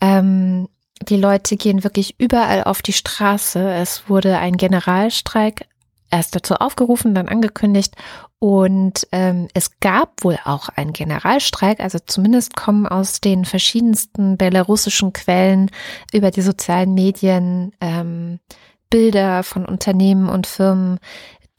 Ähm, 0.00 0.68
die 1.08 1.16
Leute 1.16 1.56
gehen 1.56 1.84
wirklich 1.84 2.18
überall 2.18 2.64
auf 2.64 2.80
die 2.82 2.92
Straße. 2.92 3.72
Es 3.72 4.08
wurde 4.08 4.38
ein 4.38 4.56
Generalstreik 4.56 5.66
erst 6.10 6.36
dazu 6.36 6.54
aufgerufen, 6.54 7.14
dann 7.14 7.28
angekündigt. 7.28 7.96
Und 8.38 9.06
ähm, 9.12 9.48
es 9.54 9.80
gab 9.80 10.24
wohl 10.24 10.38
auch 10.44 10.68
einen 10.68 10.92
Generalstreik, 10.92 11.80
also 11.80 11.98
zumindest 12.04 12.54
kommen 12.54 12.86
aus 12.86 13.20
den 13.20 13.44
verschiedensten 13.44 14.36
belarussischen 14.36 15.12
Quellen 15.12 15.70
über 16.12 16.30
die 16.30 16.42
sozialen 16.42 16.94
Medien 16.94 17.72
ähm, 17.80 18.40
Bilder 18.90 19.42
von 19.42 19.64
Unternehmen 19.64 20.28
und 20.28 20.46
Firmen, 20.46 20.98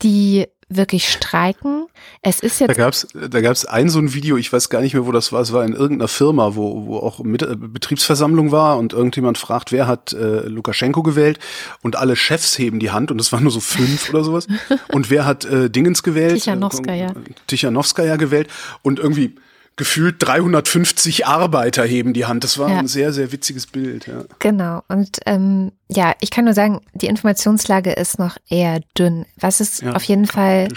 die 0.04 0.48
wirklich 0.76 1.10
streiken. 1.10 1.88
Es 2.22 2.40
ist 2.40 2.60
jetzt. 2.60 2.70
Da 2.70 2.74
gab's, 2.74 3.08
da 3.14 3.42
gab's 3.42 3.66
ein 3.66 3.90
so 3.90 4.00
ein 4.00 4.14
Video, 4.14 4.38
ich 4.38 4.52
weiß 4.52 4.70
gar 4.70 4.82
nicht 4.82 4.94
mehr, 4.94 5.06
wo 5.06 5.12
das 5.12 5.32
war. 5.32 5.42
Es 5.42 5.54
war 5.54 5.64
in 5.66 5.74
irgendeiner 5.74 6.08
Firma, 6.08 6.56
wo, 6.56 6.86
wo 6.88 6.98
auch 6.98 7.20
mit, 7.20 7.42
äh, 7.42 7.56
Betriebsversammlung 7.56 8.52
war 8.52 8.78
und 8.78 8.94
irgendjemand 8.94 9.38
fragt, 9.38 9.72
wer 9.72 9.88
hat 9.88 10.14
äh, 10.14 10.48
Lukaschenko 10.48 11.04
gewählt 11.04 11.40
und 11.82 11.96
alle 11.96 12.16
Chefs 12.16 12.58
heben 12.58 12.80
die 12.80 12.92
Hand 12.92 13.12
und 13.12 13.20
es 13.20 13.32
waren 13.32 13.44
nur 13.44 13.52
so 13.52 13.60
fünf 13.60 14.10
oder 14.10 14.24
sowas. 14.24 14.48
Und 14.92 15.10
wer 15.10 15.26
hat 15.26 15.46
äh, 15.46 15.70
Dingens 15.70 16.04
gewählt? 16.04 16.36
Tichanowskaja. 16.36 17.08
Äh, 17.08 17.14
Tichanowskaja 17.48 18.16
gewählt 18.18 18.48
und 18.82 19.00
irgendwie 19.00 19.36
gefühlt 19.76 20.16
350 20.20 21.26
Arbeiter 21.26 21.84
heben 21.84 22.14
die 22.14 22.26
Hand. 22.26 22.44
Das 22.44 22.58
war 22.58 22.70
ja. 22.70 22.80
ein 22.80 22.88
sehr, 22.88 23.12
sehr 23.12 23.32
witziges 23.32 23.68
Bild. 23.68 24.08
Ja. 24.08 24.24
Genau. 24.40 24.84
Und 24.88 25.20
ähm, 25.26 25.72
ja, 25.90 26.14
ich 26.20 26.32
kann 26.32 26.46
nur 26.46 26.54
sagen, 26.54 26.82
die 26.94 27.08
Informationslage 27.08 27.92
ist 27.92 28.20
noch 28.20 28.38
eher 28.50 28.82
dünn. 28.98 29.26
Was 29.40 29.62
ist 29.62 29.82
ja, 29.82 29.94
auf 29.94 30.04
jeden 30.04 30.28
Fall. 30.28 30.70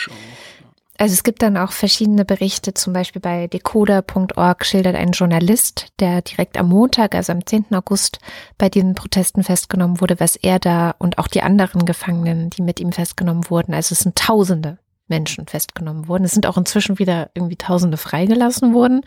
Also 0.99 1.13
es 1.13 1.25
gibt 1.25 1.43
dann 1.43 1.59
auch 1.59 1.73
verschiedene 1.73 2.25
Berichte, 2.25 2.73
zum 2.73 2.95
Beispiel 2.95 3.21
bei 3.21 3.49
decoder.org 3.49 4.65
schildert 4.65 4.97
ein 4.97 5.11
Journalist, 5.11 5.89
der 6.01 6.23
direkt 6.23 6.57
am 6.57 6.71
Montag, 6.71 7.15
also 7.15 7.33
am 7.33 7.45
10. 7.45 7.67
August, 7.73 8.19
bei 8.57 8.71
diesen 8.71 8.95
Protesten 8.95 9.45
festgenommen 9.45 10.01
wurde, 10.01 10.19
was 10.21 10.37
er 10.37 10.59
da 10.59 10.95
und 10.99 11.19
auch 11.19 11.29
die 11.29 11.43
anderen 11.43 11.85
Gefangenen, 11.85 12.49
die 12.49 12.63
mit 12.63 12.81
ihm 12.81 12.93
festgenommen 12.93 13.51
wurden, 13.51 13.75
also 13.75 13.93
es 13.93 13.99
sind 14.01 14.17
Tausende, 14.17 14.79
Menschen 15.09 15.47
festgenommen 15.47 16.09
wurden. 16.09 16.25
Es 16.25 16.33
sind 16.33 16.47
auch 16.47 16.57
inzwischen 16.57 16.99
wieder 16.99 17.31
irgendwie 17.35 17.57
Tausende 17.57 17.97
freigelassen 17.97 18.75
worden, 18.75 19.03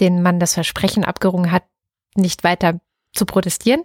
denen 0.00 0.22
man 0.22 0.40
das 0.40 0.54
Versprechen 0.54 1.04
abgerungen 1.04 1.52
hat, 1.52 1.64
nicht 2.14 2.44
weiter 2.44 2.80
zu 3.12 3.26
protestieren. 3.26 3.82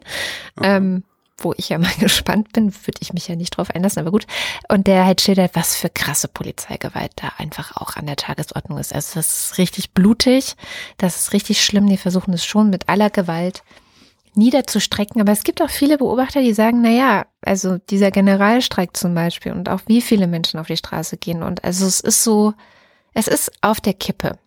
Ähm, 0.62 1.04
wo 1.43 1.54
ich 1.58 1.70
ja 1.70 1.78
mal 1.78 1.91
gespannt 1.99 2.54
bin, 2.54 2.74
würde 2.74 2.99
ich 3.02 3.14
mich 3.14 3.28
ja 3.28 3.36
nicht 3.36 3.58
drauf 3.58 3.72
einlassen, 3.72 3.99
aber 3.99 4.12
gut. 4.12 4.28
Und 4.70 4.88
der 4.88 5.06
halt 5.06 5.22
schildert, 5.22 5.56
was 5.56 5.76
für 5.76 5.89
krasse 5.89 6.28
Polizeigewalt 6.28 7.12
da 7.16 7.32
einfach 7.38 7.76
auch 7.78 7.95
an 7.95 8.06
der 8.06 8.16
Tagesordnung 8.16 8.78
ist. 8.78 8.93
Also 8.93 9.16
das 9.16 9.49
ist 9.52 9.58
richtig 9.58 9.91
blutig, 9.91 10.56
das 10.97 11.18
ist 11.18 11.34
richtig 11.34 11.64
schlimm. 11.64 11.88
Die 11.88 11.97
versuchen 11.97 12.34
es 12.34 12.45
schon 12.45 12.70
mit 12.70 12.89
aller 12.89 13.10
Gewalt 13.10 13.64
niederzustrecken. 14.36 15.22
Aber 15.22 15.32
es 15.32 15.44
gibt 15.44 15.62
auch 15.62 15.70
viele 15.70 15.98
Beobachter, 15.98 16.42
die 16.42 16.54
sagen, 16.54 16.82
na 16.82 16.90
ja, 16.90 17.26
also 17.42 17.78
dieser 17.78 18.12
Generalstreik 18.12 18.96
zum 18.96 19.14
Beispiel 19.14 19.52
und 19.52 19.70
auch 19.70 19.82
wie 19.88 20.02
viele 20.02 20.28
Menschen 20.28 20.60
auf 20.60 20.68
die 20.68 20.78
Straße 20.78 21.18
gehen. 21.18 21.44
Und 21.44 21.64
also 21.64 21.86
es 21.86 22.00
ist 22.00 22.24
so, 22.24 22.54
es 23.14 23.28
ist 23.28 23.52
auf 23.62 23.82
der 23.82 23.94
Kippe. 23.94 24.38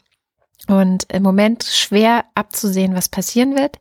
Und 0.69 1.13
im 1.13 1.23
Moment 1.23 1.65
schwer 1.65 2.25
abzusehen, 2.35 2.95
was 2.95 3.09
passieren 3.09 3.55
wird. 3.55 3.79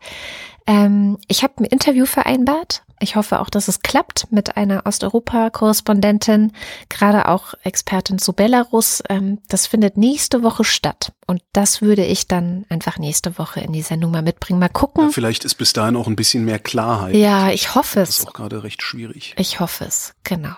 Ähm, 0.67 1.17
ich 1.27 1.43
habe 1.43 1.53
ein 1.59 1.65
Interview 1.65 2.05
vereinbart. 2.05 2.83
Ich 3.03 3.17
hoffe 3.17 3.41
auch, 3.41 3.49
dass 3.49 3.67
es 3.67 3.81
klappt 3.81 4.31
mit 4.31 4.55
einer 4.55 4.85
Osteuropa-Korrespondentin, 4.85 6.53
gerade 6.87 7.27
auch 7.27 7.53
Expertin 7.63 8.17
zu 8.17 8.31
Belarus. 8.31 9.03
Ähm, 9.09 9.39
das 9.49 9.67
findet 9.67 9.97
nächste 9.97 10.41
Woche 10.41 10.63
statt. 10.63 11.11
Und 11.27 11.41
das 11.51 11.81
würde 11.81 12.05
ich 12.05 12.29
dann 12.29 12.65
einfach 12.69 12.97
nächste 12.97 13.37
Woche 13.37 13.59
in 13.59 13.73
die 13.73 13.81
Sendung 13.81 14.11
mal 14.11 14.21
mitbringen. 14.21 14.59
Mal 14.59 14.69
gucken. 14.69 15.05
Ja, 15.05 15.09
vielleicht 15.11 15.43
ist 15.43 15.55
bis 15.55 15.73
dahin 15.73 15.97
auch 15.97 16.07
ein 16.07 16.15
bisschen 16.15 16.45
mehr 16.45 16.59
Klarheit. 16.59 17.15
Ja, 17.15 17.49
ich 17.49 17.75
hoffe 17.75 17.99
es. 17.99 18.09
Das 18.09 18.19
ist 18.19 18.27
auch 18.29 18.33
gerade 18.33 18.63
recht 18.63 18.81
schwierig. 18.81 19.35
Ich 19.37 19.59
hoffe 19.59 19.83
es, 19.83 20.13
genau. 20.23 20.55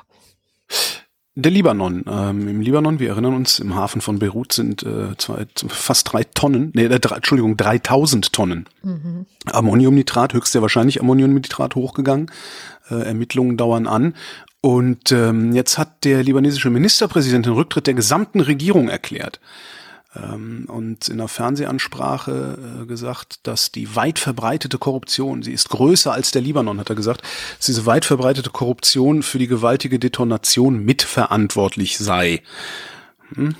Der 1.37 1.51
Libanon. 1.51 2.05
Ähm, 2.07 2.47
Im 2.47 2.61
Libanon, 2.61 2.99
wir 2.99 3.09
erinnern 3.09 3.35
uns, 3.35 3.59
im 3.59 3.75
Hafen 3.75 3.99
von 3.99 4.19
Beirut 4.19 4.53
sind 4.53 4.83
äh, 4.83 5.17
zwei, 5.17 5.45
fast 5.67 6.13
drei 6.13 6.23
Tonnen, 6.23 6.71
nee, 6.73 6.85
äh, 6.85 6.99
drei, 6.99 7.17
Entschuldigung, 7.17 7.57
3000 7.57 8.31
Tonnen 8.31 8.69
mhm. 8.83 9.25
Ammoniumnitrat, 9.45 10.33
höchst 10.33 10.53
sehr 10.53 10.61
wahrscheinlich 10.61 11.01
Ammoniumnitrat 11.01 11.75
hochgegangen. 11.75 12.31
Äh, 12.89 13.03
Ermittlungen 13.03 13.57
dauern 13.57 13.87
an. 13.87 14.13
Und 14.61 15.11
ähm, 15.11 15.53
jetzt 15.53 15.77
hat 15.77 16.05
der 16.05 16.23
libanesische 16.23 16.69
Ministerpräsident 16.69 17.45
den 17.45 17.53
Rücktritt 17.53 17.87
der 17.87 17.93
gesamten 17.95 18.39
Regierung 18.39 18.89
erklärt. 18.89 19.39
Ähm, 20.15 20.65
und 20.67 21.07
in 21.07 21.19
einer 21.19 21.27
Fernsehansprache 21.27 22.81
äh, 22.83 22.85
gesagt, 22.85 23.39
dass 23.43 23.71
die 23.71 23.95
weit 23.95 24.19
verbreitete 24.19 24.77
Korruption, 24.77 25.43
sie 25.43 25.51
ist 25.51 25.69
größer 25.69 26.13
als 26.13 26.31
der 26.31 26.41
Libanon, 26.41 26.79
hat 26.79 26.89
er 26.89 26.95
gesagt, 26.95 27.21
dass 27.57 27.65
diese 27.65 27.85
weit 27.85 28.05
verbreitete 28.05 28.49
Korruption 28.49 29.23
für 29.23 29.39
die 29.39 29.47
gewaltige 29.47 29.99
Detonation 29.99 30.83
mitverantwortlich 30.83 31.97
sei. 31.97 32.41
Hm? 33.33 33.55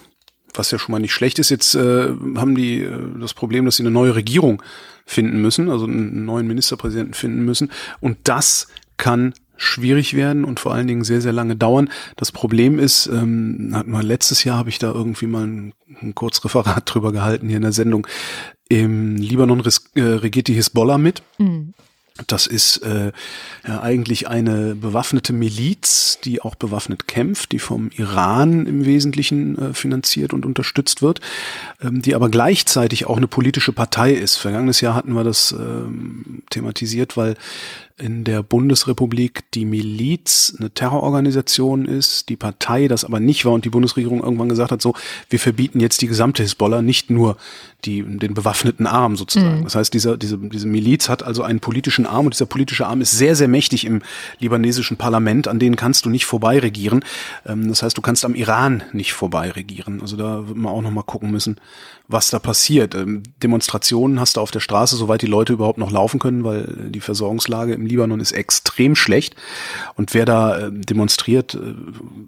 Was 0.53 0.71
ja 0.71 0.79
schon 0.79 0.93
mal 0.93 0.99
nicht 0.99 1.13
schlecht 1.13 1.37
ist. 1.39 1.49
Jetzt 1.49 1.75
äh, 1.75 2.13
haben 2.37 2.55
die 2.55 2.81
äh, 2.81 3.19
das 3.19 3.33
Problem, 3.33 3.65
dass 3.65 3.75
sie 3.75 3.83
eine 3.83 3.91
neue 3.91 4.15
Regierung 4.15 4.63
finden 5.05 5.41
müssen, 5.41 5.69
also 5.69 5.85
einen 5.85 6.25
neuen 6.25 6.47
Ministerpräsidenten 6.47 7.13
finden 7.13 7.43
müssen. 7.43 7.71
Und 7.99 8.17
das 8.23 8.67
kann 8.97 9.33
schwierig 9.57 10.13
werden 10.15 10.45
und 10.45 10.59
vor 10.59 10.73
allen 10.73 10.87
Dingen 10.87 11.03
sehr, 11.03 11.21
sehr 11.21 11.33
lange 11.33 11.55
dauern. 11.55 11.89
Das 12.15 12.31
Problem 12.31 12.79
ist, 12.79 13.07
ähm, 13.07 13.71
hat 13.73 13.87
mal 13.87 14.05
letztes 14.05 14.43
Jahr 14.43 14.57
habe 14.57 14.69
ich 14.69 14.79
da 14.79 14.91
irgendwie 14.91 15.27
mal 15.27 15.45
ein, 15.45 15.73
ein 16.01 16.15
Kurzreferat 16.15 16.83
drüber 16.93 17.11
gehalten 17.11 17.47
hier 17.47 17.57
in 17.57 17.63
der 17.63 17.71
Sendung. 17.71 18.07
Im 18.67 19.15
Libanon 19.17 19.63
äh, 19.95 20.01
regiert 20.01 20.47
die 20.47 20.53
Hisbollah 20.53 20.97
mit. 20.97 21.21
Mhm. 21.37 21.73
Das 22.27 22.47
ist 22.47 22.77
äh, 22.77 23.11
ja, 23.67 23.81
eigentlich 23.81 24.29
eine 24.29 24.73
bewaffnete 24.73 25.33
Miliz, 25.33 26.17
die 26.23 26.41
auch 26.41 26.55
bewaffnet 26.55 27.09
kämpft, 27.09 27.51
die 27.51 27.59
vom 27.59 27.89
Iran 27.93 28.65
im 28.67 28.85
Wesentlichen 28.85 29.57
äh, 29.57 29.73
finanziert 29.73 30.31
und 30.31 30.45
unterstützt 30.45 31.01
wird, 31.01 31.19
ähm, 31.81 32.01
die 32.01 32.15
aber 32.15 32.29
gleichzeitig 32.29 33.05
auch 33.05 33.17
eine 33.17 33.27
politische 33.27 33.73
Partei 33.73 34.13
ist. 34.13 34.37
Vergangenes 34.37 34.79
Jahr 34.79 34.95
hatten 34.95 35.11
wir 35.11 35.25
das 35.25 35.51
ähm, 35.51 36.43
thematisiert, 36.49 37.17
weil 37.17 37.35
in 37.97 38.25
der 38.25 38.43
Bundesrepublik 38.43 39.49
die 39.53 39.63
Miliz 39.63 40.53
eine 40.59 40.69
Terrororganisation 40.69 41.85
ist, 41.85 42.27
die 42.27 42.35
Partei 42.35 42.89
das 42.89 43.05
aber 43.05 43.21
nicht 43.21 43.45
war 43.45 43.53
und 43.53 43.63
die 43.63 43.69
Bundesregierung 43.69 44.21
irgendwann 44.21 44.49
gesagt 44.49 44.71
hat, 44.71 44.81
so, 44.81 44.95
wir 45.29 45.39
verbieten 45.39 45.79
jetzt 45.79 46.01
die 46.01 46.07
gesamte 46.07 46.43
Hisbollah, 46.43 46.81
nicht 46.81 47.09
nur 47.09 47.37
die, 47.85 48.01
den 48.03 48.33
bewaffneten 48.33 48.87
Arm 48.87 49.15
sozusagen. 49.15 49.59
Mhm. 49.59 49.63
Das 49.63 49.75
heißt, 49.75 49.93
dieser, 49.93 50.17
diese, 50.17 50.37
diese 50.37 50.67
Miliz 50.67 51.07
hat 51.07 51.23
also 51.23 51.43
einen 51.43 51.59
politischen 51.59 52.05
Arm 52.05 52.25
und 52.25 52.33
dieser 52.33 52.47
politische 52.47 52.85
Arm 52.85 52.99
ist 52.99 53.11
sehr, 53.11 53.35
sehr 53.35 53.47
mächtig 53.47 53.85
im 53.85 54.01
libanesischen 54.39 54.97
Parlament, 54.97 55.47
an 55.47 55.59
denen 55.59 55.75
kannst 55.75 56.05
du 56.05 56.09
nicht 56.09 56.25
vorbei 56.25 56.59
regieren. 56.59 57.05
Ähm, 57.45 57.69
das 57.69 57.83
heißt, 57.83 57.97
du 57.97 58.01
kannst 58.01 58.25
am 58.25 58.35
Iran 58.35 58.83
nicht 58.91 59.13
vorbei 59.13 59.51
regieren. 59.51 60.01
Also 60.01 60.17
da 60.17 60.47
wird 60.47 60.57
man 60.57 60.73
auch 60.73 60.81
nochmal 60.81 61.03
gucken 61.03 61.31
müssen, 61.31 61.61
was 62.07 62.29
da 62.29 62.39
passiert. 62.39 62.95
Ähm, 62.95 63.23
Demonstrationen 63.41 64.19
hast 64.19 64.37
du 64.37 64.41
auf 64.41 64.51
der 64.51 64.59
Straße, 64.59 64.95
soweit 64.95 65.21
die 65.21 65.27
Leute 65.27 65.53
überhaupt 65.53 65.77
noch 65.77 65.91
laufen 65.91 66.19
können, 66.19 66.43
weil 66.43 66.89
die 66.89 67.01
Versorgungslage 67.01 67.73
im 67.73 67.84
Libanon 67.85 68.19
ist 68.19 68.31
extrem 68.31 68.95
schlecht. 68.95 69.35
Und 69.95 70.13
wer 70.13 70.25
da 70.25 70.57
äh, 70.57 70.71
demonstriert, 70.71 71.55
äh, 71.55 71.73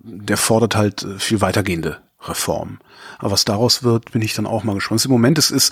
der 0.03 0.37
fordert 0.37 0.75
halt 0.75 1.03
äh, 1.03 1.19
viel 1.19 1.41
weitergehende 1.41 1.97
Reformen. 2.21 2.79
Aber 3.19 3.31
was 3.31 3.45
daraus 3.45 3.83
wird, 3.83 4.11
bin 4.11 4.21
ich 4.21 4.33
dann 4.33 4.45
auch 4.45 4.63
mal 4.63 4.75
gespannt. 4.75 5.05
Im 5.05 5.11
Moment 5.11 5.37
ist 5.37 5.51
es 5.51 5.71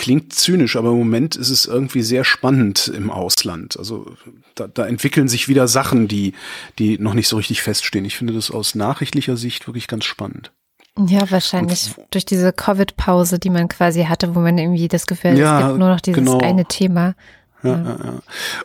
klingt 0.00 0.32
zynisch, 0.32 0.76
aber 0.76 0.90
im 0.90 0.98
Moment 0.98 1.36
ist 1.36 1.50
es 1.50 1.66
irgendwie 1.66 2.02
sehr 2.02 2.24
spannend 2.24 2.88
im 2.88 3.10
Ausland. 3.10 3.78
Also 3.78 4.14
da, 4.54 4.66
da 4.66 4.86
entwickeln 4.86 5.28
sich 5.28 5.48
wieder 5.48 5.68
Sachen, 5.68 6.08
die, 6.08 6.32
die 6.78 6.98
noch 6.98 7.12
nicht 7.12 7.28
so 7.28 7.36
richtig 7.36 7.60
feststehen. 7.60 8.06
Ich 8.06 8.16
finde 8.16 8.32
das 8.32 8.50
aus 8.50 8.74
nachrichtlicher 8.74 9.36
Sicht 9.36 9.66
wirklich 9.66 9.88
ganz 9.88 10.06
spannend. 10.06 10.52
Ja, 10.98 11.30
wahrscheinlich 11.30 11.94
und, 11.96 12.06
durch 12.10 12.24
diese 12.24 12.52
Covid-Pause, 12.52 13.38
die 13.38 13.50
man 13.50 13.68
quasi 13.68 14.04
hatte, 14.04 14.34
wo 14.34 14.40
man 14.40 14.58
irgendwie 14.58 14.88
das 14.88 15.06
Gefühl 15.06 15.32
hat, 15.32 15.38
ja, 15.38 15.60
es 15.60 15.66
gibt 15.66 15.78
nur 15.78 15.88
noch 15.88 16.00
dieses 16.00 16.18
genau. 16.18 16.38
eine 16.38 16.64
Thema. 16.64 17.14
Ja, 17.62 17.70
ja. 17.70 17.96
Ja, 18.04 18.14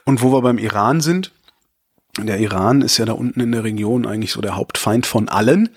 Und 0.06 0.22
wo 0.22 0.32
wir 0.32 0.41
beim 0.41 0.58
Iran 0.58 1.02
sind, 1.02 1.32
Der 2.18 2.39
Iran 2.39 2.82
ist 2.82 2.98
ja 2.98 3.04
da 3.04 3.12
unten 3.12 3.41
in 3.41 3.52
der 3.52 3.66
Region 3.66 4.06
eigentlich 4.08 4.32
so 4.32 4.39
der 4.39 4.56
Hauptfeind 4.56 5.06
von 5.06 5.28
allen. 5.28 5.68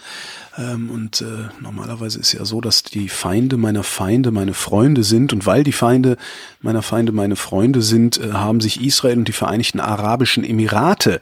Ähm, 0.57 0.89
und 0.89 1.21
äh, 1.21 1.49
normalerweise 1.61 2.21
ist 2.21 2.33
ja 2.33 2.45
so, 2.45 2.61
dass 2.61 2.85
die 2.85 3.09
Feinde 3.09 3.57
meiner 3.57 3.83
Feinde 3.83 4.31
meine 4.31 4.55
Freunde 4.55 5.03
sind. 5.03 5.33
Und 5.33 5.47
weil 5.47 5.65
die 5.65 5.73
Feinde 5.73 6.17
meiner 6.61 6.83
Feinde 6.83 7.11
meine 7.11 7.35
Freunde 7.35 7.83
sind, 7.83 8.21
äh, 8.21 8.35
haben 8.35 8.61
sich 8.61 8.81
Israel 8.85 9.19
und 9.19 9.27
die 9.27 9.33
Vereinigten 9.33 9.81
Arabischen 9.81 10.45
Emirate 10.45 11.21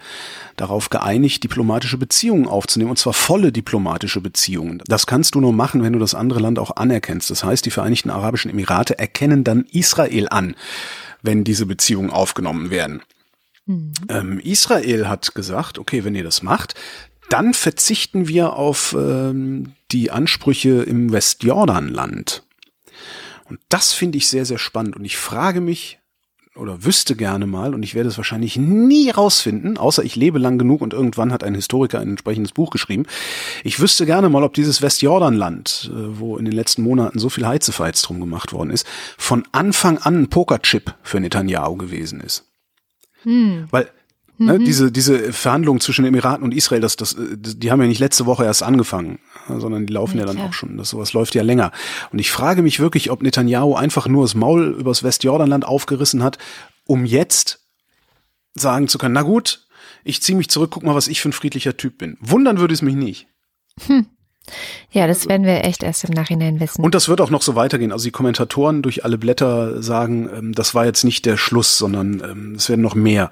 darauf 0.57 0.91
geeinigt, 0.91 1.43
diplomatische 1.45 1.97
Beziehungen 1.97 2.47
aufzunehmen, 2.47 2.91
und 2.91 2.99
zwar 2.99 3.13
volle 3.15 3.53
diplomatische 3.53 4.21
Beziehungen. 4.21 4.83
Das 4.87 5.07
kannst 5.07 5.35
du 5.35 5.41
nur 5.41 5.53
machen, 5.55 5.83
wenn 5.83 5.95
du 5.95 5.99
das 5.99 6.15
andere 6.15 6.41
Land 6.41 6.59
auch 6.59 6.77
anerkennst. 6.77 7.31
Das 7.31 7.43
heißt, 7.43 7.65
die 7.65 7.71
Vereinigten 7.71 8.11
Arabischen 8.11 8.51
Emirate 8.51 8.99
erkennen 8.99 9.45
dann 9.45 9.65
Israel 9.73 10.29
an, 10.31 10.55
wenn 11.27 11.45
diese 11.45 11.67
Beziehungen 11.67 12.11
aufgenommen 12.11 12.71
werden. 12.71 13.03
Mhm. 13.67 13.93
Ähm, 14.09 14.41
Israel 14.41 15.09
hat 15.09 15.35
gesagt, 15.35 15.79
okay, 15.79 16.05
wenn 16.05 16.15
ihr 16.15 16.25
das 16.25 16.43
macht, 16.43 16.75
dann 17.29 17.55
verzichten 17.55 18.29
wir 18.29 18.55
auf 18.55 18.95
ähm, 18.99 19.73
die 19.91 20.11
Ansprüche 20.11 20.83
im 20.83 21.13
Westjordanland. 21.13 22.45
Und 23.45 23.61
das 23.69 23.93
finde 23.93 24.19
ich 24.19 24.29
sehr, 24.29 24.45
sehr 24.45 24.59
spannend. 24.59 24.97
Und 24.97 25.05
ich 25.05 25.17
frage 25.17 25.61
mich 25.61 25.99
oder 26.57 26.85
wüsste 26.85 27.17
gerne 27.17 27.47
mal, 27.47 27.75
und 27.75 27.83
ich 27.83 27.95
werde 27.95 28.09
es 28.09 28.17
wahrscheinlich 28.17 28.57
nie 28.57 29.11
rausfinden, 29.11 29.79
außer 29.79 30.03
ich 30.05 30.17
lebe 30.17 30.39
lang 30.39 30.59
genug 30.59 30.81
und 30.81 30.93
irgendwann 30.93 31.33
hat 31.33 31.45
ein 31.45 31.55
Historiker 31.55 32.01
ein 32.01 32.11
entsprechendes 32.11 32.53
Buch 32.53 32.71
geschrieben. 32.71 33.07
Ich 33.65 33.81
wüsste 33.81 34.07
gerne 34.07 34.29
mal, 34.29 34.43
ob 34.43 34.55
dieses 34.55 34.83
Westjordanland, 34.83 35.91
äh, 35.93 36.19
wo 36.19 36.37
in 36.37 36.45
den 36.45 36.55
letzten 36.55 36.83
Monaten 36.83 37.19
so 37.19 37.29
viel 37.29 37.47
Heizefights 37.47 38.03
drum 38.03 38.21
gemacht 38.21 38.53
worden 38.53 38.71
ist, 38.71 38.87
von 39.17 39.45
Anfang 39.53 39.99
an 39.99 40.23
ein 40.23 40.29
Pokerchip 40.29 40.95
für 41.03 41.21
Netanyahu 41.21 41.77
gewesen 41.77 42.21
ist. 42.21 42.45
Hm. 43.23 43.67
Weil 43.71 43.91
Ne, 44.39 44.59
mhm. 44.59 44.65
diese, 44.67 44.93
diese 44.93 45.33
Verhandlungen 45.33 45.81
zwischen 45.81 46.05
den 46.05 46.13
Emiraten 46.13 46.45
und 46.45 46.53
Israel, 46.53 46.81
das, 46.81 46.97
das, 46.97 47.17
die 47.19 47.71
haben 47.71 47.81
ja 47.81 47.87
nicht 47.87 48.01
letzte 48.01 48.27
Woche 48.27 48.45
erst 48.45 48.63
angefangen, 48.63 49.19
sondern 49.49 49.87
die 49.87 49.93
laufen 49.93 50.19
ja, 50.19 50.27
ja 50.27 50.33
dann 50.33 50.43
auch 50.43 50.53
schon. 50.53 50.77
Das, 50.77 50.91
sowas 50.91 51.15
läuft 51.15 51.35
ja 51.35 51.43
länger. 51.43 51.73
Und 52.13 52.19
ich 52.19 52.31
frage 52.31 52.61
mich 52.61 52.79
wirklich, 52.79 53.11
ob 53.11 53.23
Netanyahu 53.23 53.75
einfach 53.75 54.09
nur 54.09 54.25
das 54.25 54.35
Maul 54.35 54.77
übers 54.79 55.03
Westjordanland 55.03 55.65
aufgerissen 55.65 56.23
hat, 56.23 56.37
um 56.85 57.07
jetzt 57.07 57.67
sagen 58.55 58.89
zu 58.89 58.99
können, 58.99 59.15
na 59.15 59.23
gut, 59.23 59.67
ich 60.05 60.23
ziehe 60.23 60.37
mich 60.37 60.51
zurück, 60.51 60.71
guck 60.73 60.83
mal, 60.83 60.95
was 60.95 61.09
ich 61.09 61.21
für 61.21 61.31
ein 61.31 61.33
friedlicher 61.33 61.77
Typ 61.77 61.97
bin. 61.97 62.19
Wundern 62.21 62.59
würde 62.59 62.75
es 62.75 62.83
mich 62.83 62.95
nicht. 62.95 63.29
Hm. 63.87 64.07
Ja, 64.91 65.07
das 65.07 65.29
werden 65.29 65.45
wir 65.45 65.65
echt 65.65 65.83
erst 65.83 66.05
im 66.05 66.15
Nachhinein 66.15 66.61
wissen. 66.61 66.85
Und 66.85 66.95
das 66.95 67.09
wird 67.09 67.21
auch 67.21 67.31
noch 67.31 67.43
so 67.43 67.57
weitergehen. 67.57 67.91
Also 67.91 68.05
die 68.05 68.13
Kommentatoren 68.13 68.83
durch 68.83 69.05
alle 69.05 69.19
Blätter 69.19 69.83
sagen, 69.83 70.29
ähm, 70.33 70.53
das 70.53 70.75
war 70.75 70.85
jetzt 70.85 71.05
nicht 71.05 71.27
der 71.27 71.37
Schluss, 71.37 71.79
sondern 71.79 72.23
ähm, 72.25 72.55
es 72.57 72.69
werden 72.69 72.83
noch 72.83 72.95
mehr 72.95 73.31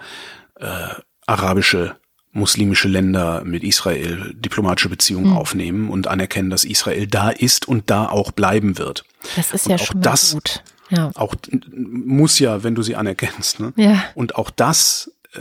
äh, 0.57 0.89
arabische 1.27 1.97
muslimische 2.33 2.89
Länder 2.89 3.45
mit 3.45 3.63
Israel 3.63 4.35
diplomatische 4.35 4.89
Beziehungen 4.89 5.31
mhm. 5.31 5.37
aufnehmen 5.37 5.89
und 5.89 6.09
anerkennen, 6.09 6.51
dass 6.51 6.65
Israel 6.65 7.07
da 7.07 7.31
ist 7.31 7.69
und 7.69 7.91
da 7.91 8.09
auch 8.09 8.33
bleiben 8.33 8.77
wird. 8.77 9.05
Das 9.37 9.53
ist 9.53 9.67
und 9.67 9.73
ja 9.73 9.79
schon 9.79 10.01
das 10.01 10.33
gut. 10.33 10.63
Ja. 10.91 11.11
Auch 11.15 11.35
muss 11.71 12.39
ja, 12.41 12.63
wenn 12.63 12.75
du 12.75 12.83
sie 12.83 12.97
anerkennst. 12.97 13.61
Ne? 13.61 13.73
Ja. 13.77 14.05
Und 14.15 14.35
auch 14.35 14.51
das 14.51 15.13
äh, 15.33 15.39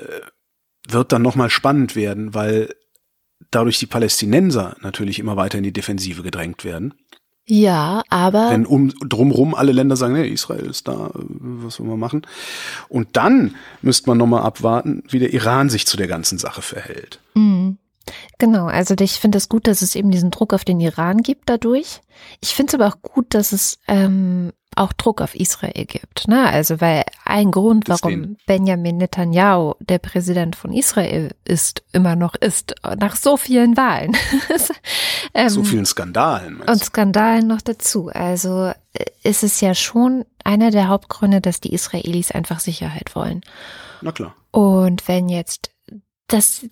wird 0.88 1.12
dann 1.12 1.22
nochmal 1.22 1.50
spannend 1.50 1.96
werden, 1.96 2.34
weil 2.34 2.76
dadurch 3.52 3.80
die 3.80 3.86
Palästinenser 3.88 4.78
natürlich 4.82 5.20
immer 5.20 5.36
weiter 5.36 5.58
in 5.58 5.64
die 5.64 5.74
Defensive 5.74 6.24
gedrängt 6.24 6.64
werden. 6.64 6.94
Ja, 7.46 8.04
aber. 8.10 8.52
Wenn 8.52 8.66
um 8.66 8.94
drumrum 9.08 9.54
alle 9.54 9.74
Länder 9.74 9.96
sagen, 9.96 10.14
nee, 10.14 10.28
Israel 10.28 10.66
ist 10.66 10.88
da, 10.88 11.12
was 11.14 11.80
wollen 11.80 11.90
wir 11.90 11.98
machen? 11.98 12.26
Und 12.88 13.10
dann 13.14 13.56
müsste 13.82 14.10
man 14.10 14.18
nochmal 14.18 14.44
abwarten, 14.44 15.04
wie 15.10 15.20
der 15.20 15.34
Iran 15.34 15.70
sich 15.70 15.86
zu 15.86 15.98
der 15.98 16.08
ganzen 16.08 16.38
Sache 16.38 16.62
verhält. 16.62 17.20
Mhm. 17.36 17.78
Genau, 18.38 18.66
also 18.66 18.96
ich 19.00 19.14
finde 19.14 19.38
es 19.38 19.50
gut, 19.50 19.68
dass 19.68 19.82
es 19.82 19.96
eben 19.96 20.12
diesen 20.12 20.32
Druck 20.32 20.54
auf 20.54 20.66
den 20.66 20.80
Iran 20.80 21.24
gibt 21.24 21.50
dadurch. 21.50 22.02
Ich 22.42 22.54
finde 22.54 22.72
es 22.72 22.80
aber 22.80 22.88
auch 22.88 23.02
gut, 23.02 23.34
dass 23.34 23.52
es 23.52 23.80
ähm, 23.88 24.52
auch 24.76 24.94
Druck 24.94 25.22
auf 25.22 25.36
Israel 25.36 25.86
gibt. 25.86 26.28
Ne? 26.28 26.50
Also 26.50 26.82
weil 26.82 27.04
ein 27.26 27.52
Grund, 27.52 27.88
warum 27.90 28.38
Benjamin 28.46 28.98
Netanyahu 28.98 29.76
der 29.80 30.00
Präsident 30.00 30.56
von 30.56 30.72
Israel 30.74 31.32
ist, 31.46 31.84
immer 31.92 32.16
noch 32.16 32.36
ist, 32.36 32.76
nach 33.00 33.16
so 33.16 33.38
vielen 33.38 33.78
Wahlen. 33.78 34.16
ähm, 35.34 35.50
so 35.50 35.64
vielen 35.64 35.86
Skandalen. 35.86 36.62
Und 36.62 36.84
Skandalen 36.84 37.48
noch 37.48 37.62
dazu. 37.62 38.10
Also 38.14 38.72
äh, 38.94 39.06
ist 39.24 39.44
es 39.44 39.62
ja 39.62 39.76
schon 39.76 40.26
einer 40.44 40.72
der 40.72 40.88
Hauptgründe, 40.88 41.42
dass 41.42 41.62
die 41.62 41.74
Israelis 41.74 42.32
einfach 42.32 42.60
Sicherheit 42.60 43.16
wollen. 43.16 43.42
Na 44.02 44.12
klar. 44.12 44.36
Und 44.52 45.08
wenn 45.08 45.30
jetzt 45.30 45.72
das 46.28 46.66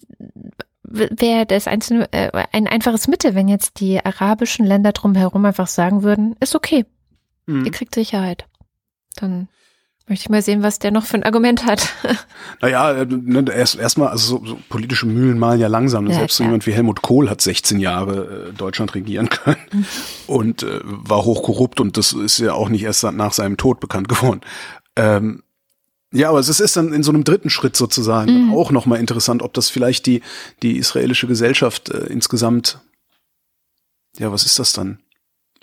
wäre 0.84 1.46
das 1.46 1.68
einzelne, 1.68 2.12
äh, 2.12 2.32
ein 2.52 2.68
einfaches 2.68 3.08
Mittel, 3.08 3.36
wenn 3.36 3.48
jetzt 3.48 3.80
die 3.80 4.04
arabischen 4.04 4.66
Länder 4.66 4.92
drumherum 4.92 5.46
einfach 5.46 5.68
sagen 5.68 6.04
würden, 6.04 6.36
ist 6.40 6.56
okay, 6.56 6.86
Mhm. 7.46 7.66
Ihr 7.66 7.72
kriegt 7.72 7.96
Sicherheit. 7.96 8.46
Dann 9.16 9.48
möchte 10.08 10.24
ich 10.24 10.30
mal 10.30 10.42
sehen, 10.42 10.64
was 10.64 10.80
der 10.80 10.92
noch 10.92 11.06
für 11.06 11.18
ein 11.18 11.24
Argument 11.24 11.66
hat. 11.66 11.94
Naja, 12.62 12.92
äh, 12.92 13.06
ne, 13.06 13.44
erst 13.52 13.80
erstmal, 13.80 14.10
also 14.10 14.38
so, 14.38 14.46
so 14.46 14.60
politische 14.70 15.08
Mühlen 15.08 15.40
malen 15.40 15.60
ja 15.60 15.68
langsam. 15.68 16.08
Ja, 16.08 16.16
Selbst 16.16 16.38
so 16.38 16.44
jemand 16.44 16.68
wie 16.68 16.74
Helmut 16.74 17.02
Kohl 17.02 17.30
hat 17.30 17.42
16 17.42 17.80
Jahre 17.80 18.50
äh, 18.50 18.54
Deutschland 18.54 18.94
regieren 18.94 19.30
können 19.30 19.58
mhm. 19.72 19.86
und 20.28 20.64
äh, 20.64 20.80
war 20.84 21.26
hochkorrupt 21.26 21.80
und 21.80 21.98
das 21.98 22.14
ist 22.14 22.38
ja 22.38 22.54
auch 22.54 22.70
nicht 22.70 22.84
erst 22.84 23.04
nach 23.04 23.34
seinem 23.34 23.58
Tod 23.58 23.80
bekannt 23.80 24.10
geworden. 24.10 24.42
Ähm, 24.96 25.44
ja, 26.12 26.30
aber 26.30 26.40
es 26.40 26.60
ist 26.60 26.78
dann 26.78 26.94
in 26.94 27.04
so 27.04 27.12
einem 27.12 27.24
dritten 27.24 27.50
Schritt 27.50 27.76
sozusagen 27.76 28.48
mhm. 28.48 28.54
auch 28.54 28.72
nochmal 28.72 29.00
interessant, 29.00 29.42
ob 29.42 29.54
das 29.54 29.70
vielleicht 29.70 30.06
die, 30.06 30.22
die 30.62 30.78
israelische 30.78 31.28
Gesellschaft 31.28 31.90
äh, 31.90 32.08
insgesamt, 32.08 32.80
ja, 34.18 34.32
was 34.32 34.46
ist 34.46 34.60
das 34.60 34.74
dann? 34.74 35.00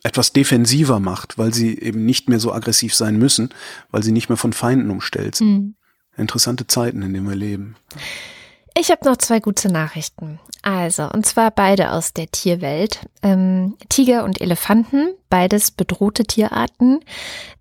etwas 0.02 0.32
defensiver 0.32 1.00
macht, 1.00 1.38
weil 1.38 1.52
sie 1.52 1.78
eben 1.78 2.04
nicht 2.04 2.28
mehr 2.28 2.38
so 2.38 2.52
aggressiv 2.52 2.94
sein 2.94 3.18
müssen, 3.18 3.50
weil 3.90 4.02
sie 4.02 4.12
nicht 4.12 4.28
mehr 4.28 4.36
von 4.36 4.52
Feinden 4.52 4.90
umstellt 4.90 5.34
sind. 5.34 5.48
Mhm. 5.48 5.74
Interessante 6.16 6.66
Zeiten, 6.66 7.02
in 7.02 7.12
denen 7.12 7.28
wir 7.28 7.36
leben. 7.36 7.76
Ich 8.80 8.92
habe 8.92 9.04
noch 9.04 9.16
zwei 9.16 9.40
gute 9.40 9.72
Nachrichten. 9.72 10.38
Also, 10.62 11.08
und 11.10 11.26
zwar 11.26 11.50
beide 11.50 11.90
aus 11.90 12.12
der 12.12 12.30
Tierwelt. 12.30 13.00
Ähm, 13.22 13.76
Tiger 13.88 14.22
und 14.22 14.40
Elefanten, 14.40 15.14
beides 15.28 15.72
bedrohte 15.72 16.24
Tierarten, 16.24 17.00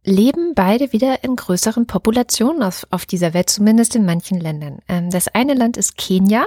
leben 0.04 0.54
beide 0.54 0.94
wieder 0.94 1.24
in 1.24 1.36
größeren 1.36 1.88
Populationen 1.88 2.62
auf, 2.62 2.86
auf 2.92 3.08
dieser 3.08 3.34
Welt, 3.34 3.50
zumindest 3.50 3.96
in 3.96 4.06
manchen 4.06 4.40
Ländern. 4.40 4.78
Ähm, 4.88 5.10
das 5.10 5.28
eine 5.28 5.56
Land 5.56 5.76
ist 5.76 5.98
Kenia. 5.98 6.46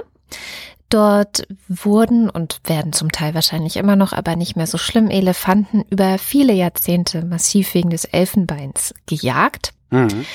Dort 0.87 1.47
wurden 1.67 2.29
und 2.29 2.61
werden 2.65 2.93
zum 2.93 3.11
Teil 3.11 3.33
wahrscheinlich 3.33 3.75
immer 3.75 3.97
noch, 3.97 4.13
aber 4.13 4.37
nicht 4.37 4.55
mehr 4.55 4.67
so 4.67 4.77
schlimm, 4.77 5.09
Elefanten 5.09 5.83
über 5.89 6.17
viele 6.17 6.53
Jahrzehnte 6.53 7.25
massiv 7.25 7.73
wegen 7.73 7.89
des 7.89 8.05
Elfenbeins 8.05 8.93
gejagt. 9.05 9.73
Mhm. 9.89 10.25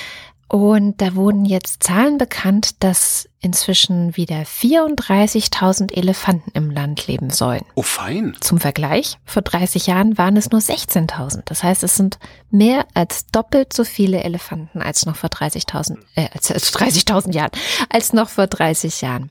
Und 0.48 1.00
da 1.02 1.16
wurden 1.16 1.44
jetzt 1.44 1.82
Zahlen 1.82 2.18
bekannt, 2.18 2.82
dass 2.84 3.28
inzwischen 3.40 4.16
wieder 4.16 4.42
34.000 4.42 5.92
Elefanten 5.92 6.50
im 6.54 6.70
Land 6.70 7.06
leben 7.08 7.30
sollen. 7.30 7.64
Oh, 7.74 7.82
fein. 7.82 8.36
Zum 8.40 8.60
Vergleich, 8.60 9.18
vor 9.24 9.42
30 9.42 9.88
Jahren 9.88 10.16
waren 10.18 10.36
es 10.36 10.50
nur 10.50 10.60
16.000. 10.60 11.42
Das 11.46 11.62
heißt, 11.62 11.82
es 11.82 11.96
sind 11.96 12.18
mehr 12.50 12.86
als 12.94 13.26
doppelt 13.26 13.72
so 13.72 13.84
viele 13.84 14.22
Elefanten 14.22 14.82
als 14.82 15.04
noch 15.04 15.16
vor 15.16 15.30
30.000, 15.30 15.98
äh, 16.14 16.28
als, 16.32 16.50
als 16.52 16.72
30.000 16.72 17.32
Jahren, 17.32 17.50
als 17.88 18.12
noch 18.12 18.28
vor 18.28 18.46
30 18.46 19.00
Jahren. 19.00 19.30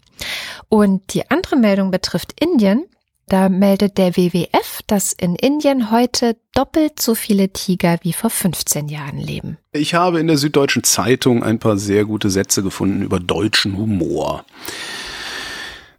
Und 0.68 1.14
die 1.14 1.30
andere 1.32 1.56
Meldung 1.56 1.92
betrifft 1.92 2.34
Indien. 2.40 2.86
Da 3.28 3.50
meldet 3.50 3.98
der 3.98 4.16
WWF, 4.16 4.82
dass 4.86 5.12
in 5.14 5.36
Indien 5.36 5.90
heute 5.90 6.38
doppelt 6.54 7.02
so 7.02 7.16
viele 7.16 7.50
Tiger 7.50 7.98
wie 8.04 8.14
vor 8.14 8.30
15 8.30 8.88
Jahren 8.88 9.18
leben. 9.18 9.58
Ich 9.72 9.96
habe 9.96 10.20
in 10.20 10.28
der 10.28 10.38
Süddeutschen 10.38 10.84
Zeitung 10.84 11.44
ein 11.44 11.58
paar 11.58 11.78
sehr 11.78 12.06
gute 12.06 12.30
Sätze 12.30 12.62
gefunden 12.62 13.02
über 13.02 13.20
deutschen 13.20 13.78
Humor. 13.78 14.46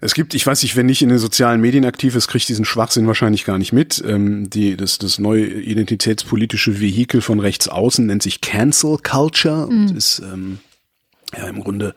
Es 0.00 0.14
gibt, 0.14 0.34
ich 0.34 0.46
weiß 0.46 0.62
nicht, 0.62 0.76
wenn 0.76 0.86
nicht 0.86 1.02
in 1.02 1.08
den 1.08 1.18
sozialen 1.18 1.60
Medien 1.60 1.84
aktiv 1.84 2.14
ist, 2.14 2.28
kriegt 2.28 2.48
diesen 2.48 2.64
Schwachsinn 2.64 3.08
wahrscheinlich 3.08 3.44
gar 3.44 3.58
nicht 3.58 3.72
mit. 3.72 4.02
Ähm, 4.06 4.48
die, 4.48 4.76
das, 4.76 4.98
das 4.98 5.18
neue 5.18 5.46
identitätspolitische 5.46 6.80
Vehikel 6.80 7.22
von 7.22 7.40
rechts 7.40 7.66
außen 7.66 8.06
nennt 8.06 8.22
sich 8.22 8.40
Cancel 8.40 8.98
Culture 8.98 9.66
mhm. 9.66 9.88
und 9.88 9.96
ist 9.96 10.20
ähm, 10.20 10.58
ja 11.36 11.46
im 11.46 11.62
Grunde 11.62 11.94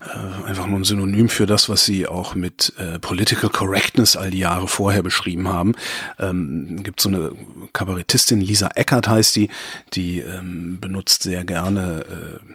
äh, 0.00 0.48
einfach 0.48 0.66
nur 0.66 0.80
ein 0.80 0.84
Synonym 0.84 1.28
für 1.28 1.46
das, 1.46 1.68
was 1.68 1.84
sie 1.84 2.06
auch 2.06 2.34
mit 2.34 2.72
äh, 2.78 2.98
Political 2.98 3.50
Correctness 3.50 4.16
all 4.16 4.30
die 4.30 4.38
Jahre 4.38 4.68
vorher 4.68 5.02
beschrieben 5.02 5.48
haben. 5.48 5.74
Ähm, 6.18 6.82
gibt 6.82 7.00
so 7.00 7.08
eine 7.08 7.32
Kabarettistin, 7.72 8.40
Lisa 8.40 8.70
Eckert 8.74 9.08
heißt 9.08 9.36
die, 9.36 9.48
die 9.92 10.20
ähm, 10.20 10.78
benutzt 10.80 11.22
sehr 11.22 11.44
gerne 11.44 12.04
äh, 12.08 12.54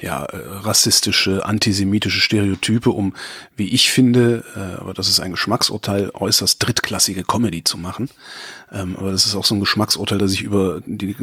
ja, 0.00 0.24
äh, 0.24 0.36
rassistische, 0.36 1.44
antisemitische 1.44 2.20
Stereotype, 2.20 2.90
um, 2.90 3.14
wie 3.56 3.68
ich 3.68 3.90
finde, 3.90 4.44
äh, 4.56 4.80
aber 4.80 4.94
das 4.94 5.08
ist 5.08 5.20
ein 5.20 5.32
Geschmacksurteil, 5.32 6.10
äußerst 6.12 6.64
drittklassige 6.64 7.24
Comedy 7.24 7.64
zu 7.64 7.78
machen. 7.78 8.08
Ähm, 8.74 8.96
aber 8.98 9.12
das 9.12 9.24
ist 9.24 9.36
auch 9.36 9.44
so 9.44 9.54
ein 9.54 9.60
Geschmacksurteil, 9.60 10.18
das 10.18 10.32
ich 10.32 10.42
über 10.42 10.80
die, 10.84 11.14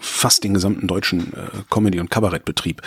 fast 0.00 0.44
den 0.44 0.54
gesamten 0.54 0.86
deutschen 0.86 1.32
äh, 1.32 1.48
Comedy- 1.70 2.00
und 2.00 2.10
Kabarettbetrieb 2.10 2.82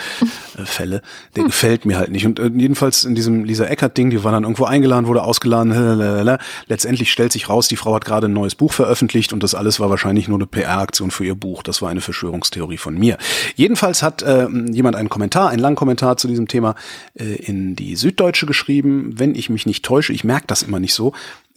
äh, 0.56 0.64
fälle. 0.64 1.02
Der 1.34 1.44
gefällt 1.44 1.84
mir 1.84 1.98
halt 1.98 2.10
nicht. 2.10 2.24
Und 2.24 2.38
äh, 2.38 2.50
jedenfalls 2.54 3.04
in 3.04 3.14
diesem 3.14 3.44
Lisa 3.44 3.64
Eckert-Ding, 3.64 4.10
die 4.10 4.22
war 4.22 4.32
dann 4.32 4.44
irgendwo 4.44 4.64
eingeladen, 4.64 5.06
wurde 5.06 5.22
ausgeladen. 5.22 5.72
Lalalala. 5.72 6.38
Letztendlich 6.66 7.10
stellt 7.10 7.32
sich 7.32 7.48
raus, 7.48 7.68
die 7.68 7.76
Frau 7.76 7.94
hat 7.94 8.04
gerade 8.04 8.28
ein 8.28 8.32
neues 8.32 8.54
Buch 8.54 8.72
veröffentlicht 8.72 9.32
und 9.32 9.42
das 9.42 9.54
alles 9.54 9.80
war 9.80 9.90
wahrscheinlich 9.90 10.28
nur 10.28 10.38
eine 10.38 10.46
PR-Aktion 10.46 11.10
für 11.10 11.24
ihr 11.24 11.34
Buch. 11.34 11.62
Das 11.62 11.82
war 11.82 11.90
eine 11.90 12.00
Verschwörungstheorie 12.00 12.78
von 12.78 12.96
mir. 12.96 13.18
Jedenfalls 13.56 14.02
hat 14.02 14.22
äh, 14.22 14.46
jemand 14.70 14.96
einen 14.96 15.08
Kommentar, 15.08 15.48
einen 15.48 15.60
langen 15.60 15.76
Kommentar 15.76 16.16
zu 16.16 16.28
diesem 16.28 16.46
Thema 16.46 16.76
äh, 17.14 17.24
in 17.24 17.74
die 17.74 17.96
Süddeutsche 17.96 18.46
geschrieben. 18.46 19.18
Wenn 19.18 19.34
ich 19.34 19.50
mich 19.50 19.66
nicht 19.66 19.84
täusche, 19.84 20.12
ich 20.12 20.22
merke 20.22 20.46
das 20.46 20.62
immer 20.62 20.78
nicht 20.78 20.94
so, 20.94 21.12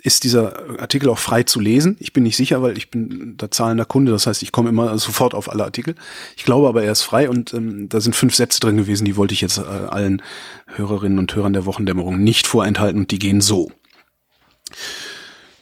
ist 0.05 0.23
dieser 0.23 0.79
Artikel 0.79 1.09
auch 1.09 1.17
frei 1.17 1.43
zu 1.43 1.59
lesen. 1.59 1.97
Ich 1.99 2.13
bin 2.13 2.23
nicht 2.23 2.37
sicher, 2.37 2.61
weil 2.61 2.77
ich 2.77 2.91
bin 2.91 3.33
da 3.37 3.49
zahlender 3.49 3.85
Kunde, 3.85 4.11
das 4.11 4.27
heißt, 4.27 4.43
ich 4.43 4.51
komme 4.51 4.69
immer 4.69 4.95
sofort 4.99 5.33
auf 5.33 5.51
alle 5.51 5.63
Artikel. 5.63 5.95
Ich 6.37 6.45
glaube 6.45 6.67
aber, 6.67 6.83
er 6.83 6.91
ist 6.91 7.01
frei 7.01 7.27
und 7.27 7.55
ähm, 7.55 7.89
da 7.89 7.99
sind 7.99 8.15
fünf 8.15 8.35
Sätze 8.35 8.59
drin 8.59 8.77
gewesen, 8.77 9.05
die 9.05 9.17
wollte 9.17 9.33
ich 9.33 9.41
jetzt 9.41 9.57
äh, 9.57 9.61
allen 9.61 10.21
Hörerinnen 10.67 11.17
und 11.17 11.35
Hörern 11.35 11.53
der 11.53 11.65
Wochendämmerung 11.65 12.23
nicht 12.23 12.45
vorenthalten 12.45 13.01
und 13.01 13.11
die 13.11 13.17
gehen 13.17 13.41
so. 13.41 13.71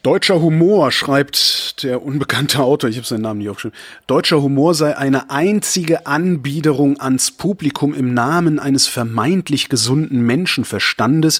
Deutscher 0.04 0.42
Humor, 0.42 0.92
schreibt 0.92 1.82
der 1.84 2.04
unbekannte 2.04 2.60
Autor, 2.60 2.90
ich 2.90 2.98
habe 2.98 3.08
seinen 3.08 3.22
Namen 3.22 3.38
nicht 3.38 3.50
aufgeschrieben. 3.50 3.78
Deutscher 4.08 4.42
Humor 4.42 4.74
sei 4.74 4.98
eine 4.98 5.30
einzige 5.30 6.06
Anbiederung 6.06 7.00
ans 7.00 7.32
Publikum 7.32 7.94
im 7.94 8.14
Namen 8.14 8.60
eines 8.60 8.88
vermeintlich 8.88 9.70
gesunden 9.70 10.22
Menschenverstandes 10.22 11.40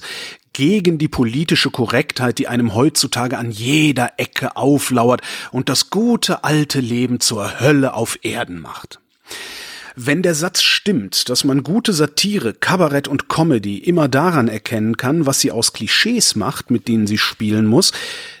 gegen 0.54 0.96
die 0.96 1.08
politische 1.08 1.70
Korrektheit, 1.70 2.38
die 2.38 2.48
einem 2.48 2.74
heutzutage 2.74 3.36
an 3.36 3.50
jeder 3.50 4.12
Ecke 4.16 4.56
auflauert 4.56 5.20
und 5.52 5.68
das 5.68 5.90
gute 5.90 6.44
alte 6.44 6.80
Leben 6.80 7.20
zur 7.20 7.60
Hölle 7.60 7.92
auf 7.92 8.18
Erden 8.22 8.60
macht. 8.60 9.00
Wenn 9.96 10.22
der 10.22 10.34
Satz 10.34 10.62
stimmt, 10.62 11.28
dass 11.28 11.44
man 11.44 11.62
gute 11.62 11.92
Satire, 11.92 12.52
Kabarett 12.52 13.06
und 13.06 13.28
Comedy 13.28 13.78
immer 13.78 14.08
daran 14.08 14.48
erkennen 14.48 14.96
kann, 14.96 15.24
was 15.24 15.40
sie 15.40 15.52
aus 15.52 15.72
Klischees 15.72 16.34
macht, 16.34 16.70
mit 16.70 16.88
denen 16.88 17.06
sie 17.06 17.18
spielen 17.18 17.66
muss, 17.66 17.92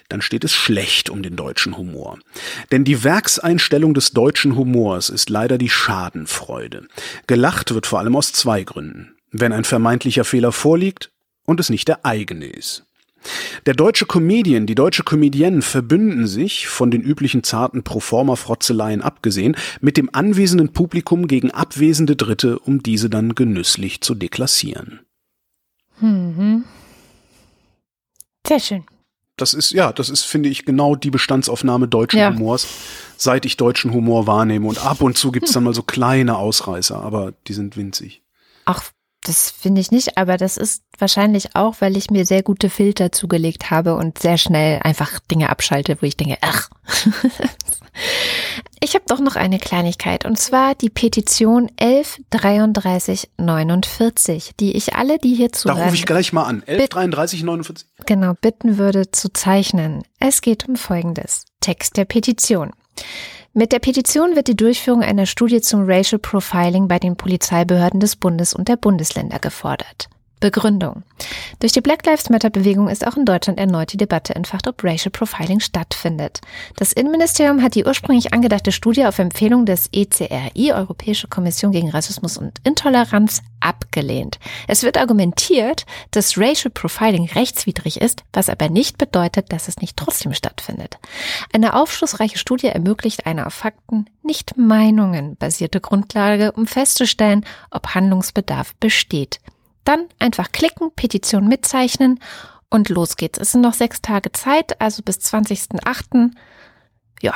dann 0.08 0.20
steht 0.20 0.42
es 0.42 0.52
schlecht 0.52 1.10
um 1.10 1.22
den 1.22 1.36
deutschen 1.36 1.76
Humor. 1.76 2.18
Denn 2.72 2.84
die 2.84 3.04
Werkseinstellung 3.04 3.94
des 3.94 4.10
deutschen 4.10 4.56
Humors 4.56 5.10
ist 5.10 5.30
leider 5.30 5.56
die 5.56 5.70
Schadenfreude. 5.70 6.88
Gelacht 7.28 7.72
wird 7.72 7.86
vor 7.86 8.00
allem 8.00 8.16
aus 8.16 8.32
zwei 8.32 8.64
Gründen. 8.64 9.14
Wenn 9.30 9.52
ein 9.52 9.64
vermeintlicher 9.64 10.24
Fehler 10.24 10.52
vorliegt 10.52 11.10
und 11.44 11.60
es 11.60 11.70
nicht 11.70 11.88
der 11.88 12.04
eigene 12.04 12.46
ist. 12.46 12.86
Der 13.66 13.74
deutsche 13.74 14.06
Comedian, 14.06 14.66
die 14.66 14.74
deutsche 14.74 15.02
Comedienne 15.02 15.62
verbünden 15.62 16.26
sich, 16.26 16.68
von 16.68 16.90
den 16.90 17.00
üblichen 17.00 17.42
zarten 17.42 17.82
Proforma-Frotzeleien 17.82 19.00
abgesehen, 19.00 19.56
mit 19.80 19.96
dem 19.96 20.10
anwesenden 20.12 20.72
Publikum 20.72 21.26
gegen 21.26 21.50
abwesende 21.50 22.16
Dritte, 22.16 22.58
um 22.58 22.82
diese 22.82 23.08
dann 23.08 23.34
genüsslich 23.34 24.02
zu 24.02 24.14
deklassieren. 24.14 25.00
Mhm. 26.00 26.64
Sehr 28.46 28.60
schön. 28.60 28.84
Das 29.36 29.52
ist, 29.52 29.72
ja, 29.72 29.92
das 29.92 30.10
ist, 30.10 30.22
finde 30.24 30.48
ich, 30.48 30.64
genau 30.64 30.94
die 30.94 31.10
Bestandsaufnahme 31.10 31.88
deutschen 31.88 32.20
Ja. 32.20 32.32
Humors, 32.32 32.68
seit 33.16 33.46
ich 33.46 33.56
deutschen 33.56 33.92
Humor 33.92 34.26
wahrnehme. 34.26 34.68
Und 34.68 34.84
ab 34.84 35.00
und 35.00 35.18
zu 35.18 35.32
gibt's 35.32 35.52
dann 35.52 35.64
mal 35.64 35.74
so 35.74 35.82
kleine 35.82 36.36
Ausreißer, 36.36 37.00
aber 37.00 37.32
die 37.48 37.52
sind 37.52 37.76
winzig. 37.76 38.22
Ach, 38.64 38.84
das 39.24 39.50
finde 39.50 39.80
ich 39.80 39.90
nicht, 39.90 40.16
aber 40.16 40.36
das 40.36 40.56
ist 40.56 40.82
wahrscheinlich 40.98 41.56
auch, 41.56 41.76
weil 41.80 41.96
ich 41.96 42.10
mir 42.10 42.26
sehr 42.26 42.42
gute 42.42 42.70
Filter 42.70 43.10
zugelegt 43.10 43.70
habe 43.70 43.96
und 43.96 44.18
sehr 44.18 44.38
schnell 44.38 44.80
einfach 44.82 45.18
Dinge 45.18 45.50
abschalte, 45.50 46.00
wo 46.00 46.06
ich 46.06 46.16
denke, 46.16 46.38
ach. 46.40 46.70
Ich 48.80 48.94
habe 48.94 49.04
doch 49.06 49.20
noch 49.20 49.36
eine 49.36 49.58
Kleinigkeit 49.58 50.26
und 50.26 50.38
zwar 50.38 50.74
die 50.74 50.90
Petition 50.90 51.70
113349, 51.80 54.50
die 54.60 54.76
ich 54.76 54.94
alle, 54.94 55.18
die 55.18 55.34
hier 55.34 55.48
Da 55.48 55.54
zuhören, 55.54 55.84
rufe 55.84 55.94
ich 55.94 56.04
gleich 56.04 56.34
mal 56.34 56.42
an. 56.42 56.56
1133 56.66 57.44
49. 57.44 57.88
genau 58.04 58.34
bitten 58.34 58.76
würde 58.76 59.10
zu 59.10 59.32
zeichnen. 59.32 60.02
Es 60.18 60.42
geht 60.42 60.68
um 60.68 60.76
Folgendes. 60.76 61.46
Text 61.60 61.96
der 61.96 62.04
Petition. 62.04 62.72
Mit 63.56 63.70
der 63.70 63.78
Petition 63.78 64.34
wird 64.34 64.48
die 64.48 64.56
Durchführung 64.56 65.02
einer 65.04 65.26
Studie 65.26 65.60
zum 65.60 65.84
Racial 65.86 66.18
Profiling 66.18 66.88
bei 66.88 66.98
den 66.98 67.14
Polizeibehörden 67.14 68.00
des 68.00 68.16
Bundes 68.16 68.52
und 68.52 68.66
der 68.66 68.76
Bundesländer 68.76 69.38
gefordert. 69.38 70.08
Begründung. 70.44 71.04
Durch 71.60 71.72
die 71.72 71.80
Black 71.80 72.04
Lives 72.04 72.28
Matter 72.28 72.50
Bewegung 72.50 72.90
ist 72.90 73.06
auch 73.06 73.16
in 73.16 73.24
Deutschland 73.24 73.58
erneut 73.58 73.94
die 73.94 73.96
Debatte 73.96 74.34
entfacht, 74.34 74.68
ob 74.68 74.84
Racial 74.84 75.10
Profiling 75.10 75.58
stattfindet. 75.58 76.42
Das 76.76 76.92
Innenministerium 76.92 77.62
hat 77.62 77.74
die 77.74 77.86
ursprünglich 77.86 78.34
angedachte 78.34 78.70
Studie 78.70 79.06
auf 79.06 79.18
Empfehlung 79.18 79.64
des 79.64 79.88
ECRI, 79.90 80.74
Europäische 80.74 81.28
Kommission 81.28 81.72
gegen 81.72 81.88
Rassismus 81.88 82.36
und 82.36 82.58
Intoleranz, 82.62 83.40
abgelehnt. 83.60 84.38
Es 84.68 84.82
wird 84.82 84.98
argumentiert, 84.98 85.86
dass 86.10 86.36
Racial 86.36 86.70
Profiling 86.70 87.30
rechtswidrig 87.34 88.02
ist, 88.02 88.22
was 88.34 88.50
aber 88.50 88.68
nicht 88.68 88.98
bedeutet, 88.98 89.50
dass 89.50 89.68
es 89.68 89.78
nicht 89.78 89.96
trotzdem 89.96 90.34
stattfindet. 90.34 90.98
Eine 91.54 91.72
aufschlussreiche 91.72 92.36
Studie 92.36 92.66
ermöglicht 92.66 93.24
eine 93.24 93.46
auf 93.46 93.54
Fakten, 93.54 94.10
nicht 94.22 94.58
Meinungen 94.58 95.36
basierte 95.36 95.80
Grundlage, 95.80 96.52
um 96.52 96.66
festzustellen, 96.66 97.46
ob 97.70 97.94
Handlungsbedarf 97.94 98.74
besteht. 98.74 99.40
Dann 99.84 100.08
einfach 100.18 100.50
klicken, 100.52 100.90
Petition 100.94 101.46
mitzeichnen 101.48 102.20
und 102.70 102.88
los 102.88 103.16
geht's. 103.16 103.38
Es 103.38 103.52
sind 103.52 103.60
noch 103.60 103.74
sechs 103.74 104.02
Tage 104.02 104.32
Zeit, 104.32 104.80
also 104.80 105.02
bis 105.02 105.18
20.08. 105.18 106.30
Ja, 107.22 107.34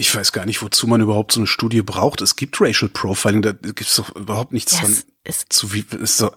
Ich 0.00 0.14
weiß 0.14 0.32
gar 0.32 0.46
nicht, 0.46 0.62
wozu 0.62 0.86
man 0.86 1.02
überhaupt 1.02 1.32
so 1.32 1.40
eine 1.40 1.46
Studie 1.46 1.82
braucht. 1.82 2.22
Es 2.22 2.34
gibt 2.34 2.58
Racial 2.58 2.88
Profiling, 2.88 3.42
da 3.42 3.52
gibt's 3.52 3.96
doch 3.96 4.16
überhaupt 4.16 4.50
nichts 4.54 4.72
das 4.72 4.80
dran. 4.80 4.96
ist 5.24 5.52
Zu 5.52 5.74
wie, 5.74 5.84
ist 6.00 6.16
so, 6.16 6.30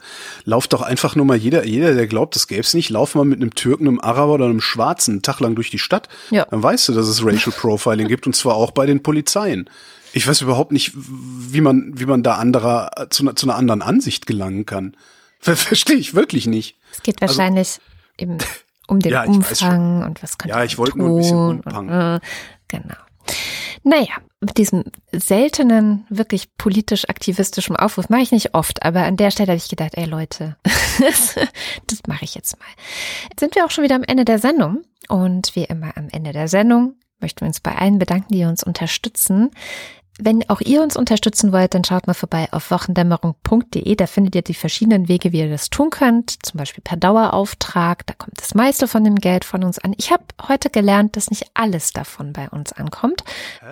lauft 0.44 0.74
doch 0.74 0.82
einfach 0.82 1.16
nur 1.16 1.26
mal 1.26 1.38
jeder, 1.38 1.66
jeder, 1.66 1.94
der 1.94 2.08
glaubt, 2.08 2.36
das 2.36 2.48
gäb's 2.48 2.74
nicht, 2.74 2.90
lauf 2.90 3.16
mal 3.16 3.24
mit 3.24 3.40
einem 3.40 3.56
Türken, 3.56 3.88
einem 3.88 4.02
Araber 4.02 4.34
oder 4.34 4.46
einem 4.46 4.60
Schwarzen 4.60 5.12
einen 5.12 5.22
Tag 5.22 5.40
lang 5.40 5.56
durch 5.56 5.70
die 5.70 5.80
Stadt. 5.80 6.10
Ja. 6.30 6.46
Dann 6.52 6.62
weißt 6.62 6.90
du, 6.90 6.94
dass 6.94 7.08
es 7.08 7.24
Racial 7.26 7.56
Profiling 7.58 8.10
gibt 8.10 8.28
und 8.28 8.36
zwar 8.36 8.56
auch 8.56 8.72
bei 8.72 8.86
den 8.86 9.02
Polizeien. 9.02 9.70
Ich 10.14 10.28
weiß 10.28 10.42
überhaupt 10.42 10.72
nicht, 10.72 10.92
wie 10.96 11.62
man, 11.62 11.92
wie 12.00 12.06
man 12.06 12.24
da 12.24 12.36
anderer, 12.36 13.08
zu, 13.10 13.24
einer- 13.24 13.36
zu 13.36 13.48
einer 13.48 13.56
anderen 13.56 13.82
Ansicht 13.82 14.26
gelangen 14.28 14.66
kann. 14.66 14.96
Ver 15.40 15.58
Verstehe 15.58 15.98
ich 15.98 16.14
wirklich 16.14 16.48
nicht. 16.48 16.78
Es 16.92 17.02
geht 17.04 17.20
wahrscheinlich 17.20 17.80
eben 18.18 18.38
um 18.88 19.00
den 19.00 19.14
Also 19.14 19.32
Ja, 19.32 19.38
Umfang 19.38 20.04
und 20.04 20.24
was 20.24 20.38
könnte 20.38 20.56
Ja, 20.58 20.64
ich 20.64 20.78
wollte 20.78 20.98
nur 20.98 21.10
ein 21.10 21.16
bisschen 21.18 21.38
tun 21.38 21.62
Umfang. 21.66 21.90
Und, 21.90 22.18
äh, 22.18 22.20
genau. 22.68 22.96
Naja, 23.86 24.14
mit 24.40 24.58
diesem 24.58 24.84
seltenen, 25.12 26.06
wirklich 26.10 26.56
politisch-aktivistischen 26.58 27.76
Aufruf 27.76 28.08
mache 28.10 28.22
ich 28.22 28.32
nicht 28.32 28.54
oft, 28.54 28.84
aber 28.84 29.04
an 29.04 29.18
der 29.18 29.32
Stelle 29.32 29.50
habe 29.50 29.58
ich 29.58 29.68
gedacht, 29.68 29.96
ey 29.96 30.06
Leute, 30.06 30.56
das 31.88 32.00
mache 32.08 32.24
ich 32.24 32.36
jetzt 32.36 32.58
mal. 32.60 32.66
Jetzt 33.30 33.40
sind 33.40 33.56
wir 33.56 33.66
auch 33.66 33.72
schon 33.72 33.84
wieder 33.84 33.96
am 33.96 34.04
Ende 34.04 34.26
der 34.26 34.40
Sendung 34.40 34.84
und 35.10 35.56
wie 35.56 35.64
immer 35.66 35.98
am 35.98 36.08
Ende 36.10 36.32
der 36.32 36.48
Sendung 36.48 36.96
möchten 37.20 37.42
wir 37.42 37.48
uns 37.48 37.60
bei 37.62 37.76
allen 37.76 38.00
bedanken, 38.00 38.34
die 38.34 38.44
uns 38.46 38.64
unterstützen. 38.64 39.52
Wenn 40.20 40.48
auch 40.50 40.62
ihr 40.62 40.84
uns 40.84 40.96
unterstützen 40.96 41.52
wollt, 41.52 41.74
dann 41.74 41.84
schaut 41.84 42.06
mal 42.06 42.14
vorbei 42.14 42.48
auf 42.52 42.70
wochendämmerung.de. 42.70 43.96
Da 43.96 44.06
findet 44.06 44.36
ihr 44.36 44.42
die 44.44 44.54
verschiedenen 44.54 45.08
Wege, 45.08 45.32
wie 45.32 45.40
ihr 45.40 45.50
das 45.50 45.70
tun 45.72 45.90
könnt. 45.90 46.46
Zum 46.46 46.60
Beispiel 46.60 46.84
per 46.84 46.98
Dauerauftrag. 46.98 48.06
Da 48.06 48.14
kommt 48.14 48.40
das 48.40 48.54
meiste 48.54 48.88
von 48.88 49.04
dem 49.04 49.16
Geld 49.16 49.44
von 49.44 49.64
uns 49.64 49.80
an. 49.80 49.96
Ich 49.98 50.12
habe 50.12 50.24
heute 50.48 50.70
gelernt, 50.70 51.16
dass 51.18 51.32
nicht 51.32 51.48
alles 51.56 51.94
davon 51.94 52.32
bei 52.32 52.48
uns 52.50 52.74
ankommt, 52.74 53.24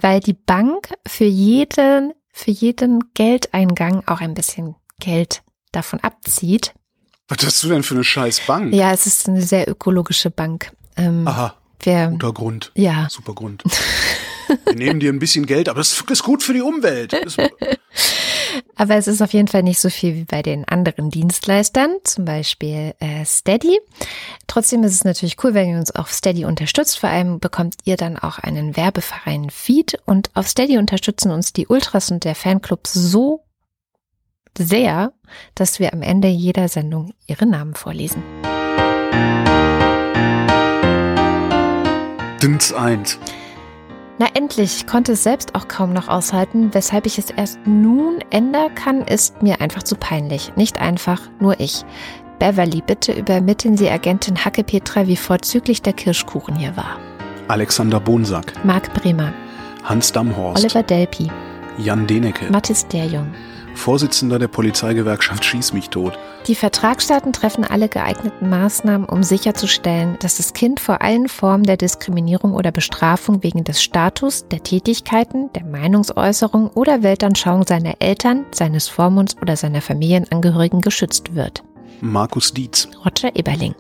weil 0.01 0.19
die 0.19 0.33
Bank 0.33 0.89
für 1.07 1.25
jeden, 1.25 2.13
für 2.31 2.51
jeden 2.51 3.13
Geldeingang 3.13 4.03
auch 4.07 4.19
ein 4.21 4.33
bisschen 4.33 4.75
Geld 4.99 5.43
davon 5.71 5.99
abzieht. 5.99 6.73
Was 7.27 7.45
hast 7.45 7.63
du 7.63 7.69
denn 7.69 7.83
für 7.83 7.93
eine 7.93 8.03
scheiß 8.03 8.41
Bank? 8.47 8.73
Ja, 8.73 8.91
es 8.91 9.05
ist 9.05 9.29
eine 9.29 9.41
sehr 9.41 9.69
ökologische 9.69 10.31
Bank. 10.31 10.71
Ähm, 10.97 11.27
Aha, 11.27 11.53
wir, 11.81 12.07
guter 12.07 12.33
Grund. 12.33 12.71
ja, 12.75 13.07
Super 13.09 13.33
Grund. 13.33 13.63
Wir 14.66 14.76
nehmen 14.76 14.99
dir 14.99 15.12
ein 15.12 15.20
bisschen 15.20 15.45
Geld, 15.45 15.70
aber 15.70 15.80
das 15.80 16.04
ist 16.10 16.24
gut 16.24 16.43
für 16.43 16.54
die 16.54 16.62
Umwelt. 16.62 17.14
Aber 18.76 18.95
es 18.95 19.08
ist 19.08 19.22
auf 19.22 19.34
jeden 19.34 19.47
Fall 19.47 19.64
nicht 19.64 19.80
so 19.80 19.89
viel 19.89 20.16
wie 20.16 20.24
bei 20.24 20.41
den 20.41 20.68
anderen 20.68 21.10
Dienstleistern, 21.10 21.97
zum 22.04 22.26
Beispiel 22.26 22.93
äh, 22.99 23.24
Steady. 23.26 23.80
Trotzdem 24.47 24.84
ist 24.84 24.93
es 24.93 25.04
natürlich 25.04 25.38
cool, 25.43 25.54
wenn 25.54 25.70
ihr 25.70 25.78
uns 25.78 25.91
auf 25.91 26.12
Steady 26.12 26.45
unterstützt. 26.45 26.99
Vor 26.99 27.10
allem 27.10 27.39
bekommt 27.39 27.76
ihr 27.86 27.95
dann 27.95 28.18
auch 28.18 28.39
einen 28.39 28.76
werbefreien 28.76 29.49
Feed. 29.49 29.99
Und 30.06 30.32
auf 30.34 30.47
Steady 30.47 30.78
unterstützen 30.78 31.32
uns 31.32 31.54
die 31.54 31.68
Ultras 31.68 32.12
und 32.12 32.24
der 32.24 32.36
Fanclub 32.36 32.88
so 32.88 33.45
sehr, 34.58 35.14
dass 35.56 35.80
wir 35.80 35.93
am 35.93 36.02
Ende 36.02 36.28
jeder 36.28 36.68
Sendung 36.68 37.14
ihre 37.28 37.45
Namen 37.45 37.76
vorlesen. 37.76 38.24
Dins 42.41 42.73
eins. 42.73 43.19
Na 44.22 44.27
endlich, 44.35 44.77
ich 44.77 44.85
konnte 44.85 45.14
es 45.14 45.23
selbst 45.23 45.56
auch 45.56 45.68
kaum 45.68 45.93
noch 45.93 46.07
aushalten. 46.07 46.76
Weshalb 46.76 47.07
ich 47.07 47.18
es 47.18 47.31
erst 47.31 47.57
nun 47.65 48.19
ändern 48.30 48.76
kann, 48.76 49.02
ist 49.02 49.41
mir 49.41 49.61
einfach 49.61 49.81
zu 49.81 49.95
peinlich. 49.95 50.56
Nicht 50.56 50.80
einfach, 50.80 51.22
nur 51.39 51.60
ich. 51.60 51.84
Beverly, 52.38 52.84
bitte 52.85 53.14
übermitteln 53.14 53.77
Sie 53.77 53.89
Agentin 53.89 54.45
Hacke 54.45 54.64
Petra, 54.64 55.07
wie 55.07 55.15
vorzüglich 55.15 55.81
der 55.81 55.93
Kirschkuchen 55.93 56.56
hier 56.56 56.77
war. 56.77 56.99
Alexander 57.48 57.99
Bonsack, 57.99 58.64
Marc 58.64 58.93
Bremer, 58.93 59.34
Hans 59.85 60.11
Damhorst, 60.11 60.64
Oliver 60.64 60.84
Delpi, 60.84 61.31
Jan 61.80 62.06
Denecke, 62.06 62.52
Mathis 62.52 62.88
Derjung. 62.89 63.34
Vorsitzender 63.73 64.38
der 64.38 64.49
Polizeigewerkschaft 64.49 65.43
Schieß 65.43 65.73
mich 65.73 65.89
tot. 65.89 66.19
Die 66.47 66.55
Vertragsstaaten 66.55 67.34
treffen 67.34 67.63
alle 67.63 67.88
geeigneten 67.88 68.49
Maßnahmen, 68.49 69.07
um 69.07 69.22
sicherzustellen, 69.22 70.18
dass 70.19 70.38
das 70.38 70.53
Kind 70.53 70.80
vor 70.80 71.01
allen 71.01 71.27
Formen 71.27 71.63
der 71.63 71.77
Diskriminierung 71.77 72.53
oder 72.55 72.72
Bestrafung 72.72 73.43
wegen 73.43 73.63
des 73.63 73.84
Status, 73.84 74.47
der 74.47 74.63
Tätigkeiten, 74.63 75.53
der 75.53 75.63
Meinungsäußerung 75.65 76.72
oder 76.72 77.03
Weltanschauung 77.03 77.68
seiner 77.68 77.93
Eltern, 77.99 78.45
seines 78.51 78.88
Vormunds 78.88 79.38
oder 79.39 79.55
seiner 79.55 79.81
Familienangehörigen 79.81 80.81
geschützt 80.81 81.35
wird. 81.35 81.63
Markus 82.01 82.51
Dietz, 82.53 82.88
Roger 83.05 83.35
Eberling, 83.35 83.76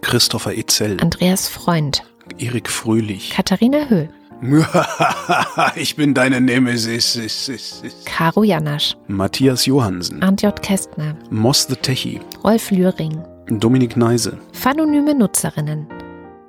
Christopher 0.00 0.56
Etzel, 0.56 0.98
Andreas 1.00 1.48
Freund, 1.48 2.04
Erik 2.38 2.70
Fröhlich. 2.70 3.30
Katharina 3.30 3.88
Höhl, 3.88 4.08
ich 5.76 5.96
bin 5.96 6.12
deine 6.12 6.40
Nemesis. 6.40 7.16
Is, 7.16 7.48
is, 7.48 7.82
is. 7.82 8.04
Caro 8.04 8.42
Janasch, 8.42 8.94
Matthias 9.08 9.64
Johansen, 9.64 10.20
J. 10.38 10.60
Kästner, 10.60 11.16
Moss 11.30 11.66
the 11.66 11.76
Techie, 11.76 12.20
Rolf 12.44 12.70
Lühring, 12.70 13.22
Dominik 13.48 13.96
Neise, 13.96 14.38
Phanonyme 14.52 15.14
Nutzerinnen, 15.14 15.86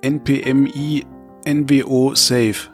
NPMI, 0.01 1.05
NWO 1.47 2.13
Safe. 2.15 2.55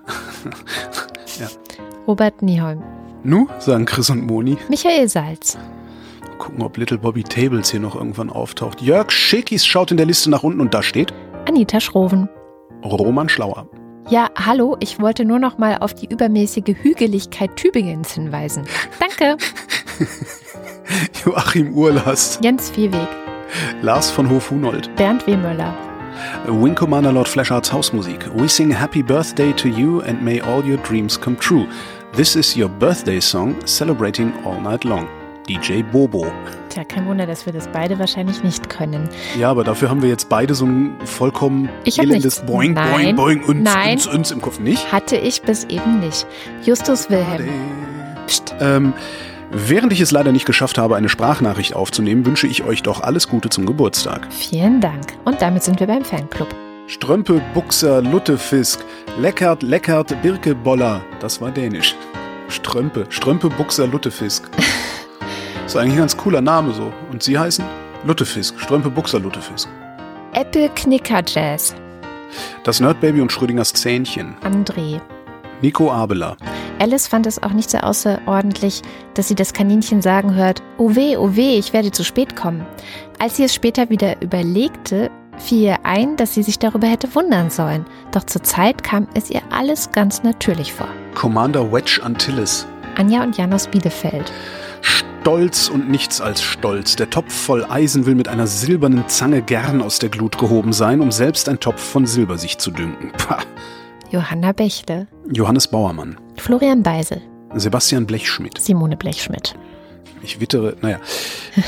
Robert 2.08 2.42
Nieholm, 2.42 2.82
Nu, 3.24 3.48
sagen 3.60 3.86
Chris 3.86 4.10
und 4.10 4.26
Moni. 4.26 4.58
Michael 4.70 5.08
Salz, 5.08 5.58
Gucken, 6.40 6.64
ob 6.64 6.78
Little 6.78 6.98
Bobby 6.98 7.24
Tables 7.24 7.70
hier 7.70 7.80
noch 7.80 7.96
irgendwann 7.96 8.32
auftaucht. 8.32 8.82
Jörg 8.82 9.12
Schickis 9.12 9.68
schaut 9.68 9.92
in 9.92 9.98
der 9.98 10.08
Liste 10.08 10.32
nach 10.32 10.42
unten 10.42 10.62
und 10.62 10.74
da 10.74 10.82
steht 10.82 11.14
Anita 11.48 11.80
Schroven. 11.80 12.28
Roman 12.84 13.30
Schlauer. 13.30 13.68
Ja, 14.12 14.30
hallo, 14.36 14.76
ich 14.82 15.00
wollte 15.00 15.24
nur 15.24 15.40
noch 15.40 15.58
mal 15.58 15.78
auf 15.78 15.94
die 15.94 16.06
übermäßige 16.06 16.76
Hügeligkeit 16.82 17.56
Tübingens 17.56 18.12
hinweisen. 18.12 18.66
Danke, 19.00 19.38
Joachim 21.26 21.74
Urlast, 21.74 22.44
Jens 22.44 22.70
Viehweg, 22.72 23.08
Lars 23.82 24.12
von 24.12 24.30
Hof-Hunold, 24.30 24.94
Bernd 24.98 25.26
W. 25.28 25.38
Müller, 25.38 25.74
Wing 26.46 26.76
Commander 26.76 27.14
Lord 27.14 27.30
Flashards 27.30 27.72
Hausmusik. 27.72 28.30
We 28.36 28.50
sing 28.50 28.70
Happy 28.70 29.02
Birthday 29.02 29.54
to 29.54 29.70
you 29.70 30.02
and 30.02 30.22
may 30.22 30.42
all 30.42 30.62
your 30.62 30.80
dreams 30.80 31.18
come 31.18 31.38
true. 31.38 31.66
This 32.14 32.36
is 32.36 32.58
your 32.58 32.68
birthday 32.68 33.22
song, 33.22 33.56
celebrating 33.66 34.34
all 34.44 34.60
night 34.60 34.84
long. 34.84 35.08
DJ 35.52 35.84
Bobo. 35.84 36.26
Tja, 36.70 36.86
kein 36.86 37.06
Wunder, 37.08 37.28
dass 37.28 37.46
wir 37.46 37.52
das 37.52 37.68
beide 37.68 38.00
wahrscheinlich 38.00 38.42
nicht 38.42 38.70
können. 38.70 39.10
Ja, 39.38 39.50
aber 39.50 39.66
dafür 39.66 39.90
haben 39.90 40.02
wir 40.02 40.08
jetzt 40.08 40.30
beide 40.30 40.56
so 40.56 40.66
ein 40.66 40.96
vollkommen 41.04 41.68
Ich 41.84 42.00
elendes 42.00 42.38
nichts. 42.38 42.46
Boing, 42.46 42.74
Nein. 42.74 43.16
Boing, 43.18 43.42
Boing, 43.42 43.44
uns, 43.44 43.62
Nein. 43.62 43.94
uns, 43.96 44.08
uns 44.08 44.32
im 44.32 44.42
Kopf 44.42 44.60
nicht. 44.60 44.92
Hatte 44.94 45.18
ich 45.18 45.42
bis 45.42 45.66
eben 45.66 46.00
nicht. 46.00 46.26
Justus 46.64 47.10
Wilhelm. 47.10 47.50
Psst. 48.28 48.56
Ähm, 48.62 48.94
während 49.52 49.92
ich 49.92 50.00
es 50.00 50.12
leider 50.12 50.32
nicht 50.32 50.46
geschafft 50.46 50.78
habe, 50.78 50.96
eine 50.96 51.10
Sprachnachricht 51.10 51.76
aufzunehmen, 51.76 52.26
wünsche 52.26 52.48
ich 52.48 52.64
euch 52.64 52.82
doch 52.82 53.02
alles 53.02 53.28
Gute 53.28 53.50
zum 53.50 53.66
Geburtstag. 53.66 54.28
Vielen 54.32 54.80
Dank. 54.80 55.18
Und 55.26 55.42
damit 55.42 55.64
sind 55.64 55.82
wir 55.82 55.88
beim 55.88 56.06
Fanclub. 56.06 56.48
Strömpe, 56.88 57.42
Buchser, 57.54 58.02
Luttefisk, 58.02 58.86
Leckert, 59.20 59.64
Leckert, 59.64 60.22
Birkeboller. 60.22 61.02
Das 61.20 61.42
war 61.42 61.52
dänisch. 61.52 61.96
Strömpe, 62.48 63.06
Strömpe, 63.10 63.50
Buchser, 63.50 63.88
Luttefisk. 63.88 64.50
ist 65.72 65.78
eigentlich 65.78 65.94
ein 65.94 66.00
ganz 66.00 66.18
cooler 66.18 66.42
Name 66.42 66.74
so. 66.74 66.92
Und 67.12 67.24
sie 67.24 67.40
heißen 67.40 67.64
Luttefisk, 68.04 68.60
Strömpe, 68.60 68.90
Buchser, 68.90 69.20
Luttefisk. 69.20 69.70
Apple 70.34 70.70
Knicker 70.76 71.24
Jazz. 71.26 71.76
Das 72.64 72.82
Nerdbaby 72.82 73.22
und 73.22 73.32
Schrödingers 73.32 73.72
Zähnchen. 73.74 74.36
André. 74.44 75.00
Nico 75.62 75.92
Abela. 75.92 76.36
Alice 76.80 77.08
fand 77.08 77.26
es 77.26 77.42
auch 77.42 77.54
nicht 77.54 77.70
so 77.70 77.78
außerordentlich, 77.78 78.82
dass 79.14 79.30
sie 79.30 79.36
das 79.36 79.54
Kaninchen 79.54 80.02
sagen 80.02 80.36
hört, 80.36 80.62
oh 80.78 80.96
weh, 80.96 81.16
oh 81.16 81.36
weh, 81.36 81.58
ich 81.58 81.72
werde 81.72 81.92
zu 81.92 82.04
spät 82.04 82.36
kommen. 82.36 82.66
Als 83.20 83.38
sie 83.38 83.44
es 83.44 83.54
später 83.54 83.90
wieder 83.90 84.22
überlegte, 84.22 85.10
fiel 85.38 85.62
ihr 85.62 85.78
ein, 85.84 86.18
dass 86.18 86.34
sie 86.34 86.44
sich 86.44 86.60
darüber 86.60 86.88
hätte 86.88 87.14
wundern 87.16 87.50
sollen. 87.50 87.86
Doch 88.12 88.26
zur 88.26 88.44
Zeit 88.44 88.84
kam 88.84 89.08
es 89.14 89.30
ihr 89.30 89.42
alles 89.52 89.92
ganz 89.92 90.24
natürlich 90.24 90.74
vor. 90.74 90.90
Commander 91.16 91.72
Wedge 91.72 92.02
Antilles. 92.04 92.68
Anja 92.98 93.24
und 93.24 93.38
Jan 93.38 93.54
aus 93.54 93.68
Bielefeld. 93.68 94.32
Stolz 94.82 95.70
und 95.70 95.90
nichts 95.90 96.20
als 96.20 96.42
Stolz. 96.42 96.96
Der 96.96 97.10
Topf 97.10 97.34
voll 97.34 97.66
Eisen 97.66 98.06
will 98.06 98.16
mit 98.16 98.28
einer 98.28 98.48
silbernen 98.48 99.08
Zange 99.08 99.42
gern 99.42 99.82
aus 99.82 100.00
der 100.00 100.10
Glut 100.10 100.38
gehoben 100.38 100.74
sein, 100.74 101.00
um 101.02 101.12
selbst 101.12 101.48
ein 101.48 101.60
Topf 101.60 101.82
von 101.82 102.06
Silber 102.06 102.38
sich 102.38 102.58
zu 102.58 102.72
dünken. 102.72 103.12
Pah. 103.18 103.40
Johanna 104.10 104.52
Bächle. 104.52 105.08
Johannes 105.32 105.68
Bauermann. 105.68 106.20
Florian 106.38 106.84
Beisel. 106.84 107.22
Sebastian 107.54 108.06
Blechschmidt. 108.06 108.58
Simone 108.58 108.98
Blechschmidt. 108.98 109.56
Ich 110.24 110.40
wittere, 110.40 110.76
naja. 110.82 111.00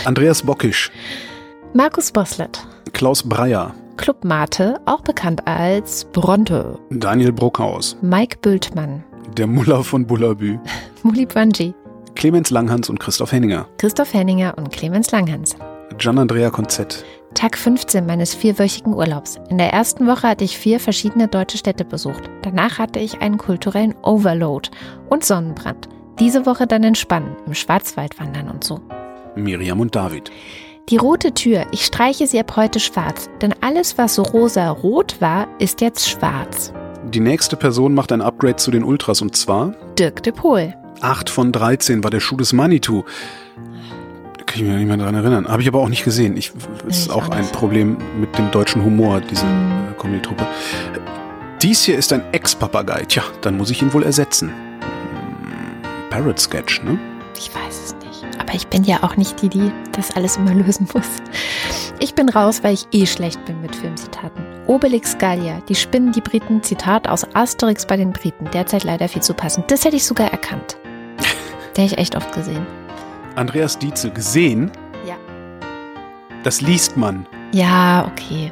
Andreas 0.06 0.44
Bockisch. 0.44 0.92
Markus 1.74 2.12
Boslett. 2.12 2.66
Klaus 2.94 3.24
Breyer. 3.24 3.74
Club 3.98 4.24
Mate, 4.24 4.80
auch 4.86 5.02
bekannt 5.02 5.48
als 5.48 6.06
Bronte. 6.06 6.80
Daniel 6.90 7.32
Bruckhaus. 7.32 7.96
Mike 8.02 8.38
Bültmann. 8.42 9.04
Der 9.38 9.48
Muller 9.48 9.84
von 9.84 10.06
Bullabü. 10.06 10.60
Muli 11.04 11.26
Banji. 11.26 11.74
Clemens 12.16 12.52
Langhans 12.52 12.90
und 12.90 13.00
Christoph 13.00 13.32
Henninger. 13.32 13.68
Christoph 13.78 14.14
Henninger 14.14 14.58
und 14.58 14.72
Clemens 14.72 15.12
Langhans. 15.12 15.56
Gian 15.98 16.18
Andrea 16.18 16.50
Konzett. 16.50 17.04
Tag 17.34 17.58
15 17.58 18.06
meines 18.06 18.34
vierwöchigen 18.34 18.94
Urlaubs. 18.94 19.40
In 19.50 19.58
der 19.58 19.74
ersten 19.74 20.08
Woche 20.08 20.30
hatte 20.30 20.44
ich 20.44 20.58
vier 20.58 20.80
verschiedene 20.80 21.28
deutsche 21.28 21.58
Städte 21.58 21.84
besucht. 21.84 22.30
Danach 22.44 22.80
hatte 22.80 23.00
ich 23.00 23.22
einen 23.22 23.38
kulturellen 23.38 23.96
Overload 24.04 24.70
und 25.10 25.26
Sonnenbrand. 25.26 25.90
Diese 26.20 26.46
Woche 26.46 26.68
dann 26.68 26.84
entspannen, 26.84 27.36
im 27.46 27.54
Schwarzwald 27.54 28.20
wandern 28.20 28.50
und 28.50 28.64
so. 28.64 28.80
Miriam 29.36 29.80
und 29.80 29.96
David. 29.96 30.32
Die 30.90 30.98
rote 30.98 31.34
Tür, 31.34 31.66
ich 31.72 31.86
streiche 31.86 32.28
sie 32.28 32.40
ab 32.40 32.56
heute 32.56 32.80
schwarz, 32.80 33.30
denn 33.42 33.56
alles, 33.62 33.98
was 33.98 34.16
so 34.16 34.22
rosa-rot 34.22 35.20
war, 35.22 35.48
ist 35.60 35.82
jetzt 35.82 36.08
schwarz. 36.08 36.74
Die 37.06 37.20
nächste 37.20 37.56
Person 37.56 37.94
macht 37.94 38.12
ein 38.12 38.22
Upgrade 38.22 38.58
zu 38.58 38.70
den 38.70 38.84
Ultras 38.84 39.22
und 39.22 39.36
zwar 39.36 39.74
Dirk 39.98 40.22
de 40.24 40.34
Pohl. 40.34 40.74
8 41.02 41.30
von 41.30 41.52
13 41.52 42.04
war 42.04 42.12
der 42.12 42.20
Schuh 42.20 42.38
des 42.38 42.54
Manitou. 42.54 43.04
Da 44.38 44.44
kann 44.46 44.56
ich 44.58 44.64
mich 44.64 44.76
nicht 44.78 44.88
mehr 44.88 44.98
dran 44.98 45.16
erinnern. 45.16 45.48
Habe 45.48 45.62
ich 45.62 45.68
aber 45.68 45.80
auch 45.80 45.90
nicht 45.90 46.04
gesehen. 46.04 46.38
Ich, 46.38 46.52
ist 46.88 47.06
Ich 47.08 47.12
auch 47.12 47.30
ein. 47.30 47.46
Problem 47.48 47.98
mit 48.20 48.38
dem 48.38 48.52
deutschen 48.52 48.84
Humor, 48.84 49.22
diese 49.22 49.46
Mhm. 49.46 49.90
äh, 49.92 50.02
Comedy-Truppe. 50.02 50.46
Dies 51.62 51.84
hier 51.84 51.98
ist 51.98 52.12
ein 52.14 52.22
Ex-Papagei. 52.34 53.06
Tja, 53.08 53.24
dann 53.42 53.58
muss 53.58 53.70
ich 53.70 53.82
ihn 53.82 53.94
wohl 53.94 54.04
ersetzen. 54.04 54.50
Hm, 54.50 56.10
Parrot 56.10 56.40
Sketch, 56.40 56.84
ne? 56.84 57.00
Ich 57.38 57.50
weiß 57.54 57.84
es 57.86 57.96
nicht. 57.96 58.40
Aber 58.40 58.54
ich 58.54 58.68
bin 58.68 58.84
ja 58.84 59.02
auch 59.04 59.16
nicht 59.16 59.42
die, 59.42 59.50
die 59.50 59.72
das 59.94 60.16
alles 60.16 60.38
immer 60.38 60.54
lösen 60.66 60.88
muss. 60.94 61.08
Ich 62.00 62.14
bin 62.16 62.28
raus, 62.30 62.64
weil 62.64 62.74
ich 62.74 62.88
eh 62.92 63.06
schlecht 63.06 63.44
bin 63.46 63.62
mit 63.62 63.76
Filmzitaten. 63.76 64.44
Obelix 64.68 65.18
Gallia, 65.18 65.60
die 65.70 65.76
Spinnen, 65.76 66.12
die 66.12 66.22
Briten, 66.22 66.62
Zitat 66.64 67.08
aus 67.08 67.26
Asterix 67.34 67.86
bei 67.86 67.98
den 67.98 68.12
Briten. 68.12 68.50
Derzeit 68.54 68.84
leider 68.84 69.08
viel 69.10 69.22
zu 69.22 69.34
passend. 69.34 69.70
Das 69.72 69.84
hätte 69.86 69.96
ich 69.98 70.06
sogar 70.06 70.32
erkannt. 70.32 70.78
Der 71.76 71.84
habe 71.86 71.94
ich 71.94 71.98
echt 71.98 72.16
oft 72.16 72.32
gesehen. 72.34 72.66
Andreas 73.36 73.78
Dietzel 73.80 74.12
gesehen. 74.12 74.72
Ja. 75.08 75.16
Das 76.44 76.62
liest 76.62 76.98
man. 76.98 77.26
Ja, 77.54 78.08
okay. 78.12 78.52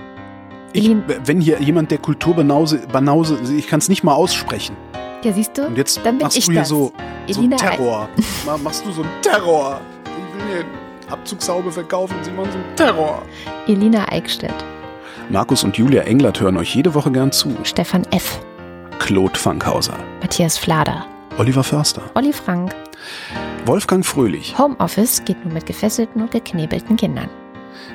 Ich, 0.73 0.89
wenn 1.26 1.41
hier 1.41 1.60
jemand 1.61 1.91
der 1.91 1.98
Kulturbanause, 1.98 2.80
Banause, 2.91 3.38
ich 3.57 3.68
kann 3.68 3.80
es 3.80 3.89
nicht 3.89 4.03
mal 4.03 4.14
aussprechen. 4.14 4.76
Ja, 5.23 5.34
siehst 5.34 5.57
du? 5.57 5.68
Und 5.68 5.77
jetzt 5.77 5.98
Dann 5.98 6.18
bin 6.18 6.26
machst 6.26 6.38
ich 6.38 6.45
du 6.45 6.52
hier 6.53 6.61
das. 6.61 6.69
so, 6.69 6.93
so 7.27 7.39
Elina 7.41 7.57
Terror. 7.57 8.10
Ma- 8.45 8.57
machst 8.57 8.85
du 8.85 8.91
so 8.91 9.02
einen 9.03 9.11
Terror. 9.22 9.81
Ich 10.06 10.39
will 10.48 10.56
hier 10.56 10.65
Abzugshaube 11.14 11.72
verkaufen, 11.72 12.15
sie 12.22 12.31
machen 12.31 12.49
so 12.52 12.57
einen 12.57 12.76
Terror. 12.76 13.22
Elina 13.68 14.06
Eickstedt. 14.11 14.53
Markus 15.30 15.64
und 15.64 15.77
Julia 15.77 16.03
Englert 16.03 16.39
hören 16.39 16.57
euch 16.57 16.73
jede 16.73 16.93
Woche 16.93 17.11
gern 17.11 17.31
zu. 17.31 17.56
Stefan 17.64 18.03
F. 18.11 18.39
Claude 18.99 19.38
Fankhauser, 19.38 19.95
Matthias 20.22 20.57
Flader. 20.57 21.06
Oliver 21.41 21.63
Förster, 21.63 22.03
Olli 22.13 22.31
Frank. 22.31 22.72
Wolfgang 23.65 24.05
Fröhlich, 24.05 24.55
Homeoffice 24.59 25.26
geht 25.26 25.43
nur 25.43 25.51
mit 25.51 25.65
gefesselten 25.65 26.22
und 26.22 26.30
geknebelten 26.30 26.95
Kindern. 26.95 27.31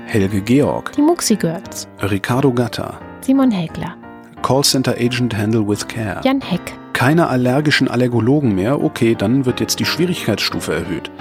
Helge 0.07 0.41
Georg, 0.41 0.91
Die 0.97 1.01
Muxi 1.01 1.37
Girls. 1.37 1.87
Ricardo 2.03 2.53
Gatter, 2.53 2.99
Simon 3.21 3.53
Hägler. 3.53 3.95
Callcenter 4.43 4.97
Agent 4.99 5.37
Handle 5.37 5.69
with 5.69 5.87
Care. 5.87 6.21
Jan 6.25 6.41
Heck. 6.41 6.73
Keine 6.93 7.29
allergischen 7.29 7.87
Allergologen 7.87 8.53
mehr. 8.53 8.83
Okay, 8.83 9.15
dann 9.15 9.47
wird 9.47 9.61
jetzt 9.61 9.79
die 9.79 9.85
Schwierigkeitsstufe 9.85 10.75
erhöht. 10.75 11.13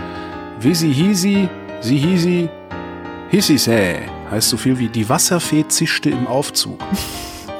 Wisi 0.59 0.91
hisi, 0.91 1.47
sie 1.81 1.97
hisi, 1.97 2.49
hisisä 3.29 3.99
heißt 4.31 4.49
so 4.49 4.57
viel 4.57 4.79
wie 4.79 4.87
die 4.87 5.07
Wasserfee 5.07 5.67
zischte 5.67 6.09
im 6.09 6.25
Aufzug. 6.25 6.79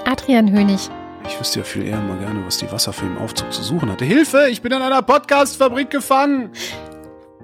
Adrian 0.06 0.52
Hönig. 0.52 0.90
Ich 1.28 1.40
wüsste 1.40 1.60
ja 1.60 1.66
viel 1.66 1.84
eher 1.84 2.00
mal 2.00 2.18
gerne, 2.18 2.46
was 2.46 2.58
die 2.58 2.72
Wasserfee 2.72 3.06
im 3.06 3.18
Aufzug 3.18 3.52
zu 3.52 3.64
suchen 3.64 3.92
hatte. 3.92 4.06
Hilfe, 4.06 4.48
ich 4.50 4.62
bin 4.62 4.72
in 4.72 4.82
einer 4.82 5.02
Podcast-Fabrik 5.02 5.90
gefangen. 5.90 6.52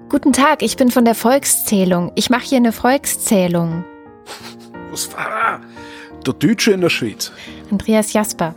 Guten 0.08 0.32
Tag, 0.32 0.62
ich 0.62 0.76
bin 0.76 0.90
von 0.90 1.04
der 1.04 1.14
Volkszählung. 1.14 2.12
Ich 2.14 2.30
mache 2.30 2.44
hier 2.44 2.58
eine 2.58 2.72
Volkszählung. 2.72 3.84
Was 4.90 5.12
war 5.14 5.60
Der 6.24 6.34
Deutsche 6.34 6.72
in 6.72 6.80
der 6.80 6.90
Schweiz. 6.90 7.32
Andreas 7.70 8.12
Jasper. 8.12 8.54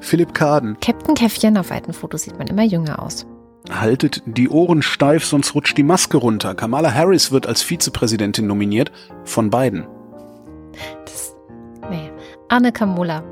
Philipp 0.00 0.34
Kaden. 0.34 0.76
Captain 0.80 1.14
Käffchen, 1.14 1.56
auf 1.56 1.72
alten 1.72 1.92
Fotos 1.92 2.22
sieht 2.22 2.38
man 2.38 2.46
immer 2.46 2.64
jünger 2.64 3.02
aus. 3.02 3.26
Haltet 3.70 4.22
die 4.26 4.50
Ohren 4.50 4.82
steif, 4.82 5.24
sonst 5.24 5.54
rutscht 5.54 5.76
die 5.78 5.82
Maske 5.82 6.18
runter. 6.18 6.54
Kamala 6.54 6.92
Harris 6.92 7.32
wird 7.32 7.46
als 7.46 7.62
Vizepräsidentin 7.62 8.46
nominiert. 8.46 8.92
Von 9.24 9.48
beiden. 9.50 9.86
Das, 11.06 11.34
nee. 11.90 12.10
Arne 12.48 12.72
Kamola. 12.72 13.24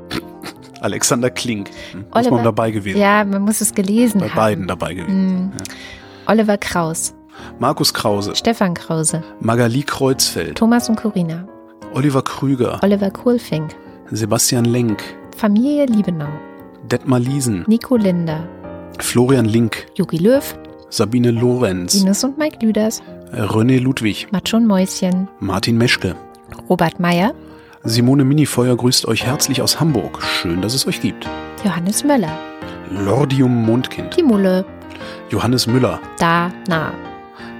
Alexander 0.83 1.29
Klink. 1.29 1.69
Hm, 1.91 2.01
Muss 2.01 2.07
Oliver- 2.15 2.35
man 2.35 2.43
dabei 2.43 2.71
gewesen. 2.71 2.99
Ja, 2.99 3.23
man 3.23 3.41
muss 3.43 3.61
es 3.61 3.73
gelesen 3.73 4.19
Bei 4.19 4.27
haben. 4.29 4.35
beiden 4.35 4.67
dabei 4.67 4.93
gewesen. 4.93 5.45
Mhm. 5.45 5.51
Oliver 6.27 6.57
Kraus. 6.57 7.13
Markus 7.59 7.93
Krause. 7.93 8.35
Stefan 8.35 8.73
Krause. 8.73 9.23
Magali 9.39 9.83
Kreuzfeld. 9.83 10.57
Thomas 10.57 10.87
und 10.89 10.95
Corina. 10.97 11.47
Oliver 11.93 12.21
Krüger. 12.21 12.79
Oliver 12.83 13.11
Kohlfink. 13.11 13.71
Sebastian 14.11 14.65
Lenk. 14.65 15.01
Familie 15.37 15.85
Liebenau. 15.85 16.27
Detmar 16.91 17.19
Liesen. 17.19 17.63
Nico 17.67 17.95
Linder. 17.95 18.47
Florian 18.99 19.45
Link. 19.45 19.87
Jogi 19.95 20.17
Löw. 20.17 20.55
Sabine 20.89 21.31
Lorenz. 21.31 21.95
Ines 21.95 22.23
und 22.23 22.37
Mike 22.37 22.63
Lüders. 22.63 23.01
René 23.33 23.79
Ludwig. 23.79 24.27
Macho 24.31 24.57
und 24.57 24.67
Mäuschen. 24.67 25.27
Martin 25.39 25.77
Meschke. 25.77 26.15
Robert 26.69 26.99
Meyer. 26.99 27.33
Simone 27.85 28.23
Minifeuer 28.23 28.77
grüßt 28.77 29.09
euch 29.09 29.25
herzlich 29.25 29.61
aus 29.61 29.81
Hamburg. 29.81 30.23
Schön, 30.23 30.61
dass 30.61 30.73
es 30.73 30.87
euch 30.87 31.01
gibt. 31.01 31.27
Johannes 31.65 32.05
Möller. 32.05 32.31
Lordium 32.89 33.65
Mondkind. 33.65 34.15
Die 34.15 34.23
Mulle. 34.23 34.63
Johannes 35.29 35.67
Müller. 35.67 35.99
Da, 36.17 36.49
na. 36.69 36.93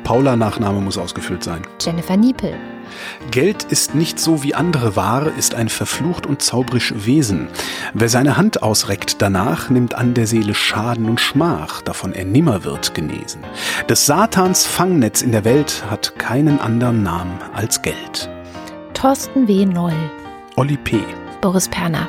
Paula 0.06 0.38
Nachname 0.38 0.80
muss 0.80 0.98
ausgefüllt 0.98 1.44
sein. 1.44 1.64
Jennifer 1.82 2.16
Niepel. 2.16 2.54
Geld 3.32 3.64
ist 3.64 3.96
nicht 3.96 4.18
so 4.18 4.44
wie 4.44 4.56
andere 4.56 4.96
Ware, 4.96 5.30
ist 5.38 5.56
ein 5.56 5.68
verflucht 5.68 6.26
und 6.26 6.42
zaubrisch 6.42 6.94
Wesen. 6.96 7.50
Wer 7.94 8.08
seine 8.08 8.38
Hand 8.38 8.64
ausreckt 8.64 9.22
danach, 9.22 9.70
nimmt 9.70 9.94
an 9.94 10.14
der 10.14 10.28
Seele 10.28 10.54
Schaden 10.54 11.10
und 11.10 11.20
Schmach, 11.20 11.82
davon 11.82 12.14
er 12.14 12.24
nimmer 12.24 12.64
wird 12.64 12.94
genesen. 12.94 13.42
Des 13.90 14.06
Satans 14.06 14.66
Fangnetz 14.66 15.22
in 15.22 15.34
der 15.34 15.44
Welt 15.44 15.84
hat 15.90 16.18
keinen 16.18 16.62
anderen 16.62 17.04
Namen 17.04 17.40
als 17.54 17.82
Geld. 17.82 18.30
Thorsten 19.04 19.50
W. 19.50 19.66
Noll. 19.66 19.92
Olli 20.56 20.78
P., 20.78 20.98
Boris 21.42 21.68
Perner. 21.68 22.08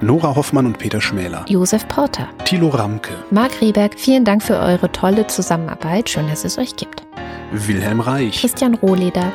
Nora 0.00 0.34
Hoffmann 0.34 0.64
und 0.64 0.78
Peter 0.78 0.98
Schmäler, 0.98 1.44
Josef 1.46 1.86
Porter. 1.86 2.28
Thilo 2.46 2.70
Ramke, 2.70 3.12
Marc 3.30 3.60
Rieberg, 3.60 3.92
vielen 3.98 4.24
Dank 4.24 4.42
für 4.42 4.58
eure 4.58 4.90
tolle 4.90 5.26
Zusammenarbeit. 5.26 6.08
Schön, 6.08 6.28
dass 6.28 6.46
es 6.46 6.56
euch 6.56 6.76
gibt. 6.76 7.02
Wilhelm 7.52 8.00
Reich, 8.00 8.40
Christian 8.40 8.72
Rohleder. 8.72 9.30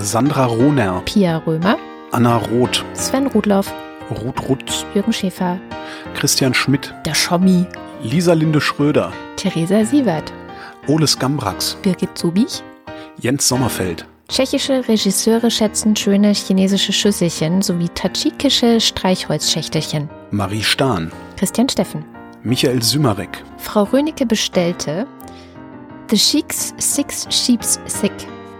Sandra 0.00 0.46
Rohner, 0.46 1.00
Pia 1.04 1.36
Römer. 1.46 1.78
Anna 2.10 2.38
Roth, 2.38 2.84
Sven 2.94 3.28
Rudloff. 3.28 3.72
Ruth 4.10 4.48
Rutz, 4.48 4.84
Jürgen 4.94 5.12
Schäfer. 5.12 5.60
Christian 6.14 6.54
Schmidt, 6.54 6.92
Der 7.06 7.14
Schommi. 7.14 7.66
Lisa 8.02 8.32
Linde 8.32 8.60
Schröder, 8.60 9.12
Theresa 9.36 9.84
Sievert. 9.84 10.32
Oles 10.88 11.16
Gambrax, 11.16 11.76
Birgit 11.82 12.18
Zubich. 12.18 12.64
Jens 13.16 13.46
Sommerfeld, 13.46 14.06
Tschechische 14.32 14.88
Regisseure 14.88 15.50
schätzen 15.50 15.94
schöne 15.94 16.32
chinesische 16.32 16.94
Schüsselchen 16.94 17.60
sowie 17.60 17.90
tadschikische 17.90 18.80
Streichholzschächtelchen. 18.80 20.08
Marie 20.30 20.62
Stahn, 20.62 21.12
Christian 21.36 21.68
Steffen. 21.68 22.06
Michael 22.42 22.80
Sümerek, 22.80 23.44
Frau 23.58 23.82
Rönecke 23.82 24.24
bestellte 24.24 25.06
The 26.08 26.16
Sheiks 26.16 26.72
Six 26.78 27.26
Sheeps 27.28 27.78
Thick. 28.00 28.10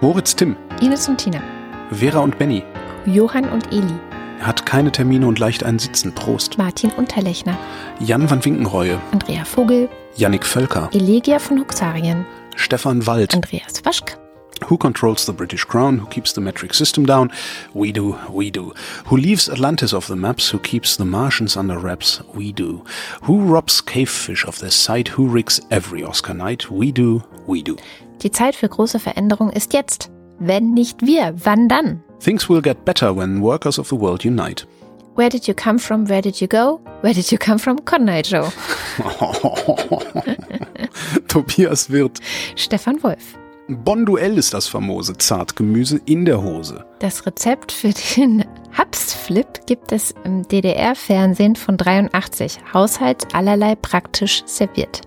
Moritz 0.03 0.37
Timm, 0.37 0.57
Ines 0.83 1.09
und 1.09 1.17
Tina. 1.17 1.43
Vera 1.91 2.19
und 2.19 2.37
Benny. 2.37 2.63
Johann 3.07 3.49
und 3.49 3.73
Eli. 3.73 3.95
Er 4.41 4.49
hat 4.49 4.67
keine 4.67 4.93
Termine 4.93 5.27
und 5.27 5.39
leicht 5.39 5.65
ein 5.65 5.79
Sitzen. 5.79 6.15
Prost. 6.15 6.59
Martin 6.59 6.91
Unterlechner. 6.91 7.57
Jan 7.99 8.29
van 8.29 8.45
Winkenreue, 8.45 9.01
Andrea 9.11 9.47
Vogel. 9.47 9.89
Yannick 10.17 10.45
Völker, 10.45 10.91
Elegia 10.93 11.39
von 11.39 11.59
Huxarien. 11.59 12.27
Stefan 12.57 13.07
Wald. 13.07 13.33
Andreas 13.33 13.83
Waschk. 13.87 14.22
Who 14.69 14.77
controls 14.77 15.27
the 15.27 15.33
British 15.33 15.65
crown? 15.65 15.99
Who 15.99 16.07
keeps 16.07 16.33
the 16.33 16.41
metric 16.41 16.75
system 16.75 17.05
down? 17.05 17.31
We 17.75 17.93
do, 17.93 18.17
we 18.31 18.51
do. 18.51 18.73
Who 19.07 19.17
leaves 19.17 19.49
Atlantis 19.49 19.93
off 19.93 20.07
the 20.07 20.17
maps? 20.17 20.51
Who 20.51 20.59
keeps 20.59 20.97
the 20.97 21.05
Martians 21.05 21.57
under 21.57 21.79
wraps? 21.79 22.21
We 22.35 22.53
do. 22.53 22.85
Who 23.23 23.41
robs 23.41 23.81
cavefish 23.81 24.47
of 24.47 24.59
their 24.59 24.71
sight? 24.71 25.09
Who 25.09 25.29
rigs 25.29 25.61
every 25.71 26.05
Oscar 26.05 26.35
night? 26.35 26.71
We 26.71 26.93
do, 26.93 27.23
we 27.47 27.63
do. 27.63 27.77
Die 28.23 28.31
Zeit 28.31 28.55
für 28.55 28.69
große 28.69 28.99
Veränderung 28.99 29.51
ist 29.51 29.73
jetzt. 29.73 30.11
Wenn 30.39 30.75
nicht 30.75 31.07
wir, 31.07 31.35
wann 31.45 31.69
dann? 31.69 32.03
Things 32.21 32.49
will 32.49 32.63
get 32.63 32.85
better 32.85 33.17
when 33.17 33.43
workers 33.43 33.79
of 33.79 33.89
the 33.89 33.97
world 33.97 34.25
unite. 34.25 34.67
Where 35.15 35.29
did 35.29 35.47
you 35.47 35.55
come 35.55 35.79
from? 35.79 36.09
Where 36.09 36.23
did 36.23 36.41
you 36.41 36.49
go? 36.49 36.81
Where 37.03 37.13
did 37.13 37.31
you 37.31 37.39
come 37.39 37.59
from? 37.59 37.79
Eye 38.09 38.23
Joe. 38.23 38.51
Tobias 41.29 41.91
Wirth. 41.91 42.21
Stefan 42.57 43.03
Wolf. 43.03 43.37
Bonduell 43.69 44.39
ist 44.39 44.55
das 44.55 44.67
famose 44.67 45.17
Zartgemüse 45.17 46.01
in 46.05 46.25
der 46.25 46.43
Hose. 46.43 46.85
Das 46.99 47.25
Rezept 47.27 47.71
für 47.71 47.91
den 47.91 48.45
Hapsflip 48.77 49.67
gibt 49.67 49.93
es 49.93 50.15
im 50.25 50.47
DDR-Fernsehen 50.49 51.55
von 51.55 51.77
83. 51.77 52.59
Haushalt 52.75 53.35
allerlei 53.35 53.77
praktisch 53.77 54.43
serviert. 54.47 55.03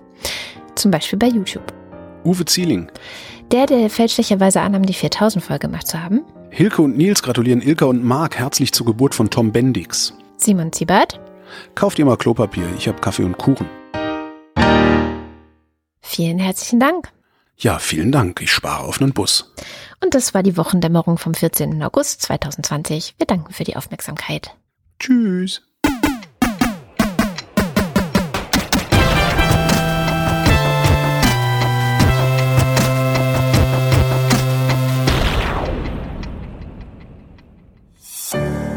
Zum 0.74 0.90
Beispiel 0.90 1.18
bei 1.18 1.28
YouTube. 1.28 1.72
Uwe 2.24 2.44
Zieling. 2.46 2.90
Der, 3.52 3.66
der 3.66 3.90
fälschlicherweise 3.90 4.60
annahm, 4.60 4.86
die 4.86 4.94
4000-Folge 4.94 5.68
gemacht 5.68 5.86
zu 5.86 6.02
haben. 6.02 6.22
Hilke 6.50 6.80
und 6.80 6.96
Nils 6.96 7.22
gratulieren 7.22 7.60
Ilka 7.60 7.84
und 7.84 8.02
Mark 8.02 8.38
herzlich 8.38 8.72
zur 8.72 8.86
Geburt 8.86 9.14
von 9.14 9.28
Tom 9.28 9.52
Bendix. 9.52 10.14
Simon 10.38 10.72
Ziebert. 10.72 11.20
Kauft 11.74 11.98
ihr 11.98 12.06
mal 12.06 12.16
Klopapier, 12.16 12.64
ich 12.76 12.88
hab 12.88 13.02
Kaffee 13.02 13.24
und 13.24 13.36
Kuchen. 13.36 13.66
Vielen 16.00 16.38
herzlichen 16.38 16.80
Dank. 16.80 17.10
Ja, 17.58 17.78
vielen 17.78 18.12
Dank, 18.12 18.42
ich 18.42 18.52
spare 18.52 18.84
auf 18.84 19.00
einen 19.00 19.14
Bus. 19.14 19.52
Und 20.02 20.14
das 20.14 20.34
war 20.34 20.42
die 20.42 20.58
Wochendämmerung 20.58 21.16
vom 21.16 21.32
14. 21.32 21.82
August 21.82 22.20
2020. 22.22 23.14
Wir 23.16 23.26
danken 23.26 23.52
für 23.52 23.64
die 23.64 23.76
Aufmerksamkeit. 23.76 24.54
Tschüss. 24.98 25.62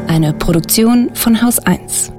Eine 0.06 0.32
Produktion 0.34 1.14
von 1.14 1.42
Haus 1.42 1.58
1. 1.58 2.12